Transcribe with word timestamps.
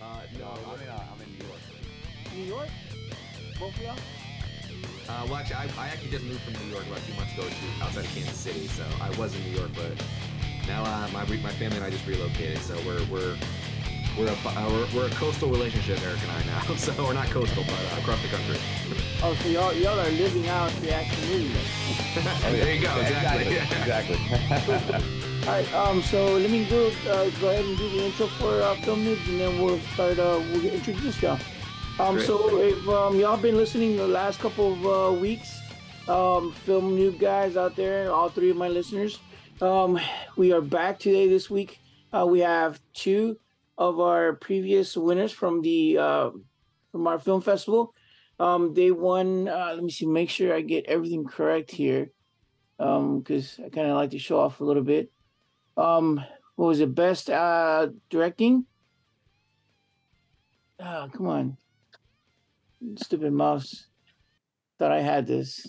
Uh, 0.00 0.20
no, 0.38 0.52
I'm 0.70 0.80
in, 0.80 0.88
uh, 0.88 1.04
I'm 1.12 1.20
in 1.22 1.32
New 1.32 1.46
York. 1.46 1.60
New 2.34 2.44
York? 2.44 2.68
Both 3.58 3.76
of 3.76 3.82
y'all? 3.82 3.96
Uh, 5.08 5.24
well, 5.26 5.36
actually, 5.36 5.56
I, 5.56 5.68
I 5.78 5.88
actually 5.88 6.10
just 6.10 6.24
moved 6.24 6.40
from 6.40 6.54
New 6.66 6.72
York 6.72 6.86
about 6.86 7.00
two 7.06 7.14
months 7.14 7.32
ago 7.32 7.44
to 7.48 7.84
outside 7.84 8.04
of 8.04 8.10
Kansas 8.14 8.36
City, 8.36 8.66
so 8.66 8.84
I 9.00 9.08
was 9.18 9.34
in 9.34 9.42
New 9.44 9.56
York, 9.56 9.70
but 9.74 9.92
now 10.66 10.82
uh, 10.84 11.08
my 11.12 11.24
my 11.36 11.52
family 11.52 11.76
and 11.76 11.84
I 11.84 11.90
just 11.90 12.06
relocated, 12.06 12.58
so 12.58 12.76
we're 12.84 13.04
we're 13.06 13.36
we're 14.18 14.28
a 14.28 14.36
uh, 14.44 14.68
we're, 14.68 14.86
we're 14.94 15.06
a 15.06 15.14
coastal 15.14 15.48
relationship, 15.48 16.02
Eric 16.02 16.20
and 16.22 16.30
I 16.32 16.42
now. 16.44 16.74
So 16.76 16.92
we're 17.04 17.14
not 17.14 17.28
coastal, 17.28 17.64
but 17.64 17.72
uh, 17.72 18.00
across 18.00 18.20
the 18.20 18.28
country. 18.28 18.58
Oh, 19.22 19.34
so 19.40 19.48
y'all 19.48 19.72
y'all 19.72 19.98
are 19.98 20.10
living 20.10 20.48
out 20.48 20.72
the 20.82 20.92
action 20.92 21.20
movie. 21.30 21.54
there 22.42 22.74
you 22.74 22.82
go. 22.82 22.94
Exactly. 23.00 23.56
Exactly. 23.56 24.16
exactly. 24.16 25.22
All 25.46 25.52
right. 25.52 25.74
Um. 25.74 26.02
So 26.02 26.34
let 26.34 26.50
me 26.50 26.64
go 26.64 26.88
uh, 27.08 27.30
go 27.40 27.50
ahead 27.50 27.64
and 27.64 27.78
do 27.78 27.88
the 27.90 28.06
intro 28.06 28.26
for 28.26 28.60
uh, 28.62 28.74
film 28.82 29.04
noobs, 29.04 29.28
and 29.28 29.38
then 29.38 29.62
we'll 29.62 29.78
start. 29.94 30.18
Uh, 30.18 30.42
we'll 30.50 30.60
get 30.60 30.74
introduced 30.74 31.22
y'all. 31.22 31.38
Um. 32.00 32.16
Great. 32.16 32.26
So 32.26 32.58
if 32.58 32.88
um 32.88 33.20
y'all 33.20 33.36
been 33.36 33.56
listening 33.56 33.96
the 33.96 34.08
last 34.08 34.40
couple 34.40 34.72
of 34.72 35.14
uh, 35.14 35.20
weeks, 35.20 35.60
um, 36.08 36.50
film 36.50 36.96
noob 36.98 37.20
guys 37.20 37.56
out 37.56 37.76
there, 37.76 38.10
all 38.10 38.28
three 38.28 38.50
of 38.50 38.56
my 38.56 38.66
listeners, 38.66 39.20
um, 39.60 40.00
we 40.36 40.52
are 40.52 40.60
back 40.60 40.98
today 40.98 41.28
this 41.28 41.48
week. 41.48 41.78
Uh, 42.12 42.26
we 42.26 42.40
have 42.40 42.80
two 42.92 43.38
of 43.78 44.00
our 44.00 44.32
previous 44.32 44.96
winners 44.96 45.30
from 45.30 45.62
the 45.62 45.96
uh, 45.96 46.30
from 46.90 47.06
our 47.06 47.20
film 47.20 47.40
festival. 47.40 47.94
Um, 48.40 48.74
they 48.74 48.90
won. 48.90 49.46
Uh, 49.46 49.74
let 49.74 49.84
me 49.84 49.92
see. 49.92 50.06
Make 50.06 50.28
sure 50.28 50.52
I 50.52 50.60
get 50.62 50.86
everything 50.86 51.24
correct 51.24 51.70
here, 51.70 52.10
um, 52.80 53.20
because 53.20 53.60
I 53.64 53.68
kind 53.68 53.86
of 53.86 53.94
like 53.94 54.10
to 54.10 54.18
show 54.18 54.40
off 54.40 54.58
a 54.58 54.64
little 54.64 54.82
bit. 54.82 55.12
Um, 55.76 56.24
what 56.56 56.66
was 56.66 56.80
it? 56.80 56.94
Best 56.94 57.30
uh, 57.30 57.88
directing. 58.10 58.66
Ah, 60.80 61.08
come 61.12 61.28
on, 61.28 61.56
stupid 62.96 63.32
mouse. 63.32 63.86
Thought 64.78 64.92
I 64.92 65.00
had 65.00 65.26
this. 65.26 65.66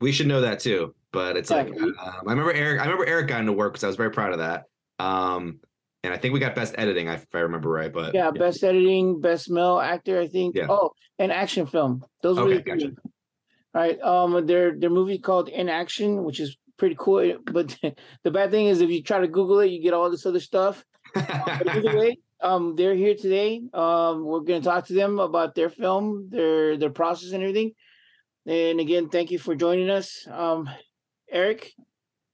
We 0.00 0.12
should 0.12 0.26
know 0.26 0.42
that 0.42 0.60
too, 0.60 0.94
but 1.10 1.36
it's 1.36 1.50
like 1.50 1.68
um, 1.68 1.94
I 2.00 2.30
remember 2.30 2.52
Eric. 2.52 2.80
I 2.80 2.84
remember 2.84 3.06
Eric 3.06 3.28
got 3.28 3.40
into 3.40 3.52
work 3.52 3.72
because 3.72 3.84
I 3.84 3.86
was 3.86 3.96
very 3.96 4.10
proud 4.10 4.32
of 4.32 4.38
that. 4.38 4.64
Um, 4.98 5.60
and 6.04 6.12
I 6.12 6.16
think 6.16 6.34
we 6.34 6.40
got 6.40 6.54
best 6.54 6.74
editing, 6.76 7.08
if 7.08 7.26
I 7.32 7.40
remember 7.40 7.70
right. 7.70 7.92
But 7.92 8.14
Yeah, 8.14 8.30
best 8.30 8.62
editing, 8.64 9.20
best 9.20 9.50
male 9.50 9.78
actor, 9.78 10.20
I 10.20 10.26
think. 10.26 10.56
Yeah. 10.56 10.66
Oh, 10.68 10.92
and 11.18 11.30
action 11.30 11.66
film. 11.66 12.04
Those 12.22 12.38
were 12.38 12.48
the 12.48 12.60
gotcha. 12.60 12.92
All 13.74 13.80
right. 13.80 14.00
Um, 14.02 14.46
their 14.46 14.78
their 14.78 14.90
movie 14.90 15.18
called 15.18 15.48
In 15.48 15.68
Action, 15.68 16.24
which 16.24 16.40
is 16.40 16.56
pretty 16.78 16.96
cool. 16.98 17.38
But 17.44 17.78
the 18.22 18.30
bad 18.30 18.50
thing 18.50 18.66
is, 18.66 18.80
if 18.80 18.90
you 18.90 19.02
try 19.02 19.20
to 19.20 19.28
Google 19.28 19.60
it, 19.60 19.70
you 19.70 19.82
get 19.82 19.94
all 19.94 20.10
this 20.10 20.26
other 20.26 20.40
stuff. 20.40 20.84
But 21.14 21.68
either 21.68 21.96
way, 21.98 22.18
um, 22.40 22.74
they're 22.76 22.94
here 22.94 23.14
today. 23.14 23.62
Um, 23.72 24.24
we're 24.24 24.40
gonna 24.40 24.60
talk 24.60 24.86
to 24.86 24.94
them 24.94 25.18
about 25.18 25.54
their 25.54 25.70
film, 25.70 26.28
their 26.30 26.76
their 26.76 26.90
process, 26.90 27.32
and 27.32 27.42
everything. 27.42 27.72
And 28.46 28.80
again, 28.80 29.08
thank 29.08 29.30
you 29.30 29.38
for 29.38 29.54
joining 29.54 29.88
us, 29.90 30.26
um, 30.28 30.68
Eric 31.30 31.72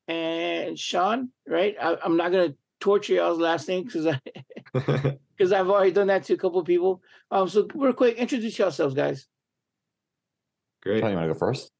and 0.06 0.78
Sean. 0.78 1.31
Right? 1.47 1.77
I, 1.81 1.97
I'm 2.03 2.16
not 2.16 2.33
gonna 2.33 2.55
torture 2.81 3.14
y'all's 3.14 3.39
last 3.39 3.69
name 3.69 3.84
because 3.84 4.06
I 4.06 4.20
because 5.36 5.53
I've 5.53 5.69
already 5.69 5.92
done 5.92 6.06
that 6.09 6.25
to 6.25 6.34
a 6.34 6.39
couple 6.39 6.61
of 6.61 6.66
people. 6.66 7.03
Um, 7.31 7.48
so 7.48 7.69
real 7.75 7.92
quick, 7.92 8.16
introduce 8.16 8.59
yourselves, 8.59 8.94
guys. 8.94 9.27
Great. 10.83 11.00
Tony, 11.00 11.12
you 11.12 11.19
want 11.19 11.28
to 11.28 11.34
go 11.34 11.39
first? 11.39 11.70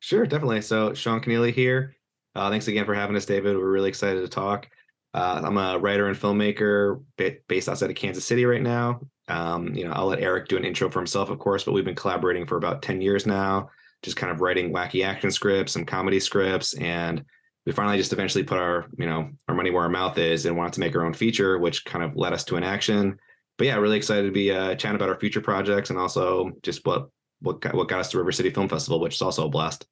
Sure, 0.00 0.26
definitely. 0.26 0.60
So 0.60 0.94
Sean 0.94 1.20
Kenealy 1.20 1.52
here. 1.52 1.96
Uh, 2.38 2.50
thanks 2.50 2.68
again 2.68 2.84
for 2.84 2.94
having 2.94 3.16
us, 3.16 3.26
David. 3.26 3.56
We're 3.56 3.68
really 3.68 3.88
excited 3.88 4.20
to 4.20 4.28
talk. 4.28 4.68
Uh, 5.12 5.40
I'm 5.42 5.56
a 5.56 5.76
writer 5.76 6.06
and 6.06 6.16
filmmaker 6.16 7.02
based 7.48 7.68
outside 7.68 7.90
of 7.90 7.96
Kansas 7.96 8.24
City 8.24 8.44
right 8.44 8.62
now. 8.62 9.00
Um, 9.26 9.74
you 9.74 9.84
know, 9.84 9.90
I'll 9.90 10.06
let 10.06 10.20
Eric 10.20 10.46
do 10.46 10.56
an 10.56 10.64
intro 10.64 10.88
for 10.88 11.00
himself, 11.00 11.30
of 11.30 11.40
course, 11.40 11.64
but 11.64 11.72
we've 11.72 11.84
been 11.84 11.96
collaborating 11.96 12.46
for 12.46 12.56
about 12.56 12.80
10 12.80 13.00
years 13.00 13.26
now, 13.26 13.70
just 14.04 14.16
kind 14.16 14.30
of 14.30 14.40
writing 14.40 14.72
wacky 14.72 15.04
action 15.04 15.32
scripts, 15.32 15.72
some 15.72 15.84
comedy 15.84 16.20
scripts, 16.20 16.74
and 16.74 17.24
we 17.66 17.72
finally 17.72 17.96
just 17.96 18.12
eventually 18.12 18.44
put 18.44 18.58
our, 18.58 18.86
you 18.96 19.06
know, 19.06 19.30
our 19.48 19.54
money 19.56 19.72
where 19.72 19.82
our 19.82 19.88
mouth 19.88 20.16
is 20.16 20.46
and 20.46 20.56
wanted 20.56 20.74
to 20.74 20.80
make 20.80 20.94
our 20.94 21.04
own 21.04 21.14
feature, 21.14 21.58
which 21.58 21.84
kind 21.84 22.04
of 22.04 22.14
led 22.14 22.32
us 22.32 22.44
to 22.44 22.54
an 22.54 22.62
action. 22.62 23.18
But 23.56 23.66
yeah, 23.66 23.74
really 23.78 23.96
excited 23.96 24.26
to 24.26 24.32
be 24.32 24.52
uh, 24.52 24.76
chatting 24.76 24.94
about 24.94 25.08
our 25.08 25.18
future 25.18 25.40
projects 25.40 25.90
and 25.90 25.98
also 25.98 26.52
just 26.62 26.86
what 26.86 27.08
what 27.40 27.60
got, 27.60 27.74
what 27.74 27.88
got 27.88 27.98
us 27.98 28.10
to 28.10 28.18
River 28.18 28.30
City 28.30 28.50
Film 28.50 28.68
Festival, 28.68 29.00
which 29.00 29.14
is 29.14 29.22
also 29.22 29.46
a 29.46 29.50
blast. 29.50 29.88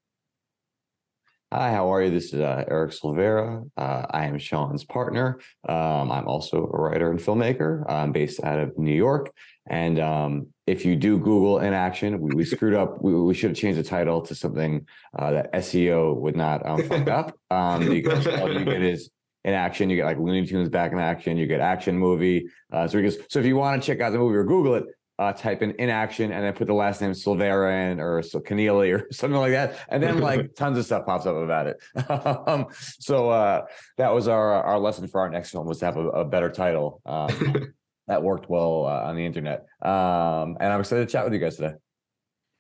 Hi, 1.53 1.71
how 1.71 1.95
are 1.95 2.03
you? 2.03 2.11
This 2.11 2.33
is 2.33 2.41
uh, 2.41 2.65
Eric 2.69 2.91
Silvera. 2.91 3.71
Uh, 3.77 4.05
I 4.11 4.27
am 4.27 4.37
Sean's 4.37 4.83
partner. 4.83 5.39
Um, 5.69 6.11
I'm 6.11 6.27
also 6.27 6.65
a 6.65 6.77
writer 6.77 7.09
and 7.09 7.21
filmmaker. 7.21 7.89
I'm 7.89 8.11
based 8.11 8.43
out 8.43 8.59
of 8.59 8.77
New 8.77 8.93
York. 8.95 9.31
And 9.69 10.01
um, 10.01 10.49
if 10.67 10.85
you 10.85 10.97
do 10.97 11.19
Google 11.19 11.61
in 11.61 11.73
action, 11.73 12.21
we, 12.21 12.35
we 12.35 12.45
screwed 12.45 12.75
up. 12.75 13.01
We, 13.01 13.15
we 13.15 13.33
should 13.33 13.51
have 13.51 13.57
changed 13.57 13.79
the 13.79 13.85
title 13.85 14.23
to 14.23 14.35
something 14.35 14.89
uh, 15.17 15.31
that 15.31 15.53
SEO 15.53 16.17
would 16.17 16.35
not 16.35 16.67
um, 16.67 16.83
fuck 16.83 17.09
up. 17.09 17.39
Um, 17.53 17.89
because 17.89 18.27
all 18.27 18.53
you 18.53 18.65
get 18.65 18.83
is 18.83 19.09
in 19.45 19.55
action. 19.55 19.89
You 19.89 19.95
get 19.95 20.05
like 20.05 20.19
Looney 20.19 20.45
Tunes 20.47 20.69
back 20.69 20.91
in 20.91 20.99
action. 20.99 21.37
You 21.37 21.47
get 21.47 21.61
action 21.61 21.97
movie. 21.97 22.49
Uh, 22.73 22.89
so, 22.89 22.99
because, 22.99 23.19
so 23.31 23.39
if 23.39 23.47
you 23.47 23.55
want 23.55 23.81
to 23.81 23.87
check 23.87 24.01
out 24.01 24.11
the 24.11 24.19
movie 24.19 24.35
or 24.35 24.43
Google 24.43 24.75
it, 24.75 24.85
uh, 25.19 25.33
type 25.33 25.63
in 25.63 25.73
in 25.73 25.89
action 25.89 26.31
and 26.33 26.45
then 26.45 26.53
put 26.53 26.67
the 26.67 26.75
last 26.75 27.01
name 27.01 27.13
Silvera 27.13 27.91
in 27.91 28.01
or 28.01 28.23
so 28.23 28.41
Kenealy 28.41 28.95
or 28.95 29.07
something 29.13 29.39
like 29.39 29.53
that. 29.53 29.79
And 29.89 30.03
then 30.03 30.21
like 30.21 30.55
tons 30.57 30.79
of 30.79 30.85
stuff 30.85 31.07
pops 31.07 31.27
up 31.27 31.37
about 31.37 31.67
it. 31.67 31.81
um, 32.49 32.67
so 32.99 33.31
uh, 33.31 33.65
that 33.99 34.13
was 34.15 34.29
our 34.29 34.53
our 34.63 34.79
lesson 34.79 35.09
for 35.09 35.21
our 35.21 35.31
next 35.31 35.51
film 35.51 35.67
was 35.67 35.79
to 35.79 35.87
have 35.87 35.97
a, 35.97 36.09
a 36.09 36.25
better 36.25 36.51
title. 36.51 37.01
Um, 37.07 37.73
that 38.09 38.23
worked 38.23 38.49
well 38.49 38.87
uh, 38.87 39.09
on 39.09 39.17
the 39.17 39.27
internet. 39.27 39.67
Um, 39.83 40.57
and 40.61 40.73
I'm 40.73 40.81
excited 40.81 41.09
to 41.09 41.13
chat 41.13 41.25
with 41.25 41.33
you 41.33 41.41
guys 41.41 41.57
today. 41.57 41.75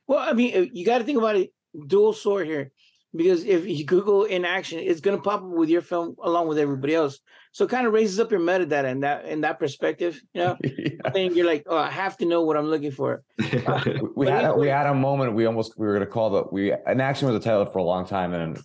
Well, 0.08 0.18
I 0.18 0.32
mean, 0.32 0.70
you 0.72 0.84
got 0.84 0.98
to 0.98 1.04
think 1.04 1.18
about 1.18 1.36
it 1.36 1.52
dual 1.86 2.12
sword 2.12 2.46
here, 2.46 2.70
because 3.14 3.44
if 3.44 3.66
you 3.66 3.84
Google 3.84 4.24
in 4.24 4.44
action, 4.44 4.78
it's 4.78 5.00
going 5.00 5.16
to 5.16 5.22
pop 5.22 5.42
up 5.42 5.48
with 5.48 5.68
your 5.68 5.82
film 5.82 6.16
along 6.22 6.48
with 6.48 6.58
everybody 6.58 6.94
else. 6.94 7.18
So 7.52 7.64
it 7.64 7.70
kind 7.70 7.86
of 7.86 7.92
raises 7.92 8.20
up 8.20 8.30
your 8.30 8.40
metadata 8.40 8.90
in 8.90 9.00
that 9.00 9.24
in 9.24 9.40
that 9.42 9.58
perspective. 9.58 10.20
You 10.34 10.40
know, 10.42 10.56
Yeah. 10.64 11.10
then 11.12 11.34
you're 11.34 11.46
like, 11.46 11.64
oh, 11.66 11.76
I 11.76 11.90
have 11.90 12.16
to 12.18 12.26
know 12.26 12.42
what 12.42 12.56
I'm 12.56 12.66
looking 12.66 12.90
for. 12.90 13.22
Uh, 13.66 13.82
we 14.14 14.26
had 14.28 14.44
a, 14.44 14.54
we 14.54 14.68
had 14.68 14.86
a 14.86 14.94
moment 14.94 15.32
we 15.34 15.46
almost 15.46 15.78
we 15.78 15.86
were 15.86 15.92
going 15.94 16.04
to 16.06 16.10
call 16.10 16.30
the 16.30 16.44
we 16.52 16.72
an 16.72 17.00
action 17.00 17.26
was 17.26 17.36
a 17.36 17.40
title 17.40 17.66
for 17.66 17.78
a 17.78 17.82
long 17.82 18.06
time 18.06 18.32
and 18.32 18.60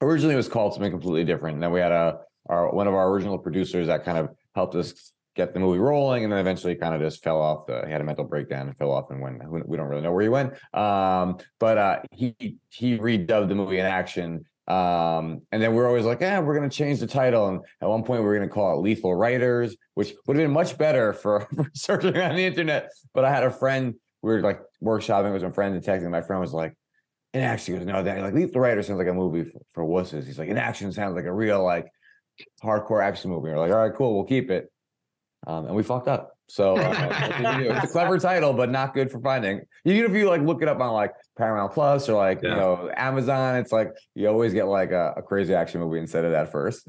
originally 0.00 0.34
it 0.34 0.36
was 0.36 0.48
called 0.48 0.72
something 0.72 0.90
completely 0.90 1.24
different 1.24 1.54
and 1.54 1.62
then 1.62 1.70
we 1.72 1.80
had 1.80 1.92
a 1.92 2.18
our 2.48 2.72
one 2.72 2.86
of 2.86 2.94
our 2.94 3.10
original 3.10 3.38
producers 3.38 3.88
that 3.88 4.04
kind 4.04 4.16
of 4.16 4.30
helped 4.54 4.74
us 4.74 5.12
get 5.34 5.54
the 5.54 5.60
movie 5.60 5.78
rolling 5.78 6.24
and 6.24 6.32
then 6.32 6.38
eventually 6.40 6.74
kind 6.74 6.94
of 6.94 7.00
just 7.00 7.22
fell 7.22 7.40
off 7.40 7.66
the 7.66 7.82
he 7.86 7.92
had 7.92 8.00
a 8.00 8.04
mental 8.04 8.24
breakdown 8.24 8.68
and 8.68 8.76
fell 8.76 8.90
off 8.90 9.10
and 9.10 9.20
went 9.20 9.42
we 9.50 9.62
we 9.62 9.76
don't 9.76 9.88
really 9.88 10.02
know 10.02 10.12
where 10.12 10.22
he 10.22 10.28
went 10.28 10.52
um 10.74 11.38
but 11.58 11.78
uh 11.78 12.00
he 12.10 12.34
he 12.68 12.98
redubbed 12.98 13.48
the 13.48 13.54
movie 13.54 13.78
in 13.78 13.86
action 13.86 14.44
um 14.68 15.40
and 15.50 15.62
then 15.62 15.74
we're 15.74 15.88
always 15.88 16.04
like 16.04 16.20
yeah 16.20 16.38
we're 16.38 16.56
going 16.56 16.68
to 16.68 16.76
change 16.76 17.00
the 17.00 17.06
title 17.06 17.48
and 17.48 17.60
at 17.80 17.88
one 17.88 18.04
point 18.04 18.22
we 18.22 18.28
going 18.28 18.42
to 18.42 18.48
call 18.48 18.78
it 18.78 18.82
lethal 18.82 19.14
writers 19.14 19.76
which 19.94 20.12
would 20.26 20.36
have 20.36 20.44
been 20.44 20.52
much 20.52 20.78
better 20.78 21.12
for, 21.12 21.40
for 21.56 21.68
searching 21.74 22.16
on 22.16 22.36
the 22.36 22.44
internet 22.44 22.88
but 23.14 23.24
i 23.24 23.30
had 23.30 23.42
a 23.42 23.50
friend 23.50 23.94
we 24.22 24.32
were 24.32 24.40
like 24.40 24.60
workshopping 24.82 25.32
with 25.32 25.42
some 25.42 25.52
friends 25.52 25.74
and 25.74 25.84
texting. 25.84 26.10
My 26.10 26.22
friend 26.22 26.40
was 26.40 26.52
like, 26.52 26.74
"In 27.34 27.42
action." 27.42 27.76
Goes, 27.76 27.86
"No, 27.86 28.02
that 28.02 28.22
like 28.22 28.34
Lethal 28.34 28.60
Writer 28.60 28.82
sounds 28.82 28.98
like 28.98 29.08
a 29.08 29.14
movie 29.14 29.44
for, 29.44 29.60
for 29.72 29.84
wusses." 29.84 30.24
He's 30.26 30.38
like, 30.38 30.48
"In 30.48 30.58
action 30.58 30.92
sounds 30.92 31.16
like 31.16 31.24
a 31.24 31.32
real 31.32 31.62
like 31.62 31.88
hardcore 32.62 33.02
action 33.02 33.30
movie." 33.30 33.50
We're 33.50 33.58
like, 33.58 33.72
"All 33.72 33.78
right, 33.78 33.94
cool, 33.94 34.14
we'll 34.14 34.24
keep 34.24 34.50
it." 34.50 34.71
Um, 35.46 35.66
and 35.66 35.74
we 35.74 35.82
fucked 35.82 36.08
up. 36.08 36.36
So 36.48 36.76
uh, 36.76 37.06
what 37.06 37.32
can 37.32 37.60
you 37.60 37.64
do? 37.68 37.72
it's 37.72 37.84
a 37.84 37.88
clever 37.88 38.18
title, 38.20 38.52
but 38.52 38.70
not 38.70 38.94
good 38.94 39.10
for 39.10 39.20
finding. 39.20 39.62
Even 39.84 40.10
if 40.10 40.16
you 40.16 40.28
like 40.28 40.42
look 40.42 40.62
it 40.62 40.68
up 40.68 40.80
on 40.80 40.92
like 40.92 41.12
Paramount 41.36 41.72
Plus 41.72 42.08
or 42.08 42.14
like 42.14 42.42
you 42.42 42.50
know 42.50 42.90
Amazon, 42.94 43.56
it's 43.56 43.72
like 43.72 43.88
you 44.14 44.28
always 44.28 44.52
get 44.52 44.66
like 44.66 44.90
a, 44.90 45.14
a 45.16 45.22
crazy 45.22 45.54
action 45.54 45.80
movie 45.80 45.98
instead 45.98 46.24
of 46.24 46.32
that 46.32 46.52
first. 46.52 46.86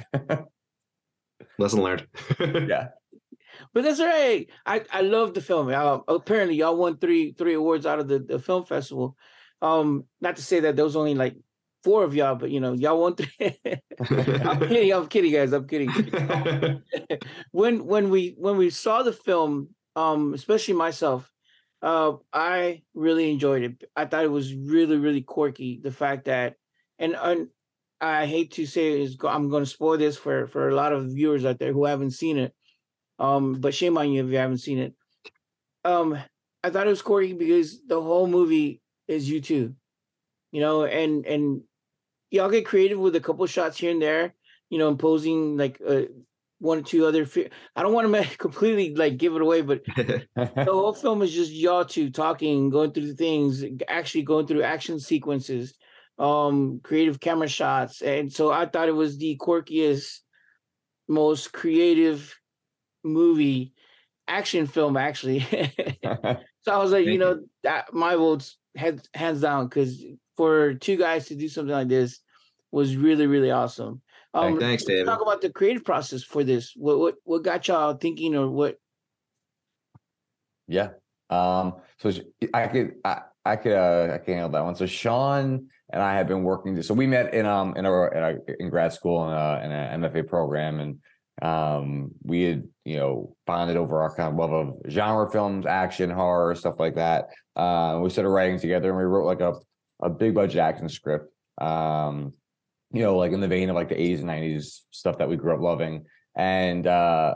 Lesson 1.57 1.81
learned. 1.81 2.07
yeah. 2.39 2.89
But 3.73 3.83
that's 3.83 3.99
right. 3.99 4.47
I 4.65 4.83
I 4.91 5.01
love 5.01 5.33
the 5.33 5.41
film. 5.41 5.69
Uh, 5.69 5.99
apparently, 6.07 6.55
y'all 6.55 6.75
won 6.75 6.97
three 6.97 7.31
three 7.31 7.53
awards 7.53 7.85
out 7.85 7.99
of 7.99 8.07
the, 8.07 8.19
the 8.19 8.39
film 8.39 8.65
festival. 8.65 9.15
Um, 9.61 10.05
not 10.19 10.35
to 10.35 10.41
say 10.41 10.59
that 10.61 10.75
there 10.75 10.85
was 10.85 10.97
only 10.97 11.15
like 11.15 11.37
four 11.83 12.03
of 12.03 12.15
y'all, 12.15 12.35
but 12.35 12.49
you 12.49 12.59
know, 12.59 12.73
y'all 12.73 12.99
won 12.99 13.15
three. 13.15 13.29
I'm 14.09 14.59
kidding. 14.59 14.93
I'm 14.93 15.07
kidding, 15.07 15.33
guys. 15.33 15.53
I'm 15.53 15.67
kidding. 15.67 16.81
when 17.51 17.85
when 17.85 18.09
we 18.09 18.35
when 18.37 18.57
we 18.57 18.69
saw 18.69 19.03
the 19.03 19.13
film, 19.13 19.69
um, 19.95 20.33
especially 20.33 20.75
myself, 20.75 21.31
uh, 21.81 22.13
I 22.31 22.83
really 22.93 23.31
enjoyed 23.31 23.63
it. 23.63 23.83
I 23.95 24.05
thought 24.05 24.23
it 24.23 24.31
was 24.31 24.53
really 24.53 24.97
really 24.97 25.21
quirky. 25.21 25.79
The 25.83 25.91
fact 25.91 26.25
that, 26.25 26.55
and 26.99 27.15
and 27.15 27.49
I 28.01 28.25
hate 28.25 28.51
to 28.53 28.65
say 28.65 29.01
is, 29.01 29.17
I'm 29.23 29.49
going 29.49 29.63
to 29.63 29.69
spoil 29.69 29.97
this 29.97 30.17
for 30.17 30.47
for 30.47 30.69
a 30.69 30.75
lot 30.75 30.93
of 30.93 31.05
viewers 31.05 31.45
out 31.45 31.59
there 31.59 31.73
who 31.73 31.85
haven't 31.85 32.11
seen 32.11 32.37
it. 32.37 32.53
Um, 33.19 33.55
but 33.61 33.75
shame 33.75 33.97
on 33.97 34.11
you 34.11 34.25
if 34.25 34.31
you 34.31 34.37
haven't 34.37 34.57
seen 34.57 34.79
it. 34.79 34.93
Um, 35.85 36.17
I 36.63 36.69
thought 36.69 36.87
it 36.87 36.89
was 36.89 37.01
quirky 37.01 37.33
because 37.33 37.85
the 37.85 38.01
whole 38.01 38.27
movie 38.27 38.81
is 39.07 39.29
you 39.29 39.41
two, 39.41 39.75
you 40.51 40.61
know, 40.61 40.85
and 40.85 41.25
and 41.25 41.61
y'all 42.33 42.49
get 42.49 42.65
creative 42.65 42.97
with 42.97 43.15
a 43.15 43.19
couple 43.19 43.45
shots 43.45 43.77
here 43.77 43.91
and 43.91 44.01
there, 44.01 44.33
you 44.69 44.79
know, 44.79 44.87
imposing 44.87 45.55
like 45.55 45.79
uh, 45.87 46.01
one 46.57 46.79
or 46.79 46.81
two 46.81 47.05
other. 47.05 47.27
Fi- 47.27 47.51
I 47.75 47.83
don't 47.83 47.93
want 47.93 48.11
to 48.11 48.37
completely 48.37 48.95
like 48.95 49.17
give 49.17 49.35
it 49.35 49.41
away, 49.41 49.61
but 49.61 49.85
the 49.95 50.67
whole 50.67 50.93
film 50.93 51.21
is 51.21 51.31
just 51.31 51.51
y'all 51.51 51.85
two 51.85 52.09
talking, 52.09 52.71
going 52.71 52.91
through 52.91 53.13
things, 53.13 53.63
actually 53.87 54.23
going 54.23 54.47
through 54.47 54.63
action 54.63 54.99
sequences, 54.99 55.75
um, 56.17 56.81
creative 56.83 57.19
camera 57.19 57.47
shots, 57.47 58.01
and 58.01 58.33
so 58.33 58.51
I 58.51 58.65
thought 58.65 58.89
it 58.89 58.95
was 58.95 59.17
the 59.19 59.37
quirkiest, 59.39 60.21
most 61.07 61.53
creative 61.53 62.35
movie, 63.03 63.73
action 64.27 64.65
film 64.65 64.97
actually. 64.97 65.41
so 66.03 66.71
I 66.71 66.77
was 66.77 66.91
like, 66.91 67.05
you 67.05 67.19
know, 67.19 67.41
that 67.61 67.93
my 67.93 68.15
votes 68.15 68.57
hands 68.75 69.07
hands 69.13 69.41
down 69.41 69.67
because 69.67 70.03
for 70.37 70.73
two 70.73 70.97
guys 70.97 71.27
to 71.27 71.35
do 71.35 71.47
something 71.47 71.73
like 71.73 71.87
this 71.87 72.19
was 72.71 72.95
really 72.95 73.27
really 73.27 73.51
awesome. 73.51 74.01
Um, 74.33 74.59
Thanks, 74.59 74.83
David. 74.83 75.05
Talk 75.05 75.21
about 75.21 75.41
the 75.41 75.51
creative 75.51 75.85
process 75.85 76.23
for 76.23 76.43
this. 76.43 76.73
What 76.75 76.99
what 76.99 77.15
what 77.23 77.43
got 77.43 77.67
y'all 77.67 77.93
thinking, 77.95 78.35
or 78.35 78.49
what? 78.49 78.77
Yeah. 80.67 80.89
Um, 81.29 81.75
so 81.99 82.11
I 82.53 82.67
could 82.67 82.93
I, 83.05 83.21
I 83.45 83.55
could 83.55 83.73
uh 83.73 84.13
I 84.13 84.17
can 84.19 84.33
handle 84.35 84.49
that 84.49 84.63
one. 84.63 84.75
So 84.75 84.85
Sean 84.85 85.67
and 85.91 86.01
I 86.01 86.15
have 86.15 86.27
been 86.27 86.43
working 86.43 86.81
so 86.81 86.93
we 86.93 87.07
met 87.07 87.33
in 87.33 87.45
um 87.45 87.75
in 87.75 87.85
our, 87.85 88.07
in, 88.09 88.23
our, 88.23 88.39
in 88.59 88.69
grad 88.69 88.93
school 88.93 89.27
in 89.27 89.33
a 89.33 89.61
in 89.63 89.71
an 89.71 90.01
MFA 90.01 90.27
program 90.27 90.79
and 90.79 90.99
um 91.41 92.11
we 92.23 92.43
had 92.43 92.63
you 92.85 92.97
know 92.97 93.35
bonded 93.45 93.77
over 93.77 94.01
our 94.01 94.15
kind 94.15 94.29
of 94.29 94.35
love 94.35 94.51
of 94.51 94.91
genre 94.91 95.29
films, 95.31 95.65
action, 95.65 96.09
horror, 96.09 96.55
stuff 96.55 96.75
like 96.79 96.95
that. 96.95 97.29
Uh 97.55 97.99
we 98.01 98.09
started 98.09 98.29
writing 98.29 98.59
together 98.59 98.89
and 98.89 98.97
we 98.97 99.03
wrote 99.03 99.25
like 99.25 99.41
a 99.41 99.53
a 100.01 100.09
big 100.09 100.33
budget 100.33 100.59
action 100.59 100.89
script. 100.89 101.31
Um 101.59 102.33
you 102.91 103.01
know, 103.01 103.17
like 103.17 103.31
in 103.31 103.41
the 103.41 103.47
vein 103.47 103.69
of 103.69 103.75
like 103.75 103.89
the 103.89 103.95
80s 103.95 104.19
and 104.19 104.29
90s 104.29 104.81
stuff 104.91 105.17
that 105.17 105.27
we 105.27 105.35
grew 105.35 105.53
up 105.53 105.61
loving. 105.61 106.05
And 106.35 106.85
uh 106.87 107.35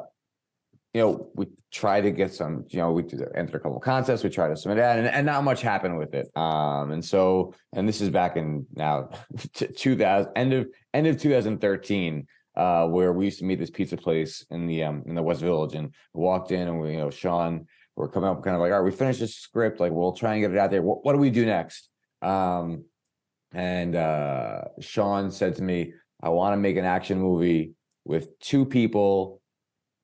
you 0.93 1.01
know, 1.01 1.29
we 1.35 1.45
tried 1.71 2.01
to 2.01 2.11
get 2.11 2.33
some, 2.33 2.65
you 2.69 2.79
know, 2.79 2.91
we 2.91 3.03
entered 3.03 3.55
a 3.55 3.59
couple 3.59 3.77
of 3.77 3.83
contests, 3.83 4.23
we 4.23 4.31
tried 4.31 4.47
to 4.47 4.57
submit 4.57 4.77
that, 4.77 4.97
and, 4.97 5.07
and 5.07 5.25
not 5.27 5.43
much 5.43 5.61
happened 5.61 5.97
with 5.97 6.15
it. 6.15 6.27
Um, 6.35 6.91
and 6.91 7.05
so, 7.05 7.53
and 7.73 7.87
this 7.87 8.01
is 8.01 8.09
back 8.09 8.35
in 8.35 8.65
now 8.73 9.09
2000, 9.53 10.31
end 10.35 10.53
of 10.53 10.67
end 10.95 11.05
of 11.05 11.21
2013, 11.21 12.25
uh, 12.55 12.87
where 12.87 13.13
we 13.13 13.25
used 13.25 13.39
to 13.39 13.45
meet 13.45 13.59
this 13.59 13.69
pizza 13.69 13.95
place 13.95 14.43
in 14.49 14.65
the 14.65 14.83
um 14.83 15.03
in 15.05 15.13
the 15.13 15.21
West 15.21 15.41
Village, 15.41 15.75
and 15.75 15.93
walked 16.13 16.51
in, 16.51 16.67
and 16.67 16.79
we, 16.81 16.93
you 16.93 16.97
know, 16.97 17.11
Sean, 17.11 17.67
we're 17.97 18.07
coming 18.07 18.29
up 18.29 18.43
kind 18.43 18.55
of 18.55 18.61
like, 18.61 18.71
all 18.71 18.79
right, 18.79 18.85
we 18.85 18.95
finished 18.95 19.19
this 19.19 19.35
script, 19.35 19.79
like 19.79 19.91
we'll 19.91 20.13
try 20.13 20.35
and 20.35 20.41
get 20.41 20.51
it 20.51 20.57
out 20.57 20.69
there. 20.69 20.83
What, 20.83 21.03
what 21.03 21.13
do 21.13 21.19
we 21.19 21.31
do 21.31 21.45
next? 21.45 21.89
Um, 22.21 22.85
and 23.53 23.95
uh, 23.95 24.65
Sean 24.79 25.31
said 25.31 25.55
to 25.55 25.63
me, 25.63 25.93
I 26.21 26.29
want 26.29 26.53
to 26.53 26.57
make 26.57 26.77
an 26.77 26.85
action 26.85 27.19
movie 27.19 27.73
with 28.05 28.39
two 28.39 28.65
people 28.65 29.41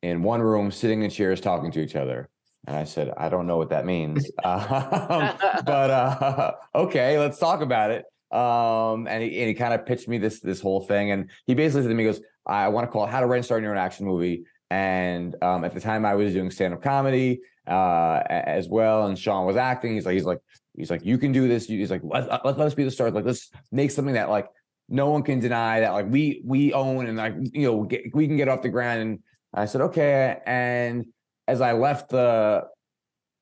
in 0.01 0.23
one 0.23 0.41
room 0.41 0.71
sitting 0.71 1.03
in 1.03 1.11
chairs 1.11 1.39
talking 1.39 1.71
to 1.71 1.81
each 1.81 1.95
other. 1.95 2.29
And 2.65 2.75
I 2.75 2.85
said, 2.85 3.13
I 3.15 3.29
don't 3.29 3.45
know 3.45 3.57
what 3.57 3.69
that 3.69 3.85
means. 3.85 4.25
um, 4.43 5.37
but 5.65 5.69
uh, 5.69 6.51
okay, 6.75 7.19
let's 7.19 7.37
talk 7.37 7.61
about 7.61 7.91
it. 7.91 8.05
Um, 8.35 9.07
and 9.07 9.21
he, 9.21 9.37
and 9.39 9.47
he 9.49 9.53
kind 9.53 9.73
of 9.75 9.85
pitched 9.85 10.07
me 10.07 10.17
this 10.17 10.39
this 10.39 10.59
whole 10.59 10.81
thing. 10.81 11.11
And 11.11 11.29
he 11.45 11.53
basically 11.53 11.83
said 11.83 11.89
to 11.89 11.95
me, 11.95 12.03
he 12.03 12.09
goes, 12.09 12.21
I 12.47 12.69
want 12.69 12.87
to 12.87 12.91
call 12.91 13.05
it 13.05 13.11
How 13.11 13.19
to 13.19 13.27
Write 13.27 13.49
and 13.51 13.61
Your 13.61 13.71
Own 13.71 13.77
Action 13.77 14.07
Movie. 14.07 14.45
And 14.71 15.35
um, 15.43 15.63
at 15.63 15.75
the 15.75 15.79
time 15.79 16.05
I 16.05 16.15
was 16.15 16.33
doing 16.33 16.49
stand-up 16.49 16.81
comedy 16.81 17.41
uh, 17.68 18.21
as 18.27 18.68
well. 18.68 19.07
And 19.07 19.18
Sean 19.18 19.45
was 19.45 19.56
acting. 19.56 19.94
He's 19.94 20.06
like, 20.06 20.13
he's 20.13 20.25
like, 20.25 20.39
he's 20.75 20.89
like, 20.89 21.06
you 21.06 21.18
can 21.18 21.31
do 21.31 21.48
this. 21.48 21.68
He's 21.68 21.92
like, 21.92 22.01
let, 22.04 22.30
let, 22.45 22.57
let 22.57 22.68
us 22.68 22.74
be 22.74 22.83
the 22.83 22.92
stars. 22.92 23.13
Like, 23.13 23.25
let's 23.25 23.50
make 23.71 23.92
something 23.92 24.15
that 24.15 24.30
like 24.30 24.48
no 24.89 25.10
one 25.10 25.24
can 25.24 25.39
deny 25.39 25.80
that 25.80 25.92
like 25.92 26.06
we 26.10 26.42
we 26.45 26.74
own 26.74 27.07
and 27.07 27.18
like 27.18 27.33
you 27.54 27.63
know 27.63 27.83
get, 27.83 28.13
we 28.13 28.27
can 28.27 28.38
get 28.38 28.48
off 28.48 28.62
the 28.62 28.69
ground 28.69 29.01
and 29.01 29.19
I 29.54 29.65
said, 29.65 29.81
okay. 29.81 30.39
And 30.45 31.06
as 31.48 31.62
I 31.62 31.74
left 31.74 32.10
the 32.10 32.65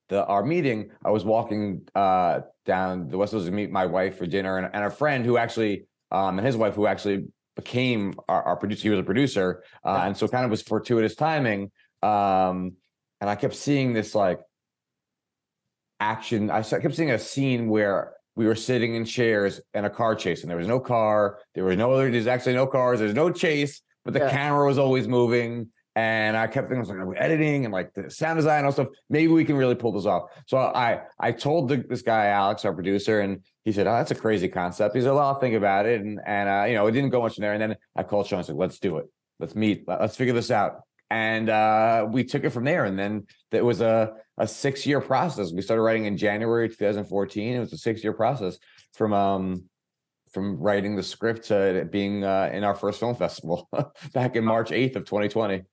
the 0.10 0.26
our 0.26 0.44
meeting, 0.44 0.92
I 1.04 1.10
was 1.10 1.24
walking 1.24 1.88
uh 1.96 2.42
down 2.66 3.08
the 3.08 3.18
West 3.18 3.32
Coast 3.32 3.46
to 3.46 3.52
meet 3.52 3.72
my 3.72 3.86
wife 3.86 4.18
for 4.18 4.26
dinner 4.26 4.58
and, 4.58 4.70
and 4.74 4.84
a 4.84 4.90
friend 4.90 5.26
who 5.26 5.38
actually 5.38 5.86
um 6.12 6.38
and 6.38 6.46
his 6.46 6.58
wife 6.58 6.76
who 6.76 6.86
actually 6.86 7.26
became 7.56 8.14
our, 8.28 8.44
our 8.44 8.56
producer. 8.56 8.84
He 8.84 8.90
was 8.90 9.00
a 9.00 9.04
producer. 9.04 9.64
Uh, 9.84 10.04
and 10.06 10.18
so 10.18 10.28
kind 10.28 10.46
of 10.46 10.52
was 10.52 10.62
fortuitous 10.62 11.16
timing. 11.16 11.72
Um 12.04 12.74
and 13.22 13.30
I 13.30 13.36
kept 13.36 13.56
seeing 13.56 13.94
this 13.94 14.14
like 14.16 14.40
action. 16.00 16.50
I 16.50 16.64
kept 16.64 16.96
seeing 16.96 17.12
a 17.12 17.20
scene 17.20 17.70
where 17.70 18.14
we 18.36 18.46
were 18.48 18.56
sitting 18.56 18.96
in 18.96 19.06
chairs 19.06 19.62
and 19.74 19.86
a 19.86 19.90
car 19.90 20.16
chase, 20.16 20.42
and 20.42 20.50
there 20.50 20.58
was 20.58 20.68
no 20.68 20.80
car. 20.80 21.40
There 21.54 21.64
was 21.64 21.78
no 21.78 21.94
other. 21.94 22.12
There's 22.12 22.28
actually 22.28 22.56
no 22.56 22.68
cars. 22.68 23.00
There's 23.00 23.14
no 23.14 23.32
chase, 23.32 23.82
but 24.04 24.14
the 24.14 24.22
Yeah. 24.22 24.32
camera 24.32 24.66
was 24.66 24.78
always 24.78 25.08
moving. 25.08 25.70
And 25.94 26.38
I 26.38 26.48
kept 26.48 26.70
thinking, 26.70 26.78
I 26.78 27.04
was 27.04 27.08
like, 27.08 27.18
editing 27.22 27.66
and 27.66 27.74
like 27.74 27.94
the 27.94 28.10
sound 28.10 28.38
design 28.38 28.60
and 28.60 28.66
all 28.68 28.72
stuff? 28.72 28.88
Maybe 29.10 29.28
we 29.28 29.44
can 29.44 29.58
really 29.58 29.76
pull 29.76 29.92
this 29.92 30.06
off. 30.06 30.32
So 30.48 30.58
I 30.58 31.02
I 31.20 31.34
told 31.34 31.68
the, 31.68 31.78
this 31.88 32.02
guy 32.02 32.28
Alex, 32.28 32.64
our 32.64 32.74
producer, 32.74 33.20
and 33.20 33.44
he 33.66 33.74
said, 33.74 33.88
"Oh, 33.88 33.92
that's 33.92 34.10
a 34.12 34.16
crazy 34.16 34.48
concept." 34.48 34.96
He 34.96 35.02
said, 35.02 35.10
"Well, 35.10 35.20
I'll 35.20 35.36
think 35.40 35.54
about 35.54 35.86
it." 35.86 36.00
And 36.00 36.20
and 36.26 36.48
uh, 36.48 36.64
you 36.66 36.76
know, 36.76 36.88
it 36.88 36.94
didn't 36.94 37.10
go 37.10 37.22
much 37.22 37.36
from 37.36 37.42
there. 37.42 37.52
And 37.54 37.62
then 37.62 37.76
I 37.96 38.04
called 38.04 38.26
Sean 38.26 38.40
and 38.40 38.46
said, 38.46 38.56
"Let's 38.56 38.80
do 38.80 38.98
it. 39.00 39.06
Let's 39.38 39.54
meet. 39.54 39.84
Let's 39.86 40.16
figure 40.16 40.34
this 40.34 40.50
out." 40.50 40.80
And 41.12 41.50
uh, 41.50 42.08
we 42.10 42.24
took 42.24 42.46
it 42.46 42.52
from 42.52 42.63
there. 42.63 42.86
And 42.86 42.98
then 42.98 43.28
it 43.52 43.63
was 43.63 43.81
a 43.81 44.13
a 44.38 44.48
six 44.48 44.88
year 44.88 45.02
process. 45.02 45.52
We 45.52 45.62
started 45.62 45.84
writing 45.84 46.06
in 46.06 46.18
January 46.18 46.68
2014. 46.69 47.54
It 47.54 47.60
was 47.60 47.74
a 47.74 47.78
six 47.78 48.04
year 48.04 48.13
process 48.13 48.58
from 48.94 49.13
um 49.13 49.63
from 50.31 50.58
writing 50.58 50.96
the 50.96 51.04
script 51.04 51.50
to 51.50 51.86
being 51.92 52.24
uh, 52.24 52.50
in 52.54 52.63
our 52.63 52.74
first 52.74 53.02
film 53.02 53.16
festival 53.16 53.69
back 54.13 54.38
in 54.38 54.46
March 54.46 54.69
8th 54.69 54.96
of 54.96 55.06
2020. 55.06 55.63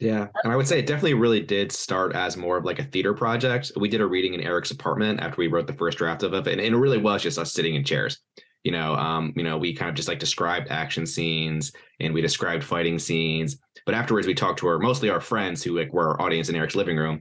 Yeah, 0.00 0.26
and 0.42 0.52
I 0.52 0.56
would 0.56 0.66
say 0.66 0.78
it 0.78 0.86
definitely 0.86 1.14
really 1.14 1.40
did 1.40 1.70
start 1.70 2.16
as 2.16 2.36
more 2.36 2.56
of 2.56 2.64
like 2.64 2.78
a 2.78 2.84
theater 2.84 3.12
project. 3.12 3.72
We 3.76 3.88
did 3.88 4.00
a 4.00 4.06
reading 4.06 4.34
in 4.34 4.40
Eric's 4.40 4.70
apartment 4.70 5.20
after 5.20 5.36
we 5.36 5.48
wrote 5.48 5.66
the 5.66 5.74
first 5.74 5.98
draft 5.98 6.22
of 6.22 6.32
it, 6.32 6.46
and 6.46 6.60
it 6.60 6.74
really 6.74 6.98
was 6.98 7.22
just 7.22 7.38
us 7.38 7.52
sitting 7.52 7.74
in 7.74 7.84
chairs. 7.84 8.18
You 8.64 8.72
know, 8.72 8.94
um, 8.96 9.32
you 9.36 9.44
know, 9.44 9.56
we 9.56 9.74
kind 9.74 9.88
of 9.88 9.94
just 9.94 10.08
like 10.08 10.18
described 10.18 10.68
action 10.70 11.06
scenes 11.06 11.72
and 12.00 12.12
we 12.12 12.20
described 12.20 12.64
fighting 12.64 12.98
scenes. 12.98 13.58
But 13.86 13.94
afterwards, 13.94 14.26
we 14.26 14.34
talked 14.34 14.58
to 14.60 14.66
our 14.66 14.78
mostly 14.78 15.10
our 15.10 15.20
friends 15.20 15.62
who 15.62 15.78
like 15.78 15.92
were 15.92 16.08
our 16.08 16.22
audience 16.22 16.48
in 16.48 16.56
Eric's 16.56 16.74
living 16.74 16.96
room, 16.96 17.20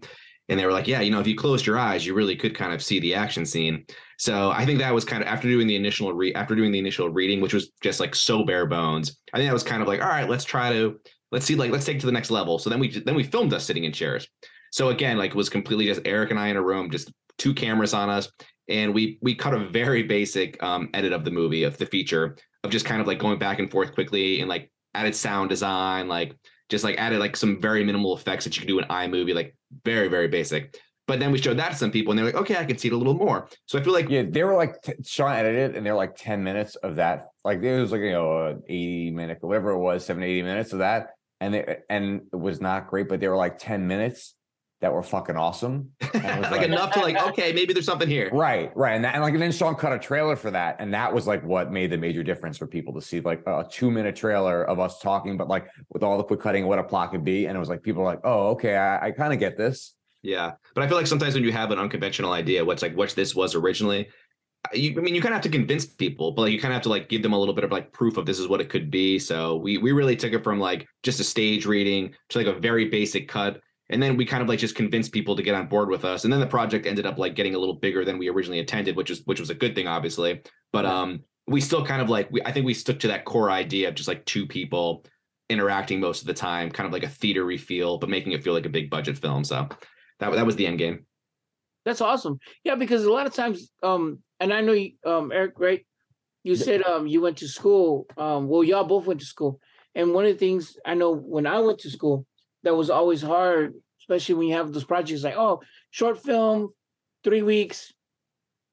and 0.50 0.60
they 0.60 0.66
were 0.66 0.72
like, 0.72 0.88
"Yeah, 0.88 1.01
you 1.01 1.12
know, 1.12 1.19
if 1.19 1.28
you 1.28 1.36
closed 1.36 1.66
your 1.66 1.78
eyes, 1.78 2.06
you 2.06 2.13
really 2.13 2.36
could 2.36 2.56
kind 2.56 2.74
of 2.74 2.81
see 2.81 3.00
the 3.00 3.13
action 3.13 3.45
scene." 3.45 3.86
So 4.18 4.51
I 4.51 4.66
think 4.66 4.80
that 4.80 4.94
was 4.94 5.06
kind 5.06 5.22
of 5.22 5.28
after 5.28 5.50
doing 5.50 5.68
the 5.68 5.75
initial 5.75 6.13
re 6.13 6.34
after 6.34 6.56
doing 6.56 6.72
the 6.72 6.80
initial 6.80 7.10
reading, 7.10 7.42
which 7.42 7.54
was 7.54 7.72
just 7.81 8.00
like 8.00 8.16
so 8.16 8.44
bare 8.44 8.66
bones. 8.66 9.18
I 9.34 9.38
think 9.38 9.50
that 9.50 9.54
was 9.54 9.63
kind 9.63 9.81
of 9.81 9.88
like, 9.88 10.01
all 10.01 10.07
right, 10.07 10.30
let's 10.30 10.46
try 10.46 10.72
to 10.72 11.00
let's 11.34 11.46
see 11.46 11.56
like 11.56 11.72
let's 11.72 11.84
take 11.84 12.00
to 12.00 12.06
the 12.06 12.12
next 12.12 12.31
level 12.31 12.57
so 12.60 12.69
then 12.69 12.80
we 12.80 12.89
then 13.01 13.16
we 13.16 13.24
filmed 13.24 13.51
us 13.54 13.66
sitting 13.66 13.84
in 13.84 13.92
chairs 13.92 14.29
so 14.72 14.89
again 14.89 15.17
like 15.17 15.32
it 15.32 15.36
was 15.36 15.50
completely 15.50 15.86
just 15.86 16.01
eric 16.06 16.29
and 16.29 16.39
i 16.39 16.48
in 16.48 16.56
a 16.56 16.62
room 16.62 16.89
just 16.89 17.12
two 17.39 17.53
cameras 17.53 17.94
on 17.94 18.10
us 18.10 18.32
and 18.70 18.93
we 18.93 19.17
we 19.22 19.36
cut 19.36 19.53
a 19.53 19.70
very 19.70 20.03
basic 20.03 20.62
um 20.63 20.89
edit 20.93 21.13
of 21.13 21.25
the 21.25 21.32
movie 21.32 21.63
of 21.63 21.77
the 21.77 21.86
feature 21.86 22.38
of 22.63 22.72
just 22.72 22.86
kind 22.86 23.01
of 23.01 23.08
like 23.08 23.20
going 23.20 23.38
back 23.38 23.60
and 23.60 23.70
forth 23.70 23.93
quickly 23.93 24.39
and 24.39 24.50
like 24.50 24.72
added 24.93 25.15
sound 25.15 25.50
design 25.50 26.08
like 26.08 26.36
just 26.70 26.84
like 26.84 26.98
added 26.98 27.20
like 27.20 27.36
some 27.36 27.62
very 27.62 27.84
minimal 27.84 28.15
effects 28.15 28.46
that 28.46 28.55
you 28.55 28.62
could 28.62 28.67
do 28.67 28.79
in 28.79 28.86
iMovie, 28.86 29.36
like 29.36 29.55
very 29.84 30.08
very 30.08 30.27
basic 30.27 30.77
but 31.05 31.20
then 31.20 31.32
we 31.32 31.38
showed 31.38 31.58
that 31.58 31.72
to 31.72 31.75
some 31.77 31.91
people 31.91 32.12
and 32.12 32.17
they're 32.17 32.25
like 32.25 32.36
okay 32.36 32.55
i 32.55 32.63
can 32.65 32.77
see 32.77 32.88
it 32.88 32.93
a 32.93 32.98
little 32.98 33.13
more 33.13 33.50
so 33.65 33.77
i 33.77 33.84
feel 33.84 33.93
like 33.93 34.10
Yeah, 34.10 34.24
they 34.27 34.43
were 34.43 34.55
like 34.55 34.82
t- 34.82 34.93
Sean 35.03 35.34
edited, 35.34 35.75
and 35.75 35.86
they're 35.86 35.96
like 35.96 36.15
ten 36.15 36.43
minutes 36.43 36.75
of 36.75 36.96
that. 36.98 37.29
Like 37.43 37.62
it 37.62 37.79
was 37.79 37.91
like 37.91 38.01
you 38.01 38.12
know, 38.12 38.62
eighty 38.67 39.12
minute, 39.12 39.39
whatever 39.41 39.72
it 39.72 39.79
was, 39.79 40.05
70, 40.05 40.25
80 40.25 40.41
minutes 40.43 40.74
of 40.74 40.79
that, 40.79 41.10
and 41.41 41.53
they 41.53 41.77
and 41.89 42.22
it 42.32 42.36
was 42.36 42.62
not 42.62 42.88
great, 42.88 43.10
but 43.10 43.20
they 43.20 43.27
were 43.27 43.36
like 43.36 43.58
ten 43.58 43.88
minutes 43.88 44.36
that 44.84 44.92
were 44.94 45.02
fucking 45.02 45.38
awesome. 45.38 45.90
was 46.02 46.13
like 46.24 46.52
like- 46.52 46.62
enough 46.63 46.92
to 46.92 47.00
like 47.00 47.18
okay 47.30 47.54
maybe 47.54 47.74
there's 47.74 47.86
something 47.86 48.08
here 48.08 48.30
Right, 48.34 48.70
right, 48.75 48.94
and 48.96 49.06
that, 49.06 49.16
and 49.16 49.24
like 49.24 49.34
and 49.34 49.42
then 49.42 49.52
Sean 49.54 49.75
cut 49.75 49.94
a 49.94 49.98
trailer 49.98 50.36
for 50.36 50.52
that, 50.52 50.75
and 50.80 50.94
that 50.94 51.13
was 51.13 51.25
like 51.25 51.42
what 51.44 51.72
made 51.72 51.90
the 51.90 51.98
major 51.98 52.22
difference 52.22 52.58
for 52.58 52.68
people 52.68 52.94
to 52.96 53.02
see 53.02 53.22
like 53.22 53.42
a 53.48 53.66
two 53.72 53.90
minute 53.90 54.16
trailer 54.16 54.63
of 54.66 54.80
us 54.80 55.00
talking, 55.00 55.38
but 55.38 55.48
like 55.48 55.68
with 55.90 56.04
all 56.04 56.18
the 56.18 56.24
quick 56.24 56.42
cutting, 56.42 56.68
what 56.68 56.80
a 56.80 56.84
plot 56.84 57.12
could 57.12 57.24
be, 57.24 57.46
and 57.46 57.56
it 57.56 57.60
was 57.60 57.70
like 57.70 57.82
people 57.82 58.04
were 58.04 58.10
like, 58.10 58.20
oh, 58.25 58.50
okay, 58.50 58.75
I, 58.75 59.08
I 59.08 59.12
kind 59.12 59.32
of 59.32 59.40
get 59.40 59.58
this. 59.58 59.96
Yeah, 60.22 60.52
but 60.75 60.84
I 60.84 60.88
feel 60.88 60.98
like 60.98 61.08
sometimes 61.08 61.34
when 61.34 61.44
you 61.46 61.54
have 61.54 61.72
an 61.72 61.80
unconventional 61.80 62.34
idea, 62.34 62.63
what's 62.66 62.82
like 62.82 62.96
what 62.96 63.10
this 63.12 63.34
was 63.34 63.56
originally, 63.56 64.08
uh, 64.66 64.75
you, 64.75 64.92
I 64.98 65.02
mean, 65.02 65.16
you 65.16 65.22
kind 65.22 65.34
of 65.34 65.38
have 65.38 65.44
to 65.44 65.58
convince 65.58 65.86
people, 65.86 66.32
but 66.32 66.44
like 66.44 66.52
you 66.52 66.60
kind 66.60 66.72
of 66.72 66.75
have 66.75 66.84
to 66.84 66.90
like 66.90 67.08
give 67.10 67.22
them 67.22 67.34
a 67.34 67.40
little 67.40 67.54
bit 67.54 67.63
of 67.63 67.72
like 67.72 67.92
proof 67.94 68.18
of 68.18 68.25
this 68.25 68.40
is 68.40 68.48
what 68.48 68.60
it 68.62 68.70
could 68.70 68.92
be. 68.92 69.18
So 69.20 69.58
we 69.58 69.78
we 69.78 69.92
really 69.94 70.16
took 70.16 70.34
it 70.34 70.44
from 70.44 70.60
like 70.60 70.88
just 71.04 71.20
a 71.20 71.24
stage 71.24 71.66
reading 71.66 72.13
to 72.30 72.38
like 72.38 72.48
a 72.48 72.60
very 72.60 72.90
basic 72.90 73.28
cut, 73.28 73.60
and 73.90 74.02
then 74.02 74.18
we 74.18 74.25
kind 74.25 74.42
of 74.42 74.50
like 74.50 74.60
just 74.60 74.75
convinced 74.75 75.12
people 75.12 75.36
to 75.36 75.44
get 75.44 75.56
on 75.56 75.68
board 75.68 75.90
with 75.90 76.06
us, 76.06 76.24
and 76.24 76.34
then 76.34 76.40
the 76.40 76.48
project 76.48 76.86
ended 76.86 77.06
up 77.06 77.18
like 77.18 77.36
getting 77.36 77.56
a 77.56 77.60
little 77.60 77.75
bigger 77.75 78.06
than 78.06 78.18
we 78.18 78.30
originally 78.30 78.60
intended, 78.60 78.96
which 78.96 79.10
was 79.10 79.22
which 79.25 79.40
was 79.40 79.50
a 79.50 79.56
good 79.56 79.75
thing, 79.75 79.88
obviously. 79.88 80.42
But 80.72 80.86
um, 80.86 81.22
we 81.48 81.62
still 81.62 81.86
kind 81.86 82.02
of 82.02 82.10
like 82.10 82.30
we, 82.32 82.42
I 82.44 82.52
think 82.52 82.66
we 82.66 82.74
stuck 82.74 83.00
to 83.00 83.08
that 83.10 83.25
core 83.25 83.52
idea 83.52 83.90
of 83.90 83.96
just 83.96 84.08
like 84.08 84.25
two 84.25 84.48
people 84.48 85.06
interacting 85.50 86.00
most 86.00 86.22
of 86.22 86.28
the 86.28 86.34
time, 86.34 86.72
kind 86.72 86.88
of 86.88 86.94
like 86.94 87.04
a 87.04 87.08
theatery 87.08 87.60
feel, 87.60 87.98
but 87.98 88.10
making 88.10 88.32
it 88.32 88.44
feel 88.44 88.54
like 88.54 88.66
a 88.66 88.70
big 88.70 88.90
budget 88.90 89.18
film. 89.18 89.44
So 89.44 89.68
that 90.20 90.32
that 90.32 90.46
was 90.46 90.56
the 90.56 90.68
end 90.68 90.80
game. 90.80 91.06
That's 91.86 92.02
awesome. 92.02 92.40
Yeah, 92.63 92.75
because 92.75 93.04
a 93.04 93.12
lot 93.12 93.28
of 93.28 93.34
times, 93.34 93.70
um, 93.84 94.20
and 94.40 94.54
I 94.54 94.62
know 94.62 94.72
you, 94.72 94.92
um, 95.06 95.34
Eric, 95.34 95.56
right? 95.58 95.86
You 96.44 96.56
said 96.56 96.84
um 96.84 97.08
you 97.08 97.22
went 97.22 97.38
to 97.38 97.48
school. 97.48 98.06
Um, 98.18 98.48
well, 98.48 98.63
y'all 98.63 98.84
both 98.84 99.06
went 99.06 99.20
to 99.20 99.25
school, 99.25 99.60
And 99.96 100.13
one 100.13 100.25
of 100.25 100.32
the 100.32 100.38
things 100.38 100.78
I 100.86 100.94
know 100.94 101.13
when 101.13 101.46
I 101.46 101.60
went 101.60 101.80
to 101.80 101.90
school 101.90 102.25
that 102.63 102.75
was 102.75 102.89
always 102.89 103.22
hard, 103.22 103.74
especially 104.01 104.36
when 104.36 104.48
you 104.48 104.55
have 104.55 104.72
those 104.74 104.84
projects 104.84 105.24
like, 105.24 105.36
oh, 105.38 105.62
short 105.91 106.22
film, 106.22 106.70
three 107.24 107.41
weeks, 107.41 107.93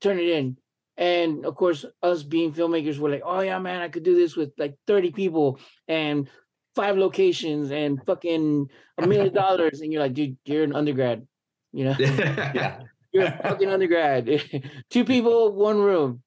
turn 0.01 0.19
it 0.19 0.29
in. 0.29 0.57
And 0.97 1.47
of 1.47 1.55
course, 1.55 1.85
us 2.03 2.23
being 2.23 2.53
filmmakers, 2.53 2.99
we're 2.99 3.11
like, 3.11 3.23
oh 3.25 3.41
yeah, 3.41 3.59
man, 3.59 3.81
I 3.81 3.89
could 3.89 4.03
do 4.03 4.15
this 4.15 4.37
with 4.37 4.53
like 4.59 4.77
30 4.87 5.13
people 5.13 5.59
and 5.89 6.29
five 6.77 6.97
locations 6.99 7.71
and 7.71 8.01
fucking 8.05 8.69
a 8.99 9.07
million 9.07 9.33
dollars. 9.35 9.81
And 9.81 9.93
you're 9.93 10.03
like, 10.03 10.15
dude, 10.15 10.37
you're 10.45 10.65
an 10.65 10.75
undergrad, 10.75 11.27
you 11.73 11.85
know, 11.85 11.97
Yeah. 11.99 12.83
you're 13.13 13.25
a 13.27 13.41
fucking 13.43 13.69
undergrad. 13.71 14.43
Two 14.91 15.05
people, 15.05 15.53
one 15.53 15.81
room, 15.81 16.23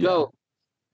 go. 0.00 0.32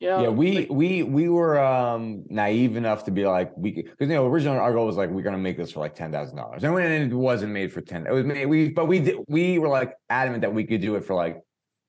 You 0.03 0.09
know, 0.09 0.23
Yeah, 0.25 0.29
we 0.31 0.53
like, 0.53 0.71
we 0.71 1.03
we 1.05 1.29
were 1.29 1.61
um 1.61 2.25
naive 2.29 2.77
enough 2.77 3.05
to 3.05 3.13
be 3.13 3.25
like 3.25 3.53
we 3.57 3.71
because 3.71 4.09
you 4.09 4.15
know 4.17 4.27
originally 4.27 4.59
our 4.59 4.73
goal 4.73 4.87
was 4.87 4.97
like 4.97 5.11
we're 5.11 5.23
gonna 5.23 5.39
make 5.39 5.57
this 5.57 5.71
for 5.71 5.79
like 5.79 5.95
ten 5.95 6.11
thousand 6.11 6.37
dollars. 6.37 6.65
And 6.65 6.75
when 6.75 6.91
it 6.91 7.15
wasn't 7.15 7.53
made 7.53 7.73
for 7.73 7.83
ten 7.83 8.05
it 8.09 8.13
was 8.13 8.25
made 8.25 8.47
we 8.47 8.71
but 8.71 8.87
we 8.87 8.99
did 8.99 9.19
we 9.29 9.61
were 9.61 9.69
like 9.69 9.95
adamant 10.11 10.41
that 10.43 10.53
we 10.53 10.65
could 10.65 10.81
do 10.81 10.97
it 10.97 11.05
for 11.05 11.15
like 11.15 11.41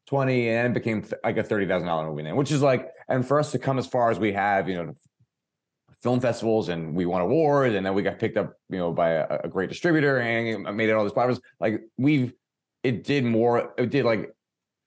twenty 0.08 0.48
and 0.50 0.68
it 0.68 0.74
became 0.76 1.02
th- 1.02 1.16
like 1.24 1.38
a 1.38 1.44
thirty 1.44 1.66
thousand 1.66 1.88
dollar 1.88 2.08
movie 2.08 2.22
then 2.22 2.36
which 2.36 2.52
is 2.52 2.62
like 2.62 2.90
and 3.10 3.28
for 3.28 3.40
us 3.40 3.52
to 3.52 3.58
come 3.58 3.80
as 3.80 3.88
far 3.88 4.12
as 4.12 4.20
we 4.20 4.32
have 4.32 4.70
you 4.70 4.76
know 4.76 4.94
film 6.04 6.20
festivals 6.20 6.70
and 6.70 6.94
we 6.94 7.08
won 7.08 7.22
awards 7.22 7.74
and 7.74 7.84
then 7.84 7.96
we 7.96 8.04
got 8.04 8.20
picked 8.20 8.38
up 8.38 8.54
you 8.70 8.78
know 8.78 8.92
by 8.92 9.10
a, 9.10 9.40
a 9.46 9.48
great 9.48 9.70
distributor 9.70 10.20
and 10.20 10.64
made 10.78 10.90
it 10.90 10.92
all 10.92 11.04
this 11.04 11.14
problems 11.14 11.42
like 11.60 11.82
we've 11.98 12.32
it 12.84 13.04
did 13.04 13.24
more 13.24 13.74
it 13.78 13.90
did 13.90 14.06
like 14.06 14.32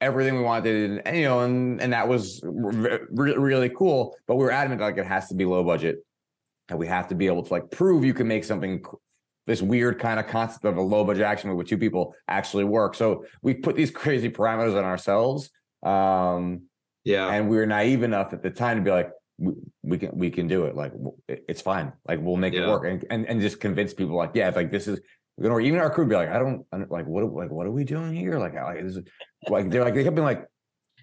everything 0.00 0.37
we 0.37 0.43
wanted 0.43 1.00
and 1.05 1.17
you 1.17 1.25
know 1.25 1.41
and 1.41 1.81
and 1.81 1.93
that 1.93 2.07
was 2.07 2.41
re- 2.45 2.99
re- 3.11 3.37
really 3.37 3.71
cool 3.71 4.15
but 4.26 4.37
we 4.37 4.45
were 4.45 4.50
adamant 4.50 4.81
like 4.81 4.99
it 4.99 5.07
has 5.07 5.29
to 5.29 5.35
be 5.35 5.45
low 5.45 5.65
budget 5.65 6.05
and 6.69 6.79
we 6.79 6.87
have 6.87 7.09
to 7.09 7.15
be 7.15 7.26
able 7.26 7.43
to 7.43 7.53
like 7.53 7.71
prove 7.71 8.05
you 8.05 8.12
can 8.12 8.29
make 8.29 8.45
something 8.45 8.85
this 9.47 9.62
weird 9.62 9.99
kind 9.99 10.21
of 10.21 10.26
concept 10.26 10.65
of 10.65 10.76
a 10.76 10.83
low 10.83 11.05
budget 11.05 11.23
action 11.23 11.49
movie 11.49 11.59
with 11.59 11.69
two 11.69 11.79
people 11.79 12.15
actually 12.29 12.65
work 12.65 12.95
so 12.95 13.25
we 13.43 13.55
put 13.55 13.75
these 13.75 13.91
crazy 14.03 14.29
parameters 14.29 14.76
on 14.76 14.85
ourselves 14.85 15.50
um 15.83 16.62
yeah. 17.05 17.29
and 17.29 17.49
we 17.49 17.57
were 17.57 17.67
naive 17.67 18.03
enough 18.03 18.33
at 18.33 18.43
the 18.43 18.50
time 18.50 18.76
to 18.76 18.83
be 18.83 18.91
like 18.91 19.11
we, 19.38 19.53
we 19.83 19.99
can 19.99 20.11
we 20.15 20.31
can 20.31 20.47
do 20.47 20.67
it 20.67 20.75
like 20.75 20.93
it's 21.26 21.62
fine 21.62 21.93
like 22.07 22.19
we'll 22.21 22.37
make 22.37 22.53
it 22.53 22.67
work 22.67 22.85
and, 22.85 23.05
and 23.11 23.26
and 23.26 23.41
just 23.41 23.61
convince 23.61 23.95
people 23.95 24.17
like 24.17 24.33
yeah 24.35 24.50
like 24.55 24.71
this 24.71 24.88
is 24.88 25.00
you 25.38 25.49
know 25.49 25.61
even 25.61 25.78
our 25.78 25.90
crew 25.90 26.05
would 26.05 26.11
be 26.11 26.16
like 26.16 26.31
i 26.31 26.38
don't 26.38 26.64
I 26.73 26.78
don't- 26.78 26.90
like 26.90 27.07
what 27.07 27.33
like 27.33 27.50
what 27.50 27.66
are 27.66 27.71
we 27.71 27.85
doing 27.85 28.14
here? 28.14 28.38
Like, 28.38 28.55
like 28.55 28.83
this 28.83 28.97
is 28.97 29.05
like 29.49 29.69
they're 29.71 29.85
like 29.85 29.95
they 29.95 30.02
kept 30.05 30.16
being 30.16 30.25
like 30.26 30.47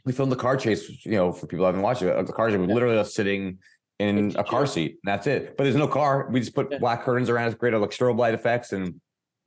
we 0.05 0.11
filmed 0.11 0.31
the 0.31 0.35
car 0.37 0.57
chase 0.57 1.05
you 1.05 1.11
know 1.11 1.31
for 1.31 1.45
people 1.47 1.59
who 1.63 1.67
haven't 1.67 1.81
watched 1.81 2.01
it 2.01 2.15
uh, 2.15 2.21
the 2.23 2.33
car 2.33 2.49
chase 2.49 2.57
was 2.57 2.69
literally 2.69 2.97
us 2.97 3.13
sitting 3.13 3.59
in 3.99 4.33
a 4.37 4.43
car 4.43 4.65
seat 4.65 4.97
and 5.03 5.13
that's 5.13 5.27
it. 5.27 5.55
But 5.55 5.63
there's 5.65 5.75
no 5.77 5.87
car. 5.87 6.27
We 6.29 6.39
just 6.39 6.55
put 6.55 6.69
Yeah. 6.71 6.79
black 6.79 7.03
curtains 7.03 7.29
around 7.29 7.53
it 7.53 7.59
created 7.59 7.77
like 7.77 7.91
strobe 7.91 8.17
light 8.17 8.33
effects 8.33 8.73
and 8.73 8.99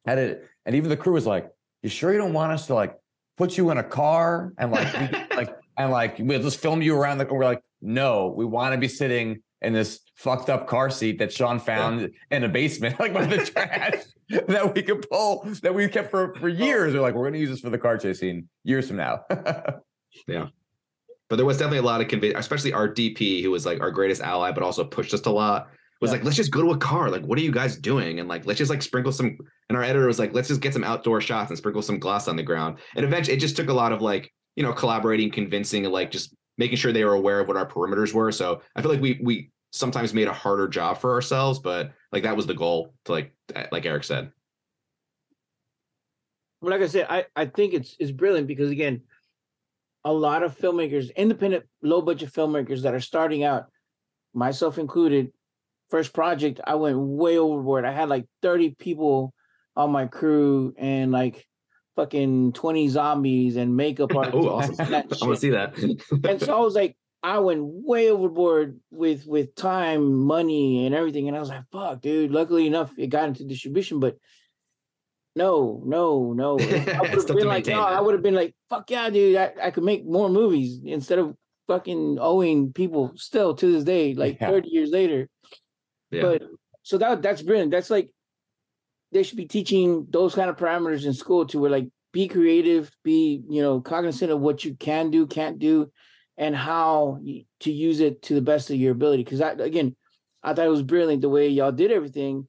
had 0.06 0.18
it 0.18 0.48
and 0.64 0.74
even 0.76 0.88
the 0.88 0.96
crew 0.96 1.12
was 1.14 1.26
like 1.26 1.50
you 1.82 1.90
sure 1.90 2.12
you 2.12 2.18
don't 2.18 2.32
want 2.32 2.52
us 2.52 2.68
to 2.68 2.74
like 2.74 2.94
put 3.36 3.58
you 3.58 3.70
in 3.70 3.78
a 3.78 3.82
car 3.82 4.52
and 4.56 4.70
like 4.70 4.88
we, 5.12 5.18
like 5.36 5.54
and 5.76 5.90
like 5.90 6.16
we'll 6.20 6.40
just 6.40 6.60
film 6.60 6.80
you 6.80 6.96
around 6.96 7.18
the 7.18 7.26
we're 7.26 7.44
like 7.44 7.60
no 7.82 8.32
we 8.36 8.44
want 8.44 8.72
to 8.72 8.78
be 8.78 8.88
sitting 8.88 9.42
in 9.66 9.72
this 9.72 10.00
fucked 10.14 10.48
up 10.48 10.66
car 10.66 10.88
seat 10.88 11.18
that 11.18 11.32
sean 11.32 11.58
found 11.58 12.10
in 12.30 12.44
a 12.44 12.48
basement 12.48 12.98
like 13.00 13.12
by 13.12 13.26
the 13.26 13.38
trash 13.44 14.02
that 14.48 14.74
we 14.74 14.82
could 14.82 15.06
pull 15.10 15.46
that 15.62 15.74
we 15.74 15.86
kept 15.88 16.10
for 16.10 16.34
for 16.36 16.48
oh. 16.48 16.52
years 16.52 16.94
we're 16.94 17.00
like 17.00 17.14
we're 17.14 17.24
gonna 17.24 17.38
use 17.38 17.50
this 17.50 17.60
for 17.60 17.70
the 17.70 17.78
car 17.78 17.98
chase 17.98 18.20
scene 18.20 18.48
years 18.64 18.88
from 18.88 18.96
now 18.96 19.20
yeah. 20.26 20.46
but 21.28 21.36
there 21.36 21.44
was 21.46 21.58
definitely 21.58 21.78
a 21.78 21.82
lot 21.82 22.00
of 22.00 22.08
convincing, 22.08 22.38
especially 22.38 22.72
our 22.72 22.88
DP, 22.88 23.42
who 23.42 23.50
was 23.50 23.66
like 23.66 23.80
our 23.80 23.90
greatest 23.90 24.22
ally, 24.22 24.52
but 24.52 24.62
also 24.62 24.84
pushed 24.84 25.12
us 25.14 25.20
a 25.26 25.30
lot. 25.30 25.68
Was 26.00 26.10
Yeah. 26.10 26.16
like, 26.16 26.24
let's 26.24 26.36
just 26.36 26.50
go 26.50 26.62
to 26.62 26.72
a 26.72 26.76
car. 26.76 27.10
Like, 27.10 27.22
what 27.22 27.38
are 27.38 27.42
you 27.42 27.50
guys 27.50 27.76
doing? 27.76 28.20
And 28.20 28.28
like, 28.28 28.46
let's 28.46 28.58
just 28.58 28.70
like 28.70 28.82
sprinkle 28.82 29.12
some. 29.12 29.36
And 29.68 29.76
our 29.76 29.82
editor 29.82 30.06
was 30.06 30.18
like, 30.18 30.34
let's 30.34 30.48
just 30.48 30.60
get 30.60 30.74
some 30.74 30.84
outdoor 30.84 31.20
shots 31.20 31.50
and 31.50 31.56
sprinkle 31.58 31.82
some 31.82 31.98
glass 31.98 32.28
on 32.28 32.36
the 32.36 32.42
ground. 32.42 32.78
And 32.96 33.04
eventually, 33.04 33.36
it 33.36 33.40
just 33.40 33.56
took 33.56 33.68
a 33.68 33.72
lot 33.72 33.92
of 33.92 34.02
like, 34.02 34.30
you 34.56 34.62
know, 34.62 34.72
collaborating, 34.72 35.30
convincing, 35.30 35.84
and 35.84 35.92
like 35.92 36.10
just 36.10 36.34
making 36.58 36.76
sure 36.76 36.92
they 36.92 37.04
were 37.04 37.14
aware 37.14 37.40
of 37.40 37.48
what 37.48 37.56
our 37.56 37.66
perimeters 37.66 38.12
were. 38.12 38.30
So 38.30 38.62
I 38.74 38.82
feel 38.82 38.90
like 38.90 39.00
we 39.00 39.18
we 39.22 39.50
sometimes 39.76 40.14
made 40.14 40.28
a 40.28 40.32
harder 40.32 40.68
job 40.68 40.98
for 40.98 41.12
ourselves, 41.12 41.58
but 41.58 41.92
like 42.12 42.22
that 42.22 42.36
was 42.36 42.46
the 42.46 42.54
goal 42.54 42.94
to 43.04 43.12
like 43.12 43.34
eh, 43.54 43.66
like 43.70 43.86
Eric 43.86 44.04
said. 44.04 44.30
Well, 46.60 46.70
like 46.70 46.82
I 46.82 46.86
said, 46.86 47.06
I, 47.08 47.26
I 47.34 47.46
think 47.46 47.74
it's 47.74 47.96
it's 47.98 48.10
brilliant 48.10 48.46
because 48.46 48.70
again, 48.70 49.02
a 50.04 50.12
lot 50.12 50.42
of 50.42 50.56
filmmakers, 50.56 51.14
independent, 51.14 51.64
low 51.82 52.00
budget 52.00 52.32
filmmakers 52.32 52.82
that 52.82 52.94
are 52.94 53.00
starting 53.00 53.44
out, 53.44 53.66
myself 54.34 54.78
included, 54.78 55.32
first 55.90 56.12
project, 56.12 56.60
I 56.64 56.76
went 56.76 56.98
way 56.98 57.38
overboard. 57.38 57.84
I 57.84 57.92
had 57.92 58.08
like 58.08 58.26
30 58.42 58.70
people 58.78 59.34
on 59.76 59.90
my 59.90 60.06
crew 60.06 60.74
and 60.78 61.12
like 61.12 61.46
fucking 61.96 62.52
20 62.52 62.88
zombies 62.88 63.56
and 63.56 63.76
makeup 63.76 64.10
oh, 64.14 64.18
artists. 64.18 64.36
oh, 64.36 64.48
awesome! 64.48 64.76
I 64.94 65.04
want 65.26 65.34
to 65.34 65.36
see 65.36 65.50
that. 65.50 65.76
and 65.78 66.40
so 66.40 66.56
I 66.56 66.60
was 66.60 66.74
like, 66.74 66.96
I 67.26 67.40
went 67.40 67.60
way 67.64 68.08
overboard 68.08 68.78
with 68.92 69.26
with 69.26 69.56
time, 69.56 70.14
money, 70.14 70.86
and 70.86 70.94
everything. 70.94 71.26
And 71.26 71.36
I 71.36 71.40
was 71.40 71.48
like, 71.48 71.64
fuck, 71.72 72.00
dude. 72.00 72.30
Luckily 72.30 72.68
enough, 72.68 72.92
it 72.96 73.08
got 73.08 73.26
into 73.26 73.44
distribution, 73.44 73.98
but 73.98 74.16
no, 75.34 75.82
no, 75.84 76.32
no. 76.32 76.52
I 76.60 77.00
would 77.00 77.10
have 77.10 77.26
been 77.26 77.48
like, 77.48 77.66
no. 77.66 77.82
I 77.82 78.00
would 78.00 78.14
have 78.14 78.22
been 78.22 78.36
like, 78.36 78.54
fuck 78.70 78.88
yeah, 78.92 79.10
dude. 79.10 79.34
I, 79.36 79.52
I 79.60 79.70
could 79.72 79.82
make 79.82 80.06
more 80.06 80.28
movies 80.28 80.78
instead 80.84 81.18
of 81.18 81.34
fucking 81.66 82.18
owing 82.20 82.72
people 82.72 83.10
still 83.16 83.54
to 83.56 83.72
this 83.72 83.82
day, 83.82 84.14
like 84.14 84.40
Yeah. 84.40 84.50
30 84.50 84.68
years 84.68 84.90
later. 84.90 85.28
yeah. 86.12 86.22
But 86.22 86.42
so 86.84 86.96
that 86.98 87.22
that's 87.22 87.42
brilliant. 87.42 87.72
That's 87.72 87.90
like 87.90 88.08
they 89.10 89.24
should 89.24 89.36
be 89.36 89.46
teaching 89.46 90.06
those 90.10 90.36
kind 90.36 90.48
of 90.48 90.56
parameters 90.56 91.04
in 91.04 91.12
school 91.12 91.44
to 91.46 91.58
where 91.58 91.72
like 91.72 91.88
be 92.12 92.28
creative, 92.28 92.88
be 93.02 93.42
you 93.50 93.62
know 93.62 93.80
cognizant 93.80 94.30
of 94.30 94.38
what 94.40 94.64
you 94.64 94.76
can 94.76 95.10
do, 95.10 95.26
can't 95.26 95.58
do, 95.58 95.90
and 96.38 96.54
how 96.54 97.18
to 97.60 97.72
use 97.72 98.00
it 98.00 98.22
to 98.22 98.34
the 98.34 98.42
best 98.42 98.70
of 98.70 98.76
your 98.76 98.92
ability. 98.92 99.24
Because 99.24 99.40
I 99.40 99.52
again, 99.52 99.96
I 100.42 100.54
thought 100.54 100.66
it 100.66 100.70
was 100.70 100.82
brilliant 100.82 101.22
the 101.22 101.28
way 101.28 101.48
y'all 101.48 101.72
did 101.72 101.90
everything. 101.90 102.46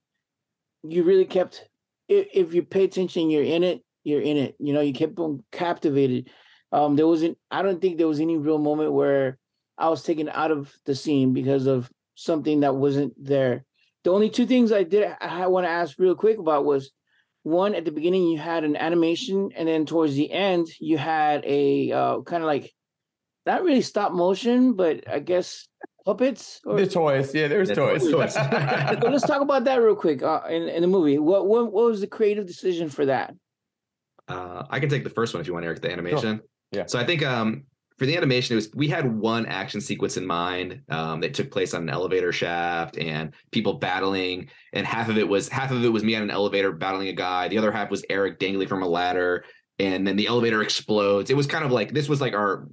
You 0.83 1.03
really 1.03 1.25
kept 1.25 1.67
if, 2.07 2.53
you 2.53 2.63
pay 2.63 2.83
attention, 2.83 3.29
you're 3.29 3.43
in 3.43 3.63
it. 3.63 3.83
You're 4.03 4.21
in 4.21 4.37
it. 4.37 4.55
You 4.59 4.73
know, 4.73 4.81
you 4.81 4.93
kept 4.93 5.15
them 5.15 5.43
captivated. 5.51 6.29
Um, 6.71 6.95
there 6.95 7.07
wasn't. 7.07 7.37
I 7.51 7.61
don't 7.61 7.81
think 7.81 7.97
there 7.97 8.07
was 8.07 8.19
any 8.19 8.37
real 8.37 8.57
moment 8.57 8.93
where 8.93 9.37
I 9.77 9.89
was 9.89 10.03
taken 10.03 10.29
out 10.29 10.51
of 10.51 10.71
the 10.85 10.95
scene 10.95 11.33
because 11.33 11.65
of 11.65 11.89
something 12.15 12.61
that 12.61 12.75
wasn't 12.75 13.13
there. 13.21 13.65
The 14.03 14.11
only 14.11 14.29
two 14.29 14.45
things 14.45 14.71
I 14.71 14.83
did 14.83 15.13
I 15.19 15.47
want 15.47 15.65
to 15.65 15.69
ask 15.69 15.99
real 15.99 16.15
quick 16.15 16.37
about 16.37 16.65
was 16.65 16.91
one 17.43 17.75
at 17.75 17.85
the 17.85 17.91
beginning 17.91 18.27
you 18.27 18.37
had 18.37 18.63
an 18.63 18.77
animation, 18.77 19.49
and 19.55 19.67
then 19.67 19.85
towards 19.85 20.15
the 20.15 20.31
end 20.31 20.67
you 20.79 20.97
had 20.97 21.43
a 21.45 21.91
uh, 21.91 22.21
kind 22.21 22.43
of 22.43 22.47
like 22.47 22.73
not 23.47 23.63
really 23.63 23.81
stop 23.81 24.11
motion, 24.11 24.73
but 24.73 25.09
I 25.09 25.19
guess 25.19 25.67
puppets. 26.05 26.61
Or, 26.65 26.79
the 26.79 26.85
toys 26.85 27.33
yeah 27.33 27.47
there's 27.47 27.69
Yeah, 27.69 27.75
toys, 27.75 28.11
toys. 28.11 28.33
so 28.35 29.09
let's 29.09 29.25
talk 29.25 29.41
about 29.41 29.63
that 29.63 29.77
real 29.77 29.95
quick 29.95 30.21
uh, 30.21 30.41
in 30.49 30.69
in 30.69 30.81
the 30.81 30.87
movie. 30.87 31.17
What 31.17 31.47
what 31.47 31.71
what 31.71 31.85
was 31.85 32.01
the 32.01 32.07
creative 32.07 32.45
decision 32.45 32.89
for 32.89 33.05
that? 33.07 33.33
Uh, 34.27 34.65
I 34.69 34.79
can 34.79 34.89
take 34.89 35.03
the 35.03 35.09
first 35.09 35.33
one 35.33 35.41
if 35.41 35.47
you 35.47 35.53
want, 35.53 35.65
Eric, 35.65 35.81
the 35.81 35.91
animation. 35.91 36.41
Yeah. 36.71 36.85
So 36.85 36.99
I 36.99 37.05
think 37.05 37.23
um, 37.23 37.63
for 37.97 38.05
the 38.05 38.15
animation, 38.15 38.53
it 38.53 38.57
was 38.57 38.69
we 38.75 38.87
had 38.87 39.11
one 39.19 39.45
action 39.45 39.81
sequence 39.81 40.17
in 40.17 40.25
mind 40.25 40.81
um, 40.89 41.21
that 41.21 41.33
took 41.33 41.49
place 41.49 41.73
on 41.73 41.83
an 41.83 41.89
elevator 41.89 42.31
shaft 42.31 42.97
and 42.97 43.33
people 43.51 43.73
battling, 43.73 44.49
and 44.73 44.85
half 44.85 45.09
of 45.09 45.17
it 45.17 45.27
was 45.27 45.49
half 45.49 45.71
of 45.71 45.83
it 45.83 45.89
was 45.89 46.03
me 46.03 46.15
on 46.15 46.21
an 46.21 46.31
elevator 46.31 46.71
battling 46.71 47.07
a 47.07 47.13
guy. 47.13 47.47
The 47.47 47.57
other 47.57 47.71
half 47.71 47.89
was 47.89 48.05
Eric 48.09 48.39
dangling 48.39 48.67
from 48.67 48.83
a 48.83 48.87
ladder, 48.87 49.45
and 49.79 50.05
then 50.05 50.15
the 50.15 50.27
elevator 50.27 50.61
explodes. 50.61 51.29
It 51.29 51.37
was 51.37 51.47
kind 51.47 51.65
of 51.65 51.71
like 51.71 51.93
this 51.93 52.07
was 52.07 52.21
like 52.21 52.33
our. 52.33 52.67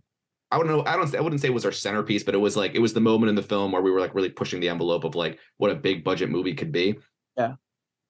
I 0.55 0.59
don't 0.59 0.69
know. 0.69 0.85
I 0.87 0.95
don't. 0.95 1.13
I 1.17 1.21
wouldn't 1.21 1.41
say 1.41 1.49
it 1.49 1.55
was 1.55 1.65
our 1.65 1.73
centerpiece, 1.73 2.23
but 2.23 2.33
it 2.33 2.39
was 2.39 2.57
like 2.57 2.77
it 2.77 2.79
was 2.79 2.95
the 2.95 3.01
moment 3.01 3.29
in 3.29 3.35
the 3.35 3.43
film 3.43 3.73
where 3.73 3.83
we 3.83 3.91
were 3.91 3.99
like 3.99 4.15
really 4.15 4.29
pushing 4.29 4.61
the 4.61 4.69
envelope 4.69 5.03
of 5.03 5.17
like 5.17 5.41
what 5.57 5.73
a 5.73 5.75
big 5.75 6.05
budget 6.05 6.31
movie 6.31 6.55
could 6.55 6.71
be. 6.71 6.95
Yeah. 7.37 7.55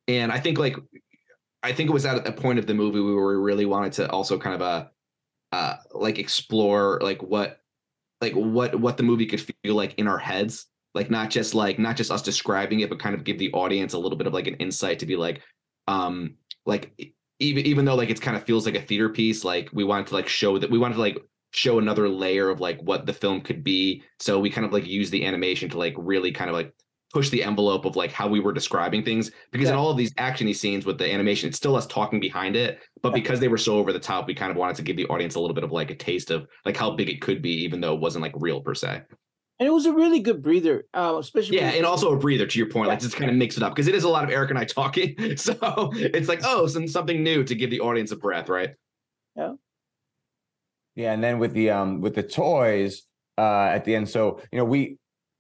And 0.08 0.30
I 0.30 0.40
think 0.40 0.58
like 0.58 0.76
I 1.62 1.72
think 1.72 1.88
it 1.88 1.94
was 1.94 2.04
at 2.04 2.28
a 2.28 2.32
point 2.32 2.58
of 2.58 2.66
the 2.66 2.74
movie 2.74 3.00
where 3.00 3.14
we 3.14 3.34
really 3.36 3.64
wanted 3.64 3.94
to 3.94 4.10
also 4.10 4.38
kind 4.38 4.54
of 4.54 4.60
uh 4.60 4.84
uh 5.52 5.76
like 5.92 6.18
explore 6.18 7.00
like 7.02 7.22
what 7.22 7.60
like 8.20 8.34
what 8.34 8.78
what 8.78 8.98
the 8.98 9.02
movie 9.02 9.24
could 9.24 9.40
feel 9.40 9.74
like 9.74 9.94
in 9.94 10.06
our 10.06 10.18
heads 10.18 10.66
like 10.94 11.10
not 11.10 11.30
just 11.30 11.54
like 11.54 11.78
not 11.78 11.96
just 11.96 12.10
us 12.10 12.20
describing 12.20 12.80
it 12.80 12.90
but 12.90 12.98
kind 12.98 13.14
of 13.14 13.24
give 13.24 13.38
the 13.38 13.52
audience 13.52 13.94
a 13.94 13.98
little 13.98 14.18
bit 14.18 14.26
of 14.26 14.34
like 14.34 14.46
an 14.46 14.54
insight 14.56 14.98
to 14.98 15.06
be 15.06 15.16
like 15.16 15.40
um 15.88 16.34
like 16.66 16.92
even 17.38 17.64
even 17.64 17.84
though 17.86 17.94
like 17.94 18.10
it's 18.10 18.20
kind 18.20 18.36
of 18.36 18.44
feels 18.44 18.66
like 18.66 18.74
a 18.74 18.82
theater 18.82 19.08
piece 19.08 19.44
like 19.44 19.70
we 19.72 19.84
wanted 19.84 20.06
to 20.06 20.14
like 20.14 20.28
show 20.28 20.58
that 20.58 20.70
we 20.70 20.78
wanted 20.78 20.94
to 20.94 21.00
like 21.00 21.18
show 21.54 21.78
another 21.78 22.08
layer 22.08 22.50
of 22.50 22.60
like 22.60 22.80
what 22.82 23.06
the 23.06 23.12
film 23.12 23.40
could 23.40 23.62
be. 23.62 24.02
So 24.18 24.38
we 24.38 24.50
kind 24.50 24.66
of 24.66 24.72
like 24.72 24.86
use 24.86 25.10
the 25.10 25.24
animation 25.24 25.68
to 25.70 25.78
like 25.78 25.94
really 25.96 26.32
kind 26.32 26.50
of 26.50 26.54
like 26.54 26.72
push 27.12 27.30
the 27.30 27.44
envelope 27.44 27.84
of 27.84 27.94
like 27.94 28.10
how 28.10 28.26
we 28.26 28.40
were 28.40 28.52
describing 28.52 29.04
things. 29.04 29.30
Because 29.52 29.68
in 29.68 29.74
all 29.74 29.90
of 29.90 29.96
these 29.96 30.12
actiony 30.14 30.54
scenes 30.54 30.84
with 30.84 30.98
the 30.98 31.12
animation 31.12 31.48
it's 31.48 31.56
still 31.56 31.76
us 31.76 31.86
talking 31.86 32.18
behind 32.18 32.56
it. 32.56 32.80
But 33.02 33.14
because 33.14 33.38
they 33.40 33.48
were 33.48 33.58
so 33.58 33.76
over 33.76 33.92
the 33.92 34.00
top 34.00 34.26
we 34.26 34.34
kind 34.34 34.50
of 34.50 34.56
wanted 34.56 34.76
to 34.76 34.82
give 34.82 34.96
the 34.96 35.06
audience 35.06 35.36
a 35.36 35.40
little 35.40 35.54
bit 35.54 35.64
of 35.64 35.72
like 35.72 35.90
a 35.90 35.94
taste 35.94 36.30
of 36.30 36.46
like 36.64 36.76
how 36.76 36.90
big 36.90 37.08
it 37.08 37.20
could 37.20 37.40
be 37.40 37.52
even 37.62 37.80
though 37.80 37.94
it 37.94 38.00
wasn't 38.00 38.22
like 38.22 38.34
real 38.36 38.60
per 38.60 38.74
se. 38.74 39.02
And 39.60 39.68
it 39.68 39.70
was 39.70 39.86
a 39.86 39.92
really 39.92 40.18
good 40.18 40.42
breather, 40.42 40.86
uh, 40.94 41.16
especially 41.20 41.58
Yeah, 41.58 41.68
and 41.70 41.86
also 41.86 42.12
a 42.12 42.16
breather 42.16 42.44
to 42.44 42.58
your 42.58 42.68
point, 42.68 42.88
like 42.88 42.98
just 42.98 43.14
kind 43.14 43.30
of 43.30 43.36
mix 43.36 43.56
it 43.56 43.62
up. 43.62 43.72
Because 43.72 43.86
it 43.86 43.94
is 43.94 44.02
a 44.02 44.08
lot 44.08 44.24
of 44.24 44.30
Eric 44.30 44.50
and 44.50 44.58
I 44.58 44.64
talking. 44.64 45.14
So 45.36 45.92
it's 45.94 46.28
like, 46.28 46.40
oh, 46.44 46.66
some 46.66 46.88
something 46.88 47.22
new 47.22 47.44
to 47.44 47.54
give 47.54 47.70
the 47.70 47.78
audience 47.80 48.10
a 48.10 48.16
breath, 48.16 48.48
right? 48.48 48.70
Yeah, 49.36 49.52
and 50.96 51.22
then 51.22 51.38
with 51.38 51.52
the 51.52 51.70
um 51.70 52.00
with 52.00 52.14
the 52.14 52.22
toys 52.22 53.02
uh 53.38 53.66
at 53.66 53.84
the 53.84 53.94
end, 53.94 54.08
so 54.08 54.40
you 54.52 54.58
know 54.58 54.64
we 54.64 54.98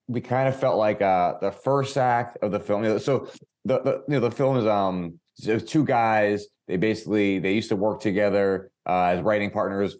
we 0.08 0.20
kind 0.20 0.48
of 0.48 0.58
felt 0.58 0.76
like 0.76 1.00
uh 1.00 1.34
the 1.40 1.50
first 1.50 1.96
act 1.96 2.38
of 2.42 2.52
the 2.52 2.60
film. 2.60 2.84
You 2.84 2.90
know, 2.90 2.98
so 2.98 3.28
the, 3.64 3.80
the 3.80 3.92
you 4.08 4.14
know 4.14 4.20
the 4.20 4.30
film 4.30 4.56
is 4.56 4.66
um 4.66 5.18
there's 5.38 5.64
two 5.64 5.84
guys. 5.84 6.46
They 6.68 6.76
basically 6.76 7.38
they 7.38 7.52
used 7.52 7.68
to 7.68 7.76
work 7.76 8.00
together 8.00 8.70
uh, 8.86 9.04
as 9.04 9.22
writing 9.22 9.50
partners 9.50 9.96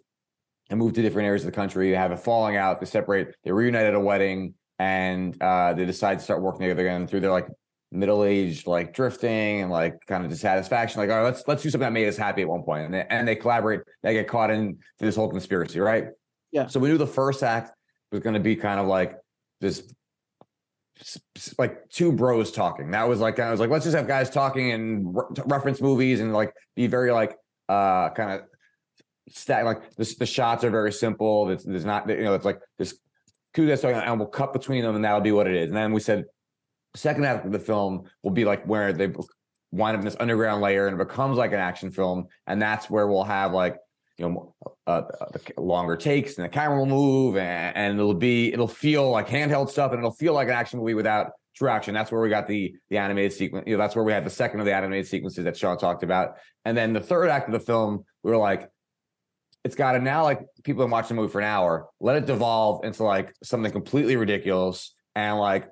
and 0.69 0.79
moved 0.79 0.95
to 0.95 1.01
different 1.01 1.27
areas 1.27 1.43
of 1.43 1.47
the 1.47 1.55
country. 1.55 1.91
They 1.91 1.97
have 1.97 2.11
a 2.11 2.17
falling 2.17 2.57
out. 2.57 2.79
They 2.79 2.85
separate. 2.85 3.35
They 3.43 3.51
reunite 3.51 3.85
at 3.85 3.93
a 3.93 3.99
wedding, 3.99 4.55
and 4.79 5.39
uh, 5.41 5.73
they 5.73 5.85
decide 5.85 6.19
to 6.19 6.23
start 6.23 6.41
working 6.41 6.61
together 6.61 6.87
again 6.87 7.07
through 7.07 7.21
their 7.21 7.31
like 7.31 7.47
middle 7.95 8.23
aged 8.23 8.67
like 8.67 8.93
drifting 8.93 9.61
and 9.61 9.71
like 9.71 9.97
kind 10.07 10.23
of 10.23 10.29
dissatisfaction. 10.29 10.99
Like, 10.99 11.09
all 11.09 11.17
right, 11.17 11.23
let's 11.23 11.43
let's 11.47 11.63
do 11.63 11.69
something 11.69 11.85
that 11.85 11.93
made 11.93 12.07
us 12.07 12.17
happy 12.17 12.41
at 12.41 12.47
one 12.47 12.63
point, 12.63 12.85
and 12.85 12.93
they, 12.93 13.05
and 13.09 13.27
they 13.27 13.35
collaborate. 13.35 13.81
They 14.03 14.13
get 14.13 14.27
caught 14.27 14.51
in 14.51 14.77
this 14.99 15.15
whole 15.15 15.29
conspiracy, 15.29 15.79
right? 15.79 16.07
Yeah. 16.51 16.67
So 16.67 16.79
we 16.79 16.89
knew 16.89 16.97
the 16.97 17.07
first 17.07 17.43
act 17.43 17.71
was 18.11 18.21
going 18.21 18.35
to 18.35 18.39
be 18.39 18.55
kind 18.55 18.79
of 18.79 18.87
like 18.87 19.17
this 19.61 19.83
like 21.57 21.89
two 21.89 22.11
bros 22.11 22.51
talking. 22.51 22.91
That 22.91 23.07
was 23.07 23.19
like 23.19 23.39
I 23.39 23.51
was 23.51 23.59
like, 23.59 23.69
let's 23.69 23.85
just 23.85 23.95
have 23.95 24.07
guys 24.07 24.29
talking 24.29 24.71
and 24.71 25.15
re- 25.15 25.43
reference 25.45 25.81
movies 25.81 26.21
and 26.21 26.33
like 26.33 26.53
be 26.75 26.87
very 26.87 27.11
like 27.11 27.35
uh 27.67 28.09
kind 28.11 28.31
of 28.31 28.41
stack 29.29 29.65
like 29.65 29.95
this 29.95 30.15
the 30.15 30.25
shots 30.25 30.63
are 30.63 30.69
very 30.69 30.91
simple. 30.91 31.49
It's 31.49 31.63
there's 31.63 31.85
not 31.85 32.07
you 32.09 32.23
know, 32.23 32.33
it's 32.33 32.45
like 32.45 32.61
this 32.77 32.97
two 33.53 33.67
guys 33.67 33.81
talking 33.81 33.97
and 33.97 34.19
we'll 34.19 34.29
cut 34.29 34.53
between 34.53 34.83
them 34.83 34.95
and 34.95 35.03
that'll 35.03 35.21
be 35.21 35.31
what 35.31 35.47
it 35.47 35.55
is. 35.55 35.67
And 35.69 35.77
then 35.77 35.91
we 35.91 35.99
said 35.99 36.25
second 36.95 37.23
half 37.23 37.45
of 37.45 37.51
the 37.51 37.59
film 37.59 38.03
will 38.23 38.31
be 38.31 38.45
like 38.45 38.65
where 38.65 38.93
they 38.93 39.07
wind 39.71 39.95
up 39.95 39.99
in 39.99 40.05
this 40.05 40.15
underground 40.19 40.61
layer 40.61 40.87
and 40.87 40.99
it 40.99 41.07
becomes 41.07 41.37
like 41.37 41.51
an 41.51 41.59
action 41.59 41.91
film, 41.91 42.27
and 42.47 42.61
that's 42.61 42.89
where 42.89 43.07
we'll 43.07 43.23
have 43.23 43.53
like 43.53 43.77
you 44.17 44.29
know 44.29 44.55
uh, 44.87 45.01
the 45.33 45.61
longer 45.61 45.97
takes 45.97 46.37
and 46.37 46.45
the 46.45 46.49
camera 46.49 46.77
will 46.77 46.85
move 46.85 47.35
and, 47.37 47.75
and 47.75 47.99
it'll 47.99 48.13
be 48.13 48.53
it'll 48.53 48.67
feel 48.67 49.09
like 49.09 49.27
handheld 49.27 49.69
stuff 49.69 49.91
and 49.91 49.99
it'll 49.99 50.11
feel 50.11 50.33
like 50.33 50.47
an 50.47 50.53
action 50.53 50.79
movie 50.79 50.93
without 50.93 51.31
true 51.55 51.69
action. 51.69 51.93
That's 51.93 52.11
where 52.11 52.21
we 52.21 52.29
got 52.29 52.47
the 52.47 52.75
the 52.89 52.97
animated 52.97 53.33
sequence. 53.33 53.65
You 53.67 53.77
know, 53.77 53.83
that's 53.83 53.95
where 53.95 54.05
we 54.05 54.11
had 54.11 54.23
the 54.23 54.29
second 54.29 54.59
of 54.59 54.65
the 54.65 54.73
animated 54.73 55.07
sequences 55.07 55.43
that 55.45 55.57
Sean 55.57 55.77
talked 55.77 56.03
about. 56.03 56.35
And 56.65 56.77
then 56.77 56.93
the 56.93 56.99
third 56.99 57.29
act 57.29 57.47
of 57.47 57.53
the 57.53 57.59
film, 57.59 58.05
we 58.23 58.31
were 58.31 58.37
like, 58.37 58.69
it's 59.63 59.75
got 59.75 59.93
to 59.93 59.99
now 59.99 60.23
like 60.23 60.45
people 60.63 60.83
have 60.83 60.91
watched 60.91 61.09
the 61.09 61.15
movie 61.15 61.31
for 61.31 61.41
an 61.41 61.47
hour, 61.47 61.87
let 61.99 62.17
it 62.17 62.25
devolve 62.25 62.85
into 62.85 63.03
like 63.03 63.33
something 63.43 63.71
completely 63.71 64.15
ridiculous 64.15 64.93
and 65.15 65.39
like 65.39 65.67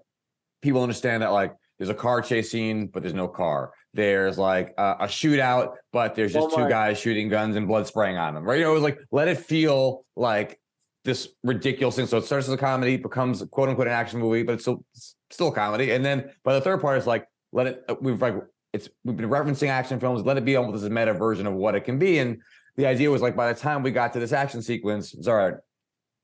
people 0.64 0.82
understand 0.82 1.22
that 1.22 1.32
like 1.32 1.54
there's 1.78 1.90
a 1.90 1.94
car 1.94 2.22
chase 2.22 2.50
scene, 2.50 2.88
but 2.88 3.04
there's 3.04 3.14
no 3.14 3.28
car. 3.28 3.72
There's 3.94 4.38
like 4.38 4.74
a, 4.78 4.96
a 5.02 5.06
shootout, 5.06 5.76
but 5.92 6.16
there's 6.16 6.34
just 6.34 6.56
two 6.56 6.68
guys 6.70 7.00
shooting 7.00 7.30
guns 7.30 7.56
and 7.56 7.68
blood 7.68 7.86
spraying 7.86 8.18
on 8.18 8.34
them. 8.34 8.44
Right? 8.44 8.58
You 8.60 8.64
know, 8.66 8.72
it 8.72 8.76
was 8.76 8.84
like 8.84 9.00
let 9.12 9.28
it 9.28 9.38
feel 9.38 10.06
like 10.16 10.60
this 11.04 11.28
ridiculous 11.44 11.96
thing. 11.98 12.08
So 12.08 12.18
it 12.18 12.26
starts 12.26 12.48
as 12.48 12.54
a 12.54 12.58
comedy, 12.58 12.98
becomes 12.98 13.44
quote 13.52 13.70
unquote 13.70 13.88
an 13.88 13.94
action 13.94 14.20
movie, 14.20 14.44
but 14.44 14.54
it's 14.54 14.64
still 14.64 14.84
it's 14.94 15.16
still 15.30 15.50
a 15.50 15.54
comedy. 15.54 15.92
And 15.92 16.04
then 16.04 16.32
by 16.44 16.54
the 16.54 16.62
third 16.62 16.82
part, 16.82 16.98
it's 16.98 17.08
like 17.08 17.28
let 17.52 17.68
it. 17.68 17.84
uh, 17.88 17.96
We've 18.02 18.20
like 18.22 18.36
it's 18.72 18.90
we've 19.04 19.18
been 19.18 19.30
referencing 19.30 19.68
action 19.68 20.00
films. 20.00 20.24
Let 20.24 20.38
it 20.38 20.46
be 20.46 20.56
almost 20.56 20.82
this 20.82 20.90
meta 20.90 21.14
version 21.14 21.46
of 21.46 21.54
what 21.54 21.76
it 21.76 21.82
can 21.82 22.00
be. 22.00 22.20
And 22.20 22.42
the 22.78 22.88
idea 22.88 23.12
was 23.12 23.22
like 23.22 23.36
by 23.36 23.52
the 23.54 23.60
time 23.60 23.84
we 23.84 23.92
got 23.92 24.14
to 24.14 24.20
this 24.20 24.32
action 24.32 24.62
sequence, 24.62 25.14
it's 25.14 25.28
all 25.28 25.36
right. 25.36 25.54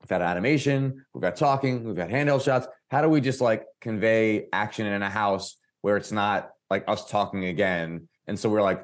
We've 0.01 0.07
got 0.07 0.21
animation, 0.21 1.05
we've 1.13 1.21
got 1.21 1.35
talking, 1.35 1.83
we've 1.83 1.95
got 1.95 2.07
handheld 2.07 2.43
shots. 2.43 2.67
How 2.89 3.01
do 3.01 3.09
we 3.09 3.21
just 3.21 3.41
like 3.41 3.65
convey 3.81 4.47
action 4.51 4.85
in 4.85 5.01
a 5.01 5.09
house 5.09 5.57
where 5.81 5.97
it's 5.97 6.11
not 6.11 6.51
like 6.69 6.83
us 6.87 7.09
talking 7.09 7.45
again? 7.45 8.07
And 8.27 8.37
so 8.37 8.49
we're 8.49 8.61
like, 8.61 8.83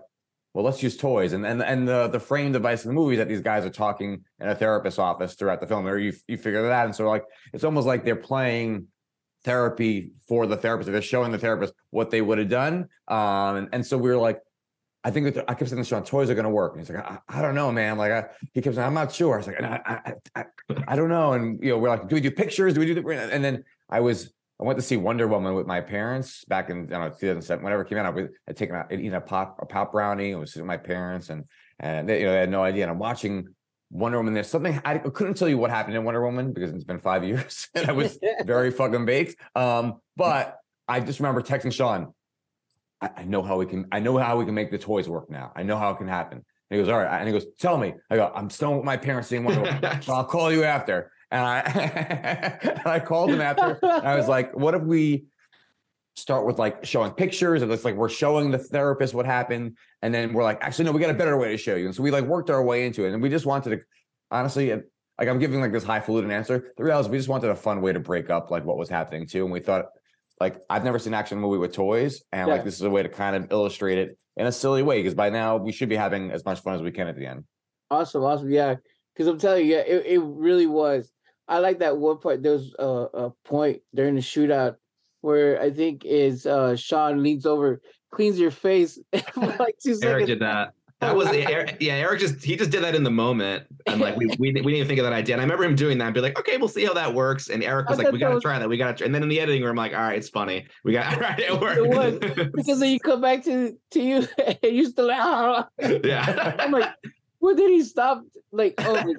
well, 0.53 0.63
let's 0.63 0.81
use 0.81 0.95
toys. 0.95 1.33
And 1.33 1.45
and 1.45 1.61
and 1.61 1.87
the 1.87 2.07
the 2.07 2.19
frame 2.19 2.51
device 2.51 2.83
of 2.83 2.87
the 2.87 2.93
movie 2.93 3.17
that 3.17 3.27
these 3.27 3.41
guys 3.41 3.65
are 3.65 3.69
talking 3.69 4.23
in 4.39 4.47
a 4.47 4.55
therapist's 4.55 4.99
office 4.99 5.35
throughout 5.35 5.59
the 5.59 5.67
film, 5.67 5.85
or 5.85 5.97
you 5.97 6.13
you 6.27 6.37
figure 6.37 6.61
that 6.63 6.71
out. 6.71 6.85
And 6.85 6.95
so 6.95 7.07
like 7.07 7.25
it's 7.51 7.63
almost 7.63 7.85
like 7.85 8.05
they're 8.05 8.15
playing 8.15 8.87
therapy 9.43 10.11
for 10.27 10.47
the 10.47 10.57
therapist. 10.57 10.91
They're 10.91 11.01
showing 11.01 11.31
the 11.31 11.37
therapist 11.37 11.73
what 11.89 12.09
they 12.09 12.21
would 12.21 12.37
have 12.37 12.49
done. 12.49 12.87
Um, 13.07 13.55
and, 13.57 13.69
and 13.73 13.85
so 13.85 13.97
we 13.97 14.09
were 14.09 14.17
like, 14.17 14.39
I 15.03 15.11
think 15.11 15.35
that 15.35 15.45
I 15.47 15.53
kept 15.53 15.69
saying 15.69 15.83
to 15.83 15.87
Sean, 15.87 16.03
toys 16.03 16.31
are 16.31 16.33
going 16.33 16.45
to 16.45 16.49
work. 16.49 16.73
And 16.73 16.81
he's 16.81 16.89
like, 16.89 17.05
I, 17.05 17.19
I 17.29 17.43
don't 17.43 17.53
know, 17.53 17.71
man. 17.71 17.95
Like, 17.95 18.11
I, 18.11 18.25
he 18.53 18.61
kept 18.63 18.75
saying, 18.75 18.87
I'm 18.87 18.95
not 18.95 19.13
sure. 19.13 19.35
I 19.35 19.37
was 19.37 19.45
like, 19.45 19.61
I, 19.61 19.79
I, 19.85 20.13
I, 20.35 20.45
I 20.87 20.95
don't 20.95 21.09
know. 21.09 21.33
And, 21.33 21.63
you 21.63 21.69
know, 21.69 21.77
we're 21.77 21.89
like, 21.89 22.09
do 22.09 22.15
we 22.15 22.21
do 22.21 22.31
pictures? 22.31 22.73
Do 22.73 22.79
we 22.79 22.87
do 22.87 22.95
the, 22.95 23.07
and 23.31 23.43
then 23.43 23.63
I 23.89 23.99
was, 23.99 24.31
I 24.59 24.63
went 24.63 24.77
to 24.77 24.83
see 24.83 24.97
Wonder 24.97 25.27
Woman 25.27 25.53
with 25.53 25.67
my 25.67 25.81
parents 25.81 26.45
back 26.45 26.69
in, 26.69 26.87
I 26.93 26.97
don't 26.97 27.01
know, 27.01 27.09
2007, 27.09 27.63
whenever 27.63 27.83
it 27.83 27.89
came 27.89 27.97
out, 27.97 28.05
I 28.05 28.09
was, 28.09 28.29
I'd 28.47 28.55
taken 28.55 28.75
out, 28.75 28.91
eating 28.91 29.13
a 29.13 29.21
pop, 29.21 29.57
a 29.61 29.65
pop 29.65 29.91
brownie. 29.91 30.33
I 30.33 30.37
was 30.37 30.55
with 30.55 30.65
my 30.65 30.77
parents 30.77 31.29
and, 31.29 31.45
and 31.79 32.07
they, 32.07 32.21
you 32.21 32.25
know, 32.25 32.31
they 32.31 32.39
had 32.39 32.49
no 32.49 32.63
idea. 32.63 32.83
And 32.83 32.91
I'm 32.91 32.99
watching 32.99 33.49
Wonder 33.91 34.17
Woman. 34.17 34.33
There's 34.33 34.47
something, 34.47 34.79
I 34.85 34.97
couldn't 34.97 35.35
tell 35.35 35.49
you 35.49 35.57
what 35.57 35.71
happened 35.71 35.95
in 35.95 36.03
Wonder 36.03 36.23
Woman 36.23 36.53
because 36.53 36.71
it's 36.71 36.83
been 36.83 36.99
five 36.99 37.23
years 37.25 37.67
and 37.75 37.89
I 37.89 37.91
was 37.91 38.17
very 38.43 38.71
fucking 38.79 39.05
baked. 39.05 39.35
Um, 39.55 39.95
but 40.15 40.57
I 40.87 40.99
just 40.99 41.19
remember 41.19 41.41
texting 41.41 41.73
Sean, 41.73 42.13
I, 43.01 43.09
I 43.17 43.23
know 43.25 43.43
how 43.43 43.57
we 43.57 43.65
can, 43.65 43.87
I 43.91 43.99
know 43.99 44.17
how 44.17 44.37
we 44.37 44.45
can 44.45 44.55
make 44.55 44.71
the 44.71 44.77
toys 44.77 45.09
work 45.09 45.29
now. 45.29 45.51
I 45.55 45.63
know 45.63 45.77
how 45.77 45.91
it 45.91 45.97
can 45.97 46.07
happen. 46.07 46.43
And 46.69 46.79
he 46.79 46.83
goes, 46.83 46.91
all 46.91 46.97
right. 46.97 47.19
And 47.19 47.27
he 47.27 47.33
goes, 47.33 47.45
tell 47.59 47.77
me. 47.77 47.93
I 48.09 48.15
go, 48.15 48.31
I'm 48.33 48.49
staying 48.49 48.75
with 48.75 48.85
my 48.85 48.97
parents 48.97 49.27
seeing 49.27 49.43
Wonder 49.43 49.61
Woman. 49.61 50.01
so 50.01 50.13
I'll 50.13 50.25
call 50.25 50.51
you 50.51 50.63
after. 50.63 51.11
And 51.35 51.43
I, 51.45 51.59
and 52.61 52.87
I 52.87 52.99
called 52.99 53.29
him 53.29 53.41
after. 53.41 53.77
And 53.81 54.07
I 54.07 54.15
was 54.15 54.27
like, 54.35 54.55
what 54.55 54.73
if 54.73 54.83
we 54.83 55.25
start 56.15 56.45
with 56.45 56.57
like 56.57 56.85
showing 56.85 57.11
pictures 57.11 57.61
and 57.61 57.69
it's 57.71 57.83
like 57.83 57.95
we're 57.95 58.07
showing 58.07 58.49
the 58.49 58.57
therapist 58.57 59.13
what 59.13 59.25
happened. 59.25 59.77
And 60.01 60.13
then 60.13 60.31
we're 60.31 60.43
like, 60.43 60.59
actually, 60.61 60.85
no, 60.85 60.93
we 60.93 61.01
got 61.01 61.09
a 61.09 61.15
better 61.15 61.37
way 61.37 61.51
to 61.51 61.57
show 61.57 61.75
you. 61.75 61.87
And 61.87 61.95
so 61.95 62.01
we 62.01 62.09
like 62.09 62.23
worked 62.23 62.49
our 62.49 62.63
way 62.63 62.85
into 62.85 63.05
it. 63.05 63.13
And 63.13 63.21
we 63.21 63.29
just 63.29 63.45
wanted 63.45 63.71
to, 63.71 63.81
honestly, 64.31 64.71
like 64.71 65.27
I'm 65.27 65.39
giving 65.39 65.59
like 65.59 65.73
this 65.73 65.83
highfalutin 65.83 66.31
answer. 66.31 66.71
The 66.77 66.83
reality 66.83 67.07
is 67.07 67.11
we 67.11 67.17
just 67.17 67.29
wanted 67.29 67.49
a 67.49 67.55
fun 67.55 67.81
way 67.81 67.91
to 67.91 67.99
break 67.99 68.29
up 68.29 68.49
like 68.49 68.63
what 68.63 68.77
was 68.77 68.87
happening 68.87 69.27
too. 69.27 69.43
And 69.43 69.51
we 69.51 69.59
thought 69.59 69.87
like 70.39 70.61
I've 70.69 70.85
never 70.85 70.99
seen 70.99 71.13
an 71.13 71.19
action 71.19 71.37
movie 71.37 71.57
with 71.57 71.73
toys, 71.73 72.23
and 72.31 72.49
like 72.49 72.65
this 72.65 72.75
is 72.75 72.81
a 72.81 72.89
way 72.89 73.03
to 73.03 73.09
kind 73.09 73.35
of 73.35 73.51
illustrate 73.51 73.97
it 73.97 74.17
in 74.35 74.45
a 74.45 74.51
silly 74.51 74.83
way 74.83 74.99
because 74.99 75.13
by 75.13 75.29
now 75.29 75.55
we 75.55 75.71
should 75.71 75.87
be 75.87 75.95
having 75.95 76.31
as 76.31 76.43
much 76.43 76.59
fun 76.59 76.75
as 76.75 76.81
we 76.81 76.91
can 76.91 77.07
at 77.07 77.15
the 77.15 77.25
end. 77.25 77.45
Awesome, 77.89 78.21
awesome. 78.23 78.51
Yeah, 78.51 78.75
because 79.13 79.27
I'm 79.27 79.39
telling 79.39 79.65
you, 79.65 79.75
yeah, 79.75 79.83
it, 79.87 80.05
it 80.05 80.19
really 80.21 80.67
was. 80.67 81.09
I 81.47 81.59
like 81.59 81.79
that 81.79 81.97
one 81.97 82.17
part. 82.17 82.41
There 82.43 82.53
was 82.53 82.73
a, 82.79 82.85
a 82.85 83.29
point 83.43 83.81
during 83.93 84.15
the 84.15 84.21
shootout 84.21 84.75
where 85.21 85.61
I 85.61 85.71
think 85.71 86.05
is 86.05 86.45
uh 86.45 86.75
Sean 86.75 87.21
leans 87.23 87.45
over, 87.45 87.81
cleans 88.11 88.39
your 88.39 88.51
face 88.51 88.99
like 89.35 89.75
two 89.83 89.91
Eric 89.91 90.01
seconds. 90.01 90.27
did 90.27 90.39
that. 90.39 90.73
That 91.01 91.13
was 91.15 91.27
Eric, 91.27 91.75
yeah. 91.81 91.95
Eric 91.95 92.21
just 92.21 92.41
he 92.43 92.55
just 92.55 92.71
did 92.71 92.81
that 92.83 92.95
in 92.95 93.03
the 93.03 93.11
moment, 93.11 93.65
and 93.85 93.99
like 93.99 94.15
we, 94.15 94.27
we 94.27 94.33
we 94.39 94.51
didn't 94.53 94.67
even 94.69 94.87
think 94.87 94.97
of 94.99 95.03
that 95.03 95.11
idea. 95.11 95.35
And 95.35 95.41
I 95.41 95.43
remember 95.43 95.65
him 95.65 95.75
doing 95.75 95.97
that 95.97 96.05
and 96.05 96.13
be 96.13 96.21
like, 96.21 96.39
okay, 96.39 96.55
we'll 96.57 96.69
see 96.69 96.85
how 96.85 96.93
that 96.93 97.13
works. 97.13 97.49
And 97.49 97.61
Eric 97.63 97.87
I 97.87 97.91
was 97.91 97.99
like, 97.99 98.13
we 98.13 98.17
gotta 98.17 98.35
was- 98.35 98.43
try 98.43 98.57
that. 98.57 98.69
We 98.69 98.77
gotta. 98.77 98.93
Try. 98.93 99.05
And 99.05 99.13
then 99.13 99.21
in 99.21 99.27
the 99.27 99.39
editing 99.41 99.61
room, 99.61 99.71
I'm 99.71 99.75
like, 99.75 99.93
all 99.93 99.99
right, 99.99 100.17
it's 100.17 100.29
funny. 100.29 100.65
We 100.85 100.93
got 100.93 101.13
all 101.13 101.19
right, 101.19 101.37
it 101.39 101.51
was. 101.51 102.13
worked. 102.13 102.53
because 102.55 102.79
then 102.79 102.91
you 102.91 102.99
come 103.01 103.19
back 103.19 103.43
to 103.43 103.77
to 103.91 104.01
you 104.01 104.25
and 104.39 104.57
you 104.75 104.85
still 104.85 105.07
like, 105.07 105.19
"Ah." 105.21 105.67
yeah, 105.81 106.55
I'm 106.59 106.71
like, 106.71 106.89
when 107.39 107.57
did 107.57 107.71
he 107.71 107.83
stop? 107.83 108.23
Like, 108.53 108.75
oh, 108.79 109.13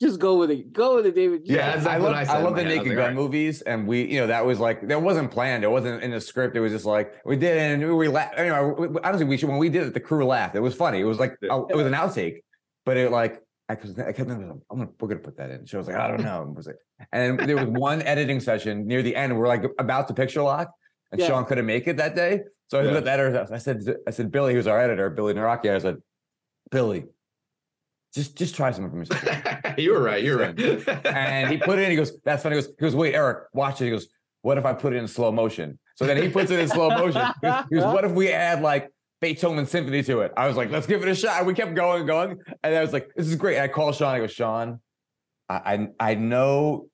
just 0.00 0.18
go 0.20 0.36
with 0.36 0.50
it, 0.50 0.72
go 0.72 0.96
with 0.96 1.06
it, 1.06 1.14
David. 1.14 1.42
Yeah, 1.44 1.56
Yeah, 1.56 1.66
that's 1.76 1.86
I 1.86 1.96
exactly 1.96 2.04
love, 2.04 2.14
I 2.14 2.20
I, 2.20 2.24
said 2.24 2.38
in 2.38 2.44
love 2.44 2.54
the 2.56 2.62
head. 2.62 2.66
I 2.72 2.74
was 2.76 2.76
Naked 2.84 2.96
Gun 2.96 3.00
all 3.02 3.06
right. 3.08 3.14
movies, 3.16 3.62
and 3.62 3.86
we, 3.86 4.02
you 4.04 4.20
know, 4.20 4.26
that 4.26 4.44
was 4.44 4.60
like 4.60 4.86
that 4.88 5.00
wasn't 5.02 5.30
planned. 5.30 5.64
It 5.64 5.70
wasn't 5.70 6.02
in 6.02 6.10
the 6.10 6.20
script. 6.20 6.56
It 6.56 6.60
was 6.60 6.72
just 6.72 6.84
like 6.84 7.14
we 7.24 7.36
did, 7.36 7.56
it 7.56 7.60
and 7.60 7.82
we, 7.86 7.92
we 7.94 8.08
laughed. 8.08 8.34
Anyway, 8.38 8.74
we- 8.78 8.88
we- 8.88 9.00
honestly, 9.02 9.24
we 9.26 9.36
should 9.36 9.48
when 9.48 9.58
we 9.58 9.68
did 9.70 9.86
it, 9.86 9.94
the 9.94 10.00
crew 10.00 10.24
laughed. 10.26 10.54
It 10.54 10.60
was 10.60 10.74
funny. 10.74 11.00
It 11.00 11.04
was 11.04 11.18
like 11.18 11.36
Yeah. 11.40 11.52
oh, 11.52 11.66
it 11.70 11.76
was 11.76 11.86
an 11.86 11.94
outtake, 11.94 12.40
but 12.84 12.96
it 12.96 13.10
like 13.10 13.40
I, 13.68 13.74
cause 13.74 13.98
I 13.98 14.12
kept 14.12 14.28
thinking, 14.28 14.60
I'm 14.70 14.78
gonna 14.78 14.90
we're 15.00 15.08
gonna 15.08 15.20
put 15.20 15.36
that 15.38 15.50
in. 15.50 15.66
She 15.66 15.76
was 15.76 15.88
like, 15.88 15.96
I 15.96 16.06
don't 16.08 16.22
know. 16.22 16.42
And, 16.42 16.54
was 16.54 16.66
like, 16.66 16.76
and 17.12 17.38
there 17.40 17.56
was 17.56 17.66
one 17.66 18.00
editing 18.14 18.38
session 18.40 18.86
near 18.86 19.02
the 19.02 19.16
end. 19.16 19.36
We're 19.36 19.48
like 19.48 19.64
about 19.78 20.06
to 20.08 20.14
picture 20.14 20.42
lock, 20.42 20.70
and 21.10 21.20
Yeah. 21.20 21.26
Sean 21.28 21.44
couldn't 21.46 21.66
make 21.66 21.86
it 21.88 21.96
that 21.96 22.14
day. 22.14 22.42
So 22.68 22.78
I 22.78 22.82
Yeah. 22.84 22.90
looked 22.92 23.08
at 23.08 23.32
the. 23.48 23.54
I 23.54 23.58
said, 23.58 23.82
I 24.06 24.10
said, 24.10 24.30
Billy, 24.30 24.52
who's 24.52 24.66
our 24.66 24.80
editor, 24.80 25.08
Billy 25.10 25.34
Naraki. 25.34 25.74
I 25.74 25.78
said, 25.78 25.96
Billy, 26.70 27.04
just 28.14 28.36
just 28.36 28.54
try 28.54 28.70
something 28.70 29.04
for 29.04 29.14
me. 29.74 29.74
you 29.82 29.92
were 29.92 30.00
right. 30.02 30.22
You're 30.22 30.38
right. 30.38 30.58
and 31.06 31.50
he 31.50 31.58
put 31.58 31.78
it 31.78 31.82
in. 31.82 31.90
He 31.90 31.96
goes, 31.96 32.18
"That's 32.24 32.42
funny." 32.42 32.56
He 32.56 32.62
goes, 32.62 32.70
"He 32.70 32.80
goes, 32.82 32.94
wait, 32.96 33.14
Eric, 33.14 33.44
watch 33.52 33.80
it." 33.80 33.84
He 33.86 33.90
goes, 33.90 34.08
"What 34.42 34.58
if 34.58 34.64
I 34.64 34.72
put 34.72 34.92
it 34.92 34.96
in 34.96 35.08
slow 35.08 35.30
motion?" 35.32 35.78
So 35.96 36.06
then 36.06 36.22
he 36.22 36.28
puts 36.28 36.50
it 36.50 36.58
in 36.60 36.68
slow 36.68 36.90
motion. 36.90 37.22
He 37.42 37.48
goes, 37.48 37.64
he 37.70 37.74
goes, 37.76 37.84
"What 37.84 38.04
if 38.04 38.12
we 38.12 38.30
add 38.30 38.62
like 38.62 38.90
Beethoven 39.20 39.66
Symphony 39.66 40.02
to 40.04 40.20
it?" 40.20 40.32
I 40.36 40.46
was 40.46 40.56
like, 40.56 40.70
"Let's 40.70 40.86
give 40.86 41.02
it 41.02 41.08
a 41.08 41.14
shot." 41.14 41.44
We 41.46 41.54
kept 41.54 41.74
going 41.74 42.00
and 42.00 42.06
going, 42.06 42.38
and 42.62 42.74
I 42.74 42.80
was 42.80 42.92
like, 42.92 43.10
"This 43.16 43.26
is 43.28 43.34
great." 43.36 43.56
And 43.56 43.64
I 43.64 43.68
called 43.68 43.94
Sean. 43.94 44.14
I 44.14 44.18
go, 44.18 44.26
"Sean, 44.26 44.80
I 45.48 45.54
I, 46.00 46.10
I 46.10 46.14
know." 46.14 46.88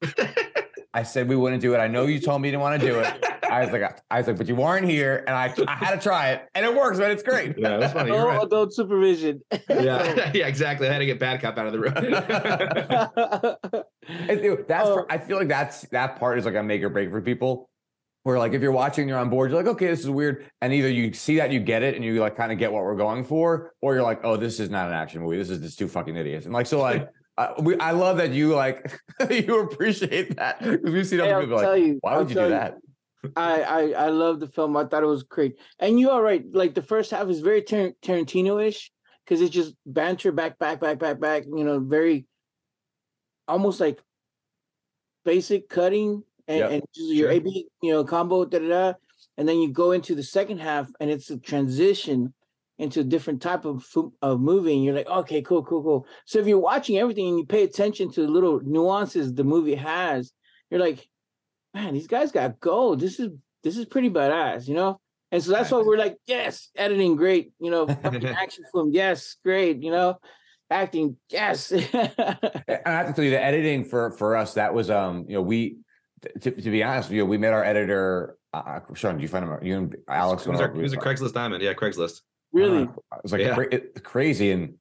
I 0.94 1.04
said 1.04 1.26
we 1.28 1.36
wouldn't 1.36 1.62
do 1.62 1.74
it. 1.74 1.78
I 1.78 1.88
know 1.88 2.04
you 2.04 2.20
told 2.20 2.42
me 2.42 2.48
you 2.48 2.52
didn't 2.52 2.62
want 2.62 2.80
to 2.80 2.86
do 2.86 2.98
it. 3.00 3.24
I 3.52 3.60
was 3.60 3.70
like, 3.70 4.00
I 4.10 4.18
was 4.18 4.26
like, 4.26 4.38
but 4.38 4.48
you 4.48 4.56
weren't 4.56 4.86
here, 4.88 5.24
and 5.26 5.36
I, 5.36 5.54
I 5.68 5.74
had 5.74 5.94
to 5.94 6.00
try 6.00 6.30
it, 6.32 6.48
and 6.54 6.64
it 6.64 6.74
works, 6.74 6.98
man. 6.98 7.10
It's 7.10 7.22
great. 7.22 7.54
Yeah, 7.58 7.76
that's 7.76 7.92
funny. 7.92 8.10
You're 8.10 8.18
no 8.20 8.28
right. 8.28 8.42
adult 8.42 8.72
supervision. 8.72 9.42
Yeah, 9.68 10.30
yeah, 10.34 10.46
exactly. 10.46 10.88
I 10.88 10.92
had 10.92 11.00
to 11.00 11.06
get 11.06 11.18
bad 11.18 11.40
cop 11.42 11.58
out 11.58 11.66
of 11.66 11.72
the 11.72 11.80
room. 11.80 11.94
It- 14.28 14.44
it- 14.44 14.68
that's 14.68 14.88
Oh. 14.88 15.06
I 15.08 15.18
feel 15.18 15.36
like 15.38 15.48
that's 15.48 15.82
that 15.90 16.18
part 16.18 16.38
is 16.38 16.44
like 16.44 16.54
a 16.54 16.62
make 16.62 16.82
or 16.82 16.88
break 16.88 17.10
for 17.10 17.20
people. 17.20 17.68
Where 18.24 18.38
like 18.38 18.52
if 18.52 18.62
you're 18.62 18.70
watching, 18.72 19.08
you're 19.08 19.18
on 19.18 19.30
board, 19.30 19.50
you're 19.50 19.60
like, 19.60 19.70
okay, 19.74 19.86
this 19.88 20.00
is 20.00 20.08
weird, 20.10 20.46
and 20.60 20.72
either 20.72 20.88
you 20.88 21.12
see 21.12 21.36
that 21.38 21.50
you 21.50 21.58
get 21.58 21.82
it 21.82 21.96
and 21.96 22.04
you 22.04 22.20
like 22.20 22.36
kind 22.36 22.52
of 22.52 22.58
get 22.58 22.72
what 22.72 22.84
we're 22.84 22.94
going 22.96 23.24
for, 23.24 23.72
or 23.82 23.94
you're 23.94 24.04
like, 24.04 24.20
oh, 24.24 24.36
this 24.36 24.60
is 24.60 24.70
not 24.70 24.86
an 24.86 24.94
action 24.94 25.22
movie. 25.22 25.36
This 25.38 25.50
is 25.50 25.58
just 25.60 25.76
two 25.78 25.88
fucking 25.88 26.14
idiots. 26.16 26.44
And 26.46 26.54
like 26.54 26.66
so, 26.66 26.80
like 26.80 27.08
uh, 27.36 27.54
we, 27.58 27.76
I 27.78 27.90
love 27.90 28.18
that 28.18 28.30
you 28.30 28.54
like 28.54 28.96
you 29.30 29.58
appreciate 29.60 30.36
that 30.36 30.60
because 30.62 30.92
we've 30.92 31.06
seen 31.06 31.18
Hey, 31.18 31.32
other 31.32 31.34
I'll 31.34 31.40
people 31.42 31.56
like, 31.56 31.80
you. 31.82 31.98
why 32.00 32.12
I'll 32.12 32.18
would 32.20 32.28
you 32.28 32.34
tell 32.36 32.46
do 32.48 32.54
that? 32.54 32.76
I, 33.36 33.62
I 33.62 33.80
I 33.90 34.08
love 34.08 34.40
the 34.40 34.48
film. 34.48 34.76
I 34.76 34.84
thought 34.84 35.02
it 35.02 35.06
was 35.06 35.22
great. 35.22 35.58
And 35.78 35.98
you 35.98 36.10
are 36.10 36.22
right. 36.22 36.44
Like 36.52 36.74
the 36.74 36.82
first 36.82 37.10
half 37.10 37.28
is 37.28 37.40
very 37.40 37.62
Tar- 37.62 37.92
Tarantino-ish 38.02 38.90
because 39.24 39.40
it's 39.40 39.54
just 39.54 39.74
banter 39.86 40.32
back, 40.32 40.58
back, 40.58 40.80
back, 40.80 40.98
back, 40.98 41.20
back. 41.20 41.44
You 41.46 41.64
know, 41.64 41.78
very 41.80 42.26
almost 43.46 43.80
like 43.80 44.00
basic 45.24 45.68
cutting 45.68 46.24
and, 46.48 46.58
Yep, 46.58 46.70
and 46.70 46.82
just 46.94 47.12
your 47.12 47.28
sure. 47.28 47.36
AB, 47.36 47.66
you 47.82 47.92
know, 47.92 48.04
combo, 48.04 48.44
da 48.44 48.58
da 48.58 48.68
da. 48.68 48.92
And 49.38 49.48
then 49.48 49.58
you 49.58 49.72
go 49.72 49.92
into 49.92 50.14
the 50.14 50.22
second 50.22 50.58
half, 50.58 50.90
and 51.00 51.10
it's 51.10 51.30
a 51.30 51.38
transition 51.38 52.34
into 52.78 53.00
a 53.00 53.04
different 53.04 53.40
type 53.40 53.64
of 53.64 53.86
of 54.20 54.40
movie, 54.40 54.74
and 54.74 54.84
you're 54.84 54.94
like, 54.94 55.06
okay, 55.08 55.42
cool, 55.42 55.62
cool, 55.64 55.82
cool. 55.82 56.06
So 56.26 56.40
if 56.40 56.46
you're 56.46 56.58
watching 56.58 56.98
everything 56.98 57.28
and 57.28 57.38
you 57.38 57.46
pay 57.46 57.62
attention 57.62 58.10
to 58.12 58.22
the 58.22 58.28
little 58.28 58.60
nuances 58.64 59.32
the 59.32 59.44
movie 59.44 59.76
has, 59.76 60.32
you're 60.70 60.80
like, 60.80 61.08
man, 61.74 61.94
these 61.94 62.06
guys 62.06 62.32
got 62.32 62.60
gold. 62.60 63.00
This 63.00 63.18
is 63.20 63.30
this 63.62 63.76
is 63.76 63.84
pretty 63.86 64.10
badass, 64.10 64.66
you 64.68 64.74
know. 64.74 65.00
And 65.30 65.42
so 65.42 65.50
that's 65.52 65.70
why 65.70 65.80
we're 65.80 65.96
like, 65.96 66.18
yes, 66.26 66.68
editing 66.76 67.16
great, 67.16 67.52
you 67.58 67.70
know, 67.70 67.88
action 68.04 68.64
film, 68.72 68.90
yes, 68.92 69.36
great, 69.42 69.82
you 69.82 69.90
know, 69.90 70.18
acting, 70.70 71.16
yes. 71.30 71.70
And 71.72 71.90
I 72.84 72.90
have 72.90 73.06
to 73.08 73.12
tell 73.14 73.24
you, 73.24 73.30
the 73.30 73.42
editing 73.42 73.84
for 73.84 74.10
for 74.12 74.36
us 74.36 74.54
that 74.54 74.74
was 74.74 74.90
um 74.90 75.24
you 75.28 75.34
know 75.34 75.42
we 75.42 75.78
to, 76.40 76.50
to 76.50 76.70
be 76.70 76.82
honest 76.82 77.08
with 77.08 77.16
you, 77.16 77.26
we 77.26 77.38
met 77.38 77.52
our 77.52 77.64
editor. 77.64 78.36
Uh, 78.54 78.80
Sean, 78.94 79.16
do 79.16 79.22
you 79.22 79.28
find 79.28 79.44
him? 79.44 79.58
You 79.62 79.76
and 79.78 79.96
Alex. 80.08 80.42
It 80.46 80.50
was, 80.50 80.58
went 80.58 80.62
our, 80.68 80.72
over- 80.74 80.82
was 80.82 80.92
a 80.92 80.96
Craigslist 80.98 81.32
diamond. 81.32 81.62
Yeah, 81.62 81.72
Craigslist. 81.72 82.20
really, 82.52 82.82
It 82.82 82.90
was 83.22 83.32
like 83.32 83.40
Yeah. 83.40 83.54
cra- 83.54 83.68
it- 83.74 84.04
crazy, 84.04 84.50
and 84.52 84.74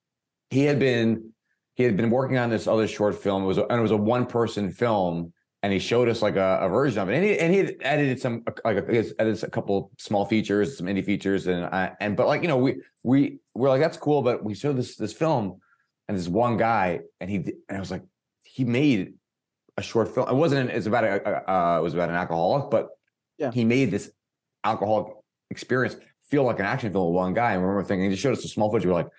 he 0.50 0.66
had 0.66 0.78
been 0.78 1.32
he 1.76 1.84
had 1.84 1.96
been 1.96 2.10
working 2.10 2.38
on 2.38 2.50
this 2.50 2.68
other 2.68 2.88
short 2.88 3.16
film. 3.16 3.44
It 3.44 3.48
was 3.48 3.58
a, 3.58 3.64
and 3.68 3.80
it 3.80 3.82
was 3.82 3.92
a 3.92 3.98
one 3.98 4.26
person 4.26 4.72
film, 4.72 5.32
and 5.64 5.72
he 5.72 5.80
showed 5.80 6.10
us 6.10 6.22
like 6.22 6.36
a, 6.36 6.60
a 6.62 6.70
version 6.70 7.02
of 7.02 7.10
it, 7.10 7.16
and 7.16 7.24
he 7.24 7.38
and 7.40 7.54
he 7.54 7.60
had 7.60 7.76
edited 7.82 8.20
some 8.20 8.44
like 8.66 8.78
a, 8.78 8.88
edited 9.20 9.44
a 9.44 9.50
couple 9.50 9.92
small 9.98 10.26
features, 10.26 10.78
some 10.78 10.88
indie 10.88 11.06
features, 11.06 11.48
and 11.48 11.66
uh, 11.66 11.92
and 12.00 12.18
but 12.18 12.28
like 12.28 12.42
you 12.42 12.48
know 12.48 12.58
we 12.58 12.82
we 13.04 13.40
we're 13.54 13.70
like 13.70 13.82
that's 13.82 13.98
cool, 13.98 14.22
but 14.22 14.44
we 14.44 14.54
showed 14.56 14.78
this 14.78 14.96
this 14.96 15.14
film, 15.14 15.60
and 16.08 16.18
this 16.18 16.28
one 16.28 16.58
guy, 16.58 17.02
and 17.20 17.30
he 17.30 17.38
and 17.38 17.78
I 17.78 17.80
was 17.80 17.92
like 17.92 18.04
he 18.44 18.66
made 18.66 19.14
a 19.78 19.82
short 19.82 20.14
film. 20.14 20.28
It 20.30 20.36
wasn't. 20.36 20.70
It's 20.72 20.88
about 20.88 21.04
a, 21.04 21.52
uh, 21.52 21.78
it 21.80 21.84
was 21.84 21.94
about 21.94 22.10
an 22.10 22.16
alcoholic, 22.16 22.70
but 22.70 22.90
Yeah. 23.38 23.52
he 23.52 23.64
made 23.64 23.92
this 23.92 24.12
alcoholic 24.64 25.14
experience 25.50 25.96
feel 26.30 26.44
like 26.44 26.60
an 26.60 26.66
action 26.66 26.92
film 26.92 27.08
with 27.08 27.16
one 27.16 27.34
guy. 27.34 27.54
And 27.54 27.62
we 27.62 27.68
remember 27.68 27.88
thinking, 27.88 28.06
he 28.06 28.12
just 28.12 28.22
showed 28.22 28.34
us 28.38 28.44
a 28.46 28.48
small 28.48 28.70
footage. 28.72 28.86
We 28.86 28.92
are 28.92 28.96
like, 28.96 29.10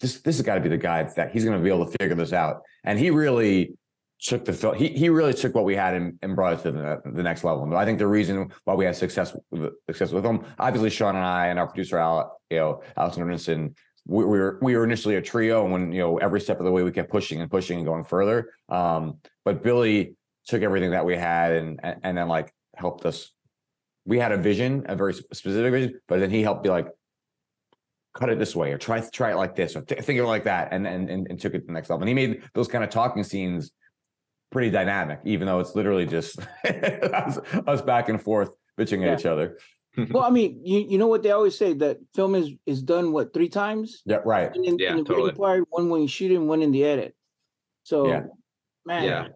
this 0.00 0.20
this 0.20 0.36
has 0.36 0.44
got 0.46 0.54
to 0.56 0.60
be 0.60 0.68
the 0.68 0.76
guy 0.78 1.02
that 1.16 1.32
he's 1.32 1.44
going 1.44 1.56
to 1.56 1.62
be 1.62 1.68
able 1.70 1.86
to 1.86 1.96
figure 1.98 2.14
this 2.14 2.32
out. 2.32 2.62
And 2.84 2.98
he 2.98 3.10
really 3.10 3.76
took 4.20 4.44
the 4.44 4.52
film. 4.52 4.74
He 4.76 4.88
he 4.88 5.08
really 5.08 5.34
took 5.34 5.54
what 5.54 5.64
we 5.64 5.76
had 5.76 5.94
and, 5.94 6.18
and 6.22 6.34
brought 6.34 6.54
it 6.54 6.62
to 6.62 6.72
the, 6.72 7.02
the 7.04 7.22
next 7.22 7.44
level. 7.44 7.64
And 7.64 7.74
I 7.74 7.84
think 7.84 7.98
the 7.98 8.06
reason 8.06 8.50
why 8.64 8.74
we 8.74 8.84
had 8.84 8.96
success 8.96 9.36
success 9.86 10.12
with 10.12 10.24
him, 10.24 10.44
obviously 10.58 10.90
Sean 10.90 11.16
and 11.16 11.24
I 11.24 11.46
and 11.48 11.58
our 11.58 11.66
producer 11.66 11.98
Al, 11.98 12.40
you 12.50 12.58
know, 12.58 12.82
Alison 12.96 13.24
Ernison, 13.24 13.74
we, 14.06 14.24
we 14.24 14.38
were 14.38 14.58
we 14.62 14.76
were 14.76 14.84
initially 14.84 15.16
a 15.16 15.22
trio, 15.22 15.64
and 15.64 15.72
when 15.72 15.92
you 15.92 16.00
know 16.00 16.16
every 16.18 16.40
step 16.40 16.58
of 16.58 16.64
the 16.64 16.72
way 16.72 16.82
we 16.82 16.92
kept 16.92 17.10
pushing 17.10 17.40
and 17.40 17.50
pushing 17.50 17.78
and 17.78 17.86
going 17.86 18.04
further. 18.04 18.50
Um, 18.68 19.18
but 19.44 19.62
Billy 19.62 20.14
took 20.46 20.62
everything 20.62 20.92
that 20.92 21.04
we 21.04 21.16
had 21.16 21.52
and 21.52 21.80
and, 21.82 22.00
and 22.02 22.18
then 22.18 22.28
like 22.28 22.52
helped 22.74 23.04
us. 23.04 23.32
We 24.06 24.18
had 24.18 24.32
a 24.32 24.36
vision, 24.36 24.86
a 24.88 24.94
very 24.94 25.12
specific 25.12 25.72
vision, 25.72 26.00
but 26.06 26.20
then 26.20 26.30
he 26.30 26.42
helped 26.42 26.62
be 26.62 26.68
like, 26.70 26.86
cut 28.14 28.30
it 28.30 28.38
this 28.38 28.56
way, 28.56 28.72
or 28.72 28.78
try 28.78 29.00
try 29.00 29.32
it 29.32 29.36
like 29.36 29.56
this, 29.56 29.76
or 29.76 29.82
th- 29.82 30.00
think 30.02 30.18
of 30.18 30.24
it 30.24 30.28
like 30.28 30.44
that, 30.44 30.68
and, 30.72 30.86
and 30.86 31.10
and 31.10 31.26
and 31.28 31.40
took 31.40 31.54
it 31.54 31.60
to 31.60 31.66
the 31.66 31.72
next 31.72 31.90
level. 31.90 32.02
And 32.02 32.08
he 32.08 32.14
made 32.14 32.42
those 32.54 32.68
kind 32.68 32.82
of 32.82 32.90
talking 32.90 33.22
scenes 33.22 33.72
pretty 34.56 34.70
dynamic, 34.70 35.20
even 35.26 35.46
though 35.46 35.60
it's 35.60 35.74
literally 35.74 36.06
just 36.06 36.38
us, 36.64 37.36
us 37.66 37.82
back 37.82 38.08
and 38.08 38.20
forth 38.22 38.56
bitching 38.80 39.02
Yeah. 39.02 39.12
at 39.12 39.20
each 39.20 39.26
other. 39.26 39.58
well, 40.10 40.22
I 40.24 40.30
mean, 40.30 40.62
you 40.64 40.78
you 40.80 40.96
know 40.96 41.08
what 41.08 41.22
they 41.22 41.30
always 41.30 41.56
say 41.58 41.74
that 41.74 41.98
film 42.14 42.34
is 42.34 42.52
is 42.64 42.82
done 42.82 43.12
what 43.12 43.34
three 43.34 43.50
times? 43.50 44.00
Yeah, 44.06 44.20
right. 44.24 44.50
One 44.56 44.64
in, 44.64 44.78
Yeah, 44.78 44.92
in 44.92 44.96
the 44.98 45.04
totally. 45.04 45.32
part, 45.32 45.64
one 45.68 45.90
when 45.90 46.00
you 46.00 46.08
shoot 46.08 46.30
it, 46.32 46.36
and 46.36 46.48
one 46.48 46.62
in 46.62 46.72
the 46.72 46.84
edit. 46.84 47.14
So, 47.82 48.08
Yeah. 48.08 48.22
man, 48.86 49.04
Yeah. 49.04 49.28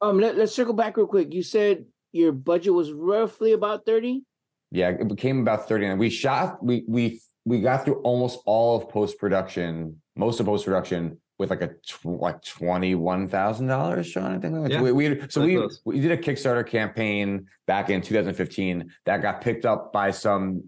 um, 0.00 0.20
let, 0.20 0.36
let's 0.38 0.54
circle 0.54 0.74
back 0.74 0.96
real 0.96 1.08
quick. 1.08 1.34
You 1.34 1.42
said 1.42 1.86
your 2.12 2.30
budget 2.30 2.72
was 2.72 2.92
roughly 2.92 3.50
about 3.52 3.84
thirty. 3.84 4.22
Yeah, 4.70 4.90
it 4.90 5.08
became 5.08 5.40
about 5.40 5.66
39. 5.68 5.98
We 5.98 6.10
shot, 6.10 6.62
we 6.62 6.84
we 6.86 7.20
we 7.44 7.60
got 7.60 7.84
through 7.84 7.98
almost 8.02 8.38
all 8.46 8.76
of 8.78 8.88
post-production, 8.90 10.00
most 10.14 10.38
of 10.38 10.46
post-production 10.46 11.18
with 11.38 11.50
like 11.50 11.62
a 11.62 11.68
tw- 11.86 12.04
like 12.04 12.42
twenty-one 12.42 13.28
thousand 13.28 13.68
dollars, 13.68 14.06
Sean. 14.08 14.34
I 14.34 14.38
think 14.38 14.54
like, 14.56 14.72
Yeah, 14.72 14.82
we, 14.82 14.92
we 14.92 15.20
so 15.28 15.42
we 15.44 15.56
close. 15.56 15.80
we 15.84 16.00
did 16.00 16.10
a 16.10 16.16
Kickstarter 16.16 16.66
campaign 16.66 17.46
back 17.66 17.90
in 17.90 18.00
2015 18.02 18.90
that 19.06 19.22
got 19.22 19.40
picked 19.40 19.64
up 19.64 19.92
by 19.92 20.10
some 20.10 20.64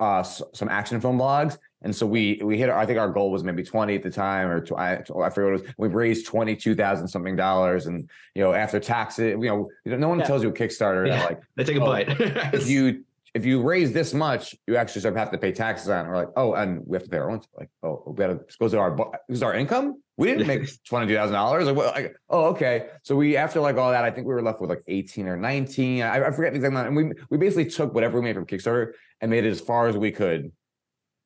uh 0.00 0.22
some 0.22 0.68
action 0.68 1.00
film 1.00 1.18
blogs. 1.18 1.58
And 1.82 1.94
so 1.94 2.06
we 2.06 2.40
we 2.42 2.56
hit. 2.56 2.70
I 2.70 2.86
think 2.86 2.98
our 2.98 3.10
goal 3.10 3.30
was 3.30 3.44
maybe 3.44 3.62
twenty 3.62 3.94
at 3.94 4.02
the 4.02 4.10
time, 4.10 4.48
or 4.48 4.60
tw- 4.64 4.72
I, 4.72 4.94
I 4.94 5.02
forget 5.02 5.20
what 5.20 5.36
it 5.36 5.62
was. 5.62 5.62
We 5.76 5.88
raised 5.88 6.26
twenty 6.26 6.56
two 6.56 6.74
thousand 6.74 7.08
something 7.08 7.36
dollars, 7.36 7.86
and 7.86 8.08
you 8.34 8.42
know 8.42 8.54
after 8.54 8.80
taxes, 8.80 9.36
you 9.38 9.48
know, 9.48 9.68
no 9.84 10.08
one 10.08 10.20
Yeah. 10.20 10.24
tells 10.24 10.42
you 10.42 10.48
a 10.48 10.52
Kickstarter 10.52 11.06
Yeah. 11.06 11.24
like 11.26 11.42
They 11.56 11.64
take 11.64 11.76
a 11.76 11.82
Oh, 11.82 11.86
bite. 11.86 12.06
if 12.54 12.68
you 12.74 13.04
if 13.34 13.44
you 13.44 13.60
raise 13.60 13.92
this 13.92 14.14
much, 14.14 14.54
you 14.66 14.76
actually 14.76 15.00
start 15.00 15.16
have 15.16 15.30
to 15.32 15.38
pay 15.38 15.52
taxes 15.52 15.88
on 15.90 16.06
it. 16.06 16.08
We're 16.08 16.16
like, 16.16 16.28
oh, 16.36 16.54
and 16.54 16.86
we 16.86 16.94
have 16.96 17.02
to 17.02 17.10
pay 17.10 17.18
our 17.18 17.30
own. 17.30 17.42
Like, 17.58 17.68
oh, 17.82 18.02
we 18.06 18.14
got 18.14 18.28
to 18.28 18.40
goes 18.58 18.70
to 18.70 18.78
our 18.78 18.96
is 19.28 19.42
our 19.42 19.52
income. 19.54 20.00
We 20.16 20.28
didn't 20.28 20.46
make 20.46 20.68
twenty 20.84 21.06
two 21.06 21.14
thousand 21.14 21.34
dollars. 21.34 21.66
Like, 21.66 21.76
well, 21.76 21.90
like, 21.90 22.16
oh, 22.30 22.44
okay. 22.46 22.88
So 23.02 23.16
we 23.16 23.36
after 23.36 23.60
like 23.60 23.76
all 23.76 23.90
that, 23.90 24.04
I 24.04 24.10
think 24.10 24.26
we 24.26 24.34
were 24.34 24.42
left 24.42 24.60
with 24.60 24.70
like 24.70 24.82
eighteen 24.86 25.26
or 25.26 25.36
nineteen. 25.36 26.02
I, 26.02 26.26
I 26.26 26.30
forget 26.30 26.52
the 26.52 26.56
exact 26.56 26.72
amount. 26.72 26.88
And 26.88 26.96
we 26.96 27.12
we 27.30 27.38
basically 27.38 27.66
took 27.66 27.94
whatever 27.94 28.18
we 28.18 28.24
made 28.24 28.36
from 28.36 28.46
Kickstarter 28.46 28.92
and 29.20 29.30
made 29.30 29.44
it 29.44 29.50
as 29.50 29.60
far 29.60 29.88
as 29.88 29.96
we 29.96 30.12
could 30.12 30.52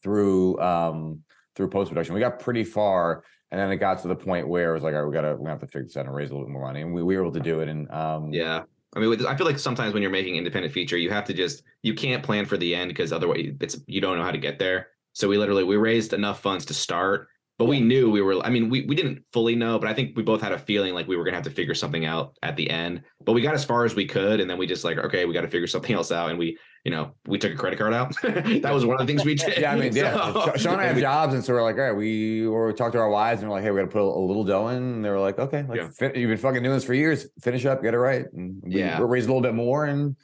through 0.03 0.59
um 0.61 1.20
through 1.55 1.68
post 1.68 1.90
production. 1.90 2.14
We 2.14 2.20
got 2.20 2.38
pretty 2.38 2.64
far. 2.64 3.24
And 3.51 3.59
then 3.59 3.70
it 3.70 3.77
got 3.77 4.03
to 4.03 4.09
the 4.09 4.16
point 4.16 4.46
where 4.46 4.70
it 4.70 4.74
was 4.74 4.83
like, 4.83 4.94
all 4.94 5.03
right, 5.03 5.09
we 5.09 5.14
gotta 5.14 5.37
we 5.37 5.48
have 5.48 5.61
to 5.61 5.66
figure 5.66 5.85
this 5.85 5.96
out 5.96 6.07
and 6.07 6.14
raise 6.14 6.31
a 6.31 6.33
little 6.33 6.46
bit 6.46 6.53
more 6.53 6.62
money. 6.62 6.83
And 6.83 6.94
we, 6.94 7.03
we 7.03 7.16
were 7.16 7.22
able 7.22 7.33
to 7.33 7.40
do 7.40 7.61
it. 7.61 7.68
And 7.68 7.90
um 7.90 8.33
Yeah. 8.33 8.62
I 8.96 9.01
mean, 9.01 9.27
I 9.27 9.37
feel 9.37 9.46
like 9.46 9.59
sometimes 9.59 9.92
when 9.92 10.03
you're 10.03 10.11
making 10.11 10.37
independent 10.37 10.72
feature, 10.72 10.96
you 10.96 11.11
have 11.11 11.24
to 11.24 11.35
just 11.35 11.62
you 11.83 11.94
can't 11.94 12.22
plan 12.22 12.46
for 12.46 12.57
the 12.57 12.74
end 12.74 12.88
because 12.88 13.12
otherwise 13.12 13.53
it's 13.61 13.79
you 13.87 14.01
don't 14.01 14.16
know 14.16 14.24
how 14.24 14.31
to 14.31 14.38
get 14.38 14.59
there. 14.59 14.88
So 15.12 15.29
we 15.29 15.37
literally 15.37 15.64
we 15.64 15.77
raised 15.77 16.12
enough 16.12 16.40
funds 16.40 16.64
to 16.66 16.74
start, 16.74 17.29
but 17.59 17.64
we 17.66 17.81
knew 17.81 18.09
we 18.11 18.23
were. 18.23 18.40
I 18.44 18.51
mean, 18.51 18.71
we 18.71 18.83
we 18.87 18.94
didn't 18.94 19.25
fully 19.33 19.57
know, 19.57 19.79
but 19.81 19.88
I 19.88 19.94
think 19.94 20.16
we 20.16 20.23
both 20.23 20.40
had 20.40 20.53
a 20.53 20.59
feeling 20.59 20.94
like 20.94 21.09
we 21.09 21.16
were 21.16 21.25
gonna 21.25 21.37
have 21.37 21.44
to 21.44 21.51
figure 21.51 21.75
something 21.75 22.05
out 22.07 22.35
at 22.42 22.55
the 22.57 22.71
end. 22.71 23.03
But 23.25 23.33
we 23.33 23.42
got 23.42 23.55
as 23.55 23.64
far 23.64 23.85
as 23.85 23.97
we 23.97 24.07
could, 24.07 24.38
and 24.40 24.49
then 24.49 24.59
we 24.59 24.66
just 24.66 24.85
like, 24.85 24.97
okay, 24.99 25.25
we 25.25 25.35
got 25.35 25.40
to 25.40 25.49
figure 25.49 25.66
something 25.66 25.92
else 25.94 26.12
out, 26.12 26.31
and 26.31 26.38
we, 26.38 26.57
you 26.85 26.92
know, 26.92 27.14
we 27.27 27.37
took 27.37 27.53
a 27.53 27.57
credit 27.57 27.77
card 27.79 27.92
out. 27.94 28.14
that 28.23 28.73
was 28.73 28.87
one 28.87 29.01
of 29.01 29.05
the 29.05 29.12
things 29.12 29.25
we 29.25 29.35
did. 29.35 29.59
Yeah, 29.59 29.73
I 29.73 29.77
mean, 29.77 29.94
yeah. 29.94 30.33
So- 30.33 30.53
Sean 30.57 30.75
and 30.75 30.83
I 30.83 30.87
have 30.87 30.99
jobs, 31.01 31.35
and 31.35 31.44
so 31.44 31.53
we're 31.53 31.62
like, 31.64 31.75
all 31.77 31.83
right, 31.83 31.92
we 31.97 32.47
or 32.47 32.68
we 32.68 32.73
talked 32.75 32.92
to 32.92 33.01
our 33.01 33.11
wives, 33.11 33.40
and 33.42 33.51
we're 33.51 33.57
like, 33.57 33.64
hey, 33.64 33.73
we 33.73 33.81
got 33.81 33.87
to 33.87 33.90
put 33.92 34.03
a, 34.03 34.05
a 34.05 34.25
little 34.25 34.44
dough 34.44 34.68
in. 34.68 34.77
And 34.77 35.05
they 35.05 35.11
were 35.11 35.18
like, 35.18 35.38
okay, 35.40 35.64
like 35.64 35.79
Yeah. 35.81 35.88
fin- 35.99 36.12
you've 36.14 36.29
been 36.31 36.38
fucking 36.38 36.62
doing 36.62 36.75
this 36.77 36.85
for 36.85 36.94
years. 36.94 37.27
Finish 37.42 37.66
up, 37.66 37.83
get 37.83 37.92
it 37.94 37.99
right. 37.99 38.27
And 38.33 38.62
we, 38.62 38.79
Yeah. 38.79 39.01
we 39.01 39.07
raised 39.07 39.29
a 39.29 39.33
little 39.33 39.42
bit 39.42 39.55
more, 39.55 39.85
and 39.85 40.14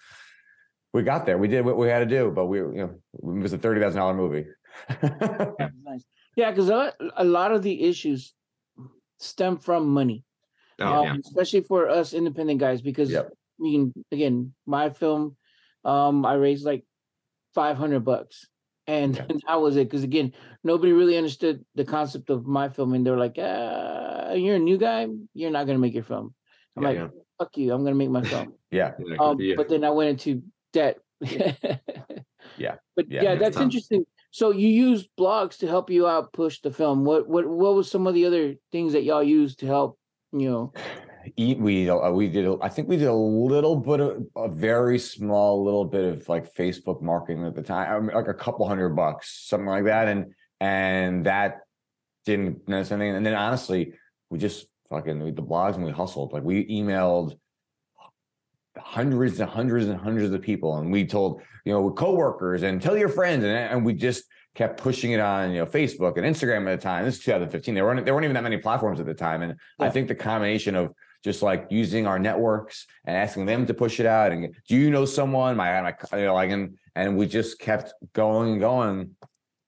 we 0.92 1.02
got 1.02 1.26
there. 1.26 1.36
We 1.36 1.48
did 1.48 1.64
what 1.64 1.76
we 1.76 1.88
had 1.88 1.98
to 1.98 2.06
do, 2.06 2.30
but 2.32 2.46
we, 2.46 2.58
you 2.58 2.72
know, 2.74 2.94
it 3.14 3.42
was 3.42 3.52
a 3.52 3.58
thirty 3.58 3.80
thousand 3.80 3.98
dollar 3.98 4.14
movie. 4.14 4.46
Yeah, 5.02 5.68
nice. 5.82 6.04
Yeah, 6.36 6.50
because 6.50 6.68
a, 6.68 6.76
lot- 6.76 6.94
a 7.16 7.24
lot 7.24 7.52
of 7.52 7.62
the 7.62 7.82
issues 7.84 8.34
stem 9.18 9.56
from 9.58 9.88
money, 9.88 10.24
Oh, 10.80 10.86
um, 10.86 11.04
yeah. 11.04 11.16
especially 11.24 11.60
for 11.62 11.88
us 11.88 12.12
independent 12.14 12.58
guys. 12.60 12.82
Because 12.82 13.10
Yep. 13.10 13.30
we 13.58 13.72
can 13.72 14.04
again, 14.10 14.54
my 14.66 14.90
film, 14.90 15.36
um, 15.84 16.26
I 16.26 16.34
raised 16.34 16.64
like 16.64 16.84
five 17.54 17.76
hundred 17.76 18.04
bucks, 18.04 18.46
and 18.86 19.14
Yeah. 19.16 19.26
that 19.48 19.60
was 19.60 19.76
it. 19.76 19.84
Because 19.88 20.02
again, 20.02 20.32
nobody 20.64 20.92
really 20.92 21.16
understood 21.16 21.64
the 21.74 21.84
concept 21.84 22.30
of 22.30 22.46
my 22.46 22.68
film, 22.68 22.94
and 22.94 23.06
they 23.06 23.10
were 23.10 23.16
like, 23.22 23.38
uh, 23.38 24.34
"You're 24.34 24.56
a 24.56 24.58
new 24.58 24.78
guy, 24.78 25.06
you're 25.34 25.50
not 25.54 25.66
gonna 25.66 25.78
make 25.78 25.94
your 25.94 26.02
film." 26.04 26.34
I'm 26.76 26.82
Yeah, 26.82 26.88
like, 26.88 26.98
yeah. 26.98 27.08
"Fuck 27.38 27.56
you, 27.56 27.72
I'm 27.72 27.84
gonna 27.84 27.94
make 27.94 28.10
my 28.10 28.22
film." 28.22 28.54
yeah, 28.72 28.94
um, 29.20 29.38
but 29.56 29.68
then 29.68 29.84
I 29.84 29.90
went 29.90 30.10
into 30.10 30.42
debt. 30.72 30.98
Yeah. 32.58 32.76
But 32.94 33.10
Yeah, 33.10 33.34
that's 33.34 33.56
interesting. 33.56 34.04
So 34.34 34.50
you 34.50 34.66
used 34.66 35.10
blogs 35.16 35.58
to 35.58 35.68
help 35.68 35.90
you 35.90 36.08
out 36.08 36.32
push 36.32 36.60
the 36.60 36.72
film. 36.72 37.04
What 37.04 37.28
what 37.28 37.46
what 37.46 37.76
was 37.76 37.88
some 37.88 38.08
of 38.08 38.14
the 38.14 38.26
other 38.26 38.56
things 38.72 38.92
that 38.94 39.04
y'all 39.04 39.22
used 39.22 39.60
to 39.60 39.66
help, 39.66 39.96
you 40.32 40.50
know? 40.50 40.72
we 41.38 41.88
uh, 41.88 42.10
we 42.10 42.26
did 42.28 42.44
I 42.60 42.68
think 42.68 42.88
we 42.88 42.96
did 42.96 43.06
a 43.06 43.14
little 43.14 43.76
bit 43.76 44.00
of 44.00 44.26
a 44.34 44.48
very 44.48 44.98
small 44.98 45.62
little 45.62 45.84
bit 45.84 46.04
of 46.04 46.28
like 46.28 46.52
Facebook 46.52 47.00
marketing 47.00 47.46
at 47.46 47.54
the 47.54 47.62
time 47.62 47.88
I 47.88 48.00
mean, 48.00 48.16
like 48.16 48.26
a 48.26 48.34
couple 48.34 48.66
hundred 48.66 48.90
bucks 48.96 49.46
something 49.48 49.68
like 49.68 49.84
that 49.84 50.08
and 50.08 50.34
and 50.60 51.26
that 51.26 51.60
didn't 52.26 52.68
necessarily 52.68 53.10
and 53.10 53.24
then 53.24 53.34
honestly 53.34 53.92
we 54.30 54.38
just 54.40 54.66
fucking 54.90 55.20
the 55.20 55.42
blogs 55.42 55.76
and 55.76 55.84
we 55.84 55.92
hustled 55.92 56.32
like 56.32 56.42
we 56.42 56.66
emailed 56.66 57.38
hundreds 58.84 59.40
and 59.40 59.48
hundreds 59.48 59.86
and 59.88 59.98
hundreds 59.98 60.32
of 60.32 60.42
people 60.42 60.76
and 60.76 60.92
we 60.92 61.06
told 61.06 61.40
you 61.64 61.72
know 61.72 61.90
coworkers 61.90 62.62
and 62.62 62.82
tell 62.82 62.96
your 62.96 63.08
friends 63.08 63.42
and, 63.42 63.52
and 63.52 63.84
we 63.84 63.94
just 63.94 64.24
kept 64.54 64.78
pushing 64.78 65.12
it 65.12 65.20
on 65.20 65.52
you 65.52 65.58
know 65.58 65.66
Facebook 65.66 66.18
and 66.18 66.26
Instagram 66.26 66.70
at 66.70 66.78
the 66.78 66.82
time. 66.82 67.06
This 67.06 67.16
is 67.16 67.24
2015 67.24 67.74
there 67.74 67.84
weren't 67.84 68.04
there 68.04 68.12
weren't 68.12 68.24
even 68.24 68.34
that 68.34 68.42
many 68.42 68.58
platforms 68.58 69.00
at 69.00 69.06
the 69.06 69.14
time 69.14 69.40
and 69.40 69.54
I 69.80 69.88
think 69.88 70.08
the 70.08 70.14
combination 70.14 70.76
of 70.76 70.92
just 71.24 71.40
like 71.40 71.66
using 71.70 72.06
our 72.06 72.18
networks 72.18 72.86
and 73.06 73.16
asking 73.16 73.46
them 73.46 73.64
to 73.66 73.72
push 73.72 74.00
it 74.00 74.06
out 74.06 74.32
and 74.32 74.54
do 74.68 74.76
you 74.76 74.90
know 74.90 75.06
someone? 75.06 75.56
My 75.56 75.80
my 75.80 76.18
you 76.18 76.26
know 76.26 76.34
like 76.34 76.50
and 76.50 76.76
and 76.94 77.16
we 77.16 77.26
just 77.26 77.58
kept 77.58 77.94
going 78.12 78.52
and 78.52 78.60
going 78.60 79.16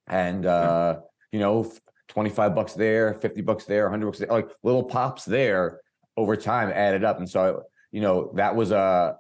and 0.07 0.45
uh 0.45 0.99
you 1.33 1.41
know 1.41 1.73
25 2.09 2.55
bucks 2.55 2.75
there 2.75 3.15
50 3.15 3.41
bucks 3.41 3.65
there 3.65 3.85
100 3.85 4.07
bucks 4.07 4.19
there 4.19 4.29
like 4.29 4.51
little 4.63 4.85
pops 4.85 5.25
there 5.25 5.81
over 6.19 6.37
time 6.37 6.71
added 6.73 7.03
up 7.03 7.19
and 7.19 7.29
so 7.29 7.65
you 7.93 8.01
know 8.01 8.33
that 8.35 8.55
was 8.57 8.71
a 8.71 9.17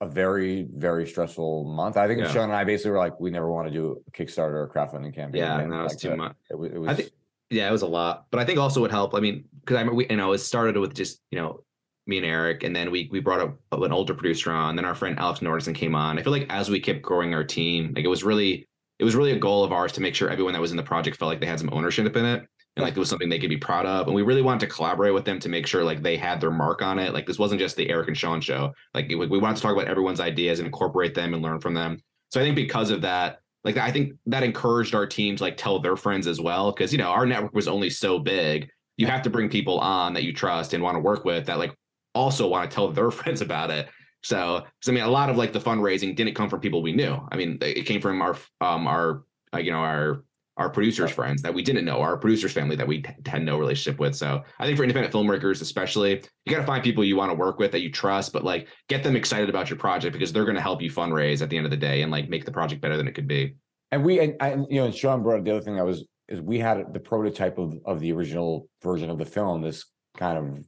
a 0.00 0.06
very 0.08 0.66
very 0.74 1.06
stressful 1.06 1.64
month 1.64 1.96
i 1.96 2.06
think 2.06 2.20
Yeah. 2.20 2.30
sean 2.30 2.44
and 2.44 2.52
i 2.54 2.64
basically 2.64 2.90
were 2.92 2.98
like 2.98 3.18
we 3.18 3.30
never 3.30 3.50
want 3.50 3.66
to 3.68 3.72
do 3.72 4.02
a 4.06 4.10
kickstarter 4.10 4.54
or 4.54 4.70
crowdfunding 4.74 5.14
campaign 5.14 5.40
Yeah, 5.42 5.56
again. 5.58 5.70
no, 5.70 5.84
it's 5.84 5.94
Like, 5.94 6.00
too 6.00 6.12
uh, 6.12 6.16
much. 6.16 6.36
it 6.50 6.58
was, 6.58 6.70
it 6.72 6.78
was 6.78 6.88
I 6.90 6.94
think 6.94 7.10
yeah, 7.48 7.68
it 7.68 7.72
was 7.72 7.82
a 7.82 7.86
lot. 7.86 8.26
But 8.32 8.40
I 8.40 8.44
think 8.44 8.58
also 8.58 8.80
would 8.80 8.90
help. 8.90 9.14
I 9.14 9.20
mean, 9.20 9.44
because 9.60 9.76
I 9.76 9.84
we, 9.84 10.04
you 10.10 10.16
know, 10.16 10.32
it 10.32 10.38
started 10.38 10.76
with 10.76 10.94
just 10.94 11.20
you 11.30 11.38
know 11.38 11.62
me 12.08 12.16
and 12.16 12.26
Eric, 12.26 12.64
and 12.64 12.74
then 12.74 12.90
we 12.90 13.08
we 13.12 13.20
brought 13.20 13.38
up 13.40 13.56
an 13.70 13.92
older 13.92 14.14
producer 14.14 14.50
on. 14.50 14.74
Then 14.74 14.84
our 14.84 14.96
friend 14.96 15.16
Alex 15.20 15.38
Nordison 15.38 15.72
came 15.72 15.94
on. 15.94 16.18
I 16.18 16.24
feel 16.24 16.32
like 16.32 16.46
as 16.50 16.68
we 16.70 16.80
kept 16.80 17.02
growing 17.02 17.34
our 17.34 17.44
team, 17.44 17.92
like 17.94 18.04
it 18.04 18.08
was 18.08 18.24
really 18.24 18.66
it 18.98 19.04
was 19.04 19.14
really 19.14 19.30
a 19.30 19.38
goal 19.38 19.62
of 19.62 19.70
ours 19.70 19.92
to 19.92 20.00
make 20.00 20.16
sure 20.16 20.28
everyone 20.28 20.54
that 20.54 20.60
was 20.60 20.72
in 20.72 20.76
the 20.76 20.82
project 20.82 21.18
felt 21.18 21.28
like 21.28 21.38
they 21.40 21.46
had 21.46 21.60
some 21.60 21.70
ownership 21.72 22.16
in 22.16 22.24
it. 22.24 22.42
And 22.76 22.84
like 22.84 22.94
it 22.94 22.98
was 22.98 23.08
something 23.08 23.30
they 23.30 23.38
could 23.38 23.48
be 23.48 23.56
proud 23.56 23.86
of. 23.86 24.06
And 24.06 24.14
we 24.14 24.22
really 24.22 24.42
wanted 24.42 24.60
to 24.60 24.74
collaborate 24.74 25.14
with 25.14 25.24
them 25.24 25.38
to 25.40 25.48
make 25.48 25.66
sure 25.66 25.82
like 25.82 26.02
they 26.02 26.16
had 26.16 26.40
their 26.40 26.50
mark 26.50 26.82
on 26.82 26.98
it. 26.98 27.14
Like 27.14 27.26
this 27.26 27.38
wasn't 27.38 27.60
just 27.60 27.74
the 27.76 27.88
Eric 27.88 28.08
and 28.08 28.16
Sean 28.16 28.40
show. 28.40 28.72
Like 28.92 29.08
we 29.08 29.14
we 29.14 29.38
wanted 29.38 29.56
to 29.56 29.62
talk 29.62 29.72
about 29.72 29.88
everyone's 29.88 30.20
ideas 30.20 30.58
and 30.58 30.66
incorporate 30.66 31.14
them 31.14 31.32
and 31.32 31.42
learn 31.42 31.58
from 31.58 31.72
them. 31.72 31.98
So 32.30 32.40
I 32.40 32.44
think 32.44 32.54
because 32.54 32.90
of 32.90 33.00
that, 33.00 33.40
like 33.64 33.78
I 33.78 33.90
think 33.90 34.12
that 34.26 34.42
encouraged 34.42 34.94
our 34.94 35.06
team 35.06 35.36
to 35.36 35.42
like 35.42 35.56
tell 35.56 35.78
their 35.78 35.96
friends 35.96 36.26
as 36.26 36.40
well. 36.40 36.72
Cause 36.72 36.92
you 36.92 36.98
know, 36.98 37.10
our 37.10 37.24
network 37.24 37.54
was 37.54 37.66
only 37.66 37.88
so 37.88 38.18
big. 38.18 38.68
You 38.98 39.06
have 39.06 39.22
to 39.22 39.30
bring 39.30 39.48
people 39.48 39.78
on 39.78 40.12
that 40.14 40.24
you 40.24 40.32
trust 40.34 40.74
and 40.74 40.82
want 40.82 40.96
to 40.96 41.00
work 41.00 41.24
with 41.24 41.46
that 41.46 41.58
like 41.58 41.74
also 42.14 42.46
want 42.46 42.70
to 42.70 42.74
tell 42.74 42.90
their 42.90 43.10
friends 43.10 43.40
about 43.40 43.70
it. 43.70 43.88
So, 44.22 44.64
I 44.86 44.90
mean, 44.90 45.04
a 45.04 45.08
lot 45.08 45.30
of 45.30 45.36
like 45.36 45.52
the 45.52 45.60
fundraising 45.60 46.16
didn't 46.16 46.34
come 46.34 46.50
from 46.50 46.60
people 46.60 46.82
we 46.82 46.92
knew. 46.92 47.16
I 47.30 47.36
mean, 47.36 47.58
it 47.60 47.86
came 47.86 48.00
from 48.00 48.20
our 48.20 48.36
um 48.60 48.86
our 48.86 49.22
uh, 49.54 49.58
you 49.58 49.70
know 49.70 49.78
our 49.78 50.24
our 50.56 50.70
producers 50.70 51.10
friends 51.10 51.42
that 51.42 51.52
we 51.52 51.62
didn't 51.62 51.84
know, 51.84 52.00
our 52.00 52.16
producers 52.16 52.52
family 52.52 52.76
that 52.76 52.86
we 52.86 53.02
t- 53.02 53.10
had 53.26 53.42
no 53.42 53.58
relationship 53.58 54.00
with. 54.00 54.14
So 54.16 54.42
I 54.58 54.64
think 54.64 54.78
for 54.78 54.84
independent 54.84 55.12
filmmakers, 55.12 55.60
especially, 55.60 56.22
you 56.44 56.52
got 56.52 56.60
to 56.60 56.66
find 56.66 56.82
people 56.82 57.04
you 57.04 57.16
want 57.16 57.30
to 57.30 57.36
work 57.36 57.58
with 57.58 57.72
that 57.72 57.82
you 57.82 57.90
trust, 57.90 58.32
but 58.32 58.42
like 58.42 58.68
get 58.88 59.02
them 59.02 59.16
excited 59.16 59.50
about 59.50 59.68
your 59.68 59.78
project 59.78 60.14
because 60.14 60.32
they're 60.32 60.44
going 60.44 60.56
to 60.56 60.62
help 60.62 60.80
you 60.80 60.90
fundraise 60.90 61.42
at 61.42 61.50
the 61.50 61.56
end 61.56 61.66
of 61.66 61.70
the 61.70 61.76
day 61.76 62.02
and 62.02 62.10
like 62.10 62.30
make 62.30 62.44
the 62.46 62.50
project 62.52 62.80
better 62.80 62.96
than 62.96 63.06
it 63.06 63.14
could 63.14 63.28
be. 63.28 63.54
and 63.90 64.04
we 64.04 64.18
and, 64.20 64.34
and 64.40 64.66
you 64.70 64.80
know 64.80 64.86
and 64.86 64.94
sean 64.94 65.22
brought 65.22 65.38
up 65.38 65.44
the 65.44 65.50
other 65.50 65.60
thing 65.60 65.76
that 65.76 65.84
was 65.84 66.04
is 66.28 66.40
we 66.40 66.58
had 66.58 66.92
the 66.92 67.00
prototype 67.00 67.58
of 67.58 67.78
of 67.84 68.00
the 68.00 68.12
original 68.12 68.68
version 68.82 69.10
of 69.10 69.18
the 69.18 69.24
film 69.24 69.62
this 69.62 69.84
kind 70.16 70.38
of 70.38 70.64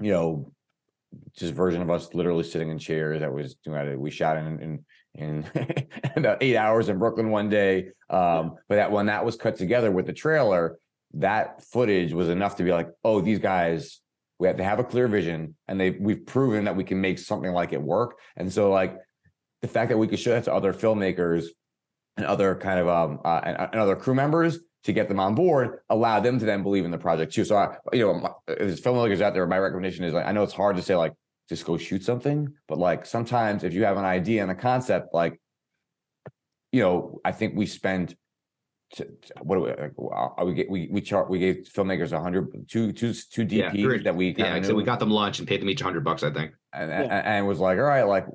you 0.00 0.12
know 0.12 0.52
just 1.36 1.52
version 1.52 1.82
of 1.82 1.90
us 1.90 2.14
literally 2.14 2.42
sitting 2.42 2.70
in 2.70 2.78
chairs 2.78 3.20
that 3.20 3.32
was 3.32 3.54
doing 3.56 3.86
it 3.86 4.00
we 4.00 4.10
shot 4.10 4.36
in 4.36 4.58
in 4.60 4.84
in 5.14 5.44
about 6.16 6.42
eight 6.42 6.56
hours 6.56 6.88
in 6.88 6.98
brooklyn 6.98 7.30
one 7.30 7.48
day 7.48 7.88
um 8.10 8.56
but 8.68 8.76
that 8.76 8.90
when 8.90 9.06
that 9.06 9.24
was 9.24 9.36
cut 9.36 9.56
together 9.56 9.90
with 9.90 10.06
the 10.06 10.12
trailer 10.12 10.78
that 11.14 11.62
footage 11.64 12.12
was 12.12 12.28
enough 12.28 12.56
to 12.56 12.62
be 12.62 12.72
like 12.72 12.88
oh 13.04 13.20
these 13.20 13.38
guys 13.38 14.00
we 14.38 14.46
have 14.46 14.56
to 14.56 14.64
have 14.64 14.78
a 14.78 14.84
clear 14.84 15.08
vision 15.08 15.54
and 15.68 15.78
they 15.78 15.90
we've 15.90 16.24
proven 16.26 16.64
that 16.64 16.76
we 16.76 16.84
can 16.84 17.00
make 17.00 17.18
something 17.18 17.52
like 17.52 17.72
it 17.72 17.82
work 17.82 18.18
and 18.36 18.52
so 18.52 18.70
like 18.70 18.96
the 19.60 19.68
fact 19.68 19.90
that 19.90 19.98
we 19.98 20.08
could 20.08 20.18
show 20.18 20.30
that 20.30 20.44
to 20.44 20.52
other 20.52 20.72
filmmakers 20.72 21.46
and 22.16 22.26
other 22.26 22.54
kind 22.54 22.80
of 22.80 22.88
um 22.88 23.20
uh, 23.24 23.40
and, 23.44 23.56
and 23.56 23.80
other 23.80 23.96
crew 23.96 24.14
members 24.14 24.58
to 24.84 24.92
get 24.92 25.08
them 25.08 25.20
on 25.20 25.34
board, 25.34 25.78
allow 25.90 26.20
them 26.20 26.38
to 26.38 26.44
then 26.44 26.62
believe 26.62 26.84
in 26.84 26.90
the 26.90 26.98
project 26.98 27.32
too. 27.32 27.44
So 27.44 27.56
I, 27.56 27.76
you 27.92 28.04
know, 28.04 28.40
if 28.48 28.60
as 28.60 28.80
filmmakers 28.80 29.20
out 29.20 29.32
there, 29.32 29.46
my 29.46 29.58
recommendation 29.58 30.04
is 30.04 30.12
like 30.12 30.26
I 30.26 30.32
know 30.32 30.42
it's 30.42 30.52
hard 30.52 30.76
to 30.76 30.82
say 30.82 30.96
like 30.96 31.12
just 31.48 31.64
go 31.64 31.76
shoot 31.76 32.02
something, 32.04 32.52
but 32.68 32.78
like 32.78 33.04
sometimes 33.06 33.64
if 33.64 33.72
you 33.74 33.84
have 33.84 33.96
an 33.96 34.04
idea 34.04 34.42
and 34.42 34.50
a 34.50 34.54
concept, 34.54 35.12
like 35.12 35.40
you 36.72 36.80
know, 36.80 37.20
I 37.24 37.32
think 37.32 37.54
we 37.56 37.66
spend. 37.66 38.16
t- 38.94 39.04
t- 39.04 39.30
What 39.42 39.56
do 39.56 39.60
we 39.62 39.68
like? 39.70 39.92
uh, 40.38 40.44
We 40.44 40.54
get 40.54 40.70
we 40.70 40.88
we 40.90 41.00
chart 41.00 41.28
we 41.28 41.38
gave 41.38 41.68
filmmakers 41.74 42.12
a 42.12 42.20
hundred 42.20 42.48
two 42.68 42.92
two 42.92 43.12
two 43.12 43.44
Yeah, 43.44 43.70
DPs 43.70 43.82
three- 43.82 44.02
that 44.04 44.16
we 44.16 44.34
Yeah, 44.36 44.52
kind 44.52 44.64
so 44.66 44.74
we 44.74 44.84
got 44.84 44.98
them 44.98 45.10
lunch 45.10 45.38
and 45.38 45.48
paid 45.48 45.60
them 45.60 45.68
each 45.68 45.82
hundred 45.82 46.04
bucks, 46.04 46.22
I 46.22 46.30
think. 46.32 46.52
and, 46.72 46.90
Yeah. 46.90 47.02
and 47.02 47.12
and 47.26 47.46
was 47.46 47.58
like, 47.58 47.76
all 47.78 47.84
right, 47.84 48.04
like 48.04 48.26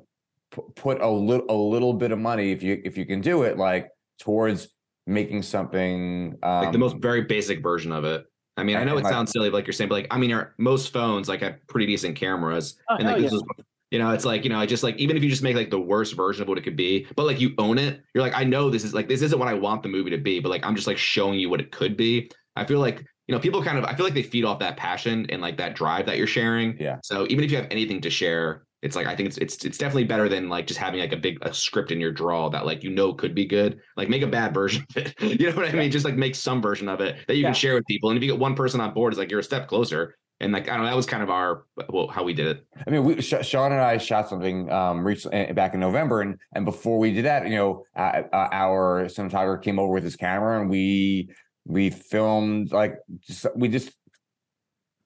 pu- 0.50 0.70
put 0.76 1.00
a 1.00 1.08
little 1.08 1.46
a 1.48 1.56
little 1.74 1.94
bit 1.94 2.12
of 2.12 2.18
money 2.18 2.52
if 2.52 2.62
you 2.62 2.80
if 2.84 2.96
you 2.96 3.06
can 3.06 3.20
do 3.20 3.42
it, 3.42 3.56
like 3.58 3.88
towards 4.20 4.68
making 5.06 5.42
something 5.42 6.36
um, 6.42 6.64
Like 6.64 6.72
the 6.72 6.78
most 6.78 6.98
very 6.98 7.22
basic 7.22 7.62
version 7.62 7.90
of 7.92 8.04
it. 8.04 8.24
I 8.58 8.64
mean, 8.64 8.76
I 8.76 8.84
know 8.84 8.98
it 8.98 9.04
like- 9.04 9.12
sounds 9.12 9.30
silly, 9.32 9.50
like 9.50 9.66
you're 9.66 9.72
saying, 9.72 9.88
but 9.88 9.94
like 9.96 10.06
I 10.10 10.18
mean, 10.18 10.32
our, 10.32 10.54
most 10.58 10.92
phones 10.92 11.28
like 11.28 11.40
have 11.42 11.64
pretty 11.66 11.86
decent 11.86 12.16
cameras, 12.16 12.78
Oh, 12.88 12.96
and 12.96 13.06
like 13.06 13.16
this 13.22 13.32
yeah. 13.32 13.36
is, 13.38 13.42
you 13.90 13.98
know, 13.98 14.10
it's 14.10 14.24
like 14.24 14.44
you 14.44 14.50
know, 14.50 14.58
I 14.58 14.66
just 14.66 14.82
like 14.82 14.96
even 14.96 15.16
if 15.16 15.22
you 15.22 15.30
just 15.30 15.42
make 15.42 15.56
like 15.56 15.70
the 15.70 15.80
worst 15.80 16.14
version 16.14 16.42
of 16.42 16.48
what 16.48 16.58
it 16.58 16.62
could 16.64 16.76
be, 16.76 17.06
but 17.16 17.24
like 17.26 17.40
you 17.40 17.54
own 17.58 17.78
it, 17.78 18.02
you're 18.14 18.22
like, 18.22 18.34
I 18.34 18.44
know 18.44 18.68
this 18.70 18.84
is 18.84 18.92
like 18.94 19.08
this 19.08 19.22
isn't 19.22 19.38
what 19.38 19.48
I 19.48 19.54
want 19.54 19.82
the 19.82 19.88
movie 19.88 20.10
to 20.10 20.18
be, 20.18 20.40
but 20.40 20.50
like 20.50 20.64
I'm 20.66 20.74
just 20.76 20.86
like 20.86 20.98
showing 20.98 21.38
you 21.38 21.48
what 21.48 21.60
it 21.60 21.72
could 21.72 21.96
be. 21.96 22.30
I 22.56 22.64
feel 22.64 22.80
like 22.80 23.04
you 23.26 23.34
know, 23.34 23.40
people 23.40 23.62
kind 23.62 23.78
of 23.78 23.84
I 23.84 23.94
feel 23.94 24.04
like 24.04 24.14
they 24.14 24.22
feed 24.22 24.44
off 24.44 24.58
that 24.60 24.76
passion 24.76 25.26
and 25.30 25.40
like 25.42 25.56
that 25.58 25.74
drive 25.74 26.06
that 26.06 26.16
you're 26.18 26.26
sharing. 26.26 26.76
Yeah. 26.78 26.96
So 27.02 27.26
even 27.30 27.44
if 27.44 27.50
you 27.50 27.56
have 27.58 27.66
anything 27.70 28.00
to 28.02 28.10
share, 28.10 28.64
it's 28.82 28.94
like 28.94 29.06
I 29.06 29.16
think 29.16 29.28
it's 29.28 29.38
it's 29.38 29.64
it's 29.64 29.78
definitely 29.78 30.04
better 30.04 30.28
than 30.28 30.48
like 30.48 30.66
just 30.66 30.78
having 30.78 31.00
like 31.00 31.12
a 31.12 31.16
big 31.16 31.38
a 31.42 31.52
script 31.52 31.90
in 31.90 32.00
your 32.00 32.12
draw 32.12 32.48
that 32.50 32.64
like 32.64 32.84
you 32.84 32.90
know 32.90 33.12
could 33.12 33.34
be 33.34 33.44
good. 33.44 33.80
Like 33.96 34.08
make 34.08 34.22
a 34.22 34.26
bad 34.26 34.54
version 34.54 34.84
of 34.90 34.96
it. 34.96 35.14
You 35.40 35.50
know 35.50 35.56
what 35.56 35.68
I 35.68 35.72
mean? 35.72 35.90
Just 35.90 36.04
like 36.04 36.14
make 36.14 36.34
some 36.34 36.62
version 36.62 36.88
of 36.88 37.00
it 37.00 37.16
that 37.26 37.34
you 37.36 37.42
Yeah. 37.42 37.48
can 37.48 37.54
share 37.54 37.74
with 37.74 37.86
people. 37.86 38.10
And 38.10 38.16
if 38.16 38.22
you 38.22 38.30
get 38.30 38.38
one 38.38 38.54
person 38.54 38.80
on 38.80 38.94
board, 38.94 39.12
it's 39.12 39.18
like 39.18 39.30
you're 39.30 39.40
a 39.40 39.44
step 39.44 39.66
closer. 39.68 40.16
And 40.40 40.52
like 40.52 40.68
I 40.68 40.74
don't 40.74 40.82
know, 40.84 40.90
that 40.90 40.96
was 40.96 41.06
kind 41.06 41.22
of 41.24 41.30
our 41.30 41.64
well 41.88 42.06
how 42.06 42.22
we 42.22 42.32
did 42.34 42.46
it. 42.46 42.66
I 42.86 42.90
mean, 42.90 43.02
we 43.02 43.20
Sh- 43.20 43.34
Sean 43.42 43.72
and 43.72 43.80
I 43.80 43.98
shot 43.98 44.28
something 44.28 44.70
um 44.70 45.04
recently 45.04 45.52
back 45.52 45.74
in 45.74 45.80
November, 45.80 46.20
and 46.20 46.36
and 46.54 46.64
before 46.64 46.98
we 46.98 47.12
did 47.12 47.24
that, 47.24 47.48
you 47.48 47.56
know, 47.56 47.84
uh, 47.96 48.22
uh, 48.32 48.48
our 48.52 49.06
cinematographer 49.06 49.60
came 49.60 49.80
over 49.80 49.92
with 49.92 50.04
his 50.04 50.14
camera, 50.14 50.60
and 50.60 50.70
we 50.70 51.30
we 51.64 51.90
filmed 51.90 52.70
like 52.72 52.94
just, 53.26 53.46
we 53.56 53.66
just 53.68 53.90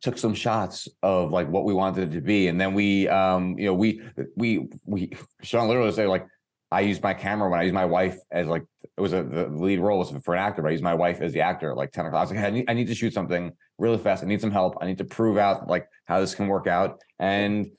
took 0.03 0.19
some 0.19 0.35
shots 0.35 0.89
of 1.03 1.31
like 1.31 1.49
what 1.49 1.65
we 1.65 1.73
wanted 1.73 2.13
it 2.13 2.17
to 2.17 2.21
be, 2.21 2.49
and 2.49 2.61
then 2.61 2.75
we 2.75 3.09
um 3.09 3.59
you 3.59 3.67
know 3.67 3.75
we 3.75 4.03
we 4.37 4.69
we 4.85 5.13
Sean 5.43 5.69
literally 5.69 5.93
said 5.93 6.09
like 6.09 6.27
I 6.71 6.81
used 6.81 7.03
my 7.03 7.15
camera 7.15 7.49
when 7.51 7.61
I 7.61 7.65
used 7.65 7.75
my 7.75 7.85
wife 7.85 8.19
as 8.31 8.47
like 8.47 8.65
it 8.97 9.01
was 9.01 9.13
a 9.13 9.23
the 9.23 9.49
lead 9.49 9.79
role 9.79 9.99
was 9.99 10.11
for 10.25 10.35
an 10.35 10.41
actor, 10.41 10.63
but 10.63 10.69
I 10.69 10.73
used 10.73 10.85
my 10.85 10.95
wife 10.95 11.21
as 11.21 11.33
the 11.33 11.41
actor 11.41 11.71
at 11.71 11.77
like 11.77 11.93
ten 11.93 12.07
o'clock. 12.07 12.21
I 12.21 12.23
was 12.23 12.31
like, 12.31 12.41
hey, 12.41 12.47
I 12.47 12.51
need 12.51 12.71
I 12.71 12.75
need 12.75 12.89
to 12.89 12.95
shoot 12.95 13.15
something 13.15 13.53
really 13.79 13.99
fast. 13.99 14.23
I 14.23 14.27
need 14.27 14.41
some 14.41 14.51
help. 14.51 14.77
I 14.81 14.87
need 14.87 14.99
to 14.99 15.05
prove 15.05 15.39
out 15.39 15.69
like 15.69 15.87
how 16.07 16.21
this 16.21 16.35
can 16.35 16.49
work 16.49 16.67
out. 16.67 17.01
And 17.19 17.71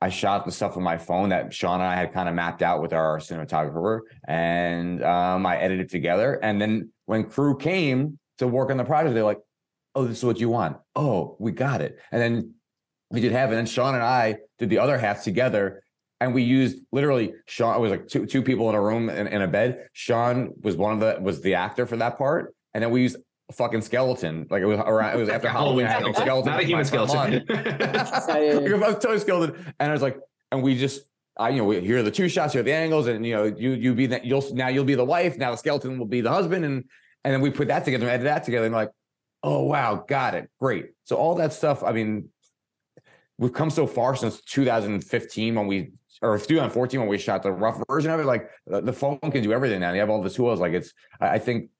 I 0.00 0.08
shot 0.10 0.46
the 0.46 0.52
stuff 0.52 0.76
on 0.76 0.82
my 0.82 0.96
phone 0.96 1.30
that 1.30 1.52
Sean 1.52 1.80
and 1.80 1.88
I 1.88 1.96
had 1.96 2.12
kind 2.12 2.28
of 2.28 2.34
mapped 2.34 2.62
out 2.62 2.80
with 2.80 2.92
our 2.92 3.18
cinematographer, 3.18 4.00
and 4.26 5.02
um, 5.02 5.44
I 5.44 5.58
edited 5.58 5.90
together. 5.90 6.38
And 6.42 6.60
then 6.60 6.92
when 7.06 7.24
crew 7.24 7.56
came 7.56 8.18
to 8.38 8.46
work 8.46 8.70
on 8.70 8.76
the 8.76 8.84
project, 8.84 9.14
they're 9.14 9.24
like, 9.24 9.40
"Oh, 9.94 10.04
this 10.06 10.18
is 10.18 10.24
what 10.24 10.38
you 10.40 10.48
want. 10.48 10.76
Oh, 10.94 11.36
we 11.38 11.52
got 11.52 11.80
it." 11.80 11.98
And 12.12 12.20
then 12.20 12.54
we 13.10 13.20
did 13.20 13.32
have 13.32 13.50
it. 13.50 13.54
And 13.54 13.58
then 13.58 13.66
Sean 13.66 13.94
and 13.94 14.04
I 14.04 14.38
did 14.58 14.70
the 14.70 14.78
other 14.78 14.98
half 14.98 15.22
together, 15.24 15.82
and 16.20 16.34
we 16.34 16.42
used 16.42 16.78
literally 16.92 17.34
Sean. 17.46 17.76
It 17.76 17.80
was 17.80 17.90
like 17.90 18.08
two 18.08 18.26
two 18.26 18.42
people 18.42 18.68
in 18.68 18.74
a 18.74 18.82
room 18.82 19.08
in, 19.10 19.26
in 19.26 19.42
a 19.42 19.48
bed. 19.48 19.88
Sean 19.92 20.52
was 20.62 20.76
one 20.76 20.94
of 20.94 21.00
the 21.00 21.20
was 21.22 21.40
the 21.40 21.54
actor 21.54 21.86
for 21.86 21.96
that 21.96 22.18
part, 22.18 22.54
and 22.74 22.82
then 22.82 22.90
we 22.90 23.02
used 23.02 23.16
a 23.50 23.52
fucking 23.52 23.80
skeleton. 23.80 24.46
Like 24.50 24.62
it 24.62 24.66
was 24.66 24.78
around. 24.78 25.14
It 25.14 25.18
was 25.18 25.28
after 25.36 25.48
Halloween. 25.48 25.86
I 25.86 25.90
had 25.90 26.16
skeleton. 26.16 26.52
not 26.52 26.60
a 26.60 26.66
human 26.66 26.80
with 26.80 26.92
my- 26.92 27.06
my 27.06 27.30
mom. 27.30 27.40
skeleton. 28.22 28.82
I 28.82 28.86
was 28.86 28.94
totally 28.96 29.18
skilled. 29.20 29.56
And 29.80 29.90
I 29.90 29.92
was 29.92 30.02
like, 30.02 30.18
and 30.52 30.62
we 30.62 30.78
just, 30.78 31.02
I, 31.36 31.50
you 31.50 31.58
know, 31.58 31.64
we, 31.64 31.80
here 31.80 31.98
are 31.98 32.02
the 32.02 32.10
two 32.10 32.28
shots, 32.28 32.52
here 32.52 32.60
are 32.60 32.64
the 32.64 32.72
angles, 32.72 33.06
and 33.06 33.24
you 33.24 33.34
know, 33.34 33.44
you 33.44 33.70
you 33.72 33.94
be 33.94 34.06
that 34.06 34.24
you'll 34.24 34.44
now 34.54 34.68
you'll 34.68 34.84
be 34.84 34.94
the 34.94 35.04
wife, 35.04 35.38
now 35.38 35.50
the 35.52 35.56
skeleton 35.56 35.98
will 35.98 36.06
be 36.06 36.20
the 36.20 36.30
husband, 36.30 36.64
and 36.64 36.84
and 37.24 37.34
then 37.34 37.40
we 37.40 37.50
put 37.50 37.68
that 37.68 37.84
together 37.84 38.04
and 38.06 38.12
added 38.12 38.26
that 38.26 38.44
together, 38.44 38.66
and 38.66 38.74
like, 38.74 38.90
oh 39.42 39.64
wow, 39.64 40.04
got 40.08 40.34
it, 40.34 40.50
great. 40.60 40.90
So 41.04 41.16
all 41.16 41.34
that 41.36 41.52
stuff, 41.52 41.82
I 41.82 41.92
mean, 41.92 42.28
we've 43.38 43.52
come 43.52 43.70
so 43.70 43.86
far 43.86 44.16
since 44.16 44.40
2015 44.42 45.54
when 45.54 45.66
we 45.66 45.92
or 46.22 46.38
2014 46.38 47.00
when 47.00 47.08
we 47.08 47.18
shot 47.18 47.42
the 47.42 47.52
rough 47.52 47.80
version 47.88 48.10
of 48.10 48.20
it. 48.20 48.26
Like 48.26 48.50
the, 48.66 48.92
phone 48.92 49.18
can 49.18 49.42
do 49.42 49.52
everything 49.52 49.80
now. 49.80 49.92
You 49.92 50.00
have 50.00 50.10
all 50.10 50.22
the 50.22 50.30
tools. 50.30 50.60
Like 50.60 50.72
it's, 50.72 50.92
I, 51.20 51.28
I 51.28 51.38
think, 51.38 51.70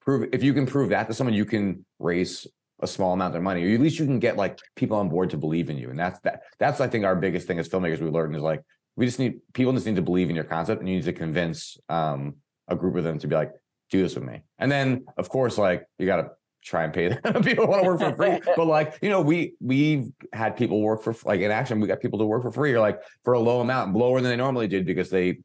prove 0.00 0.28
if 0.32 0.42
you 0.42 0.52
can 0.54 0.66
prove 0.66 0.90
that 0.90 1.06
to 1.08 1.14
someone, 1.14 1.34
you 1.34 1.44
can 1.44 1.84
raise 1.98 2.46
a 2.80 2.86
small 2.86 3.12
amount 3.12 3.36
of 3.36 3.42
money, 3.42 3.64
or 3.64 3.74
at 3.74 3.80
least 3.80 3.98
you 3.98 4.06
can 4.06 4.18
get 4.18 4.36
like 4.36 4.58
people 4.74 4.96
on 4.96 5.08
board 5.08 5.30
to 5.30 5.36
believe 5.36 5.70
in 5.70 5.76
you. 5.76 5.90
And 5.90 5.98
that's 5.98 6.18
that. 6.20 6.42
That's 6.58 6.80
I 6.80 6.88
think 6.88 7.04
our 7.04 7.16
biggest 7.16 7.46
thing 7.46 7.58
as 7.58 7.68
filmmakers 7.68 8.00
we 8.00 8.10
learned 8.10 8.34
is 8.34 8.42
like 8.42 8.62
we 8.96 9.06
just 9.06 9.18
need 9.18 9.40
people 9.52 9.72
just 9.72 9.86
need 9.86 9.96
to 9.96 10.02
believe 10.02 10.30
in 10.30 10.36
your 10.36 10.44
concept, 10.44 10.80
and 10.80 10.88
you 10.88 10.96
need 10.96 11.04
to 11.04 11.12
convince 11.12 11.78
um, 11.88 12.36
a 12.68 12.76
group 12.76 12.96
of 12.96 13.04
them 13.04 13.18
to 13.18 13.28
be 13.28 13.34
like, 13.34 13.52
do 13.90 14.02
this 14.02 14.14
with 14.14 14.24
me. 14.24 14.42
And 14.58 14.72
then 14.72 15.04
of 15.16 15.28
course, 15.28 15.58
like 15.58 15.84
you 15.98 16.06
got 16.06 16.16
to 16.16 16.30
try 16.62 16.84
and 16.84 16.92
pay 16.92 17.08
them. 17.08 17.42
people 17.42 17.66
want 17.66 17.82
to 17.82 17.88
work 17.88 18.00
for 18.00 18.14
free, 18.14 18.40
but 18.56 18.66
like 18.66 18.98
you 19.02 19.10
know, 19.10 19.20
we 19.20 19.54
we've 19.60 20.08
had 20.32 20.56
people 20.56 20.80
work 20.80 21.02
for 21.02 21.14
like 21.24 21.40
in 21.40 21.50
action. 21.50 21.80
We 21.80 21.88
got 21.88 22.00
people 22.00 22.18
to 22.18 22.26
work 22.26 22.42
for 22.42 22.50
free 22.50 22.72
or 22.72 22.80
like 22.80 23.00
for 23.24 23.34
a 23.34 23.40
low 23.40 23.60
amount, 23.60 23.94
lower 23.94 24.20
than 24.20 24.30
they 24.30 24.36
normally 24.36 24.68
did 24.68 24.86
because 24.86 25.10
they 25.10 25.38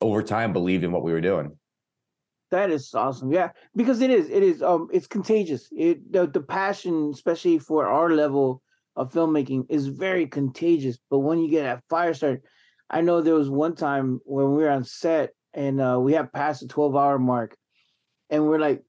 over 0.00 0.22
time 0.22 0.52
believed 0.52 0.84
in 0.84 0.92
what 0.92 1.02
we 1.02 1.12
were 1.12 1.20
doing. 1.20 1.56
That 2.50 2.70
is 2.70 2.92
awesome. 2.94 3.32
Yeah, 3.32 3.50
because 3.74 4.02
it 4.02 4.10
is. 4.10 4.28
It 4.28 4.42
is. 4.42 4.62
Um, 4.62 4.88
it's 4.92 5.06
contagious. 5.06 5.68
It 5.72 6.12
the, 6.12 6.26
the 6.26 6.42
passion, 6.42 7.10
especially 7.12 7.58
for 7.58 7.86
our 7.86 8.10
level 8.10 8.62
of 8.94 9.12
filmmaking, 9.12 9.66
is 9.70 9.86
very 9.88 10.26
contagious. 10.26 10.98
But 11.10 11.20
when 11.20 11.38
you 11.38 11.48
get 11.48 11.62
that 11.62 11.82
fire 11.88 12.12
started, 12.12 12.42
I 12.90 13.00
know 13.00 13.22
there 13.22 13.34
was 13.34 13.48
one 13.48 13.74
time 13.74 14.20
when 14.24 14.54
we 14.54 14.62
were 14.64 14.70
on 14.70 14.84
set 14.84 15.30
and 15.54 15.80
uh, 15.80 15.98
we 15.98 16.12
had 16.12 16.32
passed 16.32 16.60
the 16.60 16.68
twelve 16.68 16.94
hour 16.94 17.18
mark, 17.18 17.56
and 18.28 18.46
we're 18.46 18.58
like, 18.58 18.82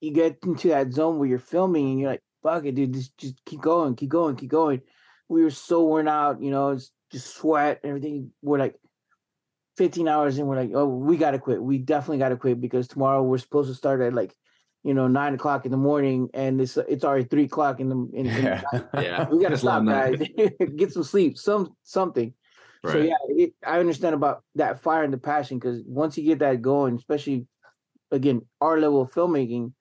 you 0.00 0.12
get 0.12 0.38
into 0.44 0.68
that 0.68 0.92
zone 0.92 1.18
where 1.18 1.28
you're 1.28 1.38
filming 1.38 1.90
and 1.90 2.00
you're 2.00 2.10
like, 2.10 2.22
fuck 2.42 2.64
it, 2.64 2.74
dude, 2.74 2.94
just 2.94 3.16
just 3.18 3.44
keep 3.44 3.60
going, 3.60 3.96
keep 3.96 4.10
going, 4.10 4.36
keep 4.36 4.50
going. 4.50 4.80
We 5.28 5.42
were 5.42 5.50
so 5.50 5.84
worn 5.84 6.08
out, 6.08 6.40
you 6.40 6.50
know, 6.50 6.70
it's 6.70 6.92
just 7.10 7.34
sweat, 7.34 7.80
everything. 7.82 8.30
We're 8.42 8.58
like, 8.58 8.76
15 9.76 10.08
hours 10.08 10.38
and 10.38 10.48
we're 10.48 10.56
like, 10.56 10.70
oh, 10.74 10.86
we 10.86 11.16
gotta 11.16 11.38
quit. 11.38 11.62
We 11.62 11.78
definitely 11.78 12.18
gotta 12.18 12.36
quit 12.36 12.60
because 12.60 12.88
tomorrow 12.88 13.22
we're 13.22 13.38
supposed 13.38 13.68
to 13.68 13.74
start 13.74 14.00
at 14.00 14.14
like, 14.14 14.34
you 14.82 14.94
know, 14.94 15.08
nine 15.08 15.34
o'clock 15.34 15.64
in 15.64 15.70
the 15.70 15.76
morning 15.76 16.30
and 16.32 16.60
it's 16.60 16.76
it's 16.76 17.04
already 17.04 17.24
three 17.24 17.44
o'clock 17.44 17.80
in 17.80 17.88
the 17.88 18.08
in, 18.14 18.26
in 18.26 18.44
Yeah. 18.44 18.62
Yeah. 18.94 19.28
we 19.28 19.42
gotta 19.42 19.54
It's 19.54 19.62
a 19.62 19.66
long 19.66 19.86
stop, 19.86 20.18
guys. 20.18 20.50
Get 20.76 20.92
some 20.92 21.02
sleep, 21.02 21.36
some 21.36 21.74
something. 21.82 22.32
So 22.86 22.98
yeah, 22.98 23.14
it, 23.30 23.52
I 23.66 23.80
understand 23.80 24.14
about 24.14 24.44
that 24.54 24.80
fire 24.80 25.02
and 25.02 25.12
the 25.12 25.18
passion 25.18 25.58
because 25.58 25.82
once 25.84 26.16
you 26.16 26.22
get 26.22 26.38
that 26.38 26.62
going, 26.62 26.94
especially 26.94 27.48
again 28.12 28.42
our 28.60 28.78
level 28.78 29.02
of 29.02 29.10
filmmaking, 29.10 29.72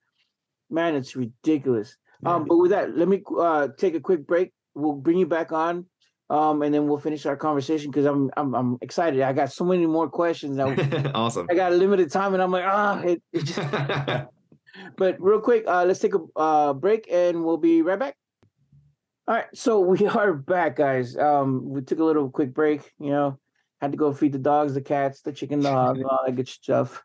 man, 0.69 0.95
it's 0.95 1.15
ridiculous. 1.15 1.97
Um, 2.25 2.45
but 2.45 2.58
with 2.58 2.71
that, 2.71 2.97
let 2.97 3.08
me 3.08 3.21
uh 3.38 3.67
take 3.78 3.95
a 3.95 3.99
quick 3.99 4.25
break. 4.25 4.51
We'll 4.73 4.93
bring 4.93 5.17
you 5.17 5.25
back 5.25 5.51
on, 5.51 5.86
um, 6.30 6.62
and 6.62 6.73
then 6.73 6.88
we'll 6.88 6.97
finish 6.97 7.25
our 7.25 7.36
conversation 7.36 7.91
because 7.91 8.06
I'm 8.06 8.32
I'm 8.36 8.56
I'm 8.56 8.78
excited. 8.82 9.21
I 9.21 9.34
got 9.34 9.51
so 9.51 9.65
many 9.65 9.86
more 9.86 10.10
questions. 10.10 10.58
I, 10.60 11.12
awesome. 11.15 11.47
I 11.49 11.56
got 11.56 11.71
a 11.71 11.75
limited 11.75 12.12
time, 12.12 12.34
and 12.34 12.41
I'm 12.41 12.51
like, 12.51 12.65
ah, 12.65 12.99
it, 13.01 13.21
it 13.32 13.45
just. 13.45 13.60
but 14.97 15.21
real 15.21 15.39
quick, 15.39 15.65
uh, 15.67 15.86
let's 15.86 15.99
take 15.99 16.15
a 16.15 16.39
uh, 16.39 16.73
break, 16.73 17.08
and 17.12 17.43
we'll 17.43 17.58
be 17.58 17.82
right 17.82 17.99
back. 17.99 18.15
All 19.28 19.36
right, 19.36 19.45
so 19.54 19.80
we 19.80 20.06
are 20.08 20.34
back, 20.34 20.78
guys. 20.78 21.17
Um, 21.17 21.69
we 21.69 21.82
took 21.82 21.99
a 21.99 22.04
little 22.04 22.30
quick 22.30 22.54
break. 22.54 22.91
You 22.99 23.12
know, 23.12 23.39
had 23.82 23.91
to 23.91 23.97
go 23.97 24.13
feed 24.13 24.34
the 24.34 24.39
dogs, 24.39 24.73
the 24.73 24.82
cats, 24.82 25.21
the 25.21 25.32
chicken, 25.32 25.60
the 25.60 25.71
hog, 25.71 26.01
all 26.04 26.23
that 26.25 26.36
good 26.36 26.47
stuff. 26.47 27.04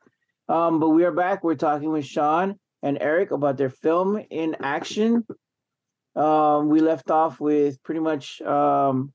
Um, 0.48 0.80
but 0.80 0.90
we 0.90 1.04
are 1.04 1.12
back. 1.12 1.44
We're 1.44 1.54
talking 1.54 1.92
with 1.92 2.06
Sean 2.06 2.58
and 2.82 2.98
Eric 3.00 3.30
about 3.30 3.56
their 3.56 3.70
film 3.70 4.22
in 4.30 4.56
action. 4.60 5.24
Um, 6.16 6.68
we 6.68 6.80
left 6.80 7.10
off 7.10 7.40
with 7.40 7.82
pretty 7.82 8.00
much 8.00 8.40
um, 8.42 9.12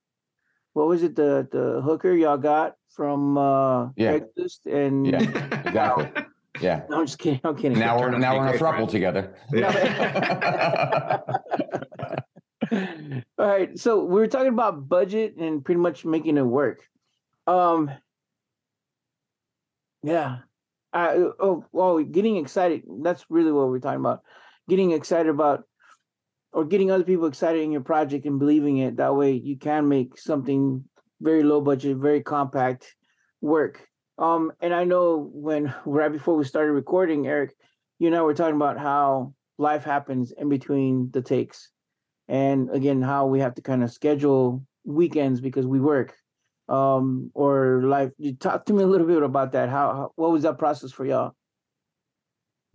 what 0.73 0.87
was 0.87 1.03
it? 1.03 1.15
The 1.15 1.47
the 1.51 1.81
hooker 1.81 2.13
y'all 2.13 2.37
got 2.37 2.75
from 2.89 3.37
uh, 3.37 3.89
Yeah. 3.95 4.19
Craigslist 4.19 4.65
and 4.65 5.05
Yeah. 5.05 5.19
Exactly. 5.65 6.23
Yeah. 6.61 6.83
no, 6.89 6.99
I'm 6.99 7.05
just 7.05 7.19
kidding. 7.19 7.41
I'm 7.43 7.55
kidding. 7.57 7.77
Now 7.77 7.99
we're 7.99 8.05
Turn 8.11 8.15
out 8.15 8.17
to 8.17 8.21
now 8.21 8.37
we're 8.37 8.47
in 8.47 8.55
a 8.55 8.57
throuple 8.57 8.89
together. 8.89 9.35
All 13.37 13.47
right, 13.47 13.77
so 13.77 14.03
we 14.05 14.19
were 14.19 14.27
talking 14.27 14.47
about 14.53 14.87
budget 14.87 15.35
and 15.37 15.63
pretty 15.63 15.79
much 15.79 16.05
making 16.05 16.37
it 16.37 16.45
work. 16.45 16.81
Um, 17.45 17.91
yeah, 20.01 20.39
I 20.95 21.15
oh 21.15 21.65
oh, 21.73 22.03
getting 22.03 22.37
excited. 22.37 22.83
That's 23.03 23.25
really 23.29 23.51
what 23.51 23.67
we're 23.67 23.79
talking 23.79 23.99
about. 23.99 24.21
Getting 24.69 24.91
excited 24.91 25.29
about, 25.29 25.65
or 26.53 26.63
getting 26.63 26.89
other 26.89 27.03
people 27.03 27.27
excited 27.27 27.61
in 27.61 27.71
your 27.71 27.81
project 27.81 28.25
and 28.25 28.39
believing 28.39 28.77
it. 28.77 28.97
That 28.97 29.15
way, 29.15 29.33
you 29.33 29.57
can 29.57 29.89
make 29.89 30.17
something 30.17 30.85
very 31.21 31.43
low 31.43 31.59
budget, 31.59 31.97
very 31.97 32.21
compact 32.21 32.95
work. 33.41 33.85
Um, 34.17 34.53
and 34.61 34.73
I 34.73 34.85
know 34.85 35.29
when 35.33 35.73
right 35.85 36.11
before 36.11 36.37
we 36.37 36.45
started 36.45 36.71
recording, 36.71 37.27
Eric, 37.27 37.53
you 37.99 38.07
and 38.07 38.15
I 38.15 38.21
were 38.21 38.33
talking 38.33 38.55
about 38.55 38.79
how 38.79 39.33
life 39.57 39.83
happens 39.83 40.31
in 40.31 40.47
between 40.47 41.11
the 41.11 41.21
takes 41.21 41.69
and 42.27 42.69
again 42.71 43.01
how 43.01 43.27
we 43.27 43.39
have 43.39 43.55
to 43.55 43.61
kind 43.61 43.83
of 43.83 43.91
schedule 43.91 44.65
weekends 44.83 45.39
because 45.39 45.67
we 45.67 45.79
work 45.79 46.15
um 46.67 47.31
or 47.33 47.83
life 47.83 48.11
you 48.17 48.33
talk 48.35 48.65
to 48.65 48.73
me 48.73 48.83
a 48.83 48.87
little 48.87 49.07
bit 49.07 49.21
about 49.21 49.51
that 49.51 49.69
how, 49.69 49.93
how 49.93 50.11
what 50.15 50.31
was 50.31 50.43
that 50.43 50.57
process 50.57 50.91
for 50.91 51.05
y'all 51.05 51.33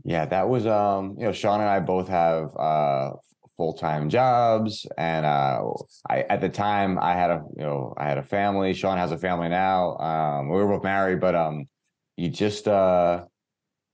Yeah, 0.04 0.24
that 0.26 0.48
was 0.48 0.66
um, 0.66 1.16
you 1.18 1.24
know, 1.24 1.32
Sean 1.32 1.60
and 1.60 1.68
I 1.68 1.80
both 1.80 2.08
have 2.08 2.56
uh 2.56 3.10
full-time 3.56 4.08
jobs 4.08 4.86
and 4.96 5.26
uh 5.26 5.60
I 6.08 6.22
at 6.22 6.40
the 6.40 6.48
time 6.48 6.98
I 6.98 7.12
had 7.14 7.30
a 7.30 7.42
you 7.56 7.64
know, 7.64 7.92
I 7.96 8.08
had 8.08 8.16
a 8.16 8.22
family. 8.22 8.72
Sean 8.72 8.96
has 8.96 9.12
a 9.12 9.18
family 9.18 9.48
now. 9.48 9.96
Um 9.98 10.48
we 10.48 10.56
were 10.56 10.68
both 10.68 10.84
married, 10.84 11.20
but 11.20 11.34
um 11.34 11.68
you 12.16 12.28
just 12.30 12.66
uh 12.68 13.24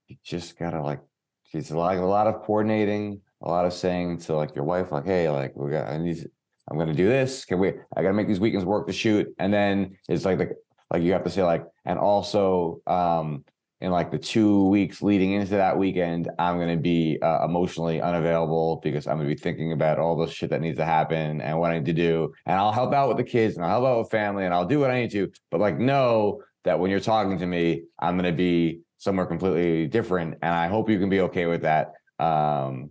you 0.06 0.16
just 0.24 0.58
gotta 0.58 0.80
like 0.80 1.00
it's 1.52 1.70
lot 1.70 1.96
a 1.96 2.04
lot 2.04 2.26
of 2.26 2.42
coordinating, 2.42 3.20
a 3.42 3.48
lot 3.48 3.66
of 3.66 3.72
saying 3.72 4.18
to 4.18 4.36
like 4.36 4.54
your 4.54 4.64
wife, 4.64 4.92
like, 4.92 5.06
hey, 5.06 5.28
like 5.30 5.56
we 5.56 5.70
got 5.70 5.88
I 5.88 5.98
need 5.98 6.28
I'm 6.70 6.78
gonna 6.78 6.94
do 6.94 7.08
this. 7.08 7.44
Can 7.44 7.58
we 7.58 7.68
I 7.96 8.02
gotta 8.02 8.14
make 8.14 8.28
these 8.28 8.40
weekends 8.40 8.64
work 8.64 8.86
to 8.86 8.92
shoot. 8.92 9.28
And 9.38 9.52
then 9.52 9.96
it's 10.08 10.24
like 10.24 10.38
the 10.38 10.54
like 10.90 11.02
you 11.02 11.12
have 11.12 11.24
to 11.24 11.30
say 11.30 11.42
like 11.42 11.64
and 11.84 11.98
also 11.98 12.80
um 12.86 13.44
in 13.80 13.90
like 13.90 14.10
the 14.10 14.18
two 14.18 14.68
weeks 14.68 15.02
leading 15.02 15.32
into 15.32 15.50
that 15.50 15.76
weekend, 15.76 16.30
I'm 16.38 16.56
going 16.56 16.74
to 16.74 16.80
be 16.80 17.18
uh, 17.20 17.44
emotionally 17.44 18.00
unavailable 18.00 18.80
because 18.82 19.06
I'm 19.06 19.16
going 19.18 19.28
to 19.28 19.34
be 19.34 19.40
thinking 19.40 19.72
about 19.72 19.98
all 19.98 20.16
the 20.16 20.30
shit 20.30 20.48
that 20.50 20.62
needs 20.62 20.78
to 20.78 20.84
happen 20.84 21.42
and 21.42 21.58
what 21.58 21.72
I 21.72 21.74
need 21.78 21.84
to 21.86 21.92
do. 21.92 22.32
And 22.46 22.56
I'll 22.58 22.72
help 22.72 22.94
out 22.94 23.08
with 23.08 23.18
the 23.18 23.24
kids 23.24 23.56
and 23.56 23.64
I'll 23.64 23.72
help 23.72 23.84
out 23.84 23.98
with 23.98 24.10
family 24.10 24.46
and 24.46 24.54
I'll 24.54 24.64
do 24.64 24.80
what 24.80 24.90
I 24.90 25.00
need 25.02 25.10
to. 25.10 25.30
But 25.50 25.60
like, 25.60 25.78
know 25.78 26.42
that 26.64 26.80
when 26.80 26.90
you're 26.90 27.00
talking 27.00 27.38
to 27.38 27.46
me, 27.46 27.82
I'm 27.98 28.16
going 28.16 28.30
to 28.30 28.36
be 28.36 28.80
somewhere 28.96 29.26
completely 29.26 29.88
different. 29.88 30.38
And 30.40 30.54
I 30.54 30.68
hope 30.68 30.88
you 30.88 30.98
can 30.98 31.10
be 31.10 31.20
okay 31.20 31.44
with 31.44 31.62
that. 31.62 31.92
Um, 32.18 32.90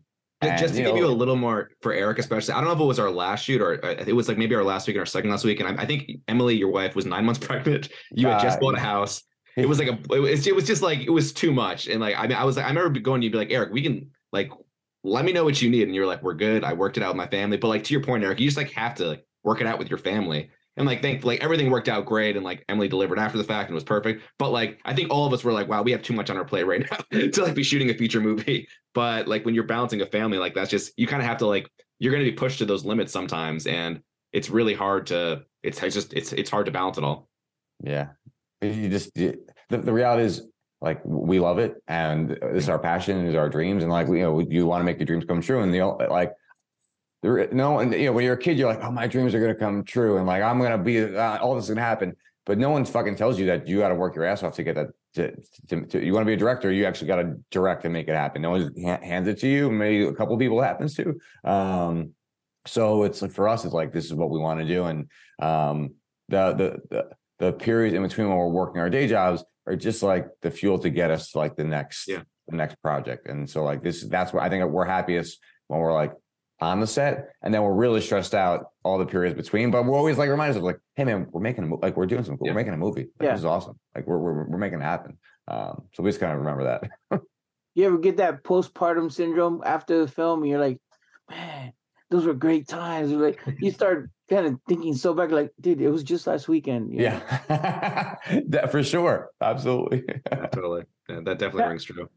and, 0.51 0.59
just 0.59 0.73
to 0.75 0.79
you 0.79 0.87
give 0.87 0.97
you 0.97 1.05
a 1.05 1.07
little 1.07 1.35
more 1.35 1.71
for 1.81 1.93
Eric, 1.93 2.19
especially, 2.19 2.53
I 2.53 2.57
don't 2.57 2.65
know 2.65 2.73
if 2.73 2.79
it 2.79 2.85
was 2.85 2.99
our 2.99 3.11
last 3.11 3.45
shoot 3.45 3.61
or 3.61 3.83
uh, 3.85 4.03
it 4.05 4.13
was 4.13 4.27
like 4.27 4.37
maybe 4.37 4.55
our 4.55 4.63
last 4.63 4.87
week 4.87 4.97
or 4.97 4.99
our 4.99 5.05
second 5.05 5.29
last 5.29 5.45
week. 5.45 5.59
And 5.59 5.79
I, 5.79 5.83
I 5.83 5.85
think 5.85 6.09
Emily, 6.27 6.55
your 6.55 6.69
wife, 6.69 6.95
was 6.95 7.05
nine 7.05 7.25
months 7.25 7.39
pregnant. 7.45 7.89
You 8.11 8.27
had 8.27 8.41
just 8.41 8.57
Uh, 8.57 8.61
bought 8.61 8.75
a 8.75 8.79
house. 8.79 9.23
It 9.57 9.69
was 9.69 9.79
like 9.79 9.87
a, 9.87 9.97
it 10.13 10.19
was, 10.19 10.47
it 10.47 10.53
was 10.53 10.67
just 10.67 10.81
like 10.81 10.99
it 10.99 11.09
was 11.09 11.31
too 11.31 11.53
much. 11.53 11.87
And 11.87 12.01
like 12.01 12.13
I 12.17 12.27
mean, 12.27 12.35
I 12.37 12.43
was 12.43 12.57
like, 12.57 12.65
I 12.65 12.67
remember 12.67 12.99
going 12.99 13.21
you'd 13.21 13.31
be 13.31 13.37
like, 13.37 13.51
Eric, 13.51 13.71
we 13.71 13.81
can 13.81 14.11
like, 14.33 14.51
let 15.05 15.23
me 15.23 15.31
know 15.31 15.45
what 15.45 15.61
you 15.61 15.69
need. 15.69 15.83
And 15.83 15.95
you're 15.95 16.05
like, 16.05 16.21
we're 16.21 16.33
good. 16.33 16.65
I 16.65 16.73
worked 16.73 16.97
it 16.97 17.03
out 17.03 17.11
with 17.11 17.15
my 17.15 17.27
family. 17.27 17.55
But 17.55 17.69
like 17.69 17.85
to 17.85 17.93
your 17.93 18.03
point, 18.03 18.25
Eric, 18.25 18.41
you 18.41 18.47
just 18.47 18.57
like 18.57 18.71
have 18.71 18.95
to 18.95 19.05
like 19.05 19.25
work 19.43 19.61
it 19.61 19.67
out 19.67 19.79
with 19.79 19.89
your 19.89 19.97
family. 19.97 20.49
And 20.77 20.85
like, 20.85 21.01
thank 21.01 21.23
like 21.23 21.43
everything 21.43 21.69
worked 21.71 21.87
out 21.87 22.05
great. 22.05 22.35
And 22.35 22.43
like 22.43 22.65
Emily 22.67 22.87
delivered 22.87 23.17
after 23.17 23.37
the 23.37 23.43
fact 23.43 23.69
and 23.69 23.75
was 23.75 23.83
perfect. 23.83 24.23
But 24.37 24.51
like, 24.51 24.79
I 24.85 24.93
think 24.93 25.09
all 25.09 25.25
of 25.25 25.33
us 25.33 25.43
were 25.43 25.53
like, 25.53 25.67
wow, 25.69 25.81
we 25.81 25.91
have 25.91 26.01
too 26.01 26.13
much 26.13 26.29
on 26.29 26.37
our 26.37 26.45
plate 26.45 26.65
right 26.65 26.85
now 27.11 27.27
to 27.29 27.43
like 27.43 27.55
be 27.55 27.63
shooting 27.63 27.89
a 27.89 27.93
feature 27.93 28.21
movie. 28.21 28.67
But 28.93 29.27
like 29.27 29.43
when 29.43 29.53
you're 29.53 29.65
balancing 29.65 29.99
a 29.99 30.05
family, 30.05 30.37
like 30.37 30.53
that's 30.53 30.69
just 30.71 30.93
you 30.95 31.05
kind 31.05 31.21
of 31.21 31.27
have 31.27 31.39
to 31.39 31.45
like 31.47 31.69
you're 31.99 32.13
going 32.13 32.23
to 32.23 32.31
be 32.31 32.37
pushed 32.37 32.59
to 32.59 32.65
those 32.65 32.85
limits 32.85 33.11
sometimes, 33.11 33.67
and 33.67 33.99
it's 34.31 34.49
really 34.49 34.73
hard 34.73 35.07
to. 35.07 35.43
It's, 35.63 35.83
it's 35.83 35.93
just 35.93 36.13
it's 36.13 36.31
it's 36.31 36.49
hard 36.49 36.65
to 36.67 36.71
balance 36.71 36.97
it 36.97 37.03
all. 37.03 37.27
Yeah. 37.83 38.07
You 38.61 38.87
just 38.87 39.17
you- 39.17 39.45
the, 39.67 39.79
the 39.79 39.91
reality 39.91 40.23
is 40.23 40.47
like 40.81 41.01
we 41.03 41.39
love 41.39 41.57
it 41.59 41.75
and 41.87 42.31
uh, 42.33 42.53
this 42.53 42.63
is 42.63 42.69
our 42.69 42.79
passion 42.79 43.25
is 43.25 43.35
our 43.35 43.49
dreams 43.49 43.83
and 43.83 43.91
like 43.91 44.07
you 44.07 44.19
know 44.19 44.39
you 44.39 44.65
want 44.65 44.81
to 44.81 44.85
make 44.85 44.97
your 44.99 45.05
dreams 45.05 45.25
come 45.25 45.41
true 45.41 45.61
and 45.61 45.73
the 45.73 45.81
like 45.81 46.31
no 47.51 47.79
and 47.79 47.93
you 47.93 48.05
know 48.05 48.11
when 48.13 48.23
you're 48.23 48.33
a 48.35 48.37
kid 48.37 48.57
you're 48.57 48.67
like 48.73 48.83
oh 48.83 48.91
my 48.91 49.07
dreams 49.07 49.33
are 49.33 49.39
going 49.39 49.53
to 49.53 49.59
come 49.59 49.83
true 49.83 50.17
and 50.17 50.25
like 50.27 50.41
I'm 50.43 50.59
going 50.59 50.71
to 50.71 50.77
be 50.77 51.03
uh, 51.03 51.37
all 51.39 51.55
this 51.55 51.65
is 51.65 51.69
going 51.69 51.77
to 51.77 51.83
happen 51.83 52.15
but 52.45 52.57
no 52.59 52.69
one 52.69 52.85
fucking 52.85 53.15
tells 53.15 53.39
you 53.39 53.47
that 53.47 53.67
you 53.67 53.79
got 53.79 53.89
to 53.89 53.95
work 53.95 54.15
your 54.15 54.25
ass 54.25 54.43
off 54.43 54.55
to 54.55 54.63
get 54.63 54.75
that 54.75 54.87
to, 55.15 55.33
to, 55.69 55.85
to- 55.87 56.05
you 56.05 56.13
want 56.13 56.23
to 56.23 56.27
be 56.27 56.33
a 56.33 56.37
director 56.37 56.71
you 56.71 56.85
actually 56.85 57.07
got 57.07 57.17
to 57.21 57.35
direct 57.51 57.83
and 57.85 57.93
make 57.93 58.07
it 58.07 58.15
happen 58.15 58.41
no 58.41 58.51
one 58.51 58.73
hands 58.75 59.27
it 59.27 59.39
to 59.39 59.47
you 59.47 59.71
maybe 59.71 60.05
a 60.05 60.13
couple 60.13 60.37
people 60.37 60.61
happens 60.61 60.95
to 60.95 61.19
um 61.43 62.11
so 62.67 63.03
it's 63.03 63.21
like 63.21 63.31
for 63.31 63.47
us 63.47 63.63
it's 63.65 63.73
like 63.73 63.93
this 63.93 64.05
is 64.05 64.13
what 64.13 64.29
we 64.29 64.39
want 64.39 64.59
to 64.59 64.65
do 64.67 64.83
and 64.85 65.09
um 65.41 65.93
the 66.29 66.53
the 66.53 66.79
the 66.89 67.09
the 67.39 67.51
periods 67.53 67.93
in 67.95 68.01
between 68.01 68.27
when 68.29 68.37
we're 68.37 68.47
working 68.47 68.79
our 68.81 68.89
day 68.89 69.07
jobs 69.07 69.43
are 69.67 69.75
just 69.75 70.01
like 70.03 70.27
the 70.41 70.51
fuel 70.51 70.77
to 70.79 70.89
get 70.89 71.11
us 71.11 71.31
to 71.31 71.37
like 71.39 71.55
the 71.55 71.63
next 71.63 72.07
Yeah. 72.07 72.21
the 72.47 72.55
next 72.55 72.75
project. 72.81 73.27
And 73.27 73.49
so 73.49 73.63
like 73.63 73.81
this 73.83 74.03
that's 74.03 74.31
what 74.31 74.43
I 74.43 74.49
think 74.49 74.63
we're 74.65 74.85
happiest 74.85 75.39
when 75.67 75.79
we're 75.79 75.91
like 75.93 76.13
on 76.61 76.79
the 76.79 76.87
set 76.87 77.29
and 77.41 77.53
then 77.53 77.61
we're 77.63 77.73
really 77.73 77.99
stressed 78.01 78.33
out 78.33 78.67
all 78.83 78.97
the 78.97 79.05
periods 79.05 79.35
between. 79.35 79.71
But 79.71 79.85
we're 79.85 79.97
always 79.97 80.17
like 80.17 80.29
reminders 80.29 80.55
of 80.55 80.63
like, 80.63 80.79
hey 80.95 81.03
man, 81.03 81.27
we're 81.31 81.41
making 81.41 81.63
a 81.65 81.67
mo- 81.67 81.79
like 81.81 81.97
we're 81.97 82.05
doing 82.05 82.23
something 82.23 82.37
cool. 82.37 82.47
Yeah. 82.47 82.53
We're 82.53 82.59
making 82.59 82.73
a 82.73 82.77
movie. 82.77 83.01
Like, 83.19 83.27
Yeah. 83.27 83.31
This 83.31 83.39
is 83.39 83.45
awesome. 83.45 83.77
Like 83.93 84.07
we're 84.07 84.17
we're 84.17 84.45
we're 84.47 84.57
making 84.57 84.79
it 84.79 84.83
happen. 84.83 85.17
Um 85.47 85.83
so 85.93 86.01
we 86.03 86.09
just 86.09 86.19
kind 86.19 86.31
of 86.31 86.39
remember 86.39 86.63
that. 86.63 87.21
you 87.75 87.85
ever 87.85 87.97
get 87.97 88.17
that 88.17 88.43
postpartum 88.43 89.11
syndrome 89.11 89.61
after 89.65 89.99
the 89.99 90.07
film 90.11 90.41
and 90.43 90.49
you're 90.49 90.59
like 90.61 90.79
man, 91.29 91.73
those 92.09 92.25
were 92.25 92.33
great 92.33 92.67
times. 92.67 93.11
Like 93.11 93.39
you 93.59 93.71
start 93.79 94.09
kind 94.29 94.45
of 94.47 94.59
thinking 94.67 94.95
so 94.95 95.13
back, 95.13 95.29
like, 95.31 95.51
dude, 95.59 95.81
it 95.81 95.89
was 95.89 96.03
just 96.03 96.25
last 96.25 96.47
weekend. 96.47 96.91
you? 96.93 97.01
Yeah, 97.03 97.19
that 98.47 98.71
for 98.71 98.81
sure. 98.81 99.29
Absolutely. 99.41 100.03
Yeah, 100.31 100.45
totally. 100.53 100.83
Yeah, 101.09 101.19
that 101.25 101.37
definitely 101.39 101.63
Yeah. 101.63 101.67
rings 101.69 101.83
true. 101.83 102.09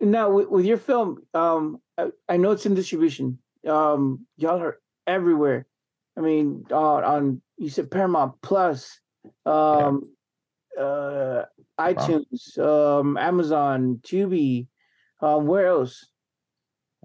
Now 0.00 0.30
with, 0.30 0.48
with 0.48 0.64
your 0.66 0.76
film, 0.76 1.18
um, 1.34 1.78
I, 1.96 2.10
I 2.28 2.36
know 2.36 2.50
it's 2.50 2.66
in 2.66 2.74
distribution. 2.74 3.38
Um, 3.66 4.26
y'all 4.36 4.60
are 4.60 4.78
everywhere. 5.06 5.66
I 6.16 6.20
mean, 6.20 6.64
uh, 6.70 6.76
on 6.76 7.42
you 7.56 7.68
said 7.68 7.90
Paramount 7.90 8.34
Plus, 8.42 9.00
um, 9.46 10.02
uh, 10.78 11.42
iTunes, 11.78 12.58
um, 12.58 13.16
Amazon, 13.16 14.00
Tubi. 14.02 14.66
Um, 15.20 15.46
where 15.46 15.66
else? 15.68 16.06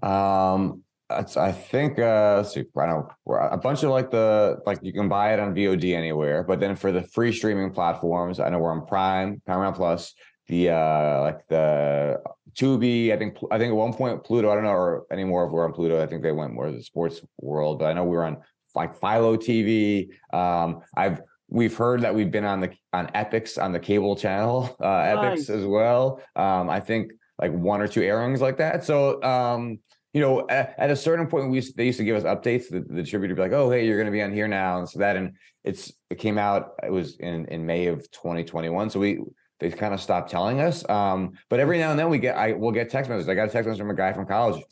Um, 0.02 0.82
that's, 1.08 1.36
I 1.36 1.52
think, 1.52 1.98
uh, 1.98 2.36
let's 2.38 2.54
see, 2.54 2.64
I 2.78 2.86
don't 2.86 3.08
know, 3.26 3.48
a 3.50 3.58
bunch 3.58 3.82
of 3.82 3.90
like 3.90 4.10
the, 4.10 4.58
like 4.66 4.78
you 4.82 4.92
can 4.92 5.08
buy 5.08 5.32
it 5.32 5.40
on 5.40 5.54
VOD 5.54 5.94
anywhere, 5.94 6.44
but 6.44 6.60
then 6.60 6.76
for 6.76 6.92
the 6.92 7.02
free 7.02 7.32
streaming 7.32 7.72
platforms, 7.72 8.38
I 8.38 8.48
know 8.48 8.58
we're 8.58 8.72
on 8.72 8.86
Prime, 8.86 9.42
Paramount 9.46 9.76
Plus, 9.76 10.14
the, 10.48 10.70
uh, 10.70 11.20
like 11.22 11.46
the 11.48 12.20
Tubi, 12.54 13.12
I 13.12 13.16
think, 13.16 13.36
I 13.50 13.58
think 13.58 13.70
at 13.70 13.76
one 13.76 13.92
point 13.92 14.22
Pluto, 14.24 14.50
I 14.50 14.54
don't 14.54 14.64
know, 14.64 14.70
or 14.70 15.06
anymore 15.10 15.46
if 15.46 15.52
we're 15.52 15.64
on 15.64 15.72
Pluto, 15.72 16.02
I 16.02 16.06
think 16.06 16.22
they 16.22 16.32
went 16.32 16.52
more 16.52 16.66
to 16.66 16.72
the 16.72 16.82
sports 16.82 17.20
world, 17.38 17.78
but 17.78 17.86
I 17.86 17.92
know 17.92 18.04
we 18.04 18.16
were 18.16 18.24
on 18.24 18.38
like 18.74 19.00
Philo 19.00 19.36
TV. 19.36 20.10
Um, 20.32 20.80
I've, 20.96 21.20
we've 21.48 21.76
heard 21.76 22.02
that 22.02 22.14
we've 22.14 22.30
been 22.30 22.44
on 22.44 22.60
the, 22.60 22.70
on 22.92 23.08
Epix 23.08 23.62
on 23.62 23.72
the 23.72 23.80
cable 23.80 24.16
channel, 24.16 24.76
uh, 24.80 24.84
Nice. 24.84 25.48
Epix 25.48 25.58
as 25.58 25.66
well. 25.66 26.20
Um, 26.36 26.70
I 26.70 26.80
think 26.80 27.12
like 27.40 27.52
one 27.52 27.80
or 27.80 27.88
two 27.88 28.02
airings 28.02 28.40
like 28.40 28.58
that. 28.58 28.84
So, 28.84 29.22
um, 29.22 29.78
you 30.12 30.20
know, 30.20 30.46
at, 30.48 30.74
at 30.76 30.90
a 30.90 30.96
certain 30.96 31.26
point, 31.26 31.50
we 31.50 31.56
used, 31.56 31.76
they 31.76 31.86
used 31.86 31.98
to 31.98 32.04
give 32.04 32.16
us 32.16 32.24
updates. 32.24 32.68
The, 32.68 32.80
the 32.80 33.02
distributor 33.02 33.34
would 33.34 33.36
be 33.36 33.42
like, 33.42 33.52
"Oh, 33.52 33.70
hey, 33.70 33.86
you're 33.86 33.96
going 33.96 34.06
to 34.06 34.12
be 34.12 34.22
on 34.22 34.32
here 34.32 34.48
now," 34.48 34.78
and 34.78 34.88
so 34.88 34.98
that, 34.98 35.16
and 35.16 35.34
it's 35.62 35.92
it 36.10 36.18
came 36.18 36.36
out. 36.36 36.72
It 36.82 36.90
was 36.90 37.16
in 37.18 37.46
in 37.46 37.64
May 37.64 37.86
of 37.86 38.10
2021. 38.10 38.90
So 38.90 38.98
we 38.98 39.20
they 39.60 39.70
kind 39.70 39.94
of 39.94 40.00
stopped 40.00 40.30
telling 40.30 40.60
us. 40.60 40.88
Um, 40.88 41.32
but 41.48 41.60
every 41.60 41.78
now 41.78 41.90
and 41.90 41.98
then 41.98 42.08
we 42.08 42.18
get 42.18 42.36
I 42.36 42.52
will 42.52 42.72
get 42.72 42.90
text 42.90 43.08
messages. 43.08 43.28
I 43.28 43.34
got 43.34 43.48
a 43.48 43.52
text 43.52 43.68
message 43.68 43.80
from 43.80 43.90
a 43.90 43.94
guy 43.94 44.12
from 44.12 44.26
college 44.26 44.62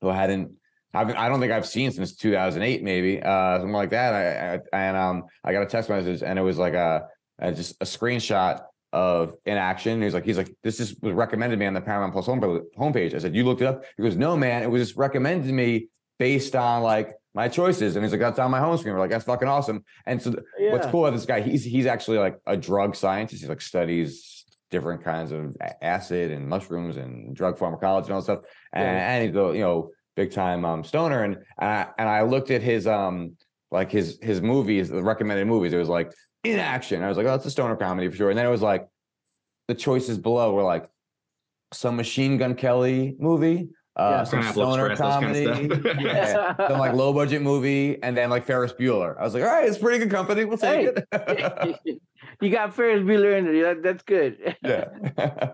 who 0.00 0.08
hadn't. 0.08 0.52
I 0.94 1.02
I 1.02 1.28
don't 1.28 1.40
think 1.40 1.52
I've 1.52 1.66
seen 1.66 1.90
since 1.90 2.14
2008, 2.16 2.82
maybe 2.82 3.22
uh, 3.22 3.58
something 3.58 3.72
like 3.72 3.90
that. 3.90 4.14
I, 4.14 4.54
I 4.54 4.80
and 4.80 4.96
um, 4.96 5.24
I 5.44 5.52
got 5.52 5.62
a 5.62 5.66
text 5.66 5.90
message, 5.90 6.22
and 6.22 6.38
it 6.38 6.42
was 6.42 6.58
like 6.58 6.74
a, 6.74 7.08
a 7.38 7.52
just 7.52 7.76
a 7.80 7.84
screenshot 7.84 8.62
of 8.92 9.34
in 9.46 9.56
action. 9.56 10.02
He's 10.02 10.14
like, 10.14 10.24
he's 10.24 10.36
like, 10.36 10.54
this 10.62 10.80
is 10.80 10.94
was 11.00 11.14
recommended 11.14 11.58
me 11.58 11.66
on 11.66 11.74
the 11.74 11.80
Paramount 11.80 12.12
Plus 12.12 12.26
home, 12.26 12.40
homepage. 12.78 13.14
I 13.14 13.18
said, 13.18 13.34
you 13.34 13.44
looked 13.44 13.62
it 13.62 13.66
up? 13.66 13.84
He 13.96 14.02
goes, 14.02 14.16
no, 14.16 14.36
man, 14.36 14.62
it 14.62 14.70
was 14.70 14.82
just 14.82 14.96
recommended 14.96 15.46
to 15.46 15.52
me 15.52 15.88
based 16.18 16.54
on 16.54 16.82
like 16.82 17.14
my 17.34 17.48
choices. 17.48 17.96
And 17.96 18.04
he's 18.04 18.12
like, 18.12 18.20
that's 18.20 18.38
on 18.38 18.50
my 18.50 18.60
home 18.60 18.76
screen. 18.76 18.94
We're 18.94 19.00
like, 19.00 19.10
that's 19.10 19.24
fucking 19.24 19.48
awesome. 19.48 19.84
And 20.06 20.20
so 20.20 20.32
th- 20.32 20.44
what's 20.72 20.86
cool 20.86 21.06
about 21.06 21.16
this 21.16 21.26
guy, 21.26 21.40
he's 21.40 21.64
he's 21.64 21.86
actually 21.86 22.18
like 22.18 22.38
a 22.46 22.56
drug 22.56 22.94
scientist. 22.96 23.42
He 23.42 23.48
like 23.48 23.60
studies 23.60 24.44
different 24.70 25.04
kinds 25.04 25.32
of 25.32 25.54
acid 25.82 26.30
and 26.30 26.48
mushrooms 26.48 26.96
and 26.96 27.36
drug 27.36 27.58
pharmacology 27.58 28.06
and 28.06 28.14
all 28.14 28.20
that 28.20 28.24
stuff. 28.24 28.40
And, 28.72 28.84
Yeah. 28.84 29.12
and 29.12 29.26
he's 29.26 29.36
a 29.36 29.56
you 29.56 29.62
know 29.64 29.90
big 30.16 30.32
time 30.32 30.64
um 30.64 30.84
stoner. 30.84 31.24
And 31.24 31.38
I, 31.58 31.86
and 31.98 32.08
I 32.08 32.22
looked 32.22 32.50
at 32.50 32.62
his 32.62 32.86
um 32.86 33.36
like 33.70 33.90
his 33.90 34.18
his 34.22 34.40
movies, 34.42 34.88
the 34.90 35.02
recommended 35.02 35.46
movies. 35.46 35.72
It 35.72 35.78
was 35.78 35.88
like 35.88 36.12
in 36.44 36.58
action. 36.58 37.02
I 37.02 37.08
was 37.08 37.16
like, 37.16 37.26
oh, 37.26 37.34
it's 37.34 37.46
a 37.46 37.50
stoner 37.50 37.76
comedy 37.76 38.08
for 38.08 38.16
sure. 38.16 38.30
And 38.30 38.38
then 38.38 38.46
it 38.46 38.50
was 38.50 38.62
like 38.62 38.86
the 39.68 39.74
choices 39.74 40.18
below 40.18 40.52
were 40.52 40.62
like 40.62 40.88
some 41.72 41.96
Machine 41.96 42.36
Gun 42.36 42.54
Kelly 42.54 43.16
movie, 43.18 43.70
uh, 43.96 44.10
Yeah. 44.10 44.24
some 44.24 44.40
Pineapple 44.40 44.72
stoner 44.74 44.96
comedy, 44.96 45.44
kind 45.46 45.72
of 45.72 45.84
yeah, 46.00 46.56
some 46.68 46.78
like 46.78 46.94
low 46.94 47.12
budget 47.12 47.42
movie, 47.42 48.02
and 48.02 48.16
then 48.16 48.30
like 48.30 48.44
Ferris 48.46 48.72
Bueller. 48.72 49.18
I 49.18 49.22
was 49.24 49.34
like, 49.34 49.42
all 49.42 49.48
right, 49.50 49.68
it's 49.68 49.78
pretty 49.78 49.98
good 49.98 50.10
company. 50.10 50.44
We'll 50.44 50.58
take 50.58 50.88
it. 51.12 52.00
you 52.40 52.50
got 52.50 52.74
Ferris 52.74 53.02
Bueller 53.02 53.38
in 53.38 53.44
there. 53.44 53.74
That, 53.74 53.82
that's 53.82 54.02
good. 54.02 54.56
yeah. 54.62 55.52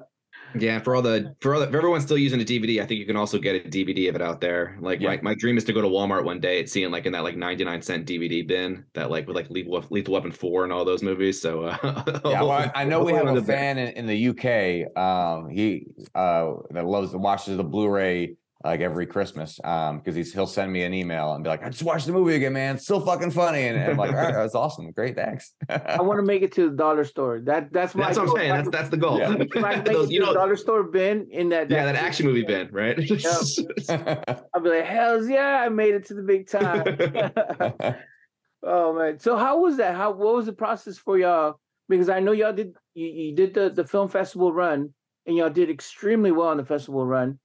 Yeah, 0.59 0.79
for 0.81 0.95
all 0.97 1.03
the 1.03 1.35
for 1.41 1.55
all 1.55 1.61
the, 1.61 1.69
if 1.69 1.75
everyone's 1.75 2.05
still 2.05 2.17
using 2.19 2.41
a 2.41 2.45
DVD, 2.45 2.83
I 2.83 2.87
think 2.87 3.01
you 3.01 3.07
can 3.07 3.17
also 3.17 3.39
get 3.39 3.67
a 3.67 3.69
DVD 3.69 4.09
of 4.09 4.15
it 4.15 4.23
out 4.23 4.41
there. 4.41 4.79
Like 4.81 5.01
Yeah. 5.01 5.09
my, 5.17 5.21
my 5.23 5.35
dream 5.35 5.57
is 5.59 5.65
to 5.65 5.73
go 5.73 5.81
to 5.83 5.89
Walmart 5.89 6.25
one 6.25 6.41
day 6.41 6.61
and 6.61 6.69
see 6.69 6.83
it 6.85 6.91
like 6.91 7.07
in 7.07 7.13
that 7.13 7.23
like 7.25 7.37
99 7.37 7.83
cent 7.83 8.07
DVD 8.07 8.47
bin 8.47 8.85
that 8.95 9.11
like 9.11 9.27
with 9.27 9.37
like 9.37 9.51
Lethal, 9.51 9.85
Lethal 9.91 10.15
Weapon 10.15 10.33
4 10.33 10.65
and 10.65 10.73
all 10.73 10.85
those 10.85 11.03
movies. 11.03 11.41
So 11.41 11.65
uh 11.65 12.21
Yeah, 12.25 12.43
well, 12.43 12.53
I- 12.53 12.73
I 12.75 12.85
know 12.85 13.03
we 13.05 13.13
have 13.15 13.29
a 13.29 13.41
the- 13.41 13.47
fan 13.47 13.79
in, 13.79 13.89
in 13.89 14.07
the 14.07 14.29
UK. 14.29 14.97
Um, 14.97 15.49
he 15.51 15.87
uh 16.15 16.53
that 16.71 16.87
loves 16.87 17.11
to 17.13 17.19
watches 17.19 17.57
the 17.57 17.65
Blu-ray 17.65 18.37
like 18.65 18.81
every 18.81 19.07
Christmas. 19.07 19.61
Um, 19.63 19.99
because 19.99 20.17
he's 20.17 20.33
he'll 20.33 20.47
send 20.47 20.73
me 20.73 20.83
an 20.83 20.93
email 20.93 21.35
and 21.35 21.45
be 21.45 21.51
like, 21.51 21.63
I 21.63 21.69
just 21.71 21.83
watched 21.83 22.07
the 22.07 22.13
movie 22.13 22.35
again, 22.35 22.53
man. 22.53 22.77
It's 22.77 22.85
still 22.85 23.01
fucking 23.01 23.31
funny. 23.31 23.69
And, 23.69 23.79
and 23.79 23.93
I'm 23.93 23.97
like, 23.97 24.11
all 24.11 24.17
right, 24.17 24.35
that's 24.35 24.55
awesome. 24.55 24.91
Great, 24.91 25.15
thanks. 25.15 25.53
I 25.69 26.03
want 26.03 26.19
to 26.19 26.25
make 26.25 26.43
it 26.43 26.53
to 26.53 26.71
the 26.71 26.77
dollar 26.77 27.05
store. 27.05 27.41
That 27.41 27.73
that's 27.73 27.95
my 27.95 28.07
That's 28.07 28.19
what 28.19 28.31
I'm 28.31 28.37
saying. 28.37 28.53
That's 28.53 28.71
that's 28.71 28.89
the 28.89 28.97
goal. 28.97 29.19
Yeah. 29.19 29.37
If 29.39 29.65
I 29.65 29.77
make 29.77 29.85
Those- 29.85 30.11
you 30.11 30.21
know, 30.21 30.35
dollar 30.35 30.57
store 30.57 30.83
bin 30.85 31.29
in 31.31 31.49
that, 31.51 31.71
yeah, 31.71 31.85
that 31.85 31.95
action 31.97 32.27
movie 32.27 32.43
bin, 32.43 32.69
right? 32.73 32.99
I'll 33.89 34.61
be 34.63 34.69
like, 34.69 34.85
hell's 34.85 35.29
yeah, 35.29 35.61
I 35.61 35.69
made 35.69 35.95
it 35.95 36.07
to 36.07 36.15
the 36.15 36.23
big 36.23 36.49
time. 36.49 37.95
oh 38.65 38.93
man. 38.93 39.19
So 39.21 39.37
how 39.37 39.61
was 39.61 39.77
that? 39.77 39.95
How 39.95 40.11
what 40.11 40.35
was 40.35 40.47
the 40.47 40.53
process 40.53 40.99
for 40.99 41.19
y'all? 41.19 41.61
Because 41.89 42.09
I 42.09 42.21
know 42.21 42.33
y'all 42.33 42.53
did 42.53 42.75
you, 42.95 43.07
you 43.07 43.35
did 43.35 43.55
the, 43.55 43.71
the 43.71 43.85
film 43.85 44.09
festival 44.09 44.53
run 44.53 44.93
and 45.27 45.37
y'all 45.37 45.51
did 45.51 45.71
extremely 45.71 46.33
well 46.33 46.49
on 46.49 46.57
the 46.57 46.65
festival 46.65 47.07
run. 47.07 47.39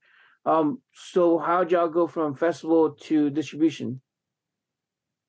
Um, 0.46 0.82
so 0.94 1.38
how'd 1.38 1.72
y'all 1.72 1.88
go 1.88 2.08
from 2.08 2.36
festival 2.36 2.92
to 3.02 3.30
distribution? 3.30 4.02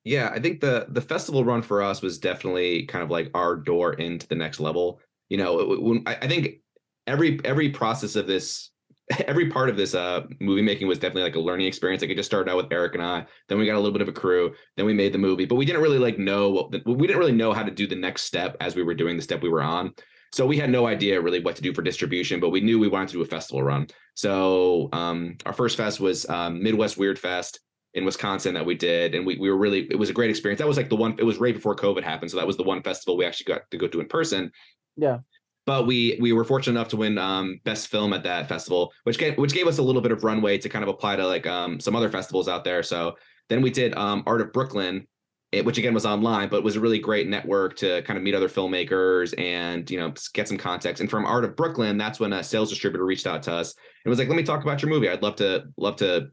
Yeah, 0.03 0.29
I 0.31 0.39
think 0.39 0.61
the 0.61 0.85
the 0.89 1.01
festival 1.01 1.43
run 1.43 1.63
for 1.63 1.81
us 1.81 2.01
was 2.01 2.19
definitely 2.19 2.85
kind 2.85 3.03
of 3.03 3.09
like 3.09 3.31
our 3.33 3.55
door 3.55 3.93
into 3.93 4.27
the 4.27 4.35
next 4.35 4.59
level. 4.59 4.99
You 5.29 5.37
know, 5.37 5.77
when 5.79 6.03
I, 6.05 6.27
think 6.27 6.59
every 7.07 7.39
every 7.43 7.69
process 7.69 8.15
of 8.15 8.27
this, 8.27 8.69
every 9.27 9.49
part 9.49 9.67
of 9.67 9.77
this 9.77 9.95
uh 9.95 10.27
movie 10.39 10.61
making 10.61 10.87
was 10.87 10.99
definitely 10.99 11.23
like 11.23 11.35
a 11.35 11.39
learning 11.39 11.65
experience. 11.65 12.03
Like 12.03 12.11
it 12.11 12.17
just 12.17 12.29
started 12.29 12.51
out 12.51 12.57
with 12.57 12.71
Eric 12.71 12.93
and 12.93 13.03
I, 13.03 13.25
then 13.49 13.57
we 13.57 13.65
got 13.65 13.75
a 13.75 13.79
little 13.79 13.93
bit 13.93 14.03
of 14.03 14.07
a 14.07 14.13
crew, 14.13 14.53
then 14.77 14.85
we 14.85 14.93
made 14.93 15.11
the 15.11 15.17
movie, 15.17 15.45
but 15.45 15.55
we 15.55 15.65
didn't 15.65 15.81
really 15.81 15.97
like 15.97 16.19
know 16.19 16.49
what 16.49 16.71
we 16.85 17.07
didn't 17.07 17.19
really 17.19 17.31
know 17.31 17.51
how 17.51 17.63
to 17.63 17.71
do 17.71 17.87
the 17.87 17.95
next 17.95 18.23
step 18.23 18.55
as 18.59 18.75
we 18.75 18.83
were 18.83 18.93
doing 18.93 19.15
the 19.15 19.23
step 19.23 19.41
we 19.41 19.49
were 19.49 19.63
on. 19.63 19.91
So 20.35 20.45
we 20.45 20.57
had 20.57 20.69
no 20.69 20.85
idea 20.85 21.21
really 21.21 21.39
what 21.39 21.55
to 21.55 21.61
do 21.61 21.73
for 21.73 21.81
distribution, 21.81 22.41
but 22.41 22.49
we 22.49 22.59
knew 22.59 22.77
we 22.77 22.89
wanted 22.89 23.07
to 23.07 23.13
do 23.13 23.21
a 23.21 23.25
festival 23.25 23.63
run. 23.63 23.87
So 24.15 24.89
um, 24.91 25.37
our 25.45 25.53
first 25.53 25.77
fest 25.77 26.01
was 26.01 26.27
um, 26.29 26.61
Midwest 26.61 26.97
Weird 26.97 27.17
Fest 27.17 27.61
in 27.93 28.03
Wisconsin 28.03 28.53
that 28.55 28.65
we 28.65 28.75
did, 28.75 29.15
and 29.15 29.25
we 29.25 29.37
we 29.37 29.49
were 29.49 29.55
really 29.55 29.87
it 29.89 29.97
was 29.97 30.09
a 30.09 30.13
great 30.13 30.29
experience. 30.29 30.59
That 30.59 30.67
was 30.67 30.75
like 30.75 30.89
the 30.89 30.97
one. 30.97 31.15
It 31.19 31.23
was 31.23 31.37
right 31.37 31.55
before 31.55 31.73
COVID 31.73 32.03
happened, 32.03 32.31
so 32.31 32.35
that 32.35 32.45
was 32.45 32.57
the 32.57 32.63
one 32.63 32.83
festival 32.83 33.15
we 33.15 33.23
actually 33.23 33.45
got 33.45 33.61
to 33.71 33.77
go 33.77 33.87
to 33.87 34.01
in 34.01 34.09
person. 34.09 34.51
Yeah. 34.97 35.19
But 35.65 35.87
we 35.87 36.17
we 36.19 36.33
were 36.33 36.43
fortunate 36.43 36.77
enough 36.77 36.89
to 36.89 36.97
win 36.97 37.17
um, 37.17 37.61
best 37.63 37.87
film 37.87 38.11
at 38.11 38.23
that 38.23 38.49
festival, 38.49 38.91
which 39.05 39.17
gave 39.17 39.37
which 39.37 39.53
gave 39.53 39.67
us 39.67 39.77
a 39.77 39.83
little 39.83 40.01
bit 40.01 40.11
of 40.11 40.25
runway 40.25 40.57
to 40.57 40.67
kind 40.67 40.83
of 40.83 40.89
apply 40.89 41.15
to 41.15 41.25
like 41.25 41.47
um, 41.47 41.79
some 41.79 41.95
other 41.95 42.09
festivals 42.09 42.49
out 42.49 42.65
there. 42.65 42.83
So 42.83 43.15
then 43.47 43.61
we 43.61 43.69
did 43.69 43.95
um, 43.95 44.21
Art 44.25 44.41
of 44.41 44.51
Brooklyn, 44.51 45.07
it, 45.51 45.63
which 45.63 45.77
again 45.77 45.93
was 45.93 46.05
online, 46.05 46.49
but 46.49 46.63
was 46.63 46.75
a 46.75 46.79
really 46.79 46.99
great 46.99 47.27
network 47.27 47.75
to 47.77 48.01
kind 48.03 48.17
of 48.17 48.23
meet 48.23 48.35
other 48.35 48.49
filmmakers 48.49 49.33
and 49.39 49.89
you 49.89 49.99
know 49.99 50.13
get 50.33 50.47
some 50.47 50.57
context. 50.57 51.01
And 51.01 51.09
from 51.09 51.25
Art 51.25 51.45
of 51.45 51.55
Brooklyn, 51.55 51.97
that's 51.97 52.19
when 52.19 52.33
a 52.33 52.43
sales 52.43 52.69
distributor 52.69 53.05
reached 53.05 53.27
out 53.27 53.43
to 53.43 53.53
us 53.53 53.73
and 54.03 54.09
was 54.09 54.19
like, 54.19 54.27
"Let 54.27 54.37
me 54.37 54.43
talk 54.43 54.63
about 54.63 54.81
your 54.81 54.89
movie. 54.89 55.09
I'd 55.09 55.21
love 55.21 55.35
to 55.37 55.65
love 55.77 55.95
to 55.97 56.27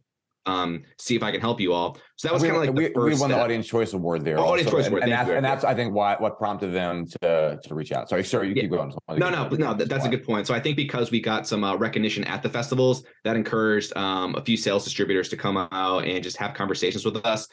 um, 0.44 0.82
see 0.98 1.14
if 1.14 1.22
I 1.22 1.30
can 1.30 1.40
help 1.40 1.60
you 1.60 1.72
all." 1.72 1.98
So 2.16 2.26
that 2.26 2.34
was 2.34 2.42
kind 2.42 2.56
of 2.56 2.62
like 2.62 2.72
we, 2.72 2.88
the 2.88 3.00
we 3.00 3.14
won 3.14 3.30
the 3.30 3.40
audience 3.40 3.66
choice 3.66 3.92
award 3.92 4.24
there. 4.24 4.38
Oh, 4.40 4.44
Audience 4.44 4.70
Choice 4.70 4.86
and, 4.86 4.94
Award, 4.94 5.04
and 5.04 5.12
thank 5.12 5.26
that's 5.26 5.36
and 5.36 5.44
that's 5.44 5.64
I 5.64 5.74
think 5.74 5.94
why 5.94 6.16
what 6.18 6.36
prompted 6.38 6.72
them 6.72 7.06
to 7.20 7.60
to 7.62 7.74
reach 7.74 7.92
out. 7.92 8.08
Sorry, 8.08 8.24
sure, 8.24 8.42
you 8.42 8.54
Yeah. 8.54 8.62
keep 8.62 8.72
going. 8.72 8.92
No, 9.10 9.30
no, 9.30 9.48
no, 9.48 9.74
that, 9.74 9.88
that's 9.88 10.06
a 10.06 10.08
good 10.08 10.24
point. 10.24 10.48
So 10.48 10.54
I 10.54 10.58
think 10.58 10.76
because 10.76 11.12
we 11.12 11.20
got 11.20 11.46
some 11.46 11.62
uh, 11.62 11.76
recognition 11.76 12.24
at 12.24 12.42
the 12.42 12.48
festivals, 12.48 13.04
that 13.22 13.36
encouraged 13.36 13.96
um, 13.96 14.34
a 14.34 14.44
few 14.44 14.56
sales 14.56 14.82
distributors 14.82 15.28
to 15.28 15.36
come 15.36 15.56
out 15.56 16.04
and 16.06 16.24
just 16.24 16.38
have 16.38 16.54
conversations 16.54 17.04
with 17.04 17.24
us. 17.24 17.46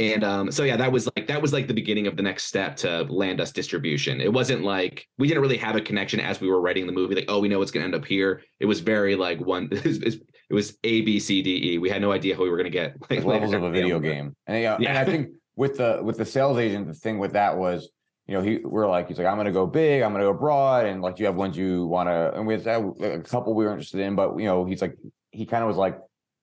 And 0.00 0.24
um, 0.24 0.50
so 0.50 0.62
yeah, 0.62 0.78
that 0.78 0.90
was 0.90 1.08
like 1.14 1.26
that 1.26 1.42
was 1.42 1.52
like 1.52 1.68
the 1.68 1.74
beginning 1.74 2.06
of 2.06 2.16
the 2.16 2.22
next 2.22 2.44
step 2.44 2.74
to 2.76 3.02
land 3.02 3.38
us 3.38 3.52
distribution. 3.52 4.18
It 4.22 4.32
wasn't 4.32 4.62
like 4.62 5.06
we 5.18 5.28
didn't 5.28 5.42
really 5.42 5.58
have 5.58 5.76
a 5.76 5.80
connection 5.82 6.20
as 6.20 6.40
we 6.40 6.48
were 6.48 6.62
writing 6.62 6.86
the 6.86 6.92
movie. 6.92 7.14
Like, 7.14 7.26
oh, 7.28 7.38
we 7.38 7.48
know 7.48 7.60
it's 7.60 7.70
going 7.70 7.82
to 7.82 7.84
end 7.84 7.94
up 7.94 8.08
here. 8.08 8.42
It 8.60 8.64
was 8.66 8.80
very 8.80 9.14
like 9.14 9.40
one. 9.40 9.68
It 9.80 9.84
was, 9.84 9.98
it 10.02 10.54
was 10.54 10.78
A 10.84 11.02
B 11.02 11.20
C 11.20 11.42
D 11.42 11.74
E. 11.74 11.78
We 11.78 11.90
had 11.90 12.00
no 12.00 12.12
idea 12.12 12.34
how 12.34 12.42
we 12.42 12.48
were 12.48 12.56
going 12.56 12.64
to 12.64 12.70
get 12.70 12.96
like 13.10 13.24
levels 13.24 13.52
of 13.52 13.62
a 13.62 13.70
video 13.70 14.00
game. 14.00 14.34
And 14.46 14.62
yeah, 14.62 14.76
and 14.76 14.98
I 14.98 15.04
think 15.04 15.28
with 15.56 15.76
the 15.76 16.00
with 16.02 16.16
the 16.16 16.24
sales 16.24 16.56
agent, 16.56 16.86
the 16.86 16.94
thing 16.94 17.18
with 17.18 17.34
that 17.34 17.58
was, 17.58 17.90
you 18.26 18.34
know, 18.34 18.40
he 18.40 18.60
we're 18.64 18.88
like, 18.88 19.08
he's 19.08 19.18
like, 19.18 19.26
I'm 19.26 19.36
gonna 19.36 19.52
go 19.52 19.66
big, 19.66 20.02
I'm 20.02 20.12
gonna 20.12 20.24
go 20.24 20.32
broad, 20.32 20.86
and 20.86 21.02
like 21.02 21.18
you 21.18 21.26
have 21.26 21.36
ones 21.36 21.58
you 21.58 21.86
want 21.86 22.08
to, 22.08 22.32
and 22.34 22.46
we 22.46 22.54
had 22.54 22.66
a 22.66 23.20
couple 23.20 23.54
we 23.54 23.66
were 23.66 23.70
interested 23.70 24.00
in, 24.00 24.16
but 24.16 24.38
you 24.38 24.46
know, 24.46 24.64
he's 24.64 24.80
like, 24.80 24.96
he 25.30 25.44
kind 25.44 25.62
of 25.62 25.68
was 25.68 25.76
like, 25.76 25.98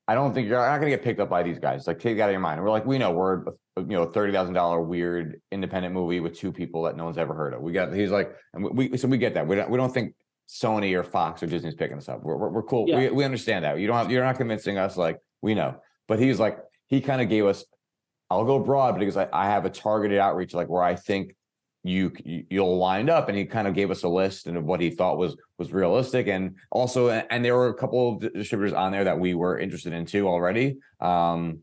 I 0.07 0.15
don't 0.15 0.33
think 0.33 0.47
you're 0.47 0.57
not 0.57 0.77
gonna 0.77 0.89
get 0.89 1.03
picked 1.03 1.19
up 1.19 1.29
by 1.29 1.43
these 1.43 1.59
guys. 1.59 1.85
Like, 1.85 1.99
take 1.99 2.17
that 2.17 2.23
out 2.23 2.29
of 2.29 2.33
your 2.33 2.39
mind. 2.39 2.57
And 2.57 2.63
we're 2.63 2.71
like, 2.71 2.85
we 2.85 2.97
know 2.97 3.11
we're 3.11 3.43
you 3.77 3.85
know, 3.87 4.05
thirty 4.05 4.31
thousand 4.31 4.53
dollar 4.53 4.81
weird 4.81 5.41
independent 5.51 5.93
movie 5.93 6.19
with 6.19 6.37
two 6.37 6.51
people 6.51 6.83
that 6.83 6.95
no 6.95 7.05
one's 7.05 7.17
ever 7.17 7.33
heard 7.33 7.53
of. 7.53 7.61
We 7.61 7.73
got, 7.73 7.93
he's 7.93 8.11
like, 8.11 8.33
and 8.53 8.63
we 8.63 8.97
so 8.97 9.07
we 9.07 9.17
get 9.17 9.33
that. 9.33 9.47
We 9.47 9.55
don't 9.55 9.69
we 9.69 9.77
don't 9.77 9.93
think 9.93 10.15
Sony 10.47 10.97
or 10.97 11.03
Fox 11.03 11.43
or 11.43 11.47
Disney's 11.47 11.75
picking 11.75 11.97
us 11.97 12.07
up. 12.07 12.23
We're 12.23 12.37
we're, 12.37 12.49
we're 12.49 12.63
cool. 12.63 12.85
Yeah. 12.87 12.99
We 12.99 13.09
we 13.09 13.23
understand 13.25 13.65
that. 13.65 13.79
You 13.79 13.87
don't 13.87 13.97
have, 13.97 14.09
you're 14.09 14.23
not 14.23 14.37
convincing 14.37 14.77
us. 14.77 14.95
Like 14.95 15.19
we 15.41 15.55
know. 15.55 15.81
But 16.07 16.19
he's 16.19 16.39
like, 16.39 16.59
he 16.87 17.01
kind 17.01 17.21
of 17.21 17.27
gave 17.27 17.45
us, 17.45 17.65
I'll 18.29 18.45
go 18.45 18.59
broad 18.59 18.97
because 18.97 19.17
I, 19.17 19.27
I 19.33 19.47
have 19.47 19.65
a 19.65 19.69
targeted 19.69 20.19
outreach 20.19 20.53
like 20.53 20.69
where 20.69 20.81
I 20.81 20.95
think 20.95 21.35
you 21.87 22.11
you'll 22.49 22.77
wind 22.77 23.09
up 23.09 23.29
and 23.29 23.37
he 23.37 23.45
kind 23.45 23.67
of 23.67 23.73
gave 23.73 23.89
us 23.91 24.03
a 24.03 24.07
list 24.07 24.47
and 24.47 24.57
of 24.57 24.65
what 24.65 24.81
he 24.81 24.89
thought 24.89 25.17
was 25.17 25.35
was 25.57 25.71
realistic 25.71 26.27
and 26.27 26.55
also 26.71 27.09
and 27.09 27.43
there 27.43 27.55
were 27.55 27.69
a 27.69 27.73
couple 27.73 28.13
of 28.13 28.33
distributors 28.33 28.73
on 28.73 28.91
there 28.91 29.03
that 29.03 29.19
we 29.19 29.33
were 29.33 29.57
interested 29.57 29.93
in 29.93 30.05
too 30.05 30.27
already 30.27 30.77
um 30.99 31.59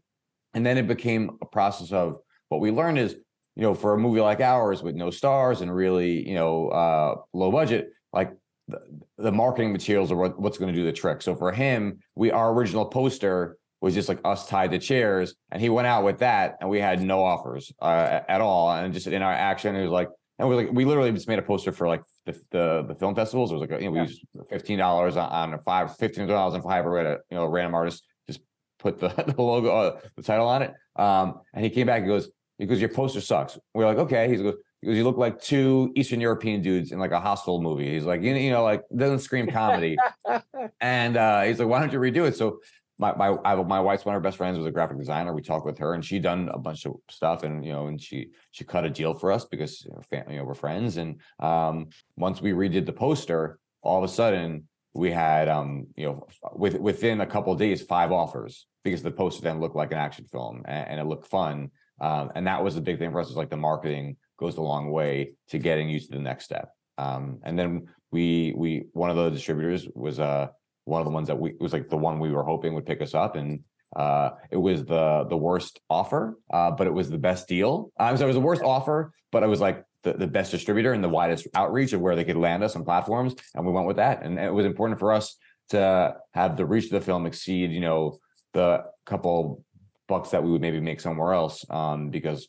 and 0.54 0.64
then 0.64 0.78
it 0.78 0.86
became 0.86 1.38
a 1.42 1.46
process 1.46 1.92
of 1.92 2.18
what 2.48 2.60
we 2.60 2.70
learned 2.70 2.98
is 2.98 3.14
you 3.56 3.62
know 3.62 3.74
for 3.74 3.94
a 3.94 3.98
movie 3.98 4.20
like 4.20 4.40
ours 4.40 4.82
with 4.82 4.94
no 4.94 5.10
stars 5.10 5.60
and 5.60 5.74
really 5.74 6.26
you 6.26 6.34
know 6.34 6.68
uh 6.68 7.14
low 7.32 7.50
budget 7.50 7.90
like 8.12 8.32
the, 8.68 8.80
the 9.18 9.32
marketing 9.32 9.72
materials 9.72 10.10
are 10.10 10.16
what, 10.16 10.40
what's 10.40 10.58
going 10.58 10.72
to 10.72 10.78
do 10.78 10.86
the 10.86 10.92
trick. 10.92 11.22
So 11.22 11.34
for 11.34 11.52
him 11.52 11.98
we 12.14 12.30
our 12.30 12.52
original 12.52 12.86
poster 12.86 13.58
was 13.80 13.94
just 13.94 14.08
like 14.08 14.20
us 14.24 14.48
tied 14.48 14.70
to 14.70 14.78
chairs 14.78 15.34
and 15.50 15.60
he 15.60 15.68
went 15.68 15.86
out 15.86 16.04
with 16.04 16.18
that 16.20 16.56
and 16.60 16.70
we 16.70 16.80
had 16.80 17.02
no 17.02 17.22
offers 17.22 17.72
uh, 17.82 18.20
at 18.28 18.40
all. 18.40 18.70
And 18.72 18.94
just 18.94 19.06
in 19.06 19.20
our 19.22 19.32
action 19.32 19.76
it 19.76 19.82
was 19.82 19.90
like 19.90 20.08
and 20.38 20.48
we 20.48 20.56
like 20.56 20.72
we 20.72 20.84
literally 20.84 21.12
just 21.12 21.28
made 21.28 21.38
a 21.38 21.42
poster 21.42 21.70
for 21.70 21.86
like 21.86 22.02
the 22.26 22.32
the, 22.50 22.84
the 22.88 22.94
film 22.94 23.14
festivals. 23.14 23.50
It 23.52 23.54
was 23.56 23.60
like 23.68 23.80
you 23.80 23.86
know 23.86 23.90
we 23.92 23.98
Yeah. 23.98 24.04
used 24.06 24.24
fifteen 24.48 24.78
dollars 24.78 25.16
on, 25.16 25.28
on 25.30 25.54
a 25.54 25.58
five 25.58 25.96
fifteen 25.96 26.26
dollars 26.26 26.54
on 26.54 26.62
Fiverr 26.62 27.04
a 27.04 27.18
you 27.30 27.36
know 27.36 27.46
random 27.46 27.74
artist 27.74 28.02
just 28.26 28.40
put 28.78 28.98
the, 28.98 29.08
the 29.36 29.40
logo 29.42 29.68
uh, 29.68 30.00
the 30.16 30.22
title 30.22 30.48
on 30.48 30.62
it. 30.62 30.72
Um 30.96 31.40
and 31.52 31.64
he 31.64 31.70
came 31.70 31.86
back 31.86 31.98
and 32.00 32.08
goes 32.08 32.30
he 32.58 32.66
goes 32.66 32.80
your 32.80 32.88
poster 32.90 33.20
sucks. 33.20 33.58
We're 33.74 33.86
like 33.86 33.98
okay. 33.98 34.28
He 34.28 34.36
goes 34.36 34.54
he 34.80 34.86
goes 34.88 34.96
you 34.96 35.04
look 35.04 35.18
like 35.18 35.40
two 35.40 35.92
Eastern 35.94 36.20
European 36.20 36.62
dudes 36.62 36.90
in 36.92 36.98
like 36.98 37.12
a 37.12 37.20
Hostel 37.20 37.60
movie. 37.60 37.92
He's 37.92 38.04
like 38.04 38.22
you 38.22 38.32
know, 38.32 38.40
you 38.40 38.50
know 38.50 38.62
like 38.64 38.82
doesn't 38.96 39.20
scream 39.20 39.46
comedy. 39.48 39.96
And 40.80 41.16
uh, 41.16 41.42
he's 41.42 41.58
like, 41.58 41.68
"Why 41.68 41.80
don't 41.80 41.92
you 41.92 41.98
redo 41.98 42.26
it?" 42.26 42.36
So 42.36 42.58
my 42.98 43.14
my 43.14 43.36
I, 43.44 43.54
my 43.62 43.80
wife's 43.80 44.04
one 44.04 44.14
of 44.14 44.22
her 44.22 44.26
best 44.26 44.36
friends 44.36 44.56
was 44.56 44.66
a 44.66 44.70
graphic 44.70 44.98
designer. 44.98 45.34
We 45.34 45.42
talked 45.42 45.66
with 45.66 45.78
her, 45.78 45.94
and 45.94 46.04
she 46.04 46.18
done 46.18 46.48
a 46.52 46.58
bunch 46.58 46.86
of 46.86 46.94
stuff, 47.10 47.42
and 47.42 47.64
you 47.64 47.72
know, 47.72 47.86
and 47.86 48.00
she 48.00 48.28
she 48.52 48.64
cut 48.64 48.84
a 48.84 48.90
deal 48.90 49.14
for 49.14 49.32
us 49.32 49.44
because 49.44 49.84
you 49.84 49.92
know, 49.92 50.02
fam- 50.08 50.30
you 50.30 50.36
know 50.36 50.44
we're 50.44 50.54
friends. 50.54 50.96
And 50.96 51.20
um, 51.40 51.88
once 52.16 52.40
we 52.40 52.52
redid 52.52 52.86
the 52.86 52.92
poster, 52.92 53.58
all 53.82 53.98
of 53.98 54.08
a 54.08 54.12
sudden 54.12 54.68
we 54.94 55.10
had 55.10 55.48
um 55.48 55.88
you 55.96 56.06
know 56.06 56.26
with 56.52 56.78
within 56.78 57.20
a 57.20 57.26
couple 57.26 57.54
days 57.56 57.82
five 57.82 58.12
offers 58.12 58.66
because 58.84 59.02
the 59.02 59.10
poster 59.10 59.42
then 59.42 59.60
looked 59.60 59.76
like 59.76 59.90
an 59.90 59.98
action 59.98 60.24
film 60.26 60.62
and, 60.66 60.88
and 60.88 61.00
it 61.00 61.04
looked 61.04 61.26
fun. 61.26 61.70
Um, 62.00 62.30
and 62.34 62.46
that 62.46 62.62
was 62.62 62.74
the 62.74 62.80
big 62.80 62.98
thing 62.98 63.10
for 63.10 63.20
us 63.20 63.30
is 63.30 63.36
like 63.36 63.50
the 63.50 63.56
marketing 63.56 64.16
goes 64.38 64.56
a 64.56 64.62
long 64.62 64.90
way 64.90 65.32
to 65.48 65.58
getting 65.58 65.88
you 65.88 66.00
to 66.00 66.08
the 66.08 66.18
next 66.18 66.44
step. 66.44 66.70
Um, 66.98 67.40
and 67.44 67.58
then 67.58 67.88
we 68.10 68.52
we 68.56 68.84
one 68.92 69.10
of 69.10 69.16
the 69.16 69.30
distributors 69.30 69.88
was 69.94 70.20
uh 70.20 70.48
one 70.84 71.00
of 71.00 71.06
the 71.06 71.12
ones 71.12 71.28
that 71.28 71.38
we 71.38 71.54
was 71.60 71.72
like 71.72 71.88
the 71.88 71.96
one 71.96 72.18
we 72.18 72.30
were 72.30 72.44
hoping 72.44 72.74
would 72.74 72.86
pick 72.86 73.00
us 73.02 73.14
up 73.14 73.36
and 73.36 73.60
uh 73.96 74.30
it 74.50 74.56
was 74.56 74.84
the 74.84 75.24
the 75.28 75.36
worst 75.36 75.80
offer 75.88 76.36
uh 76.52 76.70
but 76.70 76.86
it 76.86 76.92
was 76.92 77.10
the 77.10 77.18
best 77.18 77.48
deal. 77.48 77.90
Um, 77.98 78.16
so 78.16 78.24
it 78.24 78.26
was 78.26 78.36
the 78.36 78.40
worst 78.40 78.62
offer 78.62 79.12
but 79.32 79.42
it 79.42 79.46
was 79.48 79.60
like 79.60 79.84
the, 80.02 80.12
the 80.12 80.26
best 80.26 80.50
distributor 80.50 80.92
and 80.92 81.02
the 81.02 81.08
widest 81.08 81.46
outreach 81.54 81.92
of 81.92 82.00
where 82.00 82.14
they 82.16 82.24
could 82.24 82.36
land 82.36 82.62
us 82.62 82.76
on 82.76 82.84
platforms 82.84 83.34
and 83.54 83.64
we 83.64 83.72
went 83.72 83.86
with 83.86 83.96
that. 83.96 84.22
And 84.22 84.38
it 84.38 84.52
was 84.52 84.66
important 84.66 84.98
for 84.98 85.12
us 85.12 85.36
to 85.70 86.16
have 86.32 86.56
the 86.56 86.66
reach 86.66 86.84
of 86.84 86.90
the 86.90 87.00
film 87.00 87.24
exceed 87.26 87.70
you 87.72 87.80
know 87.80 88.18
the 88.52 88.84
couple 89.06 89.64
bucks 90.06 90.30
that 90.30 90.44
we 90.44 90.50
would 90.50 90.60
maybe 90.60 90.80
make 90.80 91.00
somewhere 91.00 91.32
else 91.32 91.64
um 91.70 92.10
because 92.10 92.48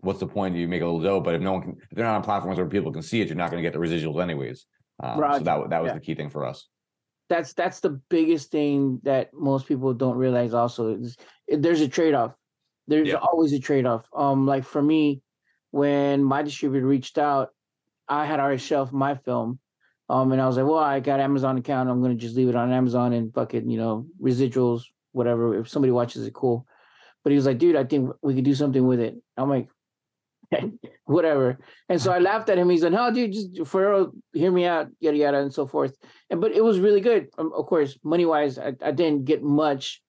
what's 0.00 0.20
the 0.20 0.26
point? 0.26 0.54
You 0.54 0.68
make 0.68 0.82
a 0.82 0.84
little 0.84 1.00
dough 1.00 1.20
but 1.20 1.34
if 1.34 1.40
no 1.40 1.52
one 1.52 1.62
can 1.62 1.76
if 1.80 1.96
they're 1.96 2.04
not 2.04 2.16
on 2.16 2.22
platforms 2.22 2.58
where 2.58 2.66
people 2.68 2.92
can 2.92 3.00
see 3.02 3.22
it 3.22 3.28
you're 3.28 3.36
not 3.36 3.50
going 3.50 3.62
to 3.62 3.66
get 3.66 3.72
the 3.72 3.78
residuals 3.86 4.20
anyways. 4.22 4.66
Um, 5.02 5.18
so 5.38 5.44
that, 5.44 5.70
that 5.70 5.82
was 5.82 5.88
Yeah. 5.90 5.94
the 5.94 6.00
key 6.00 6.14
thing 6.14 6.30
for 6.30 6.44
us 6.44 6.68
that's 7.28 7.52
that's 7.54 7.80
the 7.80 7.90
biggest 7.90 8.50
thing 8.50 9.00
that 9.04 9.32
most 9.34 9.66
people 9.66 9.94
don't 9.94 10.16
realize 10.16 10.54
also 10.54 10.94
is 10.96 11.16
there's 11.48 11.80
a 11.80 11.88
trade-off. 11.88 12.34
There's 12.86 13.08
Yeah. 13.08 13.16
always 13.16 13.52
a 13.52 13.58
trade-off. 13.58 14.08
Um 14.14 14.46
like 14.46 14.64
for 14.64 14.82
me 14.82 15.22
when 15.70 16.22
my 16.22 16.42
distributor 16.42 16.86
reached 16.86 17.18
out 17.18 17.50
i 18.08 18.24
had 18.26 18.38
already 18.40 18.58
shelved 18.58 18.92
my 18.92 19.14
film 19.14 19.58
um 20.08 20.30
and 20.32 20.40
i 20.40 20.46
was 20.46 20.56
like 20.56 20.66
well 20.66 20.78
i 20.78 21.00
got 21.00 21.18
amazon 21.20 21.58
account 21.58 21.88
i'm 21.88 22.00
gonna 22.02 22.14
just 22.14 22.36
leave 22.36 22.48
it 22.48 22.54
on 22.54 22.70
amazon 22.72 23.12
and 23.12 23.34
fucking 23.34 23.68
you 23.68 23.76
know 23.78 24.06
residuals 24.20 24.82
whatever 25.12 25.58
if 25.58 25.68
somebody 25.68 25.90
watches 25.92 26.26
it 26.26 26.34
cool. 26.34 26.66
But 27.22 27.30
he 27.32 27.36
was 27.36 27.46
like 27.46 27.58
dude 27.58 27.76
i 27.76 27.84
think 27.84 28.10
we 28.22 28.34
could 28.34 28.44
do 28.44 28.54
something 28.54 28.86
with 28.86 29.00
it. 29.00 29.16
I'm 29.36 29.48
like 29.48 29.68
whatever 31.06 31.58
and 31.88 32.00
so 32.00 32.12
i 32.12 32.18
laughed 32.18 32.48
at 32.48 32.58
him 32.58 32.70
he's 32.70 32.82
like 32.82 32.92
no 32.92 33.10
dude 33.12 33.32
just 33.32 33.66
for 33.66 33.90
real, 33.90 34.12
hear 34.32 34.50
me 34.50 34.64
out 34.64 34.88
yada 35.00 35.16
yada 35.16 35.38
and 35.38 35.52
so 35.52 35.66
forth 35.66 35.96
and 36.30 36.40
but 36.40 36.52
it 36.52 36.64
was 36.64 36.78
really 36.80 37.00
good. 37.00 37.28
Um, 37.38 37.52
of 37.54 37.66
course, 37.66 37.98
money 38.02 38.24
wise, 38.26 38.58
I, 38.58 38.74
I 38.82 38.90
didn't 38.90 39.24
get 39.24 39.42
much 39.42 40.02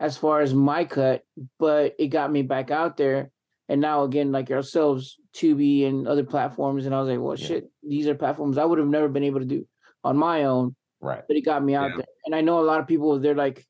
as 0.00 0.16
far 0.16 0.40
as 0.40 0.54
my 0.54 0.84
cut, 0.84 1.22
but 1.58 1.94
it 1.98 2.08
got 2.08 2.30
me 2.30 2.42
back 2.42 2.70
out 2.70 2.96
there. 2.96 3.30
And 3.68 3.80
now 3.80 4.04
again, 4.04 4.30
like 4.32 4.50
ourselves, 4.50 5.16
Tubi 5.34 5.86
and 5.88 6.06
other 6.06 6.24
platforms, 6.24 6.86
and 6.86 6.94
I 6.94 7.00
was 7.00 7.08
like, 7.08 7.20
well, 7.20 7.36
Yeah. 7.38 7.46
shit, 7.46 7.70
these 7.82 8.06
are 8.06 8.14
platforms 8.14 8.58
I 8.58 8.64
would 8.64 8.78
have 8.78 8.88
never 8.88 9.08
been 9.08 9.24
able 9.24 9.40
to 9.40 9.46
do 9.46 9.66
on 10.04 10.16
my 10.16 10.44
own, 10.44 10.76
right 11.00 11.22
but 11.26 11.36
it 11.36 11.44
got 11.44 11.64
me 11.64 11.74
out 11.74 11.90
Yeah. 11.90 11.96
there. 11.96 12.06
And 12.26 12.34
I 12.34 12.40
know 12.40 12.60
a 12.60 12.68
lot 12.70 12.80
of 12.80 12.86
people, 12.86 13.18
they're 13.18 13.34
like, 13.34 13.66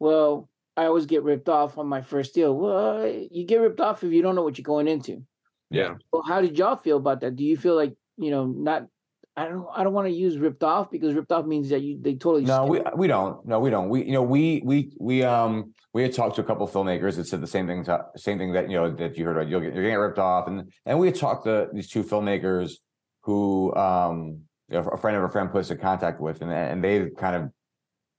well, 0.00 0.48
I 0.76 0.86
always 0.86 1.06
get 1.06 1.22
ripped 1.22 1.48
off 1.48 1.78
on 1.78 1.86
my 1.86 2.02
first 2.02 2.34
deal. 2.34 2.56
Well, 2.56 3.06
you 3.06 3.44
get 3.44 3.60
ripped 3.60 3.80
off 3.80 4.02
if 4.02 4.12
you 4.12 4.22
don't 4.22 4.34
know 4.34 4.42
what 4.42 4.58
you're 4.58 4.64
going 4.64 4.88
into. 4.88 5.24
Yeah. 5.72 5.94
Well, 6.12 6.22
how 6.22 6.40
did 6.40 6.58
y'all 6.58 6.76
feel 6.76 6.98
about 6.98 7.20
that? 7.20 7.36
Do 7.36 7.44
you 7.44 7.56
feel 7.56 7.74
like 7.74 7.94
you 8.16 8.30
know 8.30 8.46
not? 8.46 8.86
I 9.34 9.48
don't. 9.48 9.66
I 9.74 9.82
don't 9.82 9.94
want 9.94 10.08
to 10.08 10.12
use 10.12 10.36
ripped 10.36 10.62
off 10.62 10.90
because 10.90 11.14
ripped 11.14 11.32
off 11.32 11.46
means 11.46 11.70
that 11.70 11.80
you 11.80 11.98
they 12.00 12.14
totally. 12.14 12.44
No, 12.44 12.66
we 12.66 12.80
it. 12.80 12.96
we 12.96 13.06
don't. 13.06 13.44
No, 13.46 13.60
we 13.60 13.70
don't. 13.70 13.88
We 13.88 14.04
you 14.04 14.12
know 14.12 14.22
we 14.22 14.60
we 14.62 14.92
we 15.00 15.22
um 15.22 15.72
we 15.94 16.02
had 16.02 16.12
talked 16.12 16.36
to 16.36 16.42
a 16.42 16.44
couple 16.44 16.66
of 16.66 16.72
filmmakers 16.72 17.16
that 17.16 17.26
said 17.26 17.40
the 17.40 17.46
same 17.46 17.66
thing. 17.66 17.84
To, 17.84 18.04
same 18.16 18.36
thing 18.36 18.52
that 18.52 18.68
you 18.68 18.76
know 18.76 18.94
that 18.94 19.16
you 19.16 19.24
heard 19.24 19.38
about. 19.38 19.48
You'll 19.48 19.60
get 19.60 19.74
you're 19.74 19.84
getting 19.84 19.98
ripped 19.98 20.18
off, 20.18 20.48
and 20.48 20.70
and 20.84 20.98
we 20.98 21.06
had 21.06 21.16
talked 21.16 21.44
to 21.44 21.68
these 21.72 21.88
two 21.88 22.04
filmmakers 22.04 22.74
who 23.22 23.74
um 23.74 24.40
a 24.70 24.98
friend 24.98 25.16
of 25.16 25.22
a 25.24 25.28
friend 25.30 25.50
put 25.50 25.60
us 25.60 25.70
in 25.70 25.78
contact 25.78 26.20
with, 26.20 26.42
and 26.42 26.52
and 26.52 26.84
they've 26.84 27.10
kind 27.16 27.36
of 27.36 27.50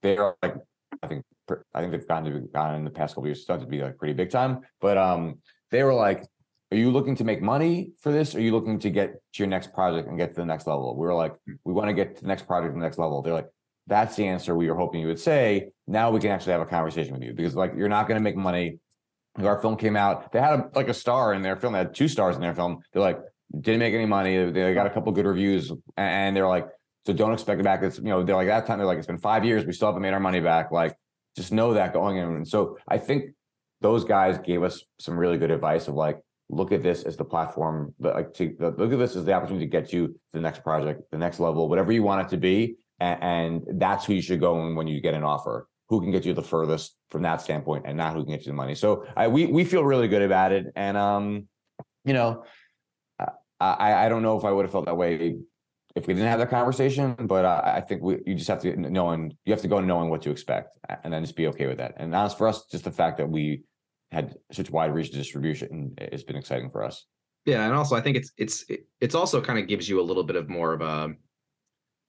they're 0.01 0.33
like 0.41 0.55
I 1.03 1.07
think 1.07 1.23
I 1.75 1.81
think 1.81 1.91
they've 1.91 2.07
gone 2.07 2.23
to 2.23 2.31
be 2.31 2.47
gone 2.51 2.73
in 2.73 2.85
the 2.85 2.89
past 2.89 3.13
couple 3.13 3.25
of 3.25 3.27
years 3.27 3.43
started 3.43 3.65
to 3.65 3.69
be 3.69 3.81
like 3.81 3.97
pretty 3.99 4.13
big 4.13 4.31
time, 4.31 4.61
but 4.81 4.97
um 4.97 5.35
they 5.69 5.83
were 5.83 5.93
like. 5.93 6.23
Are 6.73 6.75
you 6.75 6.89
looking 6.89 7.15
to 7.17 7.23
make 7.23 7.39
money 7.39 7.91
for 7.99 8.11
this? 8.11 8.33
Or 8.33 8.39
are 8.39 8.41
you 8.41 8.51
looking 8.51 8.79
to 8.79 8.89
get 8.89 9.11
to 9.11 9.37
your 9.37 9.47
next 9.47 9.73
project 9.73 10.07
and 10.07 10.17
get 10.17 10.29
to 10.31 10.35
the 10.35 10.45
next 10.45 10.65
level? 10.65 10.95
We 10.97 11.05
were 11.05 11.13
like, 11.13 11.35
hmm. 11.45 11.53
we 11.63 11.71
want 11.71 11.89
to 11.89 11.93
get 11.93 12.15
to 12.15 12.21
the 12.23 12.27
next 12.27 12.47
project, 12.47 12.73
the 12.73 12.79
next 12.79 12.97
level. 12.97 13.21
They're 13.21 13.31
like, 13.33 13.49
that's 13.85 14.15
the 14.15 14.25
answer 14.25 14.55
we 14.55 14.67
were 14.67 14.75
hoping 14.75 14.99
you 14.99 15.05
would 15.05 15.19
say. 15.19 15.69
Now 15.85 16.09
we 16.09 16.19
can 16.19 16.31
actually 16.31 16.53
have 16.53 16.61
a 16.61 16.65
conversation 16.65 17.13
with 17.13 17.21
you 17.21 17.33
because 17.33 17.53
like 17.53 17.73
you're 17.77 17.89
not 17.89 18.07
going 18.07 18.19
to 18.19 18.23
make 18.23 18.35
money. 18.35 18.79
Our 19.37 19.61
film 19.61 19.77
came 19.77 19.95
out. 19.95 20.31
They 20.31 20.39
had 20.39 20.53
a, 20.53 20.69
like 20.73 20.87
a 20.87 20.95
star 20.95 21.35
in 21.35 21.43
their 21.43 21.55
film. 21.55 21.73
They 21.73 21.79
had 21.79 21.93
two 21.93 22.07
stars 22.07 22.35
in 22.35 22.41
their 22.41 22.55
film. 22.55 22.79
They're 22.91 23.03
like 23.03 23.19
didn't 23.59 23.79
make 23.79 23.93
any 23.93 24.07
money. 24.07 24.49
They 24.49 24.73
got 24.73 24.87
a 24.87 24.89
couple 24.89 25.11
good 25.11 25.27
reviews, 25.27 25.71
and 25.95 26.35
they're 26.35 26.47
like, 26.47 26.67
so 27.05 27.13
don't 27.13 27.33
expect 27.33 27.59
it 27.59 27.63
back. 27.63 27.83
It's 27.83 27.97
you 27.97 28.05
know 28.05 28.23
they're 28.23 28.35
like 28.35 28.47
that 28.47 28.65
time. 28.65 28.79
They're 28.79 28.87
like 28.87 28.97
it's 28.97 29.07
been 29.07 29.17
five 29.19 29.45
years. 29.45 29.65
We 29.65 29.73
still 29.73 29.89
haven't 29.89 30.01
made 30.01 30.13
our 30.13 30.19
money 30.19 30.39
back. 30.39 30.71
Like 30.71 30.95
just 31.35 31.51
know 31.51 31.73
that 31.73 31.93
going 31.93 32.17
in. 32.17 32.29
And 32.29 32.47
so 32.47 32.77
I 32.87 32.97
think 32.97 33.31
those 33.81 34.05
guys 34.05 34.39
gave 34.39 34.63
us 34.63 34.83
some 34.99 35.17
really 35.17 35.37
good 35.37 35.51
advice 35.51 35.87
of 35.87 35.95
like 35.95 36.19
look 36.53 36.71
at 36.71 36.83
this 36.83 37.03
as 37.03 37.17
the 37.17 37.25
platform 37.25 37.93
like 37.99 38.33
to 38.33 38.55
look 38.59 38.91
at 38.91 38.99
this 38.99 39.15
as 39.15 39.25
the 39.25 39.33
opportunity 39.33 39.65
to 39.65 39.71
get 39.71 39.91
you 39.91 40.07
to 40.07 40.13
the 40.33 40.39
next 40.39 40.63
project 40.63 41.01
the 41.11 41.17
next 41.17 41.39
level 41.39 41.69
whatever 41.69 41.91
you 41.91 42.03
want 42.03 42.25
it 42.25 42.29
to 42.29 42.37
be 42.37 42.75
and, 43.03 43.23
and 43.67 43.81
that's 43.81 44.05
who 44.05 44.13
you 44.13 44.21
should 44.21 44.39
go 44.39 44.65
in 44.65 44.75
when 44.75 44.87
you 44.87 45.01
get 45.01 45.13
an 45.13 45.23
offer. 45.23 45.67
Who 45.89 46.01
can 46.01 46.11
get 46.11 46.25
you 46.25 46.33
the 46.33 46.41
furthest 46.41 46.95
from 47.11 47.23
that 47.23 47.41
standpoint 47.41 47.83
and 47.85 47.97
not 47.97 48.13
who 48.13 48.23
can 48.23 48.33
get 48.33 48.45
you 48.45 48.51
the 48.51 48.55
money. 48.55 48.73
So 48.73 49.05
I, 49.15 49.27
we 49.27 49.45
we 49.45 49.63
feel 49.63 49.83
really 49.83 50.07
good 50.07 50.21
about 50.21 50.51
it 50.51 50.67
and 50.75 50.97
um 50.97 51.47
you 52.05 52.13
know 52.13 52.45
I 53.59 54.05
I, 54.05 54.09
don't 54.09 54.23
know 54.23 54.37
if 54.37 54.45
I 54.45 54.51
would 54.51 54.65
have 54.65 54.71
felt 54.71 54.85
that 54.85 54.97
way 54.97 55.35
if 55.95 56.07
we 56.07 56.13
didn't 56.13 56.29
have 56.29 56.39
that 56.39 56.49
conversation 56.49 57.15
but 57.19 57.45
I, 57.45 57.75
I 57.77 57.81
think 57.81 58.01
we 58.01 58.19
you 58.25 58.33
just 58.33 58.47
have 58.47 58.61
to 58.61 58.75
know 58.75 59.09
and 59.09 59.35
you 59.45 59.53
have 59.53 59.61
to 59.61 59.67
go 59.67 59.79
knowing 59.81 60.09
what 60.09 60.21
to 60.23 60.31
expect 60.31 60.77
and 61.03 61.13
then 61.13 61.23
just 61.23 61.35
be 61.35 61.47
okay 61.47 61.67
with 61.67 61.77
that. 61.77 61.93
And 61.97 62.15
honest 62.15 62.37
for 62.37 62.47
us 62.47 62.65
just 62.71 62.85
the 62.85 62.91
fact 62.91 63.17
that 63.17 63.29
we 63.29 63.63
had 64.13 64.35
such 64.51 64.69
wide 64.69 64.93
reach 64.93 65.09
of 65.09 65.15
distribution 65.15 65.93
it's 65.97 66.23
been 66.23 66.35
exciting 66.35 66.69
for 66.69 66.83
us 66.83 67.05
Yeah, 67.45 67.65
and 67.65 67.73
also 67.73 67.95
I 67.95 68.01
think 68.01 68.15
it's 68.17 68.31
it's 68.37 68.65
it's 69.01 69.15
also 69.15 69.41
kind 69.41 69.59
of 69.59 69.67
gives 69.67 69.89
you 69.89 69.99
a 69.99 70.07
little 70.09 70.23
bit 70.23 70.35
of 70.37 70.47
more 70.47 70.73
of 70.73 70.81
a, 70.81 71.13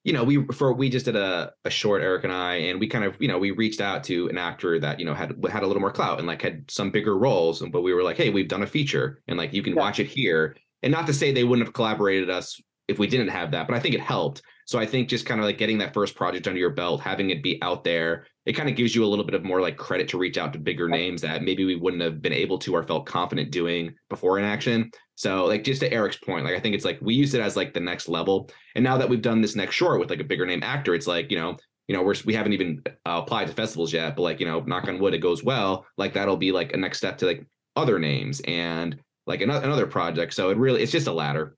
you 0.05 0.13
know, 0.13 0.23
we 0.23 0.45
for 0.53 0.73
we 0.75 0.89
just 0.91 1.07
did 1.07 1.17
a 1.17 1.51
a 1.65 1.71
short 1.71 2.03
Eric 2.03 2.25
and 2.25 2.33
I, 2.33 2.57
and 2.69 2.79
we 2.79 2.87
kind 2.87 3.05
of 3.05 3.17
you 3.21 3.27
know 3.29 3.39
we 3.39 3.51
reached 3.51 3.81
out 3.81 4.05
to 4.05 4.29
an 4.29 4.39
actor 4.39 4.79
that 4.79 5.01
you 5.01 5.07
know 5.07 5.15
had 5.15 5.35
had 5.51 5.63
a 5.63 5.67
little 5.67 5.81
more 5.81 5.91
clout 5.93 6.19
and 6.19 6.29
like 6.29 6.43
had 6.43 6.71
some 6.71 6.91
bigger 6.91 7.17
roles, 7.19 7.63
and 7.63 7.73
but 7.73 7.83
we 7.83 7.95
were 7.95 8.03
like, 8.05 8.17
hey, 8.19 8.31
we've 8.31 8.49
done 8.49 8.63
a 8.63 8.67
feature, 8.67 9.23
and 9.29 9.39
like 9.39 9.53
you 9.55 9.63
can 9.63 9.75
Yeah. 9.75 9.81
watch 9.81 9.99
it 10.01 10.07
here, 10.07 10.57
and 10.83 10.93
not 10.93 11.07
to 11.07 11.15
say 11.15 11.33
they 11.33 11.45
wouldn't 11.45 11.67
have 11.67 11.75
collaborated 11.75 12.29
us 12.31 12.61
if 12.87 12.99
we 12.99 13.07
didn't 13.07 13.29
have 13.29 13.51
that, 13.53 13.67
but 13.67 13.75
I 13.77 13.81
think 13.81 13.95
it 13.95 14.03
helped. 14.03 14.43
So 14.67 14.79
I 14.79 14.87
think 14.87 15.09
just 15.09 15.27
kind 15.27 15.41
of 15.41 15.47
like 15.47 15.59
getting 15.59 15.79
that 15.79 15.95
first 15.95 16.15
project 16.15 16.47
under 16.47 16.59
your 16.59 16.71
belt, 16.71 17.01
having 17.01 17.31
it 17.31 17.43
be 17.43 17.59
out 17.63 17.85
there, 17.85 18.27
it 18.47 18.55
kind 18.55 18.69
of 18.69 18.77
gives 18.77 18.95
you 18.95 19.05
a 19.05 19.07
little 19.07 19.25
bit 19.25 19.35
of 19.35 19.45
more 19.45 19.61
like 19.61 19.77
credit 19.77 20.09
to 20.09 20.19
reach 20.19 20.39
out 20.39 20.53
to 20.53 20.59
bigger 20.59 20.89
names 20.89 21.21
that 21.23 21.43
maybe 21.43 21.65
we 21.65 21.77
wouldn't 21.77 22.03
have 22.03 22.23
been 22.23 22.33
able 22.33 22.59
to 22.59 22.75
or 22.75 22.83
felt 22.83 23.07
confident 23.07 23.51
doing 23.51 23.95
before 24.09 24.39
in 24.39 24.45
action. 24.45 24.91
So 25.17 25.45
like 25.45 25.65
just 25.65 25.81
to 25.81 25.93
Eric's 25.93 26.17
point, 26.17 26.45
like 26.45 26.55
I 26.55 26.61
think 26.61 26.75
it's 26.75 26.85
like 26.85 26.99
we 27.01 27.15
use 27.15 27.35
it 27.35 27.41
as 27.41 27.57
like 27.57 27.73
the 27.73 27.81
next 27.81 28.09
level. 28.09 28.51
And 28.75 28.85
now 28.85 28.99
that 28.99 29.09
we've 29.09 29.23
done 29.23 29.41
this 29.41 29.57
next 29.57 29.77
short 29.77 30.01
with 30.01 30.11
like 30.11 30.21
a 30.21 30.25
bigger 30.25 30.47
name 30.47 30.63
actor, 30.63 30.95
it's 30.95 31.07
like, 31.07 31.31
you 31.31 31.39
know, 31.39 31.57
you 31.89 31.95
know, 31.95 32.03
we're 32.03 32.15
we 32.25 32.35
haven't 32.35 32.55
even 32.55 32.83
uh, 33.07 33.21
applied 33.23 33.49
to 33.49 33.53
festivals 33.53 33.93
yet, 33.93 34.17
but 34.17 34.23
like 34.23 34.41
you 34.41 34.47
know, 34.47 34.61
knock 34.61 34.89
on 34.89 34.99
wood, 34.99 35.15
it 35.15 35.19
goes 35.19 35.45
well. 35.45 35.87
Like 35.99 36.15
that'll 36.15 36.37
be 36.37 36.53
like 36.53 36.73
a 36.73 36.77
next 36.77 36.99
step 36.99 37.19
to 37.19 37.27
like 37.27 37.47
other 37.77 37.99
names 37.99 38.41
and 38.47 38.99
like 39.27 39.43
another 39.43 39.65
another 39.67 39.87
project. 39.87 40.35
So 40.35 40.51
it 40.51 40.57
really 40.57 40.83
it's 40.83 40.93
just 40.93 41.07
a 41.07 41.13
ladder. 41.13 41.57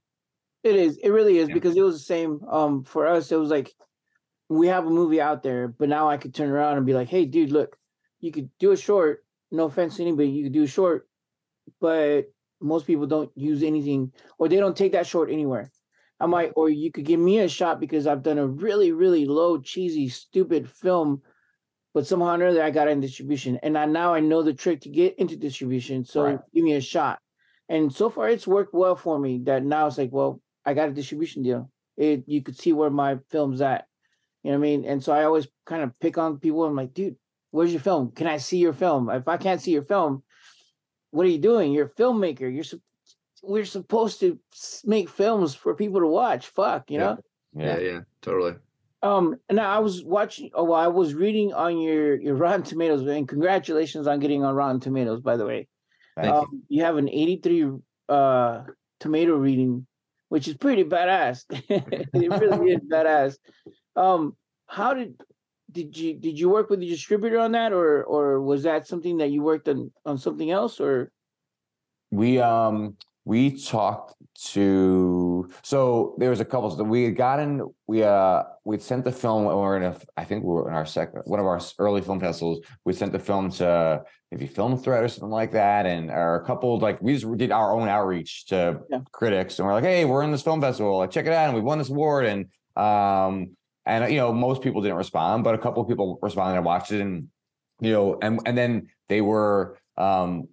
It 0.66 0.76
is. 0.76 0.96
It 0.98 1.10
really 1.10 1.38
is 1.38 1.48
Yeah. 1.48 1.54
because 1.54 1.76
it 1.76 1.82
was 1.82 1.94
the 1.94 2.04
same. 2.04 2.40
Um, 2.48 2.82
for 2.82 3.06
us, 3.06 3.30
it 3.30 3.36
was 3.36 3.50
like 3.50 3.72
we 4.48 4.66
have 4.68 4.86
a 4.86 4.90
movie 4.90 5.20
out 5.20 5.42
there, 5.42 5.68
but 5.68 5.88
now 5.88 6.08
I 6.08 6.16
could 6.16 6.34
turn 6.34 6.50
around 6.50 6.76
and 6.76 6.86
be 6.86 6.94
like, 6.94 7.08
"Hey, 7.08 7.24
dude, 7.24 7.52
look, 7.52 7.76
you 8.20 8.32
could 8.32 8.50
do 8.58 8.72
a 8.72 8.76
short. 8.76 9.24
No 9.50 9.64
offense 9.64 9.96
to 9.96 10.02
anybody, 10.02 10.28
you 10.28 10.44
could 10.44 10.52
do 10.52 10.64
a 10.64 10.66
short, 10.68 11.08
but 11.80 12.26
most 12.60 12.86
people 12.86 13.06
don't 13.06 13.30
use 13.36 13.62
anything, 13.62 14.12
or 14.38 14.48
they 14.48 14.56
don't 14.56 14.76
take 14.76 14.92
that 14.92 15.06
short 15.06 15.30
anywhere." 15.30 15.70
I'm 16.18 16.30
like, 16.30 16.52
or 16.56 16.70
you 16.70 16.90
could 16.90 17.04
give 17.04 17.20
me 17.20 17.40
a 17.40 17.48
shot 17.48 17.78
because 17.78 18.06
I've 18.06 18.22
done 18.22 18.38
a 18.38 18.46
really, 18.46 18.90
really 18.90 19.26
low, 19.26 19.58
cheesy, 19.60 20.08
stupid 20.08 20.68
film, 20.68 21.20
but 21.92 22.06
somehow 22.06 22.30
or 22.30 22.34
another 22.34 22.62
I 22.62 22.70
got 22.70 22.88
in 22.88 23.00
distribution, 23.00 23.58
and 23.62 23.76
I 23.76 23.84
now 23.84 24.14
I 24.14 24.20
know 24.20 24.42
the 24.42 24.54
trick 24.54 24.80
to 24.82 24.88
get 24.88 25.18
into 25.18 25.36
distribution. 25.36 26.04
So 26.04 26.24
Right. 26.24 26.40
give 26.54 26.64
me 26.64 26.72
a 26.74 26.80
shot. 26.80 27.20
And 27.68 27.92
so 27.92 28.08
far, 28.08 28.28
it's 28.28 28.46
worked 28.46 28.72
well 28.72 28.96
for 28.96 29.18
me. 29.18 29.40
That 29.44 29.64
now 29.64 29.86
it's 29.88 29.98
like, 29.98 30.12
well, 30.12 30.40
I 30.66 30.74
got 30.74 30.88
a 30.88 30.92
distribution 30.92 31.42
deal. 31.42 31.70
It 31.96 32.24
you 32.26 32.42
could 32.42 32.56
see 32.58 32.72
where 32.72 32.90
my 32.90 33.18
film's 33.30 33.60
at. 33.62 33.86
You 34.42 34.52
know 34.52 34.58
what 34.58 34.66
I 34.66 34.68
mean? 34.70 34.84
And 34.84 35.02
so 35.02 35.12
I 35.12 35.24
always 35.24 35.48
kind 35.64 35.82
of 35.82 35.98
pick 36.00 36.18
on 36.18 36.38
people. 36.38 36.64
I'm 36.64 36.76
like, 36.76 36.92
dude, 36.92 37.16
where's 37.52 37.72
your 37.72 37.80
film? 37.80 38.10
Can 38.12 38.26
I 38.26 38.36
see 38.36 38.58
your 38.58 38.72
film? 38.74 39.08
If 39.10 39.26
I 39.28 39.36
can't 39.38 39.60
see 39.60 39.72
your 39.72 39.82
film, 39.84 40.22
what 41.10 41.24
are 41.26 41.30
you 41.30 41.38
doing? 41.38 41.72
You're 41.72 41.86
a 41.86 41.90
filmmaker. 42.02 42.52
You're 42.52 42.64
sup- 42.64 42.80
we're 43.42 43.64
supposed 43.64 44.20
to 44.20 44.38
make 44.84 45.08
films 45.08 45.54
for 45.54 45.74
people 45.74 46.00
to 46.00 46.06
watch. 46.06 46.48
Fuck, 46.48 46.90
you 46.90 46.98
Yeah. 46.98 47.04
know. 47.14 47.18
Yeah, 47.58 47.78
yeah, 47.78 48.00
totally. 48.20 48.54
Um, 49.02 49.36
and 49.48 49.58
I 49.60 49.78
was 49.78 50.04
watching. 50.04 50.50
Oh, 50.52 50.64
well, 50.64 50.78
I 50.80 50.88
was 50.88 51.14
reading 51.14 51.52
on 51.54 51.78
your 51.78 52.20
your 52.20 52.34
Rotten 52.44 52.62
Tomatoes, 52.62 53.06
and 53.06 53.26
congratulations 53.28 54.06
on 54.06 54.18
getting 54.20 54.44
on 54.44 54.54
Rotten 54.54 54.80
Tomatoes. 54.80 55.20
By 55.22 55.36
the 55.36 55.46
way, 55.46 55.68
Thank 56.16 56.34
you. 56.34 56.40
um, 56.40 56.62
you 56.68 56.82
have 56.82 56.96
an 56.98 57.08
83 57.08 57.70
uh 58.08 58.62
tomato 59.00 59.36
reading, 59.36 59.86
which 60.28 60.48
is 60.48 60.56
pretty 60.56 60.84
badass. 60.84 61.44
it 61.50 62.08
really 62.12 62.72
is 62.72 62.80
badass. 62.92 63.36
Um, 63.94 64.36
how 64.66 64.94
did 64.94 65.20
did 65.70 65.96
you 65.96 66.14
did 66.14 66.38
you 66.38 66.48
work 66.48 66.70
with 66.70 66.80
the 66.80 66.88
distributor 66.88 67.38
on 67.38 67.52
that, 67.52 67.72
or 67.72 68.04
or 68.04 68.40
was 68.40 68.64
that 68.64 68.86
something 68.86 69.18
that 69.18 69.30
you 69.30 69.42
worked 69.42 69.68
on 69.68 69.92
on 70.04 70.18
something 70.18 70.50
else, 70.50 70.80
or 70.80 71.10
we 72.10 72.38
um 72.38 72.96
we 73.26 73.60
talked 73.60 74.14
to 74.52 75.48
so 75.62 76.14
there 76.18 76.30
was 76.30 76.40
a 76.40 76.44
couple 76.44 76.74
that 76.74 76.84
we 76.84 77.04
had 77.04 77.16
gotten 77.16 77.62
we 77.86 78.02
uh 78.02 78.42
we'd 78.64 78.80
sent 78.80 79.02
the 79.04 79.10
film 79.12 79.44
we 79.44 79.52
were 79.54 79.76
in 79.76 79.82
a 79.82 79.96
i 80.16 80.24
think 80.24 80.44
we 80.44 80.50
were 80.52 80.68
in 80.68 80.74
our 80.74 80.86
second 80.86 81.22
one 81.24 81.40
of 81.40 81.46
our 81.46 81.60
early 81.78 82.00
film 82.00 82.20
festivals 82.20 82.60
we 82.84 82.92
sent 82.92 83.12
the 83.12 83.18
film 83.18 83.50
to 83.50 84.02
maybe 84.30 84.46
film 84.46 84.76
threat 84.78 85.02
or 85.02 85.08
something 85.08 85.30
like 85.30 85.52
that 85.52 85.86
and 85.86 86.10
or 86.10 86.36
a 86.36 86.44
couple 86.46 86.78
like 86.78 87.00
we 87.02 87.14
just 87.14 87.36
did 87.36 87.50
our 87.50 87.72
own 87.74 87.88
outreach 87.88 88.46
to 88.46 88.78
Yeah. 88.90 89.00
critics 89.12 89.58
and 89.58 89.66
we're 89.66 89.74
like 89.74 89.84
hey 89.84 90.04
we're 90.04 90.22
in 90.22 90.30
this 90.32 90.42
film 90.42 90.60
festival 90.60 90.98
like 90.98 91.10
check 91.10 91.26
it 91.26 91.32
out 91.32 91.46
and 91.48 91.54
we 91.54 91.60
won 91.62 91.78
this 91.78 91.90
award 91.90 92.26
and 92.26 92.46
um 92.76 93.56
and 93.86 94.10
you 94.12 94.18
know 94.18 94.32
most 94.32 94.62
people 94.62 94.82
didn't 94.82 94.98
respond 94.98 95.44
but 95.44 95.54
a 95.54 95.58
couple 95.58 95.82
of 95.82 95.88
people 95.88 96.18
responded 96.22 96.56
and 96.56 96.64
watched 96.64 96.92
it 96.92 97.00
and 97.00 97.28
you 97.80 97.90
know 97.92 98.18
and 98.22 98.38
and 98.46 98.56
then 98.56 98.86
they 99.08 99.20
were 99.20 99.78
um 99.96 100.46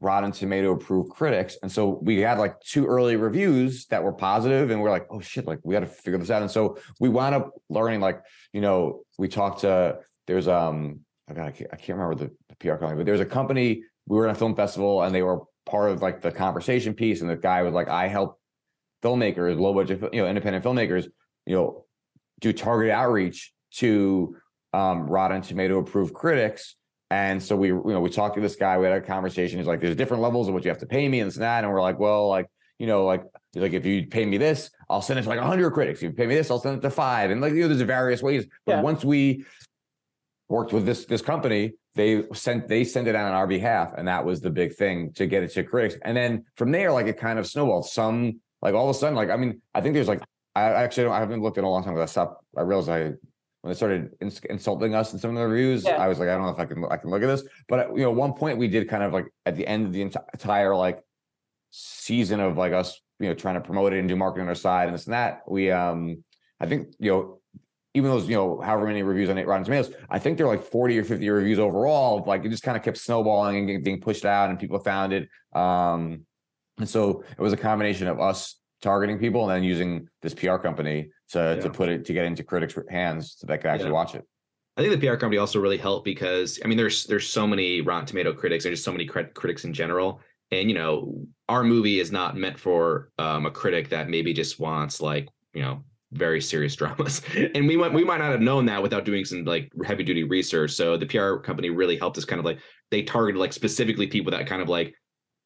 Rotten 0.00 0.30
Tomato 0.30 0.72
approved 0.72 1.10
critics. 1.10 1.56
And 1.62 1.70
so 1.70 1.98
we 2.02 2.20
had 2.20 2.38
like 2.38 2.60
two 2.60 2.86
early 2.86 3.16
reviews 3.16 3.86
that 3.86 4.02
were 4.02 4.12
positive 4.12 4.70
and 4.70 4.80
we're 4.80 4.90
like, 4.90 5.06
oh 5.10 5.20
shit, 5.20 5.46
like 5.46 5.58
we 5.64 5.74
got 5.74 5.80
to 5.80 5.86
figure 5.86 6.18
this 6.18 6.30
out. 6.30 6.42
And 6.42 6.50
so 6.50 6.78
we 7.00 7.08
wound 7.08 7.34
up 7.34 7.50
learning, 7.68 8.00
like, 8.00 8.22
you 8.52 8.60
know, 8.60 9.02
we 9.18 9.28
talked 9.28 9.62
to, 9.62 9.98
there's, 10.26 10.46
um, 10.46 11.00
I, 11.28 11.34
God, 11.34 11.46
I, 11.46 11.50
can't, 11.50 11.70
I 11.72 11.76
can't 11.76 11.98
remember 11.98 12.26
the, 12.26 12.30
the 12.48 12.56
PR 12.56 12.76
company, 12.76 12.98
but 12.98 13.06
there's 13.06 13.20
a 13.20 13.26
company, 13.26 13.82
we 14.06 14.16
were 14.16 14.24
in 14.24 14.30
a 14.30 14.36
film 14.36 14.54
festival 14.54 15.02
and 15.02 15.14
they 15.14 15.22
were 15.22 15.40
part 15.66 15.90
of 15.90 16.00
like 16.00 16.20
the 16.20 16.30
conversation 16.30 16.94
piece. 16.94 17.20
And 17.20 17.28
the 17.28 17.36
guy 17.36 17.62
was 17.62 17.74
like, 17.74 17.88
I 17.88 18.06
help 18.06 18.38
filmmakers, 19.02 19.58
low 19.58 19.74
budget, 19.74 20.00
you 20.12 20.22
know, 20.22 20.28
independent 20.28 20.64
filmmakers, 20.64 21.08
you 21.44 21.56
know, 21.56 21.84
do 22.40 22.52
targeted 22.52 22.92
outreach 22.92 23.52
to 23.74 24.36
um, 24.72 25.06
Rotten 25.08 25.42
Tomato 25.42 25.78
approved 25.78 26.14
critics. 26.14 26.76
And 27.10 27.42
so 27.42 27.56
we, 27.56 27.68
you 27.68 27.82
know, 27.86 28.00
we 28.00 28.10
talked 28.10 28.34
to 28.34 28.40
this 28.40 28.56
guy. 28.56 28.76
We 28.76 28.84
had 28.86 28.94
a 28.94 29.00
conversation. 29.00 29.58
He's 29.58 29.66
like, 29.66 29.80
"There's 29.80 29.96
different 29.96 30.22
levels 30.22 30.48
of 30.48 30.54
what 30.54 30.64
you 30.64 30.70
have 30.70 30.78
to 30.78 30.86
pay 30.86 31.08
me 31.08 31.20
and 31.20 31.28
this 31.28 31.36
and 31.36 31.42
that." 31.42 31.64
And 31.64 31.72
we're 31.72 31.80
like, 31.80 31.98
"Well, 31.98 32.28
like, 32.28 32.48
you 32.78 32.86
know, 32.86 33.04
like, 33.06 33.24
like, 33.54 33.72
if 33.72 33.86
you 33.86 34.06
pay 34.06 34.26
me 34.26 34.36
this, 34.36 34.70
I'll 34.90 35.00
send 35.02 35.18
it 35.18 35.22
to 35.22 35.28
like 35.28 35.38
hundred 35.40 35.70
critics. 35.70 36.00
If 36.00 36.02
you 36.04 36.10
pay 36.12 36.26
me 36.26 36.34
this, 36.34 36.50
I'll 36.50 36.58
send 36.58 36.76
it 36.78 36.80
to 36.82 36.90
five. 36.90 37.30
And 37.30 37.40
like, 37.40 37.54
you 37.54 37.62
know, 37.62 37.68
there's 37.68 37.80
various 37.82 38.22
ways. 38.22 38.46
But 38.66 38.72
Yeah. 38.76 38.82
once 38.82 39.04
we 39.04 39.46
worked 40.48 40.72
with 40.72 40.84
this 40.84 41.06
this 41.06 41.22
company, 41.22 41.72
they 41.94 42.24
sent 42.34 42.68
they 42.68 42.84
sent 42.84 43.08
it 43.08 43.14
out 43.14 43.26
on 43.26 43.32
our 43.34 43.46
behalf, 43.46 43.94
and 43.96 44.06
that 44.06 44.24
was 44.24 44.40
the 44.42 44.50
big 44.50 44.74
thing 44.74 45.12
to 45.14 45.26
get 45.26 45.42
it 45.42 45.50
to 45.52 45.64
critics. 45.64 45.96
And 46.02 46.14
then 46.16 46.44
from 46.56 46.70
there, 46.72 46.92
like, 46.92 47.06
it 47.06 47.16
kind 47.18 47.38
of 47.38 47.46
snowballed. 47.46 47.86
Some 47.86 48.40
like 48.60 48.74
all 48.74 48.88
of 48.90 48.94
a 48.94 48.98
sudden, 48.98 49.14
like, 49.16 49.30
I 49.30 49.36
mean, 49.36 49.62
I 49.74 49.80
think 49.80 49.94
there's 49.94 50.08
like, 50.08 50.20
I 50.54 50.64
actually 50.64 51.04
don't, 51.04 51.12
I 51.12 51.20
haven't 51.20 51.40
looked 51.40 51.56
in 51.58 51.64
a 51.64 51.70
long 51.70 51.84
time. 51.84 51.94
Because 51.94 52.10
I 52.10 52.12
stopped. 52.12 52.44
I 52.56 52.62
realized 52.62 52.90
I 52.90 53.12
when 53.62 53.72
they 53.72 53.76
started 53.76 54.10
ins- 54.20 54.40
insulting 54.48 54.94
us 54.94 55.12
in 55.12 55.18
some 55.18 55.30
of 55.30 55.36
the 55.36 55.46
reviews, 55.46 55.84
Yeah. 55.84 55.96
I 55.96 56.08
was 56.08 56.18
like, 56.18 56.28
I 56.28 56.32
don't 56.32 56.42
know 56.42 56.50
if 56.50 56.58
I 56.58 56.64
can 56.66 56.84
I 56.90 56.96
can 56.96 57.10
look 57.10 57.22
at 57.22 57.26
this. 57.26 57.42
But 57.68 57.90
you 57.96 58.02
know, 58.02 58.10
one 58.10 58.32
point 58.32 58.58
we 58.58 58.68
did 58.68 58.88
kind 58.88 59.02
of 59.02 59.12
like 59.12 59.26
at 59.46 59.56
the 59.56 59.66
end 59.66 59.86
of 59.86 59.92
the 59.92 60.00
enti- 60.04 60.24
entire 60.32 60.74
like 60.76 61.00
season 61.70 62.40
of 62.40 62.56
like 62.56 62.72
us, 62.72 63.00
you 63.18 63.28
know, 63.28 63.34
trying 63.34 63.54
to 63.56 63.60
promote 63.60 63.92
it 63.92 63.98
and 63.98 64.08
do 64.08 64.16
marketing 64.16 64.42
on 64.42 64.48
our 64.48 64.54
side 64.54 64.84
and 64.88 64.94
this 64.94 65.06
and 65.06 65.14
that. 65.14 65.42
We 65.48 65.70
um 65.70 66.22
I 66.60 66.66
think, 66.66 66.94
you 66.98 67.10
know, 67.10 67.40
even 67.94 68.10
those, 68.10 68.28
you 68.28 68.36
know, 68.36 68.60
however 68.60 68.86
many 68.86 69.02
reviews 69.02 69.28
on 69.30 69.36
Rotten 69.44 69.64
Tomatoes, 69.64 69.92
I 70.10 70.18
think 70.18 70.38
they're 70.38 70.46
like 70.46 70.62
40 70.62 70.98
or 70.98 71.04
50 71.04 71.28
reviews 71.30 71.58
overall. 71.58 72.22
Like 72.26 72.44
it 72.44 72.50
just 72.50 72.62
kind 72.62 72.76
of 72.76 72.82
kept 72.82 72.98
snowballing 72.98 73.56
and 73.56 73.66
getting- 73.66 73.82
being 73.82 74.00
pushed 74.00 74.24
out 74.24 74.50
and 74.50 74.58
people 74.58 74.78
found 74.78 75.12
it. 75.12 75.28
Um 75.52 76.24
and 76.78 76.88
so 76.88 77.24
it 77.36 77.40
was 77.40 77.52
a 77.52 77.56
combination 77.56 78.06
of 78.06 78.20
us 78.20 78.54
targeting 78.82 79.18
people 79.18 79.42
and 79.42 79.56
then 79.56 79.64
using 79.68 80.08
this 80.22 80.34
PR 80.34 80.56
company 80.58 81.10
to 81.30 81.60
to 81.60 81.70
put 81.70 81.88
it 81.88 82.04
to 82.06 82.12
get 82.12 82.24
into 82.24 82.42
critics' 82.42 82.78
hands 82.90 83.36
so 83.38 83.46
they 83.46 83.58
could 83.58 83.66
actually 83.70 83.88
Yeah. 83.88 83.94
watch 83.94 84.14
it. 84.14 84.24
I 84.76 84.82
think 84.82 85.00
the 85.00 85.06
PR 85.08 85.16
company 85.16 85.38
also 85.38 85.58
really 85.60 85.76
helped 85.76 86.04
because 86.04 86.60
I 86.64 86.68
mean, 86.68 86.78
there's 86.78 87.04
there's 87.06 87.26
so 87.28 87.46
many 87.46 87.80
Rotten 87.80 88.06
Tomato 88.06 88.32
critics, 88.32 88.64
there's 88.64 88.74
just 88.78 88.84
so 88.84 88.92
many 88.92 89.06
crit- 89.06 89.34
critics 89.34 89.64
in 89.64 89.72
general, 89.72 90.20
and 90.50 90.70
you 90.70 90.74
know, 90.74 91.26
our 91.48 91.64
movie 91.64 91.98
is 92.00 92.12
not 92.12 92.36
meant 92.36 92.58
for 92.58 93.10
um, 93.18 93.46
a 93.46 93.50
critic 93.50 93.88
that 93.90 94.08
maybe 94.08 94.32
just 94.32 94.60
wants 94.60 95.00
like 95.00 95.28
you 95.52 95.62
know 95.62 95.82
very 96.12 96.40
serious 96.40 96.76
dramas, 96.80 97.22
and 97.54 97.66
we 97.66 97.76
might 97.76 97.92
we 97.92 98.04
might 98.04 98.18
not 98.18 98.30
have 98.30 98.40
known 98.40 98.66
that 98.66 98.80
without 98.82 99.04
doing 99.04 99.24
some 99.24 99.44
like 99.44 99.70
heavy 99.84 100.04
duty 100.04 100.22
research. 100.22 100.70
So 100.72 100.96
the 100.96 101.06
PR 101.06 101.36
company 101.36 101.70
really 101.70 101.98
helped 101.98 102.16
us 102.16 102.24
kind 102.24 102.38
of 102.38 102.44
like 102.44 102.58
they 102.90 103.02
targeted 103.02 103.38
like 103.40 103.52
specifically 103.52 104.06
people 104.06 104.30
that 104.30 104.46
kind 104.46 104.62
of 104.62 104.68
like 104.68 104.94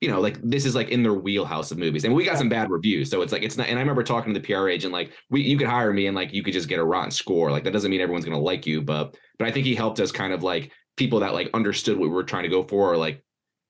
you 0.03 0.11
know, 0.11 0.20
like 0.20 0.38
this 0.42 0.66
is 0.66 0.74
like 0.74 0.88
in 0.88 1.05
their 1.05 1.14
wheelhouse 1.14 1.70
of 1.70 1.78
movies. 1.78 2.05
And 2.05 2.12
we 2.12 2.24
got 2.24 2.36
some 2.36 2.48
bad 2.48 2.70
reviews. 2.70 3.09
So 3.09 3.22
it's 3.22 3.32
like 3.32 3.42
it's 3.44 3.57
not 3.57 3.68
and 3.68 3.78
I 3.78 3.82
remember 3.82 4.03
talking 4.03 4.34
to 4.34 4.40
the 4.40 4.44
PR 4.44 4.68
agent, 4.68 4.92
like 4.92 5.12
we 5.30 5.42
you 5.42 5.57
could 5.57 5.68
hire 5.68 5.92
me 5.92 6.09
and 6.09 6.16
like 6.16 6.32
you 6.34 6.42
could 6.42 6.53
just 6.53 6.68
get 6.68 6.80
a 6.80 6.84
rotten 6.84 7.12
score. 7.12 7.53
Like 7.53 7.62
that 7.62 7.70
doesn't 7.72 7.88
mean 7.90 8.00
everyone's 8.00 8.24
gonna 8.24 8.40
like 8.40 8.66
you, 8.66 8.82
but 8.82 9.16
but 9.38 9.46
I 9.46 9.53
think 9.53 9.64
he 9.64 9.76
helped 9.76 10.00
us 10.00 10.11
kind 10.11 10.32
of 10.32 10.42
like 10.42 10.72
people 10.96 11.20
that 11.20 11.34
like 11.34 11.50
understood 11.55 11.96
what 11.98 12.09
we 12.09 12.14
were 12.14 12.24
trying 12.24 12.42
to 12.42 12.48
go 12.48 12.64
for, 12.64 12.92
or 12.92 12.96
like 12.96 13.22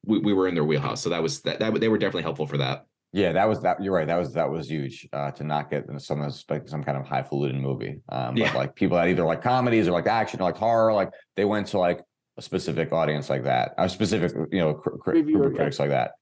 we, 0.07 0.19
we 0.21 0.33
were 0.33 0.49
in 0.49 0.55
their 0.55 0.65
wheelhouse. 0.65 1.03
So 1.03 1.11
that 1.11 1.23
was 1.23 1.43
that, 1.43 1.61
that 1.61 1.79
they 1.79 1.89
were 1.89 1.99
definitely 1.99 2.23
helpful 2.23 2.47
for 2.47 2.57
that. 2.57 2.87
Yeah, 3.13 3.33
that 3.33 3.47
was 3.47 3.61
that. 3.61 3.83
You're 3.83 3.93
right. 3.93 4.07
That 4.07 4.19
was 4.19 4.33
that 4.33 4.51
was 4.51 4.71
huge 4.71 5.07
uh, 5.13 5.33
to 5.33 5.45
not 5.45 5.71
get 5.71 5.85
some 6.01 6.23
of 6.23 6.35
like 6.49 6.67
some 6.67 6.83
kind 6.83 6.97
of 6.97 7.05
highfalutin 7.07 7.61
movie. 7.61 8.01
Um, 8.09 8.39
Yeah. 8.39 8.47
but 8.47 8.57
like 8.57 8.75
people 8.75 8.97
that 8.97 9.09
either 9.09 9.25
like 9.25 9.43
comedies 9.43 9.87
or 9.87 9.93
like 9.93 10.07
action 10.07 10.41
or 10.41 10.45
like 10.45 10.57
horror, 10.57 10.95
like 10.95 11.11
they 11.37 11.45
went 11.45 11.67
to 11.69 11.79
like 11.79 12.01
a 12.39 12.43
specific 12.43 12.91
audience 12.91 13.29
like 13.29 13.45
that, 13.45 13.75
a 13.77 13.87
specific 13.87 14.33
you 14.51 14.61
know 14.61 14.73
cr- 14.73 14.97
cr- 14.97 15.11
group 15.21 15.45
of 15.45 15.55
critics 15.55 15.79
like 15.79 15.91
that. 15.91 16.13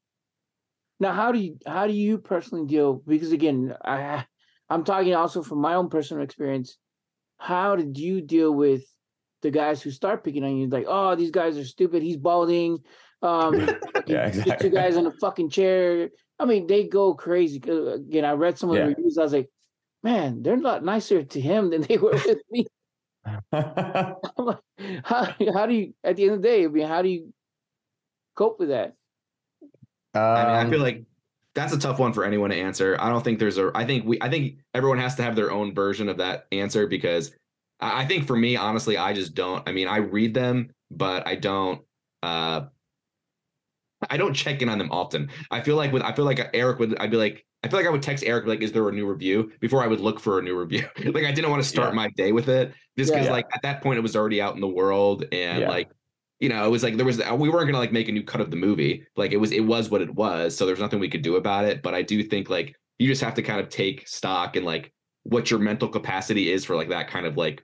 Now, 1.01 1.13
how 1.13 1.33
do 1.33 1.39
you 1.39 1.59
how 1.67 1.87
do 1.87 1.95
you 1.95 2.19
personally 2.19 2.67
deal? 2.67 3.03
Because 3.07 3.33
again, 3.33 3.75
I 3.85 4.25
I'm 4.69 4.85
talking 4.85 5.15
also 5.15 5.43
from 5.43 5.61
my 5.61 5.75
own 5.75 5.89
personal 5.89 6.23
experience. 6.23 6.77
How 7.39 7.75
did 7.75 7.99
you 7.99 8.21
deal 8.21 8.53
with 8.53 8.85
the 9.41 9.51
guys 9.51 9.81
who 9.83 9.91
start 9.91 10.23
picking 10.23 10.45
on 10.45 10.57
you? 10.57 10.69
Like, 10.69 10.85
oh, 10.87 11.17
these 11.17 11.31
guys 11.31 11.57
are 11.57 11.65
stupid. 11.65 12.03
He's 12.03 12.19
balding. 12.19 12.79
Um, 13.23 13.69
Yeah, 14.07 14.27
exactly. 14.27 14.71
two 14.71 14.75
guys 14.75 14.97
in 14.97 15.07
a 15.07 15.13
fucking 15.13 15.51
chair. 15.51 16.11
I 16.39 16.45
mean, 16.45 16.67
they 16.67 16.89
go 16.89 17.15
crazy. 17.15 17.59
Again, 17.59 18.25
I 18.25 18.33
read 18.33 18.59
some 18.59 18.71
of 18.71 18.77
the 18.77 18.87
reviews. 18.87 19.19
I 19.19 19.23
was 19.23 19.33
like, 19.33 19.49
man, 20.03 20.43
they're 20.43 20.55
a 20.55 20.61
lot 20.61 20.83
nicer 20.83 21.23
to 21.23 21.41
him 21.41 21.71
than 21.71 21.83
they 21.83 21.97
were 21.97 22.13
with 22.13 22.39
me. 22.51 22.67
Like, 23.53 24.59
how 25.05 25.35
how 25.53 25.67
do 25.67 25.75
you 25.75 25.95
at 26.03 26.17
the 26.17 26.25
end 26.25 26.33
of 26.33 26.43
the 26.43 26.49
day? 26.49 26.65
I 26.65 26.69
mean, 26.69 26.89
how 26.89 27.03
do 27.03 27.09
you 27.09 27.33
cope 28.35 28.59
with 28.59 28.71
that? 28.71 28.95
I 30.15 30.45
mean, 30.45 30.55
I 30.55 30.63
Um, 30.63 30.71
feel 30.71 30.81
like 30.81 31.05
that's 31.55 31.73
a 31.73 31.79
tough 31.79 31.99
one 31.99 32.13
for 32.13 32.25
anyone 32.25 32.51
to 32.51 32.57
answer. 32.57 32.97
I 33.01 33.09
don't 33.09 33.23
think 33.23 33.39
there's 33.39 33.59
a. 33.59 33.71
I 33.75 33.85
think 33.85 34.05
we. 34.07 34.19
I 34.21 34.29
think 34.29 34.59
everyone 34.75 34.99
has 34.99 35.15
to 35.17 35.23
have 35.23 35.37
their 35.37 35.51
own 35.51 35.75
version 35.75 36.09
of 36.09 36.19
that 36.19 36.47
answer 36.53 36.87
because 36.87 37.33
I, 37.81 38.03
I 38.03 38.07
think 38.07 38.27
for 38.27 38.37
me, 38.37 38.57
honestly, 38.57 38.97
I 38.97 39.13
just 39.13 39.35
don't. 39.35 39.69
I 39.69 39.73
mean, 39.73 39.89
I 39.89 39.97
read 39.99 40.35
them, 40.35 40.71
but 40.91 41.27
I 41.27 41.37
don't. 41.37 41.83
uh 42.23 42.63
I 44.09 44.17
don't 44.17 44.33
check 44.35 44.63
in 44.63 44.69
on 44.69 44.79
them 44.79 44.91
often. 44.91 45.31
I 45.51 45.61
feel 45.61 45.77
like 45.77 45.93
with 45.93 46.03
I 46.03 46.13
feel 46.13 46.25
like 46.25 46.41
Eric 46.55 46.79
would 46.79 46.99
I'd 46.99 47.11
be 47.11 47.17
like 47.19 47.45
I 47.63 47.69
feel 47.69 47.79
like 47.79 47.87
I 47.87 47.91
would 47.91 48.03
text 48.03 48.25
Eric 48.27 48.47
like, 48.47 48.63
is 48.63 48.73
there 48.73 48.89
a 48.89 48.93
new 48.93 49.07
review 49.07 49.53
before 49.61 49.83
I 49.83 49.87
would 49.87 50.01
look 50.01 50.19
for 50.21 50.39
a 50.39 50.43
new 50.43 50.59
review? 50.59 50.89
like 51.05 51.25
I 51.25 51.33
didn't 51.33 51.51
want 51.51 51.63
to 51.63 51.69
start 51.69 51.91
Yeah. 51.91 51.95
my 51.97 52.09
day 52.17 52.33
with 52.33 52.49
it 52.49 52.73
just 52.97 53.13
because 53.13 53.27
Yeah. 53.27 53.33
like 53.33 53.47
at 53.55 53.61
that 53.63 53.83
point 53.83 53.99
it 53.99 54.01
was 54.01 54.17
already 54.17 54.41
out 54.41 54.55
in 54.55 54.61
the 54.63 54.69
world 54.69 55.25
and 55.33 55.61
Yeah. 55.61 55.69
like 55.69 55.91
you 56.41 56.49
know 56.49 56.65
it 56.65 56.71
was 56.71 56.83
like 56.83 56.97
there 56.97 57.07
was 57.07 57.19
we 57.19 57.49
weren't 57.49 57.67
gonna 57.67 57.79
like 57.79 57.93
make 57.93 58.09
a 58.09 58.13
new 58.13 58.23
cut 58.23 58.41
of 58.41 58.51
the 58.51 58.57
movie 58.57 59.07
like 59.17 59.33
it 59.33 59.37
was 59.37 59.53
it 59.53 59.61
was 59.61 59.91
what 59.91 60.03
it 60.03 60.13
was 60.15 60.57
so 60.57 60.67
there's 60.67 60.81
nothing 60.81 60.99
we 60.99 61.09
could 61.09 61.23
do 61.23 61.37
about 61.37 61.65
it 61.65 61.83
but 61.83 61.95
I 61.95 62.03
do 62.03 62.23
think 62.23 62.51
like 62.51 62.75
you 62.99 63.07
just 63.07 63.23
have 63.23 63.35
to 63.35 63.43
kind 63.43 63.61
of 63.61 63.69
take 63.69 64.09
stock 64.09 64.57
and 64.57 64.67
like 64.67 64.93
what 65.25 65.51
your 65.51 65.61
mental 65.61 65.89
capacity 65.89 66.51
is 66.53 66.65
for 66.65 66.77
like 66.77 66.89
that 66.89 67.09
kind 67.09 67.27
of 67.27 67.37
like 67.37 67.63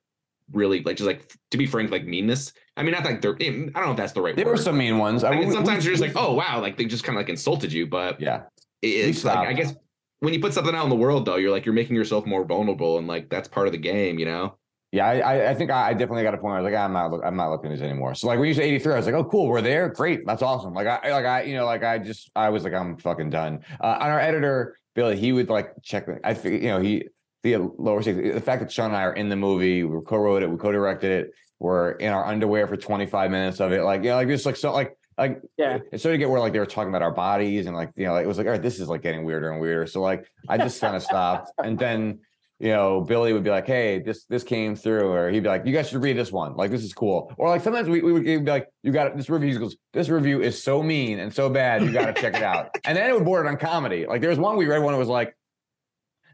really 0.53 0.83
like 0.83 0.97
just 0.97 1.07
like 1.07 1.33
to 1.51 1.59
be 1.59 1.67
frank 1.67 1.91
like 1.91 2.05
meanness. 2.05 2.53
I 2.77 2.83
mean 2.83 2.93
not 2.93 3.05
like 3.05 3.21
they're 3.21 3.37
I 3.41 3.45
don't 3.49 3.75
know 3.75 3.91
if 3.91 3.97
that's 3.97 4.13
the 4.13 4.23
right 4.23 4.37
There 4.37 4.45
word. 4.45 4.53
were 4.53 4.63
some 4.63 4.77
mean 4.79 4.99
ones. 4.99 5.25
I 5.25 5.35
mean, 5.35 5.51
sometimes 5.51 5.85
we- 5.85 5.91
you're 5.91 5.99
just 5.99 6.03
like, 6.07 6.23
oh 6.23 6.35
wow, 6.35 6.61
like 6.61 6.77
they 6.77 6.85
just 6.85 7.03
kind 7.05 7.17
of 7.17 7.21
like 7.21 7.31
insulted 7.31 7.73
you. 7.73 7.87
But 7.87 8.21
yeah. 8.21 8.43
it's 8.83 9.25
like. 9.25 9.49
I 9.49 9.53
guess 9.55 9.75
when 10.21 10.33
you 10.33 10.41
put 10.41 10.53
something 10.55 10.75
out 10.75 10.85
in 10.85 10.91
the 10.91 10.97
world, 10.97 11.25
though, 11.27 11.37
you're 11.37 11.51
like 11.51 11.65
you're 11.65 11.75
making 11.75 11.97
yourself 11.97 12.27
more 12.27 12.45
vulnerable, 12.45 12.99
and 12.99 13.07
like 13.07 13.29
that's 13.29 13.49
part 13.49 13.67
of 13.67 13.73
the 13.73 13.79
game, 13.79 14.19
you 14.19 14.27
know. 14.27 14.57
Yeah, 14.97 15.07
I, 15.09 15.51
I- 15.51 15.55
think 15.55 15.71
I, 15.71 15.93
definitely 15.93 16.23
got 16.23 16.35
a 16.35 16.39
point. 16.39 16.53
Where 16.53 16.55
I 16.59 16.61
was 16.63 16.73
like, 16.73 16.81
I'm 16.81 16.93
not, 16.93 17.13
I'm 17.25 17.37
not 17.37 17.51
looking 17.51 17.71
at 17.71 17.75
these 17.79 17.83
anymore. 17.83 18.15
So 18.15 18.27
like 18.29 18.39
when 18.39 18.49
you 18.49 18.55
say 18.55 18.63
83, 18.65 18.93
I 18.95 18.97
was 18.97 19.07
like, 19.07 19.15
oh, 19.15 19.25
cool, 19.25 19.47
we're 19.49 19.61
there, 19.61 19.89
great, 19.91 20.27
that's 20.27 20.43
awesome. 20.43 20.73
Like 20.75 20.87
I, 20.87 21.13
like 21.13 21.25
I, 21.27 21.43
you 21.43 21.55
know, 21.55 21.67
like 21.67 21.85
I 21.85 21.99
just, 21.99 22.31
I 22.35 22.49
was 22.49 22.65
like, 22.65 22.73
I'm 22.73 22.97
fucking 22.97 23.31
done. 23.31 23.65
Uh, 23.81 23.99
on 24.01 24.11
our 24.11 24.21
editor 24.21 24.77
Billy, 24.95 25.17
he 25.17 25.33
would 25.33 25.51
like 25.51 25.73
check. 25.83 26.07
the- 26.07 26.21
I 26.25 26.33
think 26.35 26.63
you 26.63 26.69
know 26.69 26.81
he 26.81 27.09
the 27.43 27.57
lower 27.59 28.01
stakes. 28.03 28.35
The 28.35 28.41
fact 28.41 28.63
that 28.63 28.73
Sean 28.73 28.87
and 28.87 28.97
I 28.97 29.03
are 29.03 29.13
in 29.13 29.29
the 29.29 29.37
movie, 29.37 29.85
we 29.85 30.01
co-wrote 30.05 30.43
it, 30.43 30.51
we 30.51 30.57
co-directed 30.57 31.11
it. 31.13 31.33
We're 31.59 31.93
in 31.93 32.13
our 32.13 32.25
underwear 32.27 32.67
for 32.67 32.77
25 32.77 33.31
minutes 33.31 33.61
of 33.61 33.73
it. 33.73 33.83
Like 33.83 34.03
yeah, 34.03 34.15
like 34.17 34.29
just 34.29 34.47
like 34.47 34.57
so 34.57 34.73
like 34.73 34.97
like 35.19 35.41
Yeah. 35.59 35.79
it 35.93 35.99
started 35.99 36.15
to 36.15 36.19
get 36.19 36.31
where 36.31 36.41
like 36.41 36.53
they 36.55 36.59
were 36.59 36.67
talking 36.67 36.89
about 36.89 37.03
our 37.03 37.11
bodies 37.13 37.67
and 37.67 37.77
like 37.77 37.91
you 37.97 38.07
know 38.07 38.13
like, 38.15 38.25
it 38.25 38.29
was 38.29 38.39
like 38.39 38.47
all 38.47 38.53
right 38.53 38.63
this 38.63 38.81
is 38.81 38.89
like 38.89 39.03
getting 39.03 39.25
weirder 39.25 39.51
and 39.51 39.61
weirder 39.61 39.87
so 39.87 40.03
like 40.03 40.27
i 40.47 40.59
just 40.59 40.79
kind 40.79 40.95
of 40.95 41.03
stopped 41.03 41.51
and 41.65 41.79
then 41.79 42.19
you 42.59 42.71
know 42.71 43.03
billy 43.03 43.33
would 43.33 43.45
be 43.45 43.51
like 43.51 43.67
hey 43.67 43.99
this 43.99 44.25
this 44.25 44.43
came 44.43 44.75
through 44.75 45.13
or 45.13 45.31
he'd 45.31 45.43
be 45.43 45.49
like 45.49 45.67
you 45.67 45.73
guys 45.73 45.89
should 45.89 46.03
read 46.03 46.17
this 46.17 46.33
one 46.33 46.55
like 46.57 46.71
this 46.71 46.83
is 46.83 46.95
cool 46.95 47.31
or 47.37 47.49
like 47.49 47.61
sometimes 47.61 47.89
we, 47.89 48.01
we 48.01 48.13
would 48.13 48.25
be 48.25 48.39
like 48.39 48.67
you 48.83 48.91
got 48.93 49.17
this 49.17 49.29
review 49.29 49.53
he 49.53 49.59
goes 49.59 49.77
this 49.93 50.09
review 50.09 50.41
is 50.41 50.63
so 50.63 50.83
mean 50.83 51.19
and 51.19 51.33
so 51.35 51.51
bad 51.51 51.83
you 51.83 51.93
got 51.93 52.15
to 52.15 52.21
check 52.21 52.35
it 52.35 52.43
out 52.43 52.71
and 52.85 52.97
then 52.97 53.11
it 53.11 53.13
would 53.13 53.25
border 53.25 53.49
on 53.49 53.57
comedy 53.57 54.07
like 54.07 54.21
there 54.21 54.31
was 54.31 54.39
one 54.39 54.57
we 54.57 54.67
read 54.67 54.83
one 54.83 54.93
that 54.93 54.99
was 54.99 55.09
like 55.09 55.37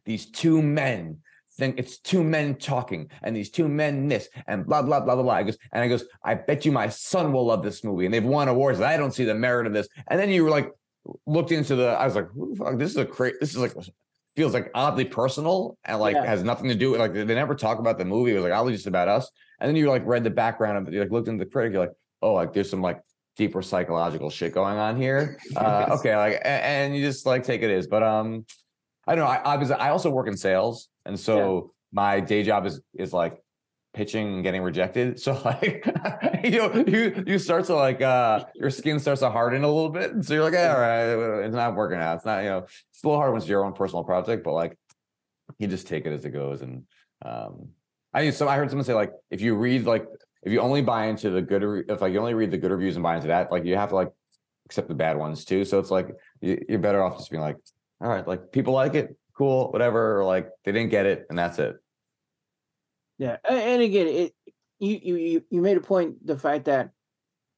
these 0.05 0.31
two 0.31 0.62
men 0.62 1.18
think 1.57 1.79
it's 1.79 1.99
two 1.99 2.25
men 2.25 2.55
talking 2.55 3.11
and 3.23 3.37
these 3.37 3.51
two 3.51 3.68
men 3.68 4.09
this 4.09 4.29
and 4.47 4.66
blah 4.66 4.83
blah 4.83 5.01
blah 5.01 5.14
blah 5.14 5.23
blah. 5.23 5.35
I 5.35 5.43
goes 5.43 5.59
and 5.73 5.83
I 5.83 5.89
goes, 5.89 6.05
I 6.25 6.35
bet 6.35 6.64
you 6.64 6.73
my 6.73 6.89
son 6.89 7.33
will 7.33 7.47
love 7.47 7.62
this 7.62 7.85
movie 7.85 8.05
and 8.05 8.14
they've 8.14 8.25
won 8.25 8.49
awards. 8.49 8.81
I 8.81 8.97
don't 8.97 9.12
see 9.12 9.25
the 9.25 9.35
merit 9.35 9.66
of 9.66 9.73
this. 9.73 9.89
And 10.09 10.18
then 10.18 10.31
you 10.31 10.45
were 10.45 10.51
like 10.51 10.70
looked 11.27 11.53
into 11.53 11.77
the. 11.77 11.89
I 11.89 12.05
was 12.05 12.14
like, 12.14 12.29
who 12.31 12.51
the 12.51 12.57
fuck? 12.57 12.79
This 12.79 12.91
is 12.91 12.97
a 12.97 13.05
crazy. 13.05 13.37
This 13.41 13.51
is 13.51 13.59
like 13.59 13.75
feels 14.37 14.55
like 14.55 14.70
oddly 14.74 15.05
personal 15.05 15.76
and 15.85 15.99
like 16.01 16.14
Yeah. 16.14 16.24
has 16.24 16.43
nothing 16.43 16.68
to 16.68 16.74
do 16.74 16.91
with 16.93 17.01
like 17.01 17.12
they 17.12 17.24
never 17.24 17.55
talk 17.55 17.78
about 17.78 17.99
the 17.99 18.05
movie. 18.05 18.33
It 18.33 18.35
was 18.35 18.45
like 18.45 18.53
oddly 18.53 18.72
just 18.72 18.87
about 18.87 19.09
us. 19.09 19.30
And 19.61 19.68
then 19.68 19.76
you 19.76 19.89
like 19.89 20.05
read 20.07 20.24
the 20.24 20.30
background 20.30 20.78
of 20.78 20.89
it. 20.89 20.95
You 20.95 21.01
like 21.01 21.11
looked 21.11 21.28
into 21.28 21.45
the 21.45 21.51
critic. 21.51 21.72
You're 21.72 21.83
like, 21.83 21.93
oh, 22.22 22.33
like 22.35 22.53
there's 22.53 22.70
some 22.70 22.80
like 22.83 23.01
deeper 23.37 23.62
psychological 23.62 24.30
shit 24.30 24.53
going 24.55 24.78
on 24.78 24.97
here. 24.97 25.39
Uh, 25.57 25.87
okay, 25.99 26.16
like 26.16 26.35
a- 26.35 26.47
and 26.47 26.97
you 26.97 27.05
just 27.05 27.26
like 27.26 27.45
take 27.45 27.62
it 27.62 27.70
is. 27.70 27.87
But 27.87 28.03
um, 28.03 28.45
I 29.07 29.14
don't 29.14 29.24
know. 29.24 29.30
I, 29.30 29.55
I 29.55 29.57
was 29.57 29.70
I 29.70 29.91
also 29.91 30.11
work 30.11 30.28
in 30.28 30.37
sales, 30.37 30.89
and 31.05 31.18
so 31.18 31.72
my 31.93 32.20
day 32.20 32.43
job 32.43 32.64
is 32.66 32.80
is 32.95 33.12
like 33.12 33.43
pitching 33.95 34.34
and 34.34 34.43
getting 34.43 34.62
rejected. 34.62 35.20
So 35.22 35.40
like 35.45 35.84
you 36.45 36.59
know 36.59 36.84
you 36.86 37.24
you 37.26 37.38
start 37.38 37.66
to 37.66 37.74
like 37.74 38.01
uh 38.01 38.45
your 38.55 38.70
skin 38.70 38.99
starts 38.99 39.20
to 39.20 39.30
harden 39.30 39.64
a 39.64 39.68
little 39.68 39.90
bit. 39.90 40.12
And 40.12 40.24
so 40.24 40.34
you're 40.34 40.45
like, 40.45 40.55
all 40.55 40.80
right, 40.80 41.45
it's 41.45 41.55
not 41.55 41.74
working 41.74 41.99
out. 41.99 42.16
It's 42.16 42.24
not 42.24 42.43
you 42.43 42.51
know 42.51 42.59
it's 42.59 43.05
a 43.05 43.07
little 43.07 43.20
hard 43.20 43.32
when 43.32 43.40
it's 43.40 43.49
your 43.49 43.64
own 43.64 43.72
personal 43.72 44.05
project, 44.05 44.45
but 44.45 44.53
like 44.53 44.76
you 45.59 45.68
just 45.68 45.86
take 45.86 46.07
it 46.07 46.12
as 46.12 46.24
it 46.24 46.30
goes. 46.30 46.62
And 46.62 46.84
um 47.24 47.68
I 48.14 48.30
so 48.30 48.49
I 48.49 48.57
heard 48.57 48.70
someone 48.70 48.84
say 48.84 48.95
like 48.95 49.12
if 49.30 49.40
you 49.40 49.55
read 49.55 49.84
like 49.84 50.07
if 50.43 50.53
you 50.53 50.61
only 50.61 50.82
buy 50.82 51.07
into 51.07 51.30
the 51.30 51.43
good 51.43 51.84
if 51.88 52.01
like 52.01 52.12
you 52.12 52.18
only 52.18 52.34
read 52.34 52.51
the 52.51 52.59
good 52.59 52.70
reviews 52.70 52.97
and 52.97 53.03
buy 53.03 53.16
into 53.16 53.28
that, 53.28 53.53
like 53.53 53.64
you 53.64 53.76
have 53.76 53.90
to 53.90 53.95
like 53.95 54.12
accept 54.66 54.88
the 54.88 54.95
bad 54.95 55.16
ones 55.16 55.45
too. 55.45 55.64
So 55.64 55.78
it's 55.78 55.90
like 55.90 56.09
you, 56.40 56.64
you're 56.68 56.78
better 56.78 57.03
off 57.03 57.18
just 57.18 57.30
being 57.30 57.43
like, 57.43 57.57
all 58.01 58.09
right, 58.09 58.26
like 58.26 58.51
people 58.53 58.74
like 58.74 58.95
it, 58.95 59.16
cool, 59.36 59.70
whatever, 59.70 60.18
or 60.18 60.24
like 60.24 60.49
they 60.64 60.72
didn't 60.72 60.90
get 60.90 61.07
it, 61.07 61.26
and 61.28 61.38
that's 61.38 61.59
it. 61.59 61.76
Yeah, 63.23 63.37
and 63.49 63.81
again, 63.83 64.09
it 64.09 64.35
you 64.81 64.99
you 65.03 65.16
you 65.16 65.45
you 65.51 65.61
made 65.61 65.77
a 65.77 65.81
point 65.81 66.27
the 66.27 66.37
fact 66.37 66.64
that 66.64 66.91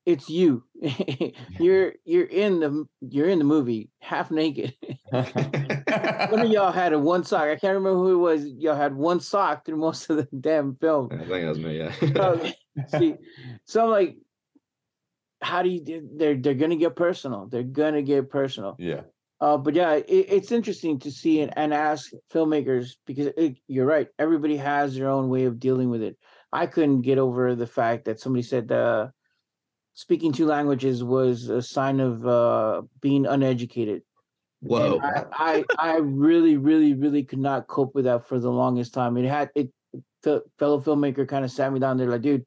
it's 0.05 0.29
you. 0.29 0.63
you're 1.59 1.95
you're 2.05 2.27
in 2.27 2.61
the 2.61 2.85
you're 3.01 3.29
in 3.31 3.39
the 3.39 3.45
movie 3.47 3.89
half 4.01 4.31
naked. 4.31 4.75
One 5.11 6.41
of 6.41 6.51
y'all 6.51 6.71
had 6.73 6.93
a 6.93 6.99
one 6.99 7.25
sock. 7.25 7.45
I 7.45 7.57
can't 7.57 7.75
remember 7.75 7.95
who 7.95 8.13
it 8.13 8.19
was. 8.19 8.47
Y'all 8.47 8.75
had 8.77 8.95
one 8.95 9.21
sock 9.21 9.65
through 9.65 9.77
most 9.79 10.11
of 10.11 10.19
the 10.19 10.29
damn 10.39 10.77
film. 10.77 11.09
I 11.13 11.17
think 11.19 11.29
that 11.29 11.49
was 11.49 11.59
me. 11.59 11.79
Yeah. 11.79 11.93
So, 12.15 12.51
see, 12.99 13.15
so 13.65 13.85
I'm 13.85 13.91
like, 13.91 14.17
how 15.41 15.63
do 15.63 15.71
you? 15.71 15.81
do- 15.81 16.11
They're 16.15 16.37
they're 16.37 16.55
gonna 16.55 16.77
get 16.77 16.95
personal. 16.97 17.47
They're 17.47 17.63
gonna 17.63 18.03
get 18.03 18.29
personal. 18.29 18.77
yeah. 18.79 19.03
Uh, 19.45 19.59
but 19.59 19.75
yeah, 19.75 19.93
it, 19.93 20.07
it's 20.09 20.53
interesting 20.53 20.99
to 20.99 21.11
see 21.11 21.43
and, 21.43 21.53
and 21.59 21.75
ask 21.75 22.11
filmmakers 22.33 22.93
because 23.05 23.27
it, 23.37 23.59
you're 23.69 23.85
right. 23.85 24.09
Everybody 24.19 24.57
has 24.57 24.97
their 24.97 25.11
own 25.11 25.29
way 25.29 25.45
of 25.45 25.61
dealing 25.61 25.91
with 25.91 26.01
it. 26.01 26.17
I 26.51 26.67
couldn't 26.67 27.03
get 27.03 27.19
over 27.19 27.55
the 27.55 27.67
fact 27.67 28.07
that 28.07 28.19
somebody 28.19 28.43
said 28.43 28.73
uh, 28.73 29.09
speaking 29.93 30.33
two 30.33 30.47
languages 30.47 31.05
was 31.05 31.51
a 31.51 31.61
sign 31.61 32.01
of 32.01 32.27
uh, 32.27 32.83
being 33.03 33.27
uneducated. 33.27 34.01
Whoa. 34.63 34.99
I, 35.03 35.25
I 35.31 35.65
I 35.79 35.97
really, 35.99 36.57
really, 36.57 36.95
really 36.95 37.23
could 37.23 37.39
not 37.51 37.67
cope 37.67 37.95
with 37.95 38.07
that 38.07 38.27
for 38.27 38.39
the 38.39 38.51
longest 38.51 38.95
time. 38.95 39.19
It 39.19 39.29
had 39.29 39.51
it 39.55 39.69
fe- 40.23 40.41
fellow 40.59 40.81
filmmaker 40.81 41.29
kind 41.29 41.45
of 41.45 41.51
sat 41.51 41.71
me 41.71 41.81
down 41.81 41.99
there 41.99 42.09
like, 42.09 42.23
dude, 42.23 42.47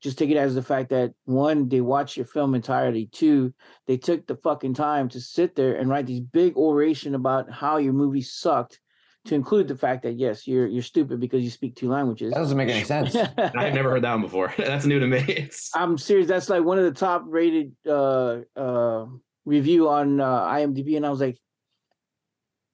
just 0.00 0.18
take 0.18 0.30
it 0.30 0.36
as 0.36 0.54
the 0.54 0.62
fact 0.62 0.90
that 0.90 1.12
one, 1.24 1.68
they 1.68 1.80
watched 1.80 2.16
your 2.16 2.26
film 2.26 2.54
entirely. 2.54 3.06
Two, 3.06 3.52
they 3.86 3.96
took 3.96 4.26
the 4.26 4.36
fucking 4.36 4.74
time 4.74 5.08
to 5.10 5.20
sit 5.20 5.56
there 5.56 5.74
and 5.76 5.90
write 5.90 6.06
these 6.06 6.20
big 6.20 6.56
oration 6.56 7.14
about 7.14 7.50
how 7.50 7.78
your 7.78 7.92
movie 7.92 8.22
sucked, 8.22 8.80
to 9.28 9.34
include 9.34 9.68
the 9.68 9.76
fact 9.76 10.02
that 10.02 10.12
yes, 10.12 10.46
you're 10.46 10.66
you're 10.66 10.82
stupid 10.82 11.20
because 11.20 11.42
you 11.42 11.50
speak 11.50 11.76
two 11.76 11.88
languages. 11.88 12.32
That 12.32 12.40
doesn't 12.40 12.56
make 12.56 12.68
any 12.68 12.84
sense. 12.94 13.14
I've 13.14 13.74
never 13.74 13.90
heard 13.90 14.02
that 14.02 14.12
one 14.12 14.22
before. 14.22 14.52
That's 14.58 14.86
new 14.86 14.98
to 14.98 15.06
me. 15.06 15.18
It's 15.28 15.70
I'm 15.74 15.98
serious. 15.98 16.28
That's 16.28 16.48
like 16.48 16.64
one 16.64 16.78
of 16.78 16.84
the 16.84 16.98
top 16.98 17.24
rated 17.26 17.74
uh 17.86 18.38
uh 18.56 19.06
review 19.44 19.88
on 19.88 20.20
uh, 20.20 20.42
IMDb, 20.42 20.96
and 20.96 21.06
I 21.06 21.10
was 21.10 21.20
like, 21.20 21.38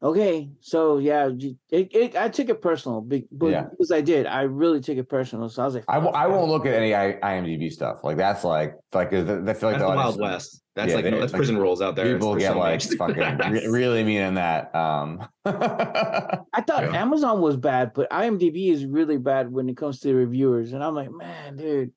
okay, 0.04 0.50
so 0.60 0.98
yeah, 0.98 1.30
it, 1.30 1.56
it 1.70 2.16
I 2.16 2.28
took 2.28 2.48
it 2.50 2.60
personal, 2.60 3.00
be- 3.00 3.26
but 3.32 3.46
Yeah. 3.48 3.62
because 3.70 3.90
I 3.90 4.00
did, 4.02 4.26
I 4.26 4.42
really 4.42 4.80
took 4.80 4.98
it 4.98 5.08
personal. 5.08 5.48
So 5.48 5.62
I 5.62 5.64
was 5.64 5.74
like, 5.74 5.84
I, 5.88 5.94
w- 5.94 6.12
I 6.12 6.26
won't 6.26 6.50
look 6.50 6.66
at 6.66 6.74
any 6.74 6.90
IMDb 6.90 7.72
stuff. 7.72 8.04
Like 8.04 8.16
that's 8.18 8.44
like 8.44 8.74
like 8.92 9.12
is 9.12 9.24
I 9.24 9.26
feel 9.28 9.36
like 9.36 9.44
that's 9.46 9.60
the 9.60 9.66
audience- 9.68 9.82
Wild 9.82 10.20
West. 10.20 10.60
That's 10.76 10.90
Yeah, 10.90 10.96
like 10.96 11.04
they- 11.04 11.10
no, 11.12 11.20
that's 11.20 11.32
like, 11.32 11.38
prison 11.38 11.56
rules 11.56 11.80
out 11.80 11.96
there. 11.96 12.12
People 12.12 12.34
get 12.36 12.48
film 12.48 12.58
like 12.58 12.74
age. 12.84 12.96
fucking 12.98 13.38
re- 13.52 13.66
really 13.68 14.04
mean 14.04 14.20
in 14.20 14.34
that. 14.34 14.74
Um, 14.74 15.26
I 15.44 16.60
thought 16.66 16.84
Yeah. 16.84 17.00
Amazon 17.02 17.40
was 17.40 17.56
bad, 17.56 17.92
but 17.94 18.10
IMDb 18.10 18.70
is 18.72 18.84
really 18.84 19.16
bad 19.16 19.50
when 19.50 19.68
it 19.68 19.76
comes 19.76 20.00
to 20.00 20.08
the 20.08 20.14
reviewers, 20.14 20.72
and 20.72 20.82
I'm 20.84 20.94
like, 20.94 21.10
man, 21.10 21.56
dude. 21.56 21.92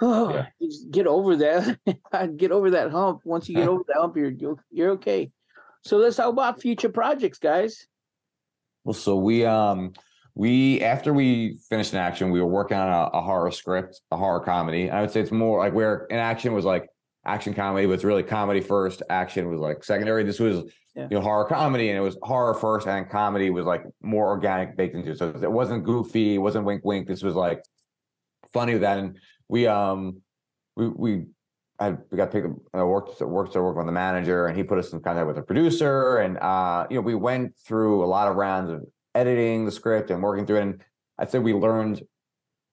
Oh, 0.00 0.30
Yeah. 0.34 0.46
just 0.62 0.90
get 0.90 1.06
over 1.06 1.36
that. 1.36 1.78
get 2.36 2.52
over 2.52 2.70
that 2.70 2.90
hump. 2.90 3.20
Once 3.24 3.48
you 3.48 3.56
get 3.56 3.68
over 3.68 3.82
that 3.88 3.96
hump, 3.98 4.16
you're 4.16 4.30
you're, 4.30 4.56
you're 4.70 4.90
okay. 4.92 5.30
So 5.82 5.96
let's 5.96 6.16
talk 6.16 6.28
about 6.28 6.60
future 6.60 6.88
projects, 6.90 7.38
guys. 7.38 7.86
well, 8.84 8.94
so 8.94 9.16
we 9.16 9.44
um 9.44 9.92
we 10.34 10.80
after 10.82 11.12
we 11.12 11.58
finished 11.68 11.92
in 11.92 11.98
action, 11.98 12.30
we 12.30 12.40
were 12.40 12.46
working 12.46 12.76
on 12.76 12.88
a, 12.88 13.18
a 13.18 13.20
horror 13.22 13.50
script, 13.50 14.00
a 14.10 14.16
horror 14.16 14.40
comedy. 14.40 14.90
I 14.90 15.00
would 15.00 15.10
say 15.10 15.20
it's 15.20 15.32
more 15.32 15.58
like 15.58 15.72
where 15.74 16.06
in 16.10 16.16
action 16.16 16.52
was 16.52 16.64
like 16.64 16.88
action 17.26 17.52
comedy, 17.54 17.86
but 17.86 17.92
it's 17.94 18.04
really 18.04 18.22
comedy 18.22 18.60
first. 18.60 19.02
Action 19.10 19.48
was 19.50 19.60
like 19.60 19.82
secondary. 19.84 20.22
This 20.24 20.38
was 20.40 20.64
Yeah. 20.94 21.08
you 21.10 21.16
know 21.16 21.20
horror 21.22 21.44
comedy, 21.46 21.88
and 21.90 21.98
it 21.98 22.02
was 22.02 22.16
horror 22.22 22.54
first, 22.54 22.86
and 22.86 23.08
comedy 23.10 23.50
was 23.50 23.64
like 23.64 23.84
more 24.02 24.28
organic 24.28 24.76
baked 24.76 24.94
into 24.94 25.10
it. 25.12 25.18
So 25.18 25.28
it 25.30 25.50
wasn't 25.50 25.84
goofy, 25.84 26.34
it 26.34 26.38
wasn't 26.38 26.64
wink 26.64 26.84
wink. 26.84 27.06
This 27.08 27.22
was 27.22 27.34
like 27.34 27.62
funny 28.52 28.76
Then 28.78 28.98
and 28.98 29.18
we 29.48 29.66
um 29.66 30.22
we 30.76 30.88
we 30.88 31.26
I 31.80 31.96
got 32.14 32.30
picked 32.30 32.46
uh, 32.46 32.86
worked 32.86 33.20
worked 33.22 33.54
to 33.54 33.62
work 33.62 33.76
with 33.76 33.86
the 33.86 33.92
manager 33.92 34.46
and 34.46 34.56
he 34.56 34.62
put 34.62 34.78
us 34.78 34.92
in 34.92 35.00
contact 35.00 35.26
with 35.26 35.38
a 35.38 35.42
producer 35.42 36.18
and 36.18 36.36
uh 36.38 36.86
you 36.90 36.96
know 36.96 37.00
we 37.00 37.14
went 37.14 37.56
through 37.58 38.04
a 38.04 38.06
lot 38.06 38.28
of 38.28 38.36
rounds 38.36 38.70
of 38.70 38.84
editing 39.14 39.64
the 39.64 39.72
script 39.72 40.10
and 40.10 40.22
working 40.22 40.46
through 40.46 40.58
it 40.58 40.62
and 40.62 40.84
I'd 41.18 41.30
say 41.30 41.38
we 41.38 41.54
learned 41.54 42.02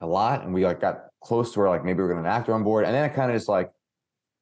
a 0.01 0.08
lot 0.08 0.43
and 0.43 0.53
we 0.53 0.66
like 0.66 0.82
got 0.82 1.05
close 1.24 1.53
to 1.53 1.60
where 1.60 1.70
like 1.70 1.86
maybe 1.86 1.97
we 1.99 2.03
are 2.03 2.10
gonna 2.10 2.20
an 2.20 2.26
actor 2.26 2.53
on 2.53 2.64
board 2.64 2.86
and 2.86 2.93
then 2.93 3.10
it 3.10 3.14
kind 3.14 3.32
of 3.32 3.38
just 3.38 3.47
like 3.47 3.72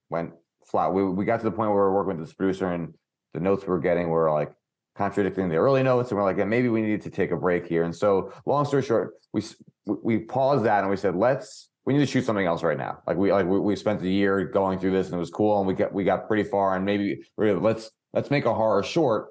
went 0.09 0.33
flat. 0.65 0.93
We 0.93 1.03
we 1.05 1.25
got 1.25 1.37
to 1.37 1.43
the 1.43 1.51
point 1.51 1.71
where 1.71 1.85
we 1.85 1.91
we're 1.91 1.93
working 1.93 2.17
with 2.17 2.27
this 2.27 2.33
producer 2.35 2.71
and 2.71 2.93
the 3.33 3.39
notes 3.39 3.63
we 3.63 3.69
were 3.69 3.79
getting 3.79 4.09
were 4.09 4.31
like 4.31 4.51
contradicting 4.97 5.49
the 5.49 5.57
early 5.57 5.83
notes 5.83 6.09
and 6.09 6.17
we're 6.17 6.23
like 6.23 6.37
yeah, 6.37 6.45
maybe 6.45 6.69
we 6.69 6.81
need 6.81 7.01
to 7.03 7.09
take 7.11 7.31
a 7.31 7.37
break 7.37 7.67
here. 7.67 7.83
And 7.83 7.95
so 7.95 8.33
long 8.45 8.65
story 8.65 8.81
short 8.81 9.13
we- 9.31 9.43
we 9.85 10.19
paused 10.19 10.65
that 10.65 10.79
and 10.79 10.89
we 10.89 10.97
said 10.97 11.15
let's 11.15 11.69
we 11.85 11.93
need 11.93 11.99
to 11.99 12.05
shoot 12.05 12.25
something 12.25 12.45
else 12.45 12.63
right 12.63 12.77
now. 12.77 12.99
Like 13.05 13.17
we 13.17 13.31
like 13.31 13.45
we, 13.45 13.59
we 13.59 13.75
spent 13.75 14.01
the 14.01 14.11
year 14.11 14.43
going 14.45 14.79
through 14.79 14.91
this 14.91 15.07
and 15.07 15.15
it 15.15 15.19
was 15.19 15.29
cool 15.29 15.59
and 15.59 15.67
we 15.67 15.73
got 15.73 15.93
we 15.93 16.03
got 16.03 16.27
pretty 16.27 16.43
far 16.43 16.75
and 16.75 16.83
maybe 16.83 17.21
we're- 17.37 17.53
let's 17.53 17.91
let's 18.13 18.31
make 18.31 18.45
a 18.45 18.53
horror 18.53 18.81
short 18.83 19.29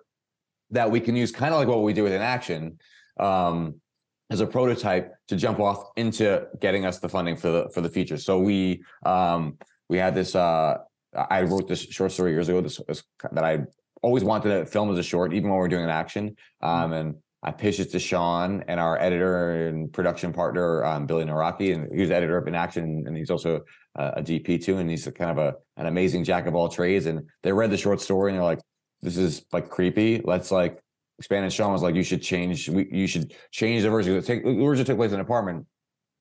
that 0.71 0.91
we 0.91 1.01
can 1.01 1.17
use 1.17 1.31
kind 1.33 1.53
of 1.53 1.59
like 1.59 1.69
what 1.69 1.83
we 1.83 1.93
do 1.93 2.05
with 2.05 2.13
In 2.13 2.23
Action 2.23 2.79
um 3.19 3.81
as 4.31 4.41
a 4.41 4.47
prototype 4.47 5.13
to 5.29 5.37
jump 5.37 5.61
off 5.61 5.91
into 5.97 6.47
getting 6.61 6.87
us 6.87 6.99
the 6.99 7.09
funding 7.09 7.37
for 7.37 7.51
the 7.51 7.71
for 7.75 7.81
the 7.81 7.89
feature. 7.91 8.19
So 8.19 8.39
we 8.39 8.83
um 9.05 9.59
we 9.89 9.99
had 9.99 10.15
this 10.15 10.35
uh 10.35 10.79
I 11.13 11.43
wrote 11.43 11.69
this 11.69 11.81
short 11.81 12.13
story 12.13 12.33
years 12.33 12.49
ago 12.49 12.61
this, 12.61 12.81
this 12.87 13.03
that 13.33 13.45
I 13.45 13.65
always 14.03 14.23
wanted 14.23 14.51
to 14.51 14.67
film 14.67 14.91
as 14.93 14.99
a 14.99 15.03
short 15.03 15.33
even 15.33 15.51
when 15.51 15.59
we're 15.59 15.69
doing 15.69 15.85
In 15.85 15.91
Action 15.91 16.37
um 16.61 16.93
and 16.93 17.15
I 17.45 17.51
pitched 17.51 17.79
it 17.79 17.91
to 17.91 17.99
Sean 17.99 18.65
and 18.69 18.81
our 18.81 18.99
editor 18.99 19.69
and 19.69 19.93
production 19.93 20.33
partner, 20.33 20.83
um, 20.83 21.05
Billy 21.05 21.25
Naraki, 21.25 21.75
and 21.75 21.95
he's 21.95 22.09
the 22.09 22.17
editor 22.17 22.39
of 22.39 22.49
In 22.49 22.55
Action, 22.55 23.05
and 23.07 23.15
he's 23.15 23.31
also 23.31 23.61
uh, 23.97 24.13
a 24.17 24.23
DP 24.23 24.65
too, 24.65 24.79
and 24.79 24.89
he's 24.89 25.07
a 25.07 25.13
kind 25.13 25.31
of 25.31 25.37
a 25.37 25.55
an 25.77 25.87
amazing 25.87 26.25
jack 26.25 26.47
of 26.47 26.55
all 26.55 26.71
trades. 26.71 27.05
And 27.05 27.29
they 27.43 27.53
read 27.53 27.71
the 27.71 27.77
short 27.77 28.01
story 28.01 28.31
and 28.31 28.39
they're 28.39 28.45
like, 28.45 28.61
"This 29.03 29.19
is 29.19 29.45
like 29.53 29.69
creepy. 29.69 30.23
Let's 30.25 30.51
like 30.51 30.81
expand." 31.19 31.45
And 31.45 31.53
Sean 31.53 31.71
was 31.71 31.83
like, 31.83 31.95
"You 31.95 32.03
should 32.03 32.23
change. 32.23 32.67
We, 32.71 32.89
you 32.91 33.07
should 33.07 33.35
change 33.51 33.83
the 33.83 33.91
version. 33.91 34.21
Take 34.23 34.43
the 34.43 34.55
version 34.55 34.87
took 34.87 34.97
place 34.97 35.11
in 35.11 35.17
an 35.17 35.21
apartment. 35.21 35.67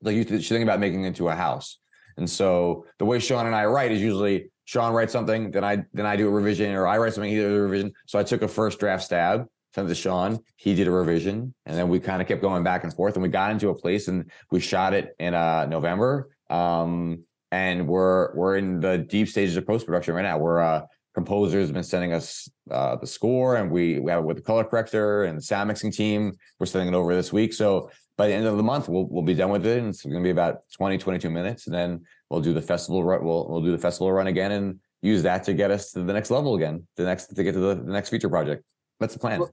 Like 0.01 0.17
you 0.17 0.23
should 0.23 0.43
think 0.43 0.63
about 0.63 0.81
making 0.81 1.05
it 1.05 1.07
into 1.07 1.29
a 1.29 1.35
house." 1.35 1.79
And 2.17 2.29
so 2.29 2.85
the 2.99 3.05
way 3.05 3.19
Sean 3.19 3.45
and 3.45 3.55
I 3.55 3.65
write 3.65 3.93
is 3.93 4.01
usually 4.01 4.51
Sean 4.65 4.93
writes 4.93 5.13
something, 5.13 5.51
then 5.51 5.63
I 5.63 5.85
then 5.93 6.05
I 6.05 6.17
do 6.17 6.27
a 6.27 6.31
revision, 6.31 6.73
or 6.73 6.85
I 6.85 6.97
write 6.97 7.13
something, 7.13 7.31
he 7.31 7.37
did 7.37 7.49
a 7.49 7.61
revision. 7.61 7.93
So 8.07 8.19
I 8.19 8.23
took 8.23 8.41
a 8.41 8.47
first 8.49 8.81
draft 8.81 9.03
stab 9.03 9.47
sent 9.73 9.87
to 9.87 9.95
Sean. 9.95 10.39
He 10.55 10.75
did 10.75 10.87
a 10.87 10.91
revision, 10.91 11.53
and 11.65 11.77
then 11.77 11.89
we 11.89 11.99
kind 11.99 12.21
of 12.21 12.27
kept 12.27 12.41
going 12.41 12.63
back 12.63 12.83
and 12.83 12.93
forth. 12.93 13.15
And 13.15 13.23
we 13.23 13.29
got 13.29 13.51
into 13.51 13.69
a 13.69 13.75
place, 13.75 14.07
and 14.07 14.29
we 14.51 14.59
shot 14.59 14.93
it 14.93 15.15
in 15.19 15.33
uh, 15.33 15.65
November. 15.65 16.29
Um, 16.49 17.23
and 17.51 17.87
we're 17.87 18.35
we're 18.35 18.57
in 18.57 18.79
the 18.79 18.97
deep 18.97 19.27
stages 19.27 19.55
of 19.57 19.67
post 19.67 19.85
production 19.85 20.15
right 20.15 20.23
now. 20.23 20.37
We're 20.37 20.61
uh, 20.61 20.81
composers 21.13 21.67
have 21.67 21.73
been 21.73 21.83
sending 21.83 22.13
us 22.13 22.49
uh, 22.71 22.95
the 22.95 23.07
score, 23.07 23.57
and 23.57 23.71
we 23.71 23.99
we 23.99 24.11
have 24.11 24.21
it 24.21 24.25
with 24.25 24.37
the 24.37 24.43
color 24.43 24.63
corrector 24.63 25.25
and 25.25 25.37
the 25.37 25.41
sound 25.41 25.67
mixing 25.67 25.91
team. 25.91 26.33
We're 26.59 26.65
sending 26.65 26.93
it 26.93 26.97
over 26.97 27.13
this 27.15 27.31
week. 27.31 27.53
So 27.53 27.91
by 28.17 28.27
the 28.27 28.33
end 28.33 28.45
of 28.45 28.57
the 28.57 28.63
month, 28.63 28.89
we'll 28.89 29.07
we'll 29.07 29.23
be 29.23 29.35
done 29.35 29.51
with 29.51 29.65
it, 29.65 29.79
and 29.79 29.89
it's 29.89 30.03
going 30.03 30.15
to 30.15 30.23
be 30.23 30.31
about 30.31 30.61
20, 30.77 30.97
22 30.97 31.29
minutes, 31.29 31.67
and 31.67 31.75
then 31.75 32.01
we'll 32.29 32.41
do 32.41 32.53
the 32.53 32.61
festival 32.61 33.03
run. 33.03 33.23
We'll 33.23 33.47
we'll 33.49 33.61
do 33.61 33.71
the 33.71 33.77
festival 33.77 34.11
run 34.11 34.27
again 34.27 34.51
and 34.51 34.79
use 35.01 35.23
that 35.23 35.43
to 35.43 35.53
get 35.53 35.69
us 35.69 35.91
to 35.91 36.01
the 36.01 36.13
next 36.13 36.31
level 36.31 36.55
again, 36.55 36.87
the 36.95 37.03
next 37.03 37.27
to 37.27 37.43
get 37.43 37.53
to 37.53 37.59
the, 37.59 37.75
the 37.75 37.91
next 37.91 38.09
feature 38.09 38.29
project. 38.29 38.63
That's 38.99 39.13
the 39.13 39.19
plan. 39.19 39.39
Well, 39.41 39.51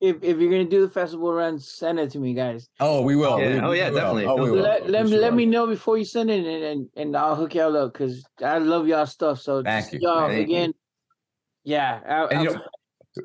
if 0.00 0.16
if 0.22 0.38
you're 0.38 0.50
gonna 0.50 0.64
do 0.64 0.82
the 0.86 0.90
festival 0.92 1.32
run, 1.32 1.58
send 1.58 1.98
it 1.98 2.10
to 2.12 2.18
me, 2.18 2.34
guys. 2.34 2.68
Oh, 2.80 3.02
we 3.02 3.16
will. 3.16 3.40
Yeah. 3.40 3.54
We- 3.54 3.60
Oh, 3.60 3.70
we 3.70 3.78
yeah, 3.78 3.90
will. 3.90 3.96
definitely. 3.96 4.26
Oh, 4.26 4.36
we 4.36 4.50
will. 4.52 4.62
Let, 4.62 4.88
let, 4.88 5.04
For 5.04 5.10
me 5.10 5.16
let 5.18 5.34
me 5.34 5.46
know 5.46 5.66
before 5.66 5.98
you 5.98 6.04
send 6.04 6.30
it, 6.30 6.44
and 6.46 6.64
and, 6.64 6.88
and 6.96 7.16
I'll 7.16 7.34
hook 7.34 7.54
y'all 7.54 7.76
up 7.76 7.92
because 7.92 8.24
I 8.44 8.58
love 8.58 8.86
y'all 8.86 9.06
stuff. 9.06 9.40
So 9.40 9.62
Thank 9.62 9.84
just 9.86 9.94
you. 9.94 10.00
y'all 10.02 10.28
Thank 10.28 10.48
you. 10.48 10.54
again. 10.56 10.74
Yeah, 11.64 12.00
I, 12.06 12.24
And 12.34 12.44
you 12.44 12.50
know, 12.54 12.60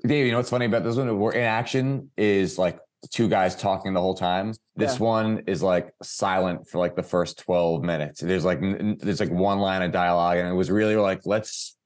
Dave, 0.06 0.26
you 0.26 0.32
know 0.32 0.40
what's 0.40 0.50
funny 0.50 0.66
about 0.66 0.84
this 0.84 0.96
one? 0.96 1.18
We're 1.20 1.32
in 1.34 1.44
action 1.44 2.10
is 2.18 2.58
like 2.58 2.80
two 3.12 3.30
guys 3.30 3.56
talking 3.56 3.94
the 3.94 4.02
whole 4.02 4.16
time. 4.16 4.54
This 4.76 4.98
Yeah. 5.00 5.06
one 5.06 5.44
is 5.46 5.62
like 5.62 5.94
silent 6.02 6.68
for 6.68 6.80
like 6.80 6.96
the 6.96 7.04
first 7.04 7.38
12 7.40 7.84
minutes. 7.84 8.20
There's 8.20 8.44
like 8.44 8.58
n- 8.58 8.76
n- 8.80 8.98
there's 9.00 9.20
like 9.20 9.30
one 9.32 9.60
line 9.60 9.82
of 9.84 9.92
dialogue, 9.92 10.38
and 10.38 10.48
it 10.48 10.54
was 10.54 10.72
really 10.72 10.96
like 10.96 11.22
let's 11.26 11.78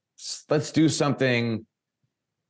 let's 0.49 0.71
do 0.71 0.87
something 0.89 1.65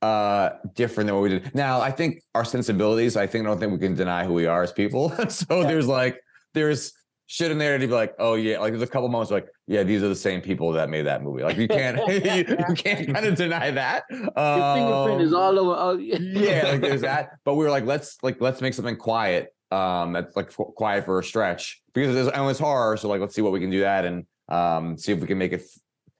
uh 0.02 0.50
different 0.74 1.06
than 1.08 1.16
what 1.16 1.22
we 1.22 1.28
did. 1.30 1.54
Now, 1.54 1.80
I 1.80 1.90
think 1.90 2.22
our 2.34 2.44
sensibilities, 2.44 3.16
I 3.16 3.26
think 3.26 3.44
I 3.44 3.48
don't 3.48 3.58
think 3.58 3.72
we 3.72 3.78
can 3.78 3.94
deny 3.94 4.24
who 4.24 4.32
we 4.34 4.46
are 4.46 4.62
as 4.62 4.72
people. 4.72 5.10
so 5.28 5.62
there's 5.64 5.86
like 5.86 6.20
there's 6.54 6.92
shit 7.26 7.50
in 7.50 7.58
there 7.58 7.76
to 7.76 7.86
be 7.86 7.92
like, 7.92 8.14
oh 8.18 8.34
yeah, 8.34 8.58
like 8.58 8.72
there's 8.72 8.82
a 8.82 8.86
couple 8.86 9.08
moments 9.08 9.30
like, 9.30 9.46
yeah, 9.66 9.82
these 9.82 10.02
are 10.02 10.08
the 10.08 10.14
same 10.16 10.40
people 10.40 10.72
that 10.72 10.88
made 10.88 11.02
that 11.02 11.22
movie. 11.22 11.42
Like 11.42 11.56
you 11.56 11.68
can't 11.68 11.96
you, 12.08 12.56
you 12.68 12.74
can't 12.74 13.12
kind 13.12 13.26
of 13.26 13.34
deny 13.34 13.70
that. 13.70 14.04
your 14.10 14.18
fingerprint 14.18 15.22
is 15.22 15.32
Um, 15.34 15.40
all 15.40 15.58
over. 15.58 15.74
Oh, 15.78 15.96
yeah, 15.98 16.68
like 16.68 16.80
there's 16.80 17.02
that. 17.02 17.30
But 17.44 17.54
we 17.54 17.64
were 17.64 17.70
like, 17.70 17.84
let's 17.84 18.16
like 18.22 18.40
let's 18.40 18.60
make 18.60 18.74
something 18.74 18.96
quiet. 18.96 19.54
Um, 19.70 20.14
that's 20.14 20.34
like 20.34 20.50
quiet 20.54 21.04
for 21.04 21.18
a 21.18 21.24
stretch 21.24 21.82
because 21.92 22.16
it's, 22.16 22.34
and 22.34 22.48
it's 22.50 22.58
horror. 22.58 22.96
So 22.96 23.08
like, 23.08 23.20
let's 23.20 23.34
see 23.34 23.42
what 23.42 23.52
we 23.52 23.60
can 23.60 23.68
do 23.68 23.80
that 23.80 24.06
and 24.06 24.24
um, 24.48 24.96
see 24.96 25.12
if 25.12 25.20
we 25.20 25.26
can 25.26 25.36
make 25.36 25.52
it 25.52 25.62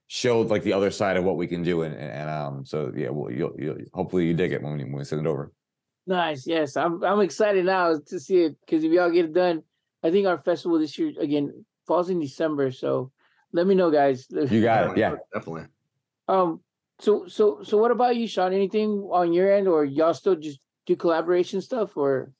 f- 0.09 0.15
show 0.15 0.41
like 0.41 0.63
the 0.63 0.73
other 0.73 0.91
side 0.91 1.17
of 1.17 1.25
what 1.25 1.37
we 1.37 1.47
can 1.47 1.63
do. 1.63 1.83
And, 1.83 1.95
and 1.95 2.31
um, 2.31 2.65
so 2.65 2.93
yeah, 2.95 3.11
well, 3.11 3.31
you'll, 3.31 3.55
you'll 3.59 3.79
hopefully 3.93 4.27
you 4.27 4.35
dig 4.35 4.53
it 4.53 4.63
when 4.63 4.77
we, 4.77 4.85
when 4.85 4.95
we 4.95 5.05
send 5.05 5.27
it 5.27 5.29
over. 5.29 5.53
Nice. 6.07 6.47
Yes, 6.47 6.77
I'm 6.77 7.05
I'm 7.05 7.21
excited 7.21 7.67
now 7.67 7.99
to 8.07 8.21
see 8.21 8.39
it 8.45 8.57
because 8.61 8.83
if 8.83 8.93
y'all 8.93 9.11
get 9.11 9.27
it 9.27 9.35
done, 9.35 9.63
I 10.03 10.11
think 10.11 10.27
our 10.27 10.39
festival 10.39 10.79
this 10.79 10.99
year 10.99 11.13
again 11.21 11.65
falls 11.87 12.09
in 12.09 12.19
December. 12.19 12.71
So 12.71 13.13
let 13.53 13.67
me 13.67 13.75
know, 13.75 13.91
guys. 13.91 14.27
You 14.51 14.63
got 14.63 14.93
it. 14.93 14.99
Yeah. 14.99 15.17
definitely. 15.35 15.67
Um. 16.27 16.61
So 17.01 17.27
so 17.29 17.63
so 17.63 17.77
what 17.77 17.91
about 17.91 18.17
you, 18.17 18.27
Sean? 18.27 18.55
Anything 18.55 19.09
on 19.13 19.35
your 19.35 19.53
end, 19.53 19.69
or 19.69 19.85
y'all 19.85 20.15
still 20.15 20.35
just 20.35 20.61
do 20.87 20.97
collaboration 20.97 21.61
stuff, 21.61 21.97
or 21.97 22.33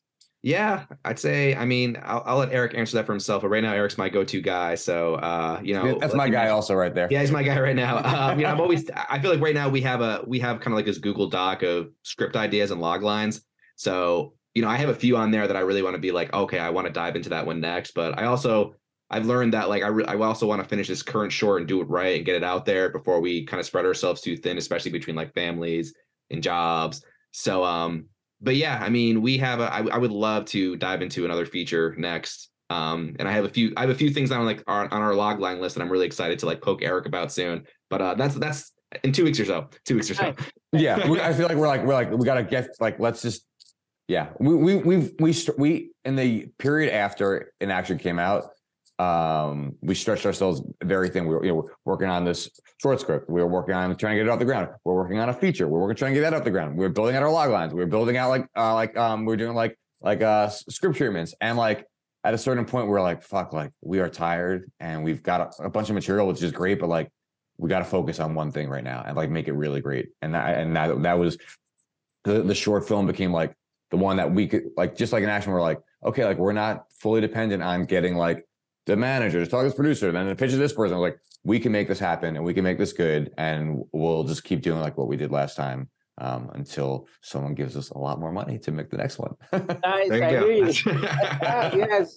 Yeah, 0.43 0.85
I'd 1.05 1.19
say. 1.19 1.55
I 1.57 1.65
mean, 1.65 1.99
I'll, 2.03 2.23
I'll 2.25 2.37
let 2.39 2.53
Eric 2.53 2.75
answer 2.75 2.97
that 2.97 3.07
for 3.07 3.13
himself. 3.13 3.43
But 3.43 3.49
right 3.49 3.63
now, 3.63 3.73
Eric's 3.73 3.99
my 3.99 4.09
go-to 4.09 4.41
guy. 4.41 4.77
So, 4.77 5.17
uh, 5.17 5.61
you 5.63 5.75
know, 5.75 5.99
that's 5.99 6.15
my 6.15 6.29
guy 6.29 6.49
also 6.49 6.75
right 6.75 6.95
there. 6.95 7.09
Yeah, 7.11 7.21
he's 7.21 7.33
my 7.33 7.43
guy 7.43 7.59
right 7.61 7.77
now. 7.77 7.99
Um, 8.19 8.39
you 8.39 8.45
know, 8.45 8.53
I'm 8.53 8.61
always. 8.61 8.89
I 8.91 9.19
feel 9.19 9.31
like 9.31 9.41
right 9.41 9.55
now 9.55 9.69
we 9.69 9.81
have 9.83 10.01
a 10.01 10.25
we 10.27 10.39
have 10.41 10.61
kind 10.61 10.73
of 10.73 10.77
like 10.77 10.87
this 10.87 10.99
Google 10.99 11.29
Doc 11.29 11.63
of 11.63 11.89
script 12.03 12.37
ideas 12.37 12.71
and 12.71 12.81
log 12.81 13.03
lines. 13.03 13.43
So, 13.77 14.35
you 14.55 14.63
know, 14.63 14.69
I 14.69 14.77
have 14.77 14.89
a 14.89 14.95
few 14.95 15.17
on 15.17 15.31
there 15.31 15.47
that 15.47 15.57
I 15.57 15.61
really 15.61 15.83
want 15.83 15.95
to 15.95 16.01
be 16.01 16.11
like, 16.11 16.33
okay, 16.33 16.59
I 16.59 16.71
want 16.71 16.87
to 16.87 16.93
dive 16.93 17.17
into 17.17 17.29
that 17.31 17.47
one 17.47 17.61
next. 17.61 17.93
But 17.93 18.19
I 18.19 18.25
also 18.25 18.75
I've 19.11 19.27
learned 19.27 19.55
that 19.55 19.69
like 19.69 19.83
I 19.83 19.89
re- 19.89 20.05
I 20.05 20.17
also 20.17 20.47
want 20.47 20.63
to 20.63 20.69
finish 20.69 20.89
this 20.89 21.03
current 21.03 21.33
short 21.33 21.61
and 21.61 21.69
do 21.69 21.81
it 21.81 21.89
right 21.89 22.17
and 22.17 22.27
get 22.27 22.37
it 22.37 22.45
out 22.45 22.65
there 22.65 22.91
before 22.91 23.21
we 23.21 23.45
kind 23.45 23.61
of 23.61 23.67
spread 23.67 23.85
ourselves 23.85 24.21
too 24.21 24.37
thin, 24.37 24.59
especially 24.59 24.91
between 24.91 25.17
like 25.17 25.35
families 25.35 25.95
and 26.31 26.43
jobs. 26.43 27.03
So, 27.33 27.65
um, 27.65 28.07
but 28.41 28.57
yeah, 28.57 28.79
I 28.83 28.89
mean, 28.89 29.23
we 29.23 29.39
have 29.39 29.61
a. 29.61 29.73
I, 29.73 29.87
I 29.87 29.99
would 29.99 30.13
love 30.13 30.45
to 30.47 30.77
dive 30.77 31.03
into 31.03 31.25
another 31.25 31.47
feature 31.47 31.95
next. 31.99 32.51
Um, 32.71 33.17
and 33.19 33.27
I 33.27 33.33
have 33.33 33.45
a 33.45 33.49
few. 33.49 33.73
I 33.77 33.83
have 33.83 33.91
a 33.91 33.95
few 33.95 34.11
things 34.11 34.31
on 34.31 34.45
like 34.45 34.63
on, 34.67 34.89
on 34.89 35.03
our 35.03 35.15
log 35.15 35.41
line 35.41 35.61
list 35.61 35.75
that 35.75 35.83
I'm 35.83 35.91
really 35.91 36.07
excited 36.07 36.39
to 36.41 36.47
like 36.47 36.61
poke 36.61 36.83
Eric 36.83 37.07
about 37.07 37.33
soon. 37.33 37.65
But 37.91 38.03
uh, 38.03 38.15
that's 38.15 38.35
that's 38.35 38.73
in 39.03 39.13
two 39.13 39.25
weeks 39.25 39.41
or 39.41 39.45
so. 39.45 39.69
Two 39.85 39.95
weeks 39.97 40.11
or 40.11 40.15
so. 40.15 40.35
Yeah 40.73 41.09
we, 41.09 41.19
i 41.19 41.33
feel 41.33 41.49
like 41.49 41.57
we're 41.57 41.67
like 41.67 41.83
we're 41.83 41.95
like 41.95 42.11
we 42.11 42.27
gotta 42.27 42.43
get 42.43 42.69
like 42.79 43.01
let's 43.01 43.23
just 43.23 43.47
yeah 44.07 44.29
we 44.39 44.55
we 44.55 44.77
we've 44.77 45.13
we 45.19 45.35
we 45.57 45.91
in 46.05 46.15
the 46.15 46.49
period 46.59 46.93
after 46.93 47.53
In 47.61 47.71
Action 47.71 47.99
came 47.99 48.19
out 48.19 48.51
um 48.99 49.77
we 49.81 49.95
stretched 49.95 50.27
ourselves 50.27 50.61
very 50.83 51.09
thin 51.09 51.27
we 51.27 51.35
were 51.35 51.45
you 51.45 51.53
know 51.53 51.69
working 51.85 52.09
on 52.09 52.25
this 52.25 52.51
short 52.81 53.01
script. 53.01 53.29
We 53.29 53.41
were 53.41 53.49
working 53.49 53.75
on 53.75 53.95
trying 53.97 54.17
to 54.17 54.25
get 54.25 54.29
it 54.29 54.31
off 54.31 54.39
the 54.39 54.45
ground. 54.45 54.69
We're 54.85 54.95
working 54.95 55.19
on 55.19 55.29
a 55.29 55.35
feature. 55.35 55.69
We're 55.69 55.81
working 55.81 55.97
trying 55.97 56.15
to 56.15 56.21
get 56.21 56.31
that 56.31 56.37
off 56.37 56.45
the 56.45 56.51
ground. 56.51 56.77
We 56.77 56.85
are 56.87 56.91
building 56.91 57.17
out 57.17 57.23
our 57.23 57.31
log 57.31 57.51
lines. 57.51 57.75
We 57.75 57.83
are 57.83 57.87
building 57.87 58.17
out 58.17 58.29
like 58.29 58.47
uh 58.57 58.75
like 58.75 58.97
um 58.97 59.25
we 59.25 59.35
are 59.35 59.37
doing 59.37 59.55
like 59.55 59.79
like 60.01 60.23
uh 60.23 60.49
script 60.49 60.97
treatments. 60.97 61.35
And 61.41 61.59
like 61.59 61.87
at 62.25 62.35
a 62.35 62.39
certain 62.39 62.65
point 62.65 62.89
we're 62.89 63.01
like 63.01 63.23
fuck 63.23 63.53
like 63.53 63.73
we 63.81 64.01
are 64.01 64.09
tired 64.09 64.71
and 64.81 65.05
we've 65.05 65.23
got 65.23 65.41
a, 65.61 65.65
a 65.65 65.71
bunch 65.71 65.89
of 65.89 65.95
material 65.95 66.27
which 66.27 66.43
is 66.43 66.51
great 66.51 66.81
but 66.81 66.89
like 66.89 67.11
we 67.59 67.69
got 67.69 67.81
to 67.81 67.85
focus 67.85 68.21
on 68.21 68.35
one 68.35 68.53
thing 68.53 68.69
right 68.69 68.85
now 68.85 69.03
and 69.07 69.17
like 69.17 69.31
make 69.31 69.49
it 69.49 69.53
really 69.53 69.81
great. 69.81 70.11
And 70.23 70.35
that 70.35 70.59
and 70.59 70.75
that 70.77 71.03
that 71.03 71.19
was 71.19 71.39
the 72.25 72.43
the 72.43 72.55
short 72.55 72.89
film 72.89 73.07
became 73.07 73.33
like 73.33 73.55
the 73.91 73.97
one 73.97 74.17
that 74.19 74.33
we 74.33 74.47
could 74.47 74.71
like 74.77 74.97
just 74.97 75.13
like 75.13 75.23
In 75.23 75.29
Action. 75.29 75.53
We're 75.53 75.61
like 75.61 75.81
okay, 76.05 76.25
like 76.25 76.39
we're 76.39 76.53
not 76.53 76.85
fully 77.01 77.21
dependent 77.21 77.63
on 77.63 77.85
getting 77.85 78.15
like 78.17 78.47
the 78.89 78.97
manager 78.97 79.45
to 79.45 79.49
talk 79.49 79.61
to 79.61 79.67
this 79.67 79.75
producer, 79.75 80.09
and 80.09 80.17
then 80.17 80.27
the 80.27 80.35
pitch 80.35 80.53
of 80.53 80.59
this 80.59 80.73
person. 80.73 80.99
Like 80.99 81.21
we 81.45 81.61
can 81.61 81.71
make 81.71 81.87
this 81.87 81.99
happen 81.99 82.35
and 82.35 82.45
we 82.45 82.55
can 82.55 82.65
make 82.65 82.79
this 82.79 82.93
good, 82.93 83.33
and 83.39 83.85
we'll 83.93 84.25
just 84.25 84.43
keep 84.43 84.63
doing 84.63 84.81
like 84.81 84.97
what 84.97 85.07
we 85.07 85.17
did 85.17 85.31
last 85.31 85.57
time 85.57 85.89
um, 86.19 86.51
until 86.55 87.07
someone 87.23 87.55
gives 87.55 87.77
us 87.77 87.91
a 87.91 87.99
lot 87.99 88.19
more 88.19 88.33
money 88.33 88.59
to 88.59 88.73
make 88.73 88.91
the 88.91 88.97
next 88.97 89.19
one. 89.19 89.35
nice? 89.53 90.09
There 90.09 90.25
I 90.25 90.31
hear 90.31 90.51
you 90.51 90.67
you. 90.67 90.83
Ah, 91.43 91.71
yes. 91.75 92.17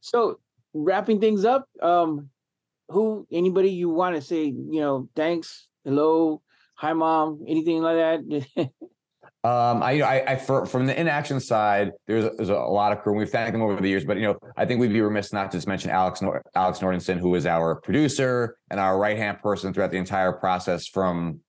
So 0.00 0.38
wrapping 0.72 1.20
things 1.20 1.44
up, 1.44 1.68
um, 1.82 2.30
who 2.88 3.26
anybody 3.32 3.70
you 3.70 3.90
want 3.90 4.14
to 4.16 4.22
say, 4.22 4.44
you 4.44 4.80
know, 4.80 5.08
thanks, 5.16 5.66
hello, 5.84 6.42
hi 6.74 6.92
mom, 6.92 7.44
anything 7.46 7.82
like 7.82 7.96
that? 7.96 8.70
Um, 9.44 9.82
I, 9.82 9.92
you 9.92 9.98
know, 10.00 10.06
I, 10.06 10.32
I 10.32 10.36
for, 10.36 10.66
from 10.66 10.86
the 10.86 10.98
In 10.98 11.08
Action 11.08 11.40
side, 11.40 11.90
there's, 12.06 12.28
there's 12.36 12.48
a 12.48 12.54
lot 12.54 12.92
of 12.92 13.02
crew. 13.02 13.12
and 13.12 13.18
We've 13.18 13.28
thanked 13.28 13.52
them 13.52 13.62
over 13.62 13.80
the 13.80 13.88
years, 13.88 14.04
but 14.04 14.16
you 14.16 14.22
know, 14.22 14.38
I 14.56 14.64
think 14.66 14.80
we'd 14.80 14.92
be 14.92 15.00
remiss 15.00 15.32
not 15.32 15.50
to 15.50 15.56
just 15.56 15.66
mention 15.66 15.90
Alex 15.90 16.22
Nor- 16.22 16.42
Alex 16.54 16.78
Nordenson, 16.78 17.18
who 17.18 17.34
is 17.34 17.44
our 17.44 17.80
producer 17.80 18.56
and 18.70 18.78
our 18.78 18.96
right 18.98 19.16
hand 19.16 19.40
person 19.40 19.74
throughout 19.74 19.90
the 19.90 19.96
entire 19.96 20.32
process, 20.32 20.86
from 20.86 21.40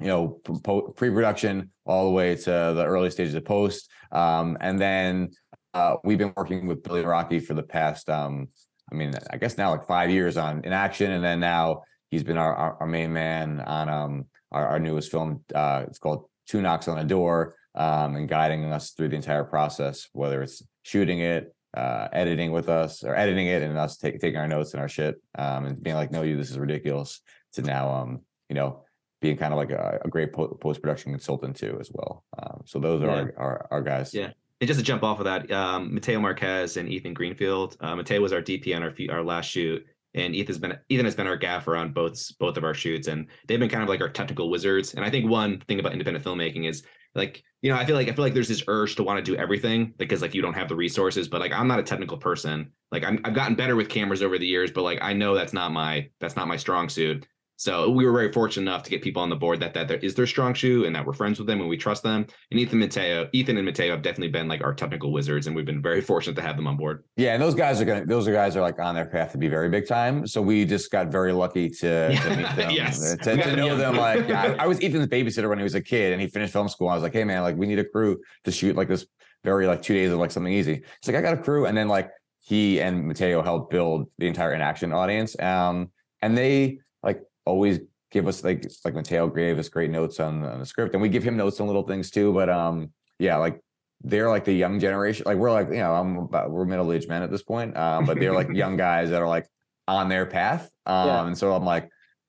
you 0.00 0.06
know 0.06 0.40
po- 0.44 0.92
pre-production 0.92 1.70
all 1.84 2.04
the 2.04 2.12
way 2.12 2.36
to 2.36 2.44
the 2.44 2.84
early 2.86 3.10
stages 3.10 3.34
of 3.34 3.44
post. 3.44 3.90
Um, 4.12 4.56
and 4.60 4.80
then 4.80 5.30
uh, 5.74 5.96
we've 6.04 6.18
been 6.18 6.32
working 6.36 6.68
with 6.68 6.84
Billy 6.84 7.04
Rocky 7.04 7.40
for 7.40 7.54
the 7.54 7.62
past, 7.64 8.08
um, 8.08 8.48
I 8.90 8.94
mean, 8.94 9.14
I 9.30 9.36
guess 9.38 9.58
now 9.58 9.70
like 9.72 9.86
five 9.88 10.10
years 10.10 10.36
on 10.36 10.64
in 10.64 10.72
action, 10.72 11.10
and 11.10 11.24
then 11.24 11.40
now 11.40 11.82
he's 12.10 12.22
been 12.22 12.38
our, 12.38 12.54
our, 12.54 12.76
our 12.82 12.86
main 12.86 13.12
man 13.12 13.60
on 13.60 13.88
um, 13.88 14.26
our, 14.52 14.68
our 14.68 14.78
newest 14.78 15.10
film. 15.10 15.42
Uh, 15.52 15.84
it's 15.88 15.98
called 15.98 16.28
Two 16.52 16.60
Knocks 16.60 16.86
on 16.86 16.98
a 16.98 17.04
Door, 17.04 17.54
um, 17.74 18.14
and 18.14 18.28
guiding 18.28 18.70
us 18.70 18.90
through 18.90 19.08
the 19.08 19.16
entire 19.16 19.42
process, 19.42 20.08
whether 20.12 20.42
it's 20.42 20.62
shooting 20.82 21.20
it, 21.20 21.54
uh, 21.74 22.08
editing 22.12 22.52
with 22.52 22.68
us 22.68 23.02
or 23.02 23.16
editing 23.16 23.46
it 23.46 23.62
and 23.62 23.78
us 23.78 23.96
take, 23.96 24.20
taking 24.20 24.38
our 24.38 24.46
notes 24.46 24.74
and 24.74 24.80
our 24.82 24.88
shit 24.88 25.14
um, 25.38 25.64
and 25.64 25.82
being 25.82 25.96
like, 25.96 26.12
no, 26.12 26.20
you, 26.20 26.36
this 26.36 26.50
is 26.50 26.58
ridiculous. 26.58 27.20
To 27.54 27.62
now, 27.62 27.90
um, 27.90 28.20
you 28.50 28.54
know, 28.54 28.84
being 29.22 29.38
kind 29.38 29.54
of 29.54 29.56
like 29.58 29.70
a, 29.70 30.00
a 30.04 30.08
great 30.08 30.34
po- 30.34 30.48
post 30.60 30.82
production 30.82 31.12
consultant 31.12 31.56
too 31.56 31.78
as 31.80 31.90
well. 31.90 32.22
Um, 32.38 32.60
so 32.66 32.78
those 32.78 33.02
are 33.02 33.06
Yeah. 33.06 33.12
our, 33.12 33.34
our 33.38 33.68
our 33.70 33.82
guys. 33.82 34.12
Yeah. 34.12 34.32
And 34.60 34.68
just 34.68 34.78
to 34.78 34.84
jump 34.84 35.02
off 35.02 35.18
of 35.18 35.24
that, 35.24 35.50
um, 35.50 35.94
Mateo 35.94 36.20
Marquez 36.20 36.76
and 36.76 36.86
Ethan 36.88 37.14
Greenfield. 37.14 37.76
Uh, 37.80 37.96
Mateo 37.96 38.20
was 38.20 38.32
our 38.34 38.42
DP 38.42 38.76
on 38.76 38.82
our 38.82 38.92
our 39.16 39.24
last 39.24 39.46
shoot, 39.46 39.86
and 40.14 40.34
Ethan's 40.34 40.58
been 40.58 40.78
Ethan 40.88 41.04
has 41.04 41.14
been 41.14 41.26
our 41.26 41.36
gaffer 41.36 41.76
on 41.76 41.92
both 41.92 42.36
both 42.38 42.56
of 42.56 42.64
our 42.64 42.74
shoots, 42.74 43.08
and 43.08 43.26
they've 43.46 43.58
been 43.58 43.68
kind 43.68 43.82
of 43.82 43.88
like 43.88 44.00
our 44.00 44.08
technical 44.08 44.50
wizards. 44.50 44.94
And 44.94 45.04
I 45.04 45.10
think 45.10 45.30
one 45.30 45.60
thing 45.60 45.80
about 45.80 45.92
independent 45.92 46.24
filmmaking 46.24 46.68
is 46.68 46.82
like 47.14 47.42
you 47.60 47.70
know 47.70 47.78
I 47.78 47.84
feel 47.84 47.96
like 47.96 48.08
I 48.08 48.12
feel 48.12 48.24
like 48.24 48.34
there's 48.34 48.48
this 48.48 48.64
urge 48.68 48.96
to 48.96 49.02
want 49.02 49.24
to 49.24 49.30
do 49.30 49.38
everything 49.38 49.94
because 49.96 50.22
like 50.22 50.34
you 50.34 50.42
don't 50.42 50.54
have 50.54 50.68
the 50.68 50.76
resources, 50.76 51.28
but 51.28 51.40
like 51.40 51.52
I'm 51.52 51.68
not 51.68 51.78
a 51.78 51.84
technical 51.84 52.18
person. 52.18 52.72
Like 52.90 53.04
I'm, 53.04 53.20
I've 53.24 53.34
gotten 53.34 53.54
better 53.54 53.76
with 53.76 53.88
cameras 53.88 54.22
over 54.22 54.38
the 54.38 54.46
years, 54.46 54.70
but 54.70 54.82
like 54.82 54.98
I 55.02 55.12
know 55.12 55.34
that's 55.34 55.52
not 55.52 55.72
my 55.72 56.08
that's 56.20 56.36
not 56.36 56.48
my 56.48 56.56
strong 56.56 56.88
suit. 56.88 57.26
So 57.56 57.90
we 57.90 58.04
were 58.04 58.12
very 58.12 58.32
fortunate 58.32 58.70
enough 58.70 58.82
to 58.84 58.90
get 58.90 59.02
people 59.02 59.22
on 59.22 59.28
the 59.28 59.36
board 59.36 59.60
that 59.60 59.74
that 59.74 59.86
there 59.88 59.98
is 59.98 60.14
their 60.14 60.26
strong 60.26 60.52
shoe 60.54 60.84
and 60.84 60.94
that 60.96 61.06
we're 61.06 61.12
friends 61.12 61.38
with 61.38 61.46
them 61.46 61.60
and 61.60 61.68
we 61.68 61.76
trust 61.76 62.02
them. 62.02 62.26
And 62.50 62.58
Ethan 62.58 62.78
Mateo, 62.78 63.28
Ethan 63.32 63.56
and 63.56 63.64
Mateo 63.64 63.92
have 63.92 64.02
definitely 64.02 64.28
been 64.28 64.48
like 64.48 64.64
our 64.64 64.74
technical 64.74 65.12
wizards, 65.12 65.46
and 65.46 65.54
we've 65.54 65.66
been 65.66 65.82
very 65.82 66.00
fortunate 66.00 66.34
to 66.36 66.42
have 66.42 66.56
them 66.56 66.66
on 66.66 66.76
board. 66.76 67.04
Yeah, 67.16 67.34
and 67.34 67.42
those 67.42 67.54
guys 67.54 67.80
are 67.80 67.84
gonna 67.84 68.04
those 68.04 68.26
are 68.26 68.32
guys 68.32 68.56
are 68.56 68.60
like 68.60 68.78
on 68.78 68.94
their 68.94 69.06
path 69.06 69.32
to 69.32 69.38
be 69.38 69.48
very 69.48 69.68
big 69.68 69.86
time. 69.86 70.26
So 70.26 70.42
we 70.42 70.64
just 70.64 70.90
got 70.90 71.08
very 71.08 71.32
lucky 71.32 71.70
to, 71.70 72.14
to 72.14 72.30
meet 72.36 72.56
them. 72.56 72.70
Yes. 72.70 73.16
To, 73.18 73.36
to 73.36 73.56
know 73.56 73.76
them. 73.76 73.96
Like 73.96 74.28
I, 74.30 74.54
I 74.58 74.66
was 74.66 74.82
Ethan's 74.82 75.06
babysitter 75.06 75.48
when 75.48 75.58
he 75.58 75.64
was 75.64 75.74
a 75.74 75.82
kid 75.82 76.12
and 76.12 76.20
he 76.20 76.28
finished 76.28 76.52
film 76.52 76.68
school. 76.68 76.88
I 76.88 76.94
was 76.94 77.02
like, 77.02 77.12
hey 77.12 77.24
man, 77.24 77.42
like 77.42 77.56
we 77.56 77.66
need 77.66 77.78
a 77.78 77.84
crew 77.84 78.20
to 78.44 78.50
shoot 78.50 78.76
like 78.76 78.88
this 78.88 79.06
very 79.44 79.66
like 79.66 79.82
two 79.82 79.94
days 79.94 80.12
of 80.12 80.18
like 80.18 80.30
something 80.30 80.52
easy. 80.52 80.74
He's 80.74 81.06
like, 81.06 81.16
I 81.16 81.22
got 81.22 81.34
a 81.34 81.42
crew. 81.42 81.66
And 81.66 81.76
then 81.76 81.88
like 81.88 82.10
he 82.42 82.80
and 82.80 83.06
Mateo 83.06 83.42
helped 83.42 83.70
build 83.70 84.08
the 84.18 84.26
entire 84.26 84.52
In 84.52 84.60
Action 84.60 84.92
audience. 84.92 85.38
Um, 85.40 85.90
and 86.20 86.36
they 86.36 86.78
like 87.02 87.22
always 87.44 87.80
give 88.10 88.26
us 88.28 88.44
like 88.44 88.66
like 88.84 88.94
Mateo 88.94 89.28
gave 89.28 89.58
us 89.58 89.68
great 89.68 89.90
notes 89.90 90.20
on, 90.20 90.44
on 90.44 90.58
the 90.60 90.66
script, 90.66 90.94
and 90.94 91.02
we 91.02 91.08
give 91.08 91.22
him 91.22 91.36
notes 91.36 91.60
on 91.60 91.66
little 91.66 91.82
things 91.82 92.10
too. 92.10 92.32
But 92.32 92.48
um, 92.48 92.92
yeah, 93.18 93.36
like 93.36 93.60
they're 94.02 94.28
like 94.28 94.44
the 94.44 94.52
young 94.52 94.80
generation. 94.80 95.24
Like 95.26 95.38
we're 95.38 95.50
like 95.52 95.68
you 95.68 95.76
know 95.76 95.94
I'm 95.94 96.16
about 96.18 96.50
we're 96.50 96.64
middle 96.64 96.92
aged 96.92 97.08
men 97.08 97.22
at 97.22 97.30
this 97.30 97.42
point. 97.42 97.76
Um, 97.76 98.04
but 98.06 98.18
they're 98.18 98.34
like 98.34 98.48
young 98.52 98.76
guys 98.76 99.10
that 99.10 99.22
are 99.22 99.28
like 99.28 99.46
on 99.88 100.08
their 100.08 100.26
path. 100.26 100.70
Um, 100.86 101.06
Yeah. 101.08 101.26
and 101.26 101.38
so 101.38 101.54
I'm 101.54 101.64
like. 101.64 101.88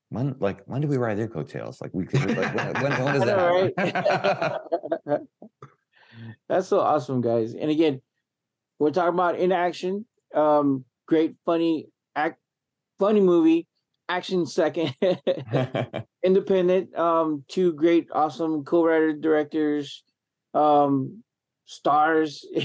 When 0.09 0.36
like 0.39 0.61
when 0.68 0.80
did 0.80 0.91
we 0.91 0.97
ride 0.97 1.18
their 1.18 1.28
coattails? 1.28 1.82
Like 1.82 1.89
we 1.91 2.05
could 2.05 2.38
like 2.38 2.53
when, 2.53 2.74
when, 2.84 3.03
when 3.03 3.14
does 3.20 3.22
I 3.24 3.72
that 3.76 4.61
happen? 5.07 5.28
That's 6.47 6.68
so 6.68 6.80
awesome, 6.82 7.20
guys. 7.22 7.55
And 7.55 7.72
again, 7.72 7.99
we're 8.78 8.91
talking 8.91 9.16
about 9.16 9.39
in 9.39 9.51
action. 9.51 10.05
Um, 10.36 10.86
great, 11.07 11.34
funny, 11.47 11.88
act, 12.16 12.38
funny 12.99 13.22
movie. 13.22 13.66
Action 14.10 14.45
second, 14.45 14.95
independent. 16.24 16.95
Um, 16.97 17.43
two 17.47 17.74
great, 17.74 18.08
awesome 18.12 18.64
co-writer 18.64 19.14
directors, 19.14 20.04
um, 20.54 21.24
stars. 21.66 22.45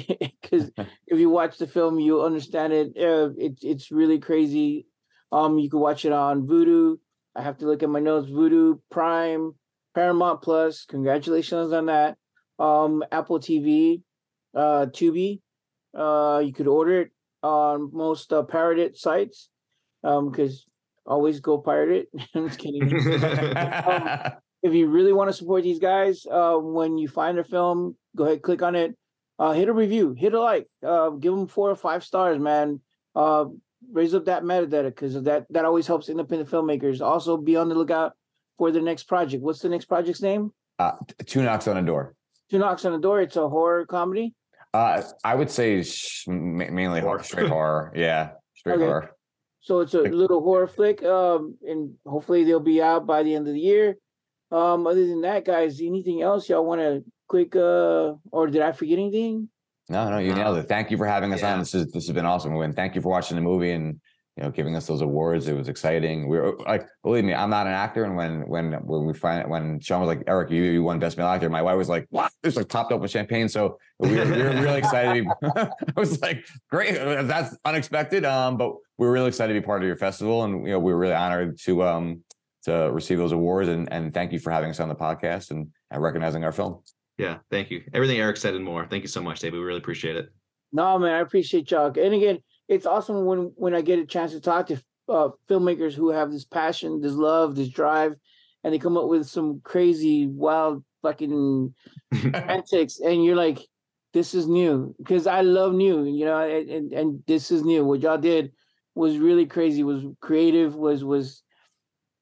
Because 0.41 0.71
if 1.07 1.19
you 1.19 1.29
watch 1.29 1.59
the 1.59 1.67
film, 1.67 2.01
you'll 2.01 2.25
understand 2.25 2.73
it. 2.73 2.97
Uh, 2.97 3.31
it's 3.37 3.63
it's 3.63 3.91
really 3.91 4.19
crazy. 4.19 4.87
Um, 5.31 5.59
you 5.59 5.69
can 5.69 5.79
watch 5.79 6.07
it 6.07 6.13
on 6.13 6.47
Vudu. 6.47 6.99
I 7.37 7.43
have 7.43 7.59
to 7.59 7.67
look 7.67 7.83
at 7.83 7.91
my 7.91 8.01
notes. 8.01 8.31
Vudu, 8.31 8.81
Prime, 8.91 9.53
Paramount 9.95 10.41
Plus. 10.41 10.87
Congratulations 10.87 11.73
on 11.73 11.87
that. 11.87 12.17
Um, 12.59 13.05
Apple 13.13 13.41
TV, 13.41 14.03
uh, 14.55 14.87
Tubi. 14.87 15.41
Uh, 15.95 16.41
you 16.45 16.53
could 16.53 16.67
order 16.67 17.03
it 17.03 17.11
on 17.43 17.91
most 17.93 18.33
uh, 18.33 18.43
pirated 18.43 18.97
sites. 18.97 19.51
Um, 20.03 20.31
because 20.31 20.65
always 21.09 21.41
go 21.41 21.59
pirate 21.59 22.09
it. 22.15 22.23
I'm 22.35 22.47
just 22.49 22.61
kidding. 22.61 22.83
Um, 22.83 24.33
if 24.63 24.73
you 24.75 24.87
really 24.89 25.13
want 25.13 25.29
to 25.31 25.33
support 25.37 25.63
these 25.65 25.79
guys, 25.81 26.25
uh, 26.31 26.55
when 26.57 26.99
you 26.99 27.09
find 27.09 27.39
a 27.39 27.45
film, 27.45 27.97
go 28.17 28.25
ahead, 28.25 28.43
click 28.43 28.63
on 28.63 28.77
it, 28.77 28.97
uh, 29.39 29.53
hit 29.53 29.69
a 29.69 29.73
review, 29.73 30.15
hit 30.17 30.35
a 30.35 30.41
like, 30.41 30.67
uh, 30.87 31.11
give 31.11 31.35
them 31.35 31.47
four 31.49 31.71
or 31.71 31.77
five 31.77 32.05
stars, 32.05 32.39
man. 32.39 32.81
Uh, 33.17 33.47
raise 33.93 34.15
up 34.15 34.27
that 34.27 34.43
metadata 34.43 34.85
because 34.85 35.21
that 35.23 35.47
that 35.51 35.65
always 35.65 35.87
helps 35.87 36.09
independent 36.09 36.51
filmmakers. 36.51 37.01
Also, 37.01 37.37
be 37.37 37.57
on 37.57 37.69
the 37.69 37.75
lookout 37.75 38.13
for 38.59 38.71
the 38.71 38.81
next 38.81 39.05
project. 39.05 39.43
What's 39.43 39.61
the 39.61 39.69
next 39.69 39.87
project's 39.87 40.23
name? 40.23 40.53
uh, 40.79 40.93
two 41.27 41.43
knocks 41.43 41.67
on 41.67 41.77
a 41.77 41.83
door. 41.83 42.15
Two 42.51 42.59
knocks 42.59 42.85
on 42.85 42.93
a 42.95 42.99
door. 43.01 43.21
It's 43.21 43.37
a 43.37 43.49
horror 43.49 43.85
comedy. 43.87 44.35
Uh, 44.75 45.03
I 45.25 45.35
would 45.35 45.51
say 45.51 45.83
sh- 45.83 46.25
mainly 46.29 47.01
horror, 47.01 47.19
Horror. 47.19 47.23
straight 47.25 47.49
horror. 47.49 47.93
Yeah, 47.97 48.31
straight 48.55 48.75
Okay. 48.77 48.85
horror. 48.85 49.11
So 49.61 49.81
it's 49.81 49.95
a 49.95 50.03
little 50.03 50.43
horror 50.43 50.67
flick. 50.67 51.03
Um, 51.03 51.57
and 51.67 51.95
hopefully 52.07 52.45
they'll 52.45 52.61
be 52.61 52.81
out 52.83 53.07
by 53.07 53.23
the 53.23 53.35
end 53.35 53.49
of 53.49 53.55
the 53.55 53.61
year. 53.61 53.97
Um, 54.51 54.87
other 54.87 55.07
than 55.07 55.21
that, 55.23 55.45
guys, 55.45 55.81
anything 55.81 56.23
else 56.23 56.49
y'all 56.49 56.65
want 56.65 56.81
to 56.81 57.05
quick? 57.27 57.55
Uh, 57.55 58.15
or 58.33 58.47
did 58.47 58.63
I 58.63 58.73
forget 58.73 58.99
anything? 58.99 59.49
No, 59.91 60.11
no, 60.11 60.19
you 60.19 60.35
nailed 60.35 60.59
it. 60.59 60.69
Thank 60.69 60.91
you 60.91 60.97
for 60.97 61.07
having 61.07 61.33
us 61.33 61.41
yeah. 61.41 61.55
on. 61.55 61.59
This 61.61 61.75
is 61.75 61.87
this 61.93 62.07
has 62.07 62.15
been 62.15 62.27
awesome. 62.27 62.55
And 62.57 62.77
thank 62.77 62.95
you 62.95 63.01
for 63.01 63.09
watching 63.09 63.37
the 63.37 63.43
movie 63.43 63.73
and 63.73 64.01
you 64.39 64.45
know 64.45 64.51
giving 64.53 64.77
us 64.77 64.87
those 64.87 65.01
awards. 65.01 65.49
It 65.49 65.57
was 65.57 65.69
exciting. 65.69 66.29
We 66.29 66.39
were 66.39 66.57
like, 66.59 66.87
believe 67.03 67.25
me, 67.25 67.35
I'm 67.35 67.51
not 67.51 67.67
an 67.67 67.73
actor. 67.73 68.05
And 68.05 68.17
when 68.17 68.43
when 68.43 68.73
when 68.73 69.05
we 69.05 69.13
find 69.13 69.51
when 69.51 69.81
Sean 69.81 70.01
was 70.01 70.07
like, 70.07 70.23
Eric, 70.29 70.53
you, 70.53 70.63
you 70.63 70.83
won 70.85 71.01
best 71.01 71.19
male 71.19 71.27
actor, 71.27 71.51
my 71.51 71.61
wife 71.61 71.77
was 71.77 71.89
like, 71.89 72.07
what? 72.11 72.31
It 72.45 72.47
was 72.47 72.57
like 72.57 72.69
topped 72.69 72.93
up 72.93 73.01
with 73.01 73.11
champagne. 73.11 73.49
So 73.49 73.79
we 73.99 74.15
were, 74.17 74.25
we 74.25 74.43
were 74.43 74.63
really 74.63 74.79
excited. 74.79 75.27
I 75.43 75.71
was 75.97 76.23
like, 76.23 76.47
great, 76.71 76.95
that's 76.95 77.57
unexpected. 77.65 78.25
Um, 78.25 78.57
but 78.57 78.75
we 78.97 79.07
were 79.07 79.13
really 79.13 79.27
excited 79.27 79.55
to 79.55 79.61
be 79.61 79.67
part 79.67 79.83
of 79.83 79.89
your 79.89 79.97
festival, 79.97 80.45
and 80.45 80.65
you 80.65 80.73
know 80.73 80.79
we 80.79 80.93
were 80.93 80.99
really 80.99 81.15
honored 81.15 81.59
to 81.63 81.83
um 81.83 82.23
to 82.63 82.93
receive 82.93 83.19
those 83.19 83.33
awards. 83.33 83.69
And 83.69 83.93
and 83.93 84.15
thank 84.15 84.31
you 84.31 84.39
for 84.39 84.53
having 84.53 84.71
us 84.71 84.79
on 84.79 84.89
the 84.89 84.95
podcast 84.95 85.51
and, 85.51 85.67
and 85.91 86.01
recognizing 86.01 86.45
our 86.45 86.53
film. 86.53 86.81
Yeah, 87.17 87.39
thank 87.51 87.73
you. 87.73 87.83
Everything 87.93 88.19
Eric 88.19 88.37
said 88.37 88.55
and 88.55 88.65
more. 88.65 88.87
Thank 88.87 89.03
you 89.03 89.09
so 89.09 89.21
much, 89.21 89.41
David. 89.41 89.59
We 89.59 89.65
really 89.65 89.79
appreciate 89.81 90.15
it. 90.15 90.29
No, 90.73 90.97
man, 90.99 91.15
I 91.15 91.19
appreciate 91.19 91.69
y'all. 91.73 91.87
And 91.87 92.15
again, 92.15 92.39
it's 92.69 92.87
awesome 92.87 93.25
when 93.25 93.53
when 93.57 93.75
I 93.75 93.81
get 93.81 93.99
a 93.99 94.07
chance 94.07 94.33
to 94.33 94.41
talk 94.41 94.67
to 94.69 94.83
uh, 95.09 95.31
filmmakers 95.49 95.95
who 95.95 96.11
have 96.11 96.31
this 96.31 96.45
passion, 96.45 97.01
this 97.01 97.15
love, 97.15 97.57
this 97.57 97.69
drive, 97.69 98.15
and 98.63 98.73
they 98.73 98.79
come 98.79 98.97
up 98.97 99.09
with 99.09 99.27
some 99.27 99.61
crazy, 99.65 100.27
wild, 100.27 100.85
fucking 101.03 101.75
antics, 102.35 103.01
and 103.01 103.25
you're 103.25 103.37
like, 103.37 103.59
"This 104.13 104.35
is 104.35 104.47
new," 104.47 104.95
because 104.99 105.27
I 105.27 105.41
love 105.41 105.73
new, 105.73 106.05
you 106.05 106.25
know, 106.25 106.39
and, 106.39 106.69
and 106.71 106.93
and 106.93 107.23
this 107.27 107.51
is 107.51 107.65
new. 107.65 107.85
What 107.85 108.01
y'all 108.03 108.19
did 108.19 108.53
was 108.95 109.19
really 109.19 109.47
crazy. 109.47 109.83
Was 109.83 110.05
creative. 110.21 110.75
Was 110.75 111.03
was 111.05 111.43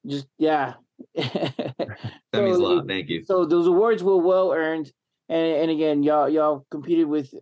just 0.07 0.29
yeah. 0.39 0.75
That 1.17 2.45
means 2.45 2.59
a 2.59 2.63
lot. 2.63 2.87
Thank 2.87 3.09
you. 3.09 3.25
so 3.25 3.45
those 3.45 3.67
awards 3.67 4.03
were 4.03 4.17
well 4.19 4.53
earned, 4.53 4.93
and 5.29 5.57
and 5.63 5.71
again, 5.71 6.03
y'all 6.03 6.29
y'all 6.29 6.67
competed 6.71 7.07
with 7.07 7.33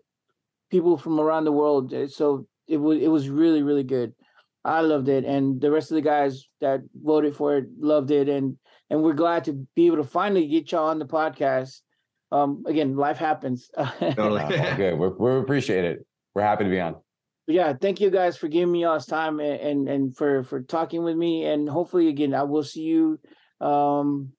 people 0.70 0.96
from 0.96 1.20
around 1.20 1.44
the 1.44 1.52
world. 1.52 1.92
uh, 1.92 2.08
So 2.08 2.46
it 2.68 2.76
was 2.76 2.98
it 3.00 3.08
was 3.08 3.28
really 3.28 3.62
really 3.62 3.84
good. 3.84 4.14
I 4.64 4.80
loved 4.80 5.08
it, 5.08 5.24
and 5.24 5.60
the 5.60 5.70
rest 5.70 5.90
of 5.90 5.96
the 5.96 6.00
guys 6.00 6.48
that 6.60 6.80
voted 6.94 7.36
for 7.36 7.58
it 7.58 7.66
loved 7.78 8.10
it, 8.10 8.28
and 8.28 8.56
and 8.90 9.02
we're 9.02 9.12
glad 9.12 9.44
to 9.44 9.66
be 9.74 9.86
able 9.86 9.98
to 9.98 10.04
finally 10.04 10.46
get 10.46 10.72
y'all 10.72 10.88
on 10.88 10.98
the 10.98 11.06
podcast. 11.06 11.80
Um, 12.32 12.64
again, 12.66 12.96
life 12.96 13.18
happens. 13.18 13.70
Totally. 14.00 14.42
Uh, 14.42 14.76
good. 14.76 14.98
We're, 14.98 15.10
we 15.10 15.40
appreciate 15.40 15.84
it. 15.84 16.06
We're 16.34 16.42
happy 16.42 16.64
to 16.64 16.70
be 16.70 16.80
on. 16.80 16.96
yeah, 17.46 17.74
thank 17.74 18.00
you 18.00 18.10
guys 18.10 18.36
for 18.36 18.48
giving 18.48 18.72
me 18.72 18.82
y'all's 18.82 19.06
time 19.06 19.38
and, 19.38 19.60
and 19.60 19.88
and 19.88 20.16
for 20.16 20.42
for 20.42 20.62
talking 20.62 21.04
with 21.04 21.16
me, 21.16 21.44
and 21.44 21.68
hopefully 21.68 22.08
again 22.08 22.34
I 22.34 22.44
will 22.44 22.64
see 22.64 22.82
you 22.82 23.20
um 23.60 24.32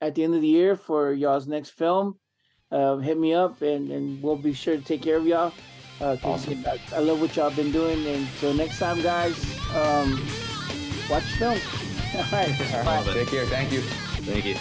at 0.00 0.14
the 0.14 0.24
end 0.24 0.34
of 0.34 0.40
the 0.40 0.48
year 0.48 0.76
for 0.76 1.12
y'all's 1.12 1.46
next 1.46 1.70
film. 1.70 2.18
Uh, 2.70 2.96
hit 2.96 3.18
me 3.18 3.34
up 3.34 3.60
and 3.62 3.90
and 3.90 4.22
we'll 4.22 4.36
be 4.36 4.52
sure 4.52 4.76
to 4.76 4.82
take 4.82 5.02
care 5.02 5.16
of 5.16 5.26
y'all. 5.26 5.52
Uh, 6.00 6.16
'cause 6.16 6.46
Awesome. 6.46 6.64
I, 6.66 6.78
I 6.96 7.00
love 7.00 7.20
what 7.20 7.34
y'all 7.36 7.50
been 7.50 7.72
doing, 7.72 8.06
and 8.06 8.26
so 8.40 8.52
next 8.52 8.78
time, 8.78 9.02
guys, 9.02 9.34
um, 9.74 10.12
watch 11.10 11.24
the 11.24 11.38
film. 11.38 11.58
All 12.14 12.24
right, 12.32 12.74
All 12.74 12.84
bye. 12.84 13.02
right, 13.04 13.12
take 13.14 13.28
care. 13.28 13.46
Thank 13.46 13.72
you. 13.72 13.80
Thank 13.82 14.44
you. 14.44 14.56